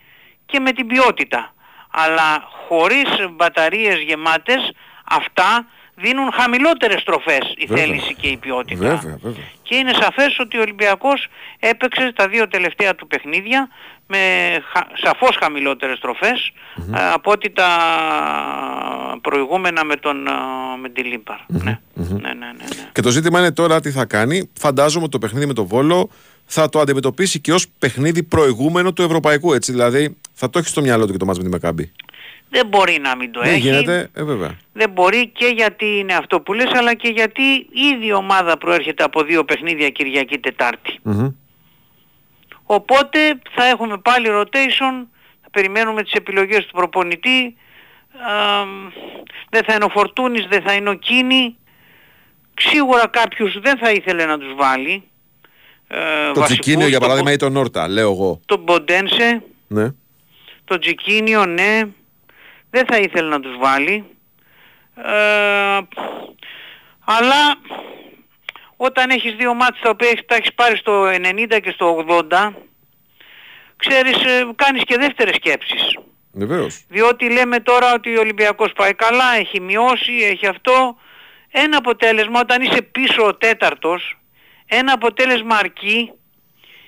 και 0.45 0.59
με 0.59 0.71
την 0.71 0.87
ποιότητα. 0.87 1.53
Αλλά 1.91 2.47
χωρίς 2.67 3.07
μπαταρίες 3.31 3.99
γεμάτες 3.99 4.71
αυτά 5.09 5.65
δίνουν 5.95 6.31
χαμηλότερες 6.31 7.01
στροφές 7.01 7.53
η 7.57 7.65
Βέβαια. 7.65 7.83
θέληση 7.83 8.13
και 8.13 8.27
η 8.27 8.37
ποιότητα. 8.37 8.87
Βέβαια, 8.87 9.17
βέβαια. 9.21 9.43
Και 9.61 9.75
είναι 9.75 9.93
σαφές 9.93 10.39
ότι 10.39 10.57
ο 10.57 10.61
Ολυμπιακός 10.61 11.27
έπαιξε 11.59 12.13
τα 12.15 12.27
δύο 12.27 12.47
τελευταία 12.47 12.95
του 12.95 13.07
παιχνίδια 13.07 13.69
με 14.07 14.17
χα, 14.73 14.81
σαφώς 14.93 15.37
χαμηλότερες 15.39 15.97
στροφές, 15.97 16.51
ε, 16.95 17.11
από 17.13 17.31
ότι 17.31 17.49
τα 17.49 17.69
προηγούμενα 19.21 19.85
με 19.85 19.95
τον 19.95 20.27
ε, 20.27 20.31
με 20.81 20.89
τη 20.89 21.01
Λίμπαρ. 21.01 21.37
Ναι. 21.47 21.79
Ναι, 21.93 22.17
ναι, 22.17 22.29
ναι, 22.29 22.45
ναι. 22.53 22.89
Και 22.91 23.01
το 23.01 23.09
ζήτημα 23.09 23.39
είναι 23.39 23.51
τώρα 23.51 23.79
τι 23.79 23.91
θα 23.91 24.05
κάνει. 24.05 24.49
Φαντάζομαι 24.59 25.03
ότι 25.03 25.11
το 25.11 25.19
παιχνίδι 25.19 25.45
με 25.45 25.53
τον 25.53 25.65
Βόλο 25.65 26.09
θα 26.49 26.69
το 26.69 26.79
αντιμετωπίσει 26.79 27.39
και 27.39 27.53
ως 27.53 27.67
παιχνίδι 27.79 28.23
προηγούμενο 28.23 28.93
του 28.93 29.01
Ευρωπαϊκού. 29.01 29.53
Έτσι, 29.53 29.71
δηλαδή 29.71 30.17
θα 30.33 30.49
το 30.49 30.59
έχει 30.59 30.71
στο 30.71 30.81
μυαλό 30.81 31.05
του 31.05 31.11
και 31.11 31.17
το 31.17 31.25
ματς 31.25 31.37
με 31.37 31.43
τη 31.43 31.49
Μακάμπι. 31.49 31.91
Δεν 32.49 32.67
μπορεί 32.67 32.99
να 33.01 33.15
μην 33.15 33.31
το 33.31 33.39
Δεν 33.41 33.49
έχει. 33.49 33.59
γίνεται, 33.59 34.09
ε, 34.13 34.23
βέβαια. 34.23 34.57
Δεν 34.73 34.89
μπορεί 34.89 35.27
και 35.27 35.45
γιατί 35.45 35.85
είναι 35.85 36.13
αυτό 36.13 36.41
που 36.41 36.53
λες, 36.53 36.71
αλλά 36.73 36.93
και 36.93 37.07
γιατί 37.07 37.41
ήδη 37.93 38.05
η 38.07 38.13
ομάδα 38.13 38.57
προέρχεται 38.57 39.03
από 39.03 39.23
δύο 39.23 39.43
παιχνίδια 39.45 39.89
Κυριακή 39.89 40.37
Τετάρτη. 40.37 40.99
Μμμ. 41.01 41.27
Οπότε 42.63 43.19
θα 43.55 43.65
έχουμε 43.65 43.97
πάλι 43.97 44.27
rotation, 44.31 45.05
θα 45.41 45.49
περιμένουμε 45.51 46.03
τις 46.03 46.11
επιλογές 46.13 46.65
του 46.65 46.71
προπονητή, 46.71 47.55
αμ, 48.27 48.69
δεν 49.49 49.63
θα 49.63 49.73
είναι 49.73 49.83
ο 49.83 49.89
Φορτούνης, 49.89 50.45
δεν 50.49 50.61
θα 50.61 50.73
είναι 50.73 50.89
ο 50.89 50.93
Κίνη, 50.93 51.57
σίγουρα 52.59 53.07
κάποιους 53.07 53.59
δεν 53.59 53.77
θα 53.77 53.91
ήθελε 53.91 54.25
να 54.25 54.37
τους 54.37 54.53
βάλει. 54.55 55.03
Ε, 55.87 55.97
Το 56.33 56.39
βασικούς, 56.39 56.45
Τσικίνιο 56.45 56.87
για 56.87 56.99
το 56.99 57.05
παράδειγμα 57.05 57.29
Πο- 57.29 57.35
ή 57.35 57.39
τον 57.39 57.51
Νόρτα, 57.51 57.87
λέω 57.87 58.11
εγώ. 58.11 58.39
τον 58.45 58.59
Μποντένσε, 58.59 59.41
Ναι. 59.67 59.87
το 60.65 60.79
Τζικίνιο, 60.79 61.45
ναι, 61.45 61.81
δεν 62.69 62.85
θα 62.85 62.97
ήθελε 62.97 63.29
να 63.29 63.39
τους 63.39 63.57
βάλει. 63.57 64.03
Ε, 64.95 65.79
αλλά 67.05 67.55
όταν 68.77 69.09
έχεις 69.09 69.35
δύο 69.35 69.53
μάτς 69.53 69.79
τα 69.79 69.89
οποία 69.89 70.09
έχεις- 70.09 70.25
τα 70.25 70.35
έχεις 70.35 70.53
πάρει 70.53 70.77
στο 70.77 71.05
90 71.05 71.59
και 71.59 71.71
στο 71.71 71.85
80, 71.97 72.53
ξέρεις, 73.75 74.23
ε, 74.25 74.47
κάνεις 74.55 74.83
και 74.83 74.97
δεύτερες 74.97 75.35
σκέψεις. 75.35 75.97
Βεβαίως. 76.31 76.83
Διότι 76.89 77.29
λέμε 77.31 77.59
τώρα 77.59 77.93
ότι 77.93 78.17
ο 78.17 78.19
Ολυμπιακός 78.19 78.71
πάει 78.73 78.93
καλά, 78.93 79.35
έχει 79.39 79.59
μειώσει, 79.61 80.13
έχει 80.31 80.47
αυτό. 80.47 80.97
Ένα 81.51 81.77
αποτέλεσμα 81.77 82.39
όταν 82.39 82.61
είσαι 82.61 82.81
πίσω 82.81 83.25
ο 83.25 83.35
τέταρτος, 83.35 84.17
ένα 84.67 84.93
αποτέλεσμα 84.93 85.55
αρκεί 85.55 86.11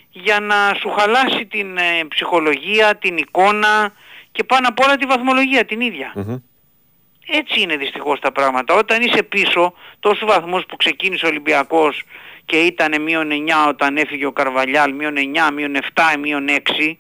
για 0.10 0.40
να 0.40 0.74
σου 0.80 0.90
χαλάσει 0.90 1.46
την 1.46 1.78
ε, 1.78 2.06
ψυχολογία, 2.08 2.96
την 2.96 3.18
εικόνα 3.18 3.94
και 4.32 4.44
πάνω 4.44 4.68
απ' 4.68 4.80
όλα 4.80 4.96
τη 4.96 5.06
βαθμολογία 5.06 5.66
την 5.66 5.82
ίδια. 5.82 6.14
Έτσι 7.32 7.62
είναι 7.62 7.78
δυστυχώς 7.78 8.20
τα 8.20 8.32
πράγματα. 8.32 8.74
Όταν 8.74 9.02
είσαι 9.02 9.24
πίσω, 9.24 9.74
τόσους 10.00 10.26
βαθμούς 10.28 10.66
που 10.66 10.76
ξεκίνησε 10.76 11.26
ο 11.26 11.30
Ολυμπιακός 11.30 12.04
και 12.46 12.58
ήταν 12.58 13.02
μείον 13.02 13.30
9 13.32 13.68
όταν 13.68 13.98
έφυγε 13.98 14.26
ο 14.26 14.32
Καρβαλιάλ, 14.32 14.94
μείον 14.94 15.16
9, 15.18 15.52
μείον 15.54 15.76
7, 15.94 16.18
μείον 16.20 16.48
6, 16.50 16.98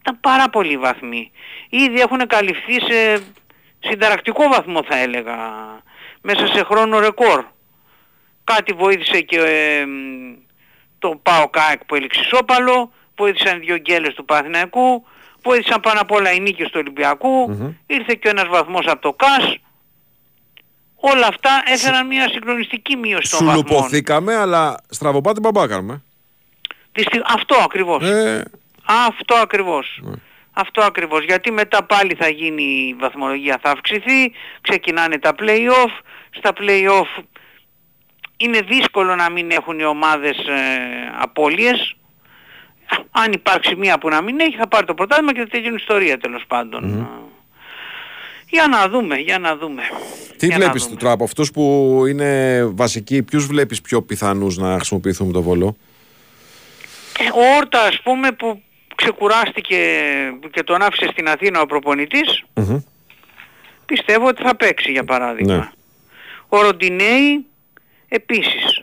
ήταν 0.00 0.20
πάρα 0.20 0.48
πολλοί 0.48 0.76
βαθμοί. 0.76 1.30
Ήδη 1.68 2.00
έχουν 2.00 2.26
καλυφθεί 2.26 2.80
σε 2.80 3.22
συνταρακτικό 3.80 4.48
βαθμό 4.48 4.82
θα 4.82 4.98
έλεγα, 4.98 5.36
μέσα 6.20 6.46
σε 6.46 6.64
χρόνο 6.64 6.98
ρεκόρ. 6.98 7.44
Κάτι 8.54 8.72
βοήθησε 8.72 9.20
και 9.20 9.36
ε, 9.40 9.84
μ, 9.86 10.34
το 10.98 11.20
ΠΑΟ 11.22 11.48
ΚΑΕΚ 11.48 11.84
που 11.84 11.94
έληξε 11.94 12.20
ισόπαλο, 12.20 12.92
βοήθησαν 13.16 13.56
οι 13.62 13.64
δύο 13.64 13.76
γκέλες 13.76 14.14
του 14.14 14.24
Παναθηναϊκού, 14.24 15.04
βοήθησαν 15.42 15.80
πάνω 15.80 16.00
απ' 16.00 16.10
όλα 16.10 16.32
οι 16.32 16.40
νίκες 16.40 16.66
του 16.66 16.72
ολυμπιακου 16.76 17.50
ήρθε 17.86 18.14
και 18.14 18.28
ένας 18.28 18.46
βαθμός 18.48 18.86
από 18.86 19.00
το 19.00 19.12
ΚΑΣ. 19.12 19.56
Όλα 20.94 21.26
αυτά 21.26 21.62
έφεραν 21.66 22.06
μια 22.06 22.28
συγκλονιστική 22.28 22.96
μείωση 22.96 23.30
των 23.30 23.46
βαθμών. 23.46 23.66
Σουλουποθήκαμε, 23.66 24.34
αλλά 24.36 24.76
στραβοπάτι 24.88 25.40
μπαμπά 25.40 25.66
κάνουμε. 25.68 26.02
Δυστι- 26.92 27.22
Αυτό 27.34 27.56
ακριβώς. 27.64 28.10
Ε, 28.10 28.44
Αυτό 29.08 29.34
ακριβώς. 29.34 30.02
Αυτό 30.52 30.82
ακριβώς. 30.82 31.24
Γιατί 31.24 31.50
μετά 31.50 31.82
πάλι 31.84 32.14
θα 32.14 32.28
γίνει 32.28 32.62
η 32.62 32.94
βαθμολογία, 32.98 33.58
θα 33.62 33.70
αυξηθεί, 33.70 34.32
ξεκινάνε 34.60 35.18
τα 35.18 35.34
play-off. 35.38 35.90
Στα 36.30 36.52
play-off 36.60 37.22
είναι 38.42 38.60
δύσκολο 38.60 39.14
να 39.14 39.30
μην 39.30 39.50
έχουν 39.50 39.78
οι 39.78 39.84
ομάδες 39.84 40.36
ε, 40.38 40.52
απώλειες. 41.20 41.94
Αν 43.10 43.32
υπάρξει 43.32 43.74
μία 43.76 43.98
που 43.98 44.08
να 44.08 44.22
μην 44.22 44.40
έχει 44.40 44.56
θα 44.56 44.68
πάρει 44.68 44.86
το 44.86 44.94
πρωτάθλημα 44.94 45.32
και 45.32 45.40
θα 45.40 45.46
τελειώνει 45.46 45.72
η 45.74 45.78
ιστορία 45.80 46.18
τέλος 46.18 46.44
πάντων. 46.46 47.08
Για 48.48 48.66
να 48.66 48.88
δούμε, 48.88 49.16
για 49.16 49.38
να 49.38 49.56
δούμε. 49.56 49.82
τι 50.36 50.46
Για 50.46 50.58
να 50.58 50.64
βλέπεις 50.64 50.84
δούμε. 50.84 50.96
τώρα 50.96 51.12
από 51.12 51.24
αυτούς 51.24 51.50
που 51.50 52.02
είναι 52.08 52.62
βασικοί, 52.64 53.22
ποιους 53.22 53.46
βλέπεις 53.46 53.80
πιο 53.80 54.02
πιθανούς 54.02 54.56
να 54.56 54.74
χρησιμοποιηθούν 54.74 55.26
με 55.26 55.32
το 55.32 55.42
βολό. 55.42 55.76
Ε, 57.18 57.24
Ο 57.24 57.56
Όρτα 57.56 57.82
ας 57.82 58.00
πούμε 58.02 58.32
που 58.32 58.62
ξεκουράστηκε 58.94 59.76
και 60.50 60.62
τον 60.62 60.82
άφησε 60.82 61.08
στην 61.12 61.28
Αθήνα 61.28 61.60
ο 61.60 61.66
προπονητής, 61.66 62.44
πιστεύω 63.86 64.26
ότι 64.26 64.42
θα 64.42 64.56
παίξει 64.56 64.90
για 64.90 65.04
παράδειγμα. 65.04 65.54
Ναι. 65.56 65.70
Ο 66.48 66.60
Ροντινέη 66.60 67.46
επίσης. 68.12 68.76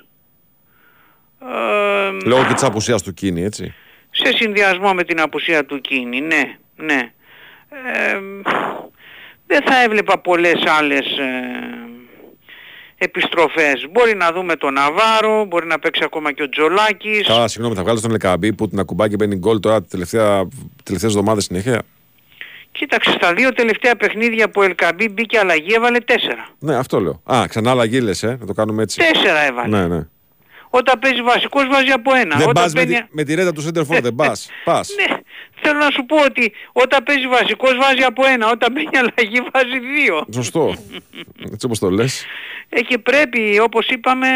Ε, 1.42 2.08
Ε, 2.08 2.12
Λόγω 2.26 2.46
και 2.46 2.54
της 2.54 2.64
απουσίας 2.64 3.02
του 3.04 3.14
Κίνη, 3.14 3.44
έτσι. 3.44 3.74
σε 4.10 4.32
συνδυασμό 4.36 4.94
με 4.94 5.04
την 5.04 5.22
απουσία 5.22 5.66
του 5.66 5.82
Κίνη, 5.82 6.22
ναι, 6.22 6.58
ναι. 6.76 7.12
Ε, 7.70 8.20
δεν 9.48 9.62
θα 9.66 9.84
έβλεπα 9.84 10.20
πολλές 10.20 10.64
άλλες 10.80 11.06
ε, 11.06 11.32
επιστροφές. 12.98 13.88
Μπορεί 13.92 14.16
να 14.16 14.32
δούμε 14.32 14.56
τον 14.56 14.74
Ναβάρο, 14.74 15.46
μπορεί 15.46 15.68
να 15.68 15.80
παίξει 15.80 16.02
ακόμα 16.04 16.32
και 16.32 16.44
ο 16.44 16.50
Τζολάκης. 16.50 17.28
Καλά, 17.28 17.48
συγγνώμη, 17.48 17.76
θα 17.76 17.84
βγάλω 17.84 18.00
τον 18.02 18.12
Λεκαμπή 18.12 18.54
που 18.54 18.68
την 18.68 18.80
ακουμπάει 18.80 19.10
και 19.10 19.16
μπαίνει 19.16 19.36
γκολ 19.36 19.60
τώρα 19.60 19.82
τις 19.82 19.90
τελευταία, 19.92 20.48
τελευταίες 20.84 21.12
εβδομάδες 21.12 21.44
συνέχεια. 21.44 21.82
Κοίταξε, 22.78 23.12
στα 23.12 23.34
δύο 23.34 23.54
τελευταία 23.54 23.96
παιχνίδια 23.96 24.50
που 24.50 24.62
ο 24.62 24.64
Ελκαμπή 24.64 25.10
μπήκε 25.10 25.38
αλλαγή 25.40 25.74
έβαλε 25.74 26.00
τέσσερα. 26.00 26.48
Ναι, 26.60 26.76
αυτό 26.76 27.00
λέω. 27.00 27.22
Α, 27.26 27.46
ξανά 27.50 27.72
αλλαγή 27.72 28.02
λες, 28.02 28.24
ε, 28.24 28.38
να 28.40 28.46
το 28.46 28.54
κάνουμε 28.54 28.84
έτσι. 28.84 28.98
Τέσσερα 29.12 29.40
έβαλε. 29.46 29.78
Ναι, 29.78 29.88
ναι. 29.96 30.08
Όταν 30.70 31.00
παίζει 31.00 31.22
βασικός 31.22 31.68
βάζει 31.68 31.92
από 31.92 32.14
ένα. 32.16 32.36
Δεν 32.38 32.48
Όταν 32.50 32.64
πας 32.64 32.74
με, 32.74 32.80
παίρνει- 32.80 32.98
τη, 32.98 33.08
με 33.12 33.24
τη 33.24 33.36
ρέτα 33.36 33.52
του 33.54 33.62
Σέντερφορ, 33.62 34.00
δεν 34.02 34.16
πας. 34.16 34.50
Πας. 34.64 34.90
Ναι, 35.00 35.18
θέλω 35.62 35.80
να 35.80 35.90
σου 35.92 36.06
πω 36.06 36.16
ότι 36.24 36.52
όταν 36.72 37.04
παίζει 37.04 37.28
βασικός 37.28 37.76
βάζει 37.78 38.04
από 38.04 38.26
ένα, 38.26 38.50
όταν 38.50 38.74
παίρνει 38.74 38.90
αλλαγή 38.98 39.42
βάζει 39.54 39.80
δύο. 39.80 40.26
Σωστό. 40.34 40.74
έτσι 41.52 41.66
όπως 41.66 41.80
το 41.80 41.90
λες. 41.90 42.26
Ε, 42.70 42.82
και 42.82 42.98
πρέπει, 42.98 43.60
όπως 43.60 43.88
είπαμε, 43.88 44.28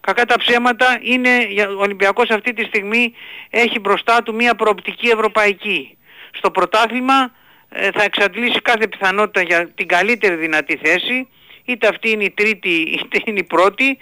κακά 0.00 0.24
τα 0.24 0.38
ψέματα, 0.38 0.98
είναι, 1.02 1.46
για- 1.50 1.68
ο 1.70 1.80
Ολυμπιακός 1.80 2.30
αυτή 2.30 2.52
τη 2.52 2.64
στιγμή 2.64 3.12
έχει 3.50 3.78
μπροστά 3.78 4.22
του 4.22 4.34
μια 4.34 4.54
προοπτική 4.54 5.08
ευρωπαϊκή. 5.08 5.95
Στο 6.36 6.50
πρωτάθλημα 6.50 7.32
ε, 7.68 7.90
θα 7.90 8.02
εξαντλήσει 8.02 8.60
κάθε 8.62 8.88
πιθανότητα 8.88 9.42
για 9.42 9.70
την 9.74 9.86
καλύτερη 9.86 10.34
δυνατή 10.34 10.76
θέση, 10.82 11.28
είτε 11.64 11.86
αυτή 11.88 12.10
είναι 12.10 12.24
η 12.24 12.30
τρίτη 12.30 12.68
είτε 12.96 13.22
είναι 13.24 13.38
η 13.38 13.44
πρώτη, 13.44 13.98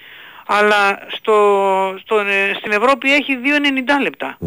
αλλά 0.47 0.99
στο, 1.17 1.35
στο, 2.03 2.19
ε, 2.19 2.55
στην 2.59 2.73
Ευρώπη 2.73 3.15
έχει 3.15 3.33
2,90 3.99 4.03
λεπτά. 4.03 4.39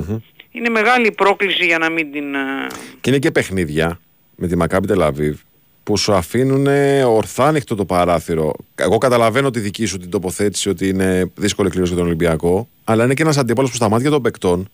Είναι 0.52 0.70
μεγάλη 0.70 1.12
πρόκληση 1.12 1.66
για 1.66 1.78
να 1.78 1.90
μην 1.90 2.12
την... 2.12 2.36
ε, 2.36 2.68
Και 3.02 3.10
είναι 3.10 3.20
και 3.20 3.32
παιχνίδια 3.32 4.00
με 4.36 4.48
τη 4.48 4.56
Μακάμπι 4.56 4.88
Τελαβίβ 4.88 5.40
που 5.84 5.98
σου 5.98 6.14
αφήνουν 6.14 6.68
ορθά 7.06 7.48
ανοιχτό 7.48 7.76
το 7.76 7.86
παράθυρο. 7.86 8.54
Εγώ 8.76 8.98
καταλαβαίνω 8.98 9.50
τη 9.50 9.60
δική 9.60 9.86
σου 9.86 9.98
την 9.98 10.10
τοποθέτηση 10.10 10.70
ότι 10.70 10.88
είναι 10.88 11.32
δύσκολη 11.36 11.70
κλήρωση 11.70 11.92
για 11.92 12.00
τον 12.00 12.08
Ολυμπιακό, 12.08 12.68
αλλά 12.84 13.04
είναι 13.04 13.14
και 13.14 13.22
ένας 13.22 13.38
αντίπαλος 13.38 13.70
που 13.70 13.76
στα 13.76 13.90
μάτια 13.90 14.10
των 14.10 14.22
παικτών 14.22 14.70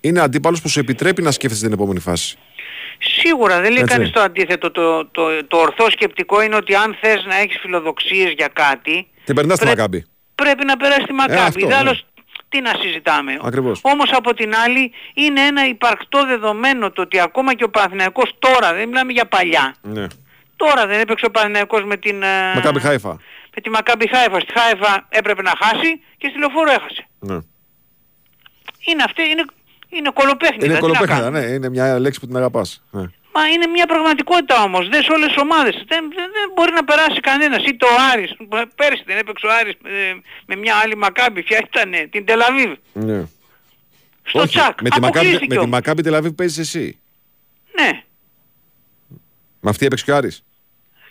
είναι 0.00 0.20
αντίπαλος 0.20 0.62
που 0.62 0.68
σου 0.68 0.80
επιτρέπει 0.80 1.22
να 1.22 1.30
σκέφτεσαι 1.30 1.62
την 1.62 1.72
επόμενη 1.72 2.00
φάση. 2.00 2.38
Σίγουρα 2.98 3.60
δεν 3.60 3.72
λέει 3.72 3.82
Έτσι. 3.82 3.94
κανείς 3.96 4.10
το 4.10 4.20
αντίθετο. 4.20 4.70
Το, 4.70 5.06
το, 5.06 5.44
το 5.44 5.56
ορθό 5.56 5.90
σκεπτικό 5.90 6.42
είναι 6.42 6.56
ότι 6.56 6.74
αν 6.74 6.96
θες 7.00 7.24
να 7.24 7.36
έχεις 7.36 7.58
φιλοδοξίες 7.60 8.32
για 8.36 8.48
κάτι, 8.48 9.08
Την 9.24 9.34
περνάς 9.34 9.56
στη 9.56 9.64
Πρέ- 9.64 9.76
Μακάμπι. 9.78 10.06
πρέπει 10.34 10.64
να 10.64 10.76
περάσεις 10.76 11.04
τη 11.04 11.12
Μακάμπη. 11.12 11.40
αυτό, 11.40 11.66
Ιδάλλως 11.66 12.06
τι 12.48 12.60
να 12.60 12.72
συζητάμε. 12.80 13.38
Ακριβώς. 13.42 13.80
Όμως 13.82 14.10
από 14.12 14.34
την 14.34 14.54
άλλη 14.56 14.92
είναι 15.14 15.40
ένα 15.40 15.66
υπαρκτό 15.66 16.24
δεδομένο 16.26 16.90
το 16.90 17.02
ότι 17.02 17.20
ακόμα 17.20 17.54
και 17.54 17.64
ο 17.64 17.70
Παναθηναϊκός 17.70 18.34
τώρα, 18.38 18.74
δεν 18.74 18.88
μιλάμε 18.88 19.12
για 19.12 19.26
παλιά, 19.26 19.74
Ναι. 19.82 20.06
τώρα 20.56 20.86
δεν 20.86 21.00
έπαιξε 21.00 21.26
ο 21.26 21.30
Παναθηναϊκός 21.30 21.84
με 21.84 21.96
την, 21.96 22.22
ε, 22.22 22.52
Μακάμπι 22.54 22.80
Χάιφα. 22.80 23.08
με 23.54 23.60
τη 23.62 23.70
Μακάμπη 23.70 24.08
Χάιφα. 24.08 24.40
Στη 24.40 24.52
Χάιφα 24.58 25.06
έπρεπε 25.08 25.42
να 25.42 25.52
χάσει 25.62 26.00
και 26.18 26.28
στη 26.28 26.38
Λεωφόρο 26.38 26.70
έχασε. 26.70 27.06
Ναι. 27.18 27.34
Είναι 28.88 29.02
αυτή, 29.06 29.22
είναι, 29.22 29.44
είναι 29.88 30.10
κολοπέχνη. 30.14 30.64
Είναι 30.66 30.78
κολοπέχνιδα, 30.78 31.30
ναι, 31.30 31.40
είναι 31.40 31.68
μια 31.68 31.98
λέξη 31.98 32.20
που 32.20 32.26
την 32.26 32.36
αγαπάς. 32.36 32.82
Ναι. 32.90 33.02
Μα 33.38 33.48
είναι 33.48 33.66
μια 33.66 33.86
πραγματικότητα 33.86 34.62
όμως. 34.62 34.88
Δεν 34.88 35.02
σε 35.02 35.12
όλες 35.12 35.26
τις 35.26 35.36
ομάδες. 35.36 35.74
Δεν, 35.88 36.00
δεν, 36.14 36.28
δεν 36.32 36.50
μπορεί 36.54 36.72
να 36.72 36.84
περάσει 36.84 37.20
κανένας. 37.20 37.64
Είτε 37.64 37.84
ο 37.84 37.88
Άρης. 38.12 38.36
Πέρσι 38.74 39.02
δεν 39.06 39.18
έπαιξε 39.18 39.46
ο 39.46 39.50
Άρης 39.60 39.72
ε, 39.72 40.14
με 40.46 40.56
μια 40.56 40.74
άλλη 40.82 40.96
Μακάμπη. 40.96 41.42
Ποια 41.42 41.58
ήτανε. 41.66 42.08
Την 42.10 42.24
Τελαβίβ. 42.24 42.72
ναι. 42.92 43.24
Στο 44.28 44.40
Όχι, 44.40 44.48
τσακ. 44.48 44.82
με 44.82 44.90
τη 44.90 45.00
Μακάμπι, 45.00 45.06
Αποκλείστηκε 45.06 45.46
με 45.48 45.54
τη 45.54 45.58
όμως. 45.58 45.70
Μακάμπι 45.70 46.02
Τελαβίβ 46.02 46.32
παίζεις 46.32 46.58
εσύ; 46.58 46.98
Ναι. 47.80 48.02
Με 49.60 49.70
αυτή 49.70 49.86
έπαιξε 49.86 50.04
και 50.04 50.12
ο 50.12 50.16
Άρης; 50.16 50.44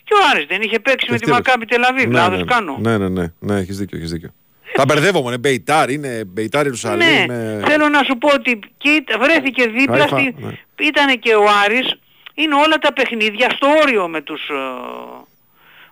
Και 0.04 0.14
ο 0.14 0.18
Άρης 0.32 0.46
δεν 0.46 0.62
είχε 0.62 0.78
παίξει 0.80 1.10
με 1.10 1.16
τη 1.18 1.22
Ευτυχώς. 1.22 1.36
Μακάμπη 1.36 1.64
Τελαβίβ. 1.66 2.06
Ναι, 2.06 2.12
Λάθος 2.18 2.38
ναι, 2.38 2.44
κάνω. 2.44 2.76
Ναι, 2.80 2.98
ναι, 2.98 3.08
ναι, 3.08 3.32
ναι, 3.38 3.58
έχεις 3.58 3.78
δίκιο, 3.78 3.98
έχεις 3.98 4.10
δίκιο. 4.10 4.30
Τα 4.76 4.84
μπερδεύομαι, 4.84 5.28
είναι 5.28 5.38
Μπεϊτάρ, 5.38 5.90
είναι 5.90 6.24
Μπεϊτάρ 6.26 6.64
Ιερουσαλήμ. 6.64 7.06
Ναι, 7.06 7.12
είναι- 7.20 7.62
θέλω 7.66 7.88
να 7.88 8.02
σου 8.02 8.18
πω 8.18 8.28
ότι 8.34 8.58
και 8.78 8.90
ήταν- 8.90 9.20
βρέθηκε 9.20 9.68
δίπλα 9.68 9.96
Χάιφα, 9.98 10.16
στη... 10.18 10.34
ναι. 10.38 10.52
Ήταν 10.86 11.18
και 11.18 11.34
ο 11.34 11.44
Άρης, 11.64 11.94
είναι 12.34 12.54
όλα 12.54 12.78
τα 12.80 12.92
παιχνίδια 12.92 13.50
στο 13.50 13.66
όριο 13.82 14.08
με 14.08 14.20
τους... 14.20 14.48
ε, 14.48 14.54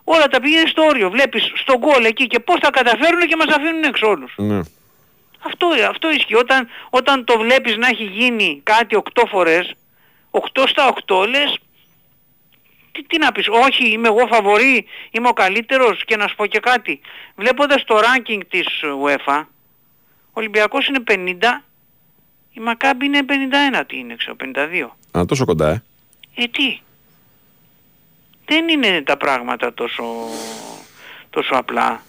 Όλα 0.07 0.27
τα 0.27 0.41
πήγαινε 0.41 0.67
στο 0.67 0.83
όριο. 0.83 1.11
Βλέπεις 1.11 1.53
στον 1.55 1.77
γκολ 1.79 2.05
εκεί 2.05 2.27
και 2.27 2.39
πώς 2.39 2.61
τα 2.61 2.71
καταφέρουν 2.71 3.21
και 3.21 3.37
μας 3.37 3.57
αφήνουν 3.57 3.83
έξω 3.83 4.07
όλους. 4.09 4.33
Ναι. 4.37 4.61
Αυτό, 5.47 5.67
αυτό 5.91 6.11
ισχύει. 6.11 6.35
Όταν, 6.35 6.69
όταν 6.91 7.25
το 7.25 7.39
βλέπεις 7.39 7.77
να 7.77 7.87
έχει 7.89 8.05
γίνει 8.05 8.61
κάτι 8.63 8.97
8 9.15 9.23
φορές, 9.31 9.73
8 10.31 10.39
στα 10.67 10.95
8 11.07 11.27
λες, 11.29 11.57
τι, 12.95 13.03
τι 13.03 13.19
να 13.19 13.33
πεις, 13.33 13.49
όχι 13.49 13.89
είμαι 13.89 14.09
εγώ 14.09 14.27
φαβορή, 14.27 14.87
είμαι 15.11 15.29
ο 15.29 15.33
καλύτερος 15.33 16.05
και 16.05 16.17
να 16.17 16.29
σου 16.29 16.35
πω 16.37 16.47
και 16.47 16.61
κάτι. 16.61 17.01
Βλέποντας 17.37 17.85
το 17.85 17.99
ranking 17.99 18.41
της 18.49 18.67
UEFA, 19.05 19.43
ο 20.27 20.33
Ολυμπιακός 20.33 20.87
είναι 20.87 21.03
50, 21.09 21.63
η 22.53 22.61
Μακάμπη 22.61 23.07
είναι 23.07 23.21
51, 23.81 23.83
τι 23.87 23.99
είναι 23.99 24.15
ξέρω, 24.15 24.37
52. 25.13 25.19
Α, 25.19 25.25
τόσο 25.25 25.45
κοντά, 25.45 25.69
ε. 25.69 25.83
Ε, 26.35 26.47
τι; 26.47 26.81
Δεν 28.45 28.69
είναι 28.69 29.03
τα 29.03 29.17
πράγματα 29.17 29.75
τόσο, 29.75 30.05
τόσο 31.31 31.55
απλά. 31.55 32.03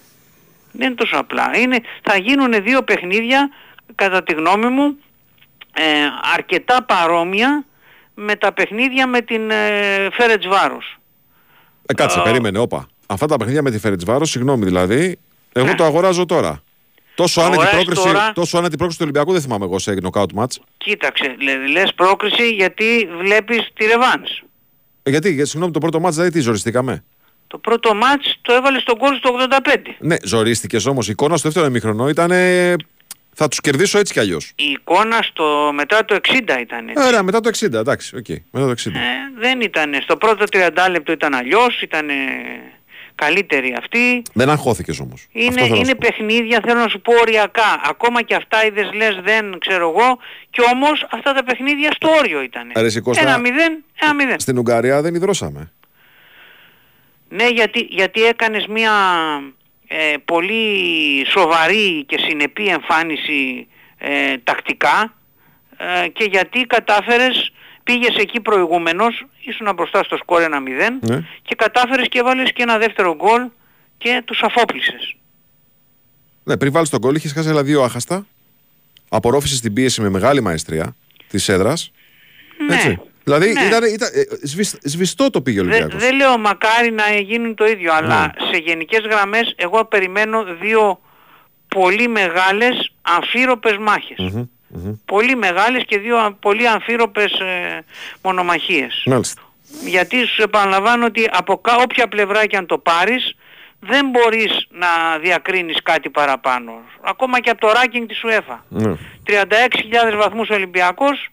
Δεν 0.72 0.86
είναι 0.86 0.96
τόσο 0.96 1.16
απλά. 1.16 1.50
Είναι, 1.56 1.80
θα 2.02 2.16
γίνουν 2.16 2.62
δύο 2.62 2.82
παιχνίδια, 2.82 3.50
κατά 3.94 4.22
τη 4.22 4.32
γνώμη 4.34 4.68
μου, 4.68 4.98
ε, 5.72 5.82
αρκετά 6.34 6.82
παρόμοια 6.82 7.64
με 8.18 8.36
τα 8.36 8.52
παιχνίδια 8.52 9.06
με 9.06 9.20
την 9.20 9.50
ε, 9.50 10.08
Φέρετς 10.12 10.46
Βάρος. 10.46 10.98
Ε, 11.86 11.94
κάτσε, 11.94 12.18
Α. 12.20 12.22
περίμενε, 12.22 12.58
όπα. 12.58 12.88
Αυτά 13.06 13.26
τα 13.26 13.36
παιχνίδια 13.36 13.62
με 13.62 13.70
τη 13.70 13.78
Φερετσβάρο, 13.78 14.24
συγγνώμη 14.24 14.64
δηλαδή, 14.64 15.18
εγώ 15.52 15.74
το 15.74 15.84
αγοράζω 15.84 16.26
τώρα. 16.26 16.62
Τόσο 17.14 17.40
άνετη, 17.40 17.54
Αγοράζεις 17.62 17.84
πρόκριση, 17.84 18.06
τώρα. 18.12 18.32
τόσο 18.32 18.58
άνετη 18.58 18.76
πρόκριση 18.76 18.98
του 18.98 19.04
Ολυμπιακού 19.08 19.32
δεν 19.32 19.40
θυμάμαι 19.40 19.64
εγώ 19.64 19.78
σε 19.78 19.94
knockout 20.02 20.26
match. 20.36 20.56
Κοίταξε, 20.76 21.36
λέ- 21.40 21.68
λες 21.68 21.92
πρόκριση 21.94 22.48
γιατί 22.50 23.08
βλέπεις 23.20 23.70
τη 23.74 23.84
ρεβάνς. 23.86 24.30
Ε, 25.02 25.10
γιατί, 25.10 25.32
γιατί, 25.32 25.48
συγγνώμη, 25.48 25.72
το 25.72 25.78
πρώτο 25.78 26.00
ματς 26.04 26.10
δηλαδή 26.12 26.30
τι, 26.30 26.40
ζοριστήκαμε; 26.40 27.04
Το 27.46 27.58
πρώτο 27.58 27.94
ματς 27.94 28.38
το 28.42 28.52
έβαλες 28.52 28.82
το 28.82 28.98
γκολ 28.98 29.16
στο 29.16 29.30
85. 29.32 29.94
Ναι, 29.98 30.16
ζορίστηκες 30.24 30.86
όμως. 30.86 31.06
Η 31.08 31.10
εικόνα 31.10 31.36
στο 31.36 31.48
δεύτερο 31.48 31.66
ημίχρονο 31.66 32.08
ήταν. 32.08 32.30
Ε, 33.36 33.42
θα 33.42 33.48
τους 33.48 33.60
κερδίσω 33.60 33.98
έτσι 33.98 34.12
κι 34.12 34.20
αλλιώς. 34.20 34.52
Η 34.56 34.64
εικόνα 34.64 35.22
στο, 35.22 35.70
μετά 35.74 36.04
το 36.04 36.16
60 36.28 36.38
ήταν 36.60 36.88
έτσι. 36.88 37.06
Ωραία, 37.06 37.22
μετά 37.22 37.40
το 37.40 37.50
60, 37.58 37.72
εντάξει, 37.72 38.16
οκ. 38.16 38.26
Μετά 38.50 38.66
το 38.66 38.74
60. 38.84 38.94
Ε, 38.94 39.00
δεν 39.38 39.60
ήταν. 39.60 39.94
Στο 40.02 40.16
πρώτο 40.16 40.44
30 40.52 40.86
λεπτό 40.90 41.12
ήταν 41.12 41.34
αλλιώς, 41.34 41.82
ήταν 41.82 42.08
καλύτερη 43.16 43.74
αυτή. 43.78 44.22
Δεν 44.32 44.50
αγχώθηκες 44.50 44.98
όμως. 44.98 45.26
Είναι, 45.32 45.66
είναι 45.66 45.94
παιχνίδια, 45.94 46.60
θέλω 46.64 46.80
να 46.80 46.88
σου 46.88 47.00
πω 47.00 47.12
οριακά. 47.20 47.80
Ακόμα 47.84 48.22
και 48.22 48.34
αυτά 48.34 48.66
είδες 48.66 48.92
λες 48.94 49.20
δεν 49.22 49.58
ξέρω 49.58 49.88
εγώ. 49.88 50.18
Και 50.50 50.60
όμως 50.72 51.06
αυτά 51.10 51.32
τα 51.32 51.44
παιχνίδια 51.44 51.92
στο 51.92 52.08
όριο 52.18 52.42
ήταν. 52.42 52.72
Ρε, 52.76 52.86
εσύ, 52.86 53.00
Κώστα, 53.00 53.22
Ένα 53.22 53.38
μηδέν, 53.38 53.84
ένα 54.00 54.14
μηδέν. 54.14 54.40
Στην 54.40 54.58
Ουγγαρία 54.58 55.02
δεν 55.02 55.14
υδρώσαμε. 55.14 55.72
Ναι, 57.28 57.48
γιατί, 57.48 57.86
γιατί 57.90 58.24
έκανες 58.24 58.66
μια 58.66 58.92
ε, 59.86 60.14
πολύ 60.24 61.26
σοβαρή 61.30 62.04
και 62.06 62.18
συνεπή 62.18 62.66
εμφάνιση 62.66 63.66
ε, 63.98 64.36
τακτικά 64.44 65.14
ε, 65.76 66.08
και 66.08 66.24
γιατί 66.24 66.60
κατάφερες, 66.60 67.52
πήγες 67.82 68.16
εκεί 68.16 68.40
προηγούμενος, 68.40 69.26
ήσουν 69.40 69.74
μπροστά 69.74 70.02
στο 70.02 70.16
σκορ 70.16 70.42
1-0 70.42 70.48
Ναι. 71.00 71.24
και 71.42 71.54
κατάφερες 71.54 72.08
και 72.08 72.18
έβαλες 72.18 72.52
και 72.52 72.62
ένα 72.62 72.78
δεύτερο 72.78 73.14
γκολ 73.14 73.42
και 73.98 74.22
τους 74.24 74.42
αφόπλησες. 74.42 75.16
Ναι, 76.44 76.56
πριν 76.56 76.72
βάλεις 76.72 76.88
τον 76.90 77.00
κόλλ, 77.00 77.14
είχες 77.14 77.32
χάσει 77.32 77.48
άλλα 77.48 77.62
δύο 77.62 77.82
άχαστα. 77.82 78.26
Απορρόφησες 79.08 79.60
την 79.60 79.72
πίεση 79.72 80.00
με 80.00 80.08
μεγάλη 80.08 80.40
μαεστρία 80.40 80.96
της 81.28 81.48
έδρας. 81.48 81.92
Ναι. 82.66 82.74
Έτσι. 82.74 83.00
Δηλαδή 83.26 83.52
Ναι. 83.52 83.60
ήταν, 83.60 83.84
ήταν 83.84 84.08
ε, 84.12 84.46
σβησ- 84.46 84.78
σβηστό 84.88 85.30
το 85.30 85.40
πήγε 85.40 85.60
ο 85.60 85.62
Δεν, 85.64 85.72
Ολυμπιακός. 85.72 86.02
δεν 86.06 86.16
λέω 86.16 86.38
μακάρι 86.38 86.90
να 86.92 87.04
γίνουν 87.20 87.54
το 87.54 87.66
ίδιο, 87.66 87.92
αλλά 87.94 88.20
Ναι. 88.20 88.46
σε 88.50 88.56
γενικές 88.56 89.00
γραμμές 89.00 89.54
εγώ 89.56 89.84
περιμένω 89.84 90.44
δύο 90.60 91.00
πολύ 91.68 92.08
μεγάλες 92.08 92.92
αμφίροπες 93.02 93.76
μάχες. 93.76 94.16
Μμμ, 94.18 94.48
μμμ. 94.68 94.92
Πολύ 95.04 95.36
μεγάλες 95.36 95.82
και 95.86 95.98
δύο 95.98 96.16
α- 96.16 96.32
πολύ 96.32 96.68
αμφίροπες 96.68 97.32
ε, 97.32 97.84
μονομαχίες. 98.22 99.02
Μάλιστα. 99.06 99.42
Γιατί 99.86 100.26
σου 100.26 100.42
επαναλαμβάνω 100.42 101.04
ότι 101.06 101.28
από 101.32 101.58
κα- 101.58 101.76
όποια 101.76 102.08
πλευρά 102.08 102.46
και 102.46 102.56
αν 102.56 102.66
το 102.66 102.78
πάρεις 102.78 103.36
δεν 103.80 104.08
μπορείς 104.10 104.66
να 104.70 105.18
διακρίνεις 105.20 105.82
κάτι 105.82 106.10
παραπάνω. 106.10 106.72
Ακόμα 107.00 107.40
και 107.40 107.50
από 107.50 107.60
το 107.60 107.68
ranking 107.68 108.04
της 108.08 108.20
UEFA. 108.24 108.58
Ναι. 108.68 108.94
36.000 109.24 110.16
βαθμούς 110.16 110.48
ο 110.48 110.54
Ολυμπιακός, 110.54 111.28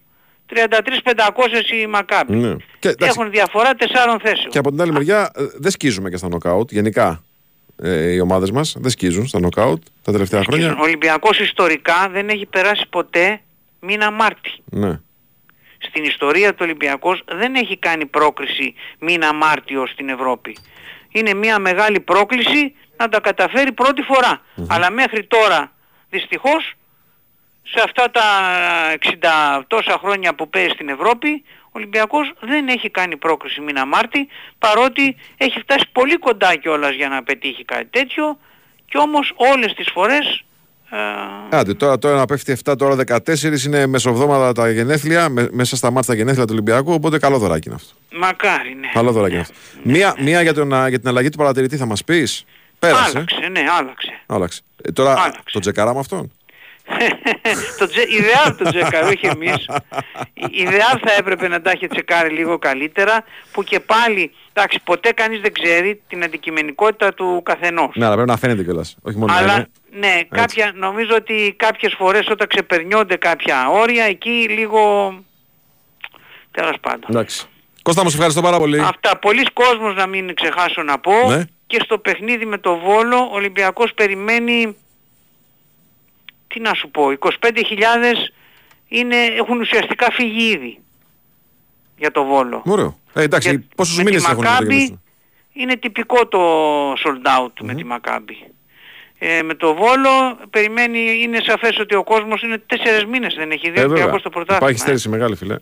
33.500 0.55 1.81
η 1.83 1.87
Μακάμπη. 1.87 2.35
Ναι. 2.35 2.55
Και, 2.79 2.89
εντάξει, 2.89 3.17
Έχουν 3.19 3.31
διαφορά 3.31 3.73
τεσσάρων 3.73 4.19
θέσεων. 4.19 4.49
και 4.49 4.57
από 4.57 4.69
την 4.69 4.81
άλλη 4.81 4.91
μεριά 4.91 5.31
ε, 5.35 5.43
δεν 5.55 5.71
σκίζουμε 5.71 6.09
και 6.09 6.17
στα 6.17 6.27
νοκάουτ 6.27 6.71
γενικά. 6.71 7.23
ε, 7.83 8.11
οι 8.11 8.19
ομάδες 8.19 8.51
μας. 8.51 8.75
Δεν 8.79 8.91
σκίζουν 8.91 9.27
στα 9.27 9.39
νοκάουτ 9.39 9.83
τα 10.01 10.11
τελευταία 10.11 10.43
χρόνια. 10.43 10.75
Ο 10.79 10.81
Ολυμπιακός 10.81 11.39
ιστορικά 11.39 12.09
δεν 12.11 12.29
έχει 12.29 12.45
περάσει 12.45 12.83
ποτέ 12.89 13.41
μήνα 13.79 14.11
Μάρτη. 14.11 14.51
Ναι. 14.65 14.99
Στην 15.77 16.03
ιστορία 16.03 16.49
του 16.51 16.59
Ολυμπιακός 16.61 17.23
δεν 17.37 17.55
έχει 17.55 17.77
κάνει 17.77 18.05
πρόκριση 18.05 18.73
μήνα 18.99 19.33
Μάρτιο 19.33 19.87
στην 19.87 20.09
Ευρώπη. 20.09 20.57
Είναι 21.09 21.33
μια 21.33 21.59
μεγάλη 21.59 21.99
πρόκληση 21.99 22.73
να 22.97 23.09
τα 23.09 23.19
καταφέρει 23.19 23.71
πρώτη 23.71 24.01
φορά. 24.01 24.41
Αλλά 24.67 24.91
μέχρι 24.91 25.25
τώρα 25.25 25.71
δυστυχώς 26.09 26.73
σε 27.63 27.81
αυτά 27.83 28.11
τα 28.11 28.21
60 29.59 29.63
τόσα 29.67 29.97
χρόνια 30.03 30.35
που 30.35 30.49
παίζει 30.49 30.69
στην 30.69 30.89
Ευρώπη 30.89 31.43
ο 31.65 31.69
Ολυμπιακός 31.71 32.31
δεν 32.39 32.67
έχει 32.67 32.89
κάνει 32.89 33.17
πρόκριση 33.17 33.61
μήνα 33.61 33.85
Μάρτη 33.85 34.27
παρότι 34.59 35.15
έχει 35.37 35.59
φτάσει 35.59 35.85
πολύ 35.91 36.17
κοντά 36.17 36.55
κιόλας 36.55 36.95
για 36.95 37.07
να 37.09 37.23
πετύχει 37.23 37.65
κάτι 37.65 37.85
τέτοιο 37.89 38.37
και 38.85 38.97
όμως 38.97 39.33
όλες 39.35 39.73
τις 39.73 39.87
φορές 39.93 40.43
ε, 41.49 41.57
Άντε, 41.57 41.73
τώρα, 41.73 41.97
τώρα 41.97 42.15
να 42.15 42.25
πέφτει 42.25 42.57
7, 42.65 42.73
τώρα 42.77 42.95
14 43.07 43.65
είναι 43.65 43.87
μεσοβδόματα 43.87 44.51
τα 44.51 44.69
γενέθλια, 44.71 45.29
με- 45.29 45.47
μέσα 45.51 45.75
στα 45.75 45.91
μάτια 45.91 46.09
τα 46.09 46.15
γενέθλια 46.15 46.43
του 46.45 46.49
Ολυμπιακού, 46.53 46.93
οπότε 46.93 47.19
καλό 47.19 47.37
δωράκι 47.37 47.67
είναι 47.67 47.75
αυτό. 47.75 47.93
μακάρι 48.19 48.73
ναι. 48.79 48.89
Καλό 48.93 49.11
δωράκι 49.11 49.33
είναι 49.33 49.41
αυτό. 49.41 49.53
Μία, 49.83 50.15
μία 50.19 50.41
για, 50.41 50.53
τον, 50.53 50.73
α, 50.73 50.87
για 50.89 50.99
την 50.99 51.07
αλλαγή 51.07 51.29
του 51.29 51.37
παρατηρητή 51.37 51.77
θα 51.77 51.85
μας 51.85 52.03
πεις. 52.03 52.45
Πέρασε. 52.79 53.17
Άλλαξε, 53.17 53.47
ναι, 53.51 53.63
άλλαξε. 53.77 54.19
Άλλαξε. 54.25 54.61
Ε, 54.83 54.91
τώρα 54.91 55.31
το 55.51 55.59
τσεκαράμε 55.59 55.99
αυτόν. 55.99 56.31
Το 57.79 57.87
τζε, 57.87 58.01
ιδεάλ 58.09 58.55
το 58.57 58.69
τσεκαρ, 58.69 59.03
όχι 59.03 59.25
εμείς. 59.27 59.65
Η- 60.33 60.45
Ιδεάλ 60.51 60.99
θα 61.05 61.13
έπρεπε 61.17 61.47
να 61.47 61.61
τα 61.61 61.71
έχει 61.71 61.87
τσεκάρει 61.87 62.29
λίγο 62.29 62.57
καλύτερα, 62.57 63.23
που 63.51 63.63
και 63.63 63.79
πάλι, 63.79 64.31
εντάξει, 64.53 64.79
ποτέ 64.83 65.11
κανείς 65.11 65.39
δεν 65.41 65.53
ξέρει 65.53 66.01
την 66.07 66.23
αντικειμενικότητα 66.23 67.13
του 67.13 67.41
καθενός. 67.45 67.91
Ναι, 67.95 68.05
αλλά 68.05 68.13
πρέπει 68.15 68.29
να 68.29 68.37
φαίνεται 68.37 68.63
κιόλας. 68.63 68.97
Όχι 69.01 69.17
μόνο 69.17 69.33
να 69.33 69.39
Αλλά 69.39 69.53
είναι. 69.53 69.67
ναι, 70.07 70.21
κάποια, 70.29 70.71
νομίζω 70.75 71.15
ότι 71.15 71.53
κάποιες 71.57 71.93
φορές 71.97 72.27
όταν 72.29 72.47
ξεπερνιόνται 72.47 73.15
κάποια 73.15 73.69
όρια, 73.69 74.03
εκεί 74.03 74.45
λίγο... 74.49 75.13
Τέλος 76.51 76.75
πάντων. 76.81 77.05
Εντάξει. 77.09 77.45
Κώστα 77.81 78.03
μου, 78.03 78.09
σε 78.09 78.15
ευχαριστώ 78.15 78.41
πάρα 78.41 78.57
πολύ. 78.57 78.79
Αυτά. 78.79 79.17
Πολλοί 79.17 79.43
κόσμος 79.53 79.95
να 79.95 80.07
μην 80.07 80.33
ξεχάσω 80.35 80.81
να 80.83 80.99
πω. 80.99 81.13
Ναι. 81.29 81.43
Και 81.67 81.81
στο 81.83 81.97
παιχνίδι 81.97 82.45
με 82.45 82.57
το 82.57 82.75
Βόλο 82.77 83.17
ο 83.17 83.29
Ολυμπιακός 83.31 83.93
περιμένει, 83.93 84.75
τι 86.53 86.59
να 86.59 86.73
σου 86.73 86.89
πω, 86.89 87.03
25.000 87.19 87.29
είναι, 88.87 89.15
έχουν 89.37 89.59
ουσιαστικά 89.59 90.11
φύγει 90.11 90.43
ήδη 90.51 90.79
για 91.97 92.11
το 92.11 92.23
Βόλο. 92.23 92.61
Ωραίο. 92.65 92.97
Ε, 93.13 93.21
εντάξει, 93.23 93.49
Για- 93.49 93.63
πόσους 93.75 93.97
με 93.97 94.03
τη 94.03 94.09
μήνες 94.09 94.29
έχουν 94.29 94.43
να 94.43 94.49
Μακάμπι 94.49 94.67
τελειώσουν. 94.69 95.01
είναι 95.53 95.75
τυπικό 95.75 96.27
το 96.27 96.39
sold 96.93 97.39
out 97.41 97.51
με 97.61 97.73
τη 97.73 97.83
Μακάμπη. 97.85 98.37
Ε, 99.17 99.41
με 99.41 99.53
το 99.53 99.73
Βόλο 99.73 100.37
περιμένει, 100.49 101.21
είναι 101.21 101.39
σαφές 101.45 101.79
ότι 101.79 101.95
ο 101.95 102.03
κόσμος 102.03 102.41
είναι 102.41 102.57
τέσσερις 102.57 103.05
μήνες 103.05 103.33
δεν 103.33 103.51
έχει 103.51 103.69
δει 103.69 103.79
Ε, 103.79 103.79
ο 103.79 103.81
βέβαια. 103.81 103.91
Ολυμπιακός 103.93 104.19
στο 104.19 104.29
πρωτάθλημα. 104.29 104.57
Υπάρχει 104.61 104.81
ε. 104.81 104.83
στέρηση 104.83 105.09
μεγάλη, 105.09 105.35
φιλέ. 105.35 105.55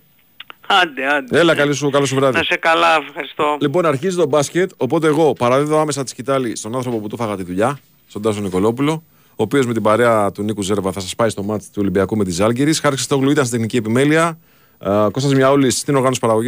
Άντε, 0.67 1.07
άντε. 1.13 1.39
Έλα, 1.39 1.55
καλή 1.55 1.73
σου, 1.73 1.89
καλό 1.89 2.05
σου 2.05 2.15
βράδυ. 2.15 2.37
Να 2.37 2.43
σε 2.43 2.55
καλά, 2.55 2.95
ευχαριστώ. 3.07 3.57
Λοιπόν, 3.61 3.85
αρχίζει 3.85 4.15
το 4.15 4.27
μπάσκετ, 4.27 4.71
οπότε 4.77 5.07
εγώ 5.07 5.33
παραδίδω 5.33 5.79
άμεσα 5.79 6.03
τη 6.03 6.09
σκητάλη 6.09 6.55
στον 6.55 6.75
άνθρωπο 6.75 6.97
που 6.99 7.07
του 7.07 7.17
φάγα 7.17 7.35
τη 7.35 7.43
δουλειά, 7.43 7.79
στον 8.07 8.21
Τάσο 8.21 8.41
Νικολόπουλο, 8.41 9.03
ο 9.41 9.43
οποίος 9.43 9.65
με 9.65 9.73
την 9.73 9.81
παρέα 9.81 10.31
του 10.31 10.43
Νίκου 10.43 10.61
Ζέρβα 10.61 10.91
θα 10.91 10.99
σας 10.99 11.15
πάει 11.15 11.29
στο 11.29 11.43
μάτι 11.43 11.65
του 11.65 11.77
Ολυμπιακού 11.77 12.17
με 12.17 12.23
τη 12.23 12.31
Ζάλγκηρη. 12.31 12.73
Χάρη 12.73 12.97
στο 12.97 13.15
ήταν 13.15 13.35
στην 13.35 13.49
τεχνική 13.49 13.77
επιμέλεια. 13.77 14.39
Ε, 14.79 15.07
Κώστας 15.11 15.33
Μιαούλης 15.33 15.77
στην 15.77 15.95
οργάνωση 15.95 16.19
παραγωγής; 16.19 16.39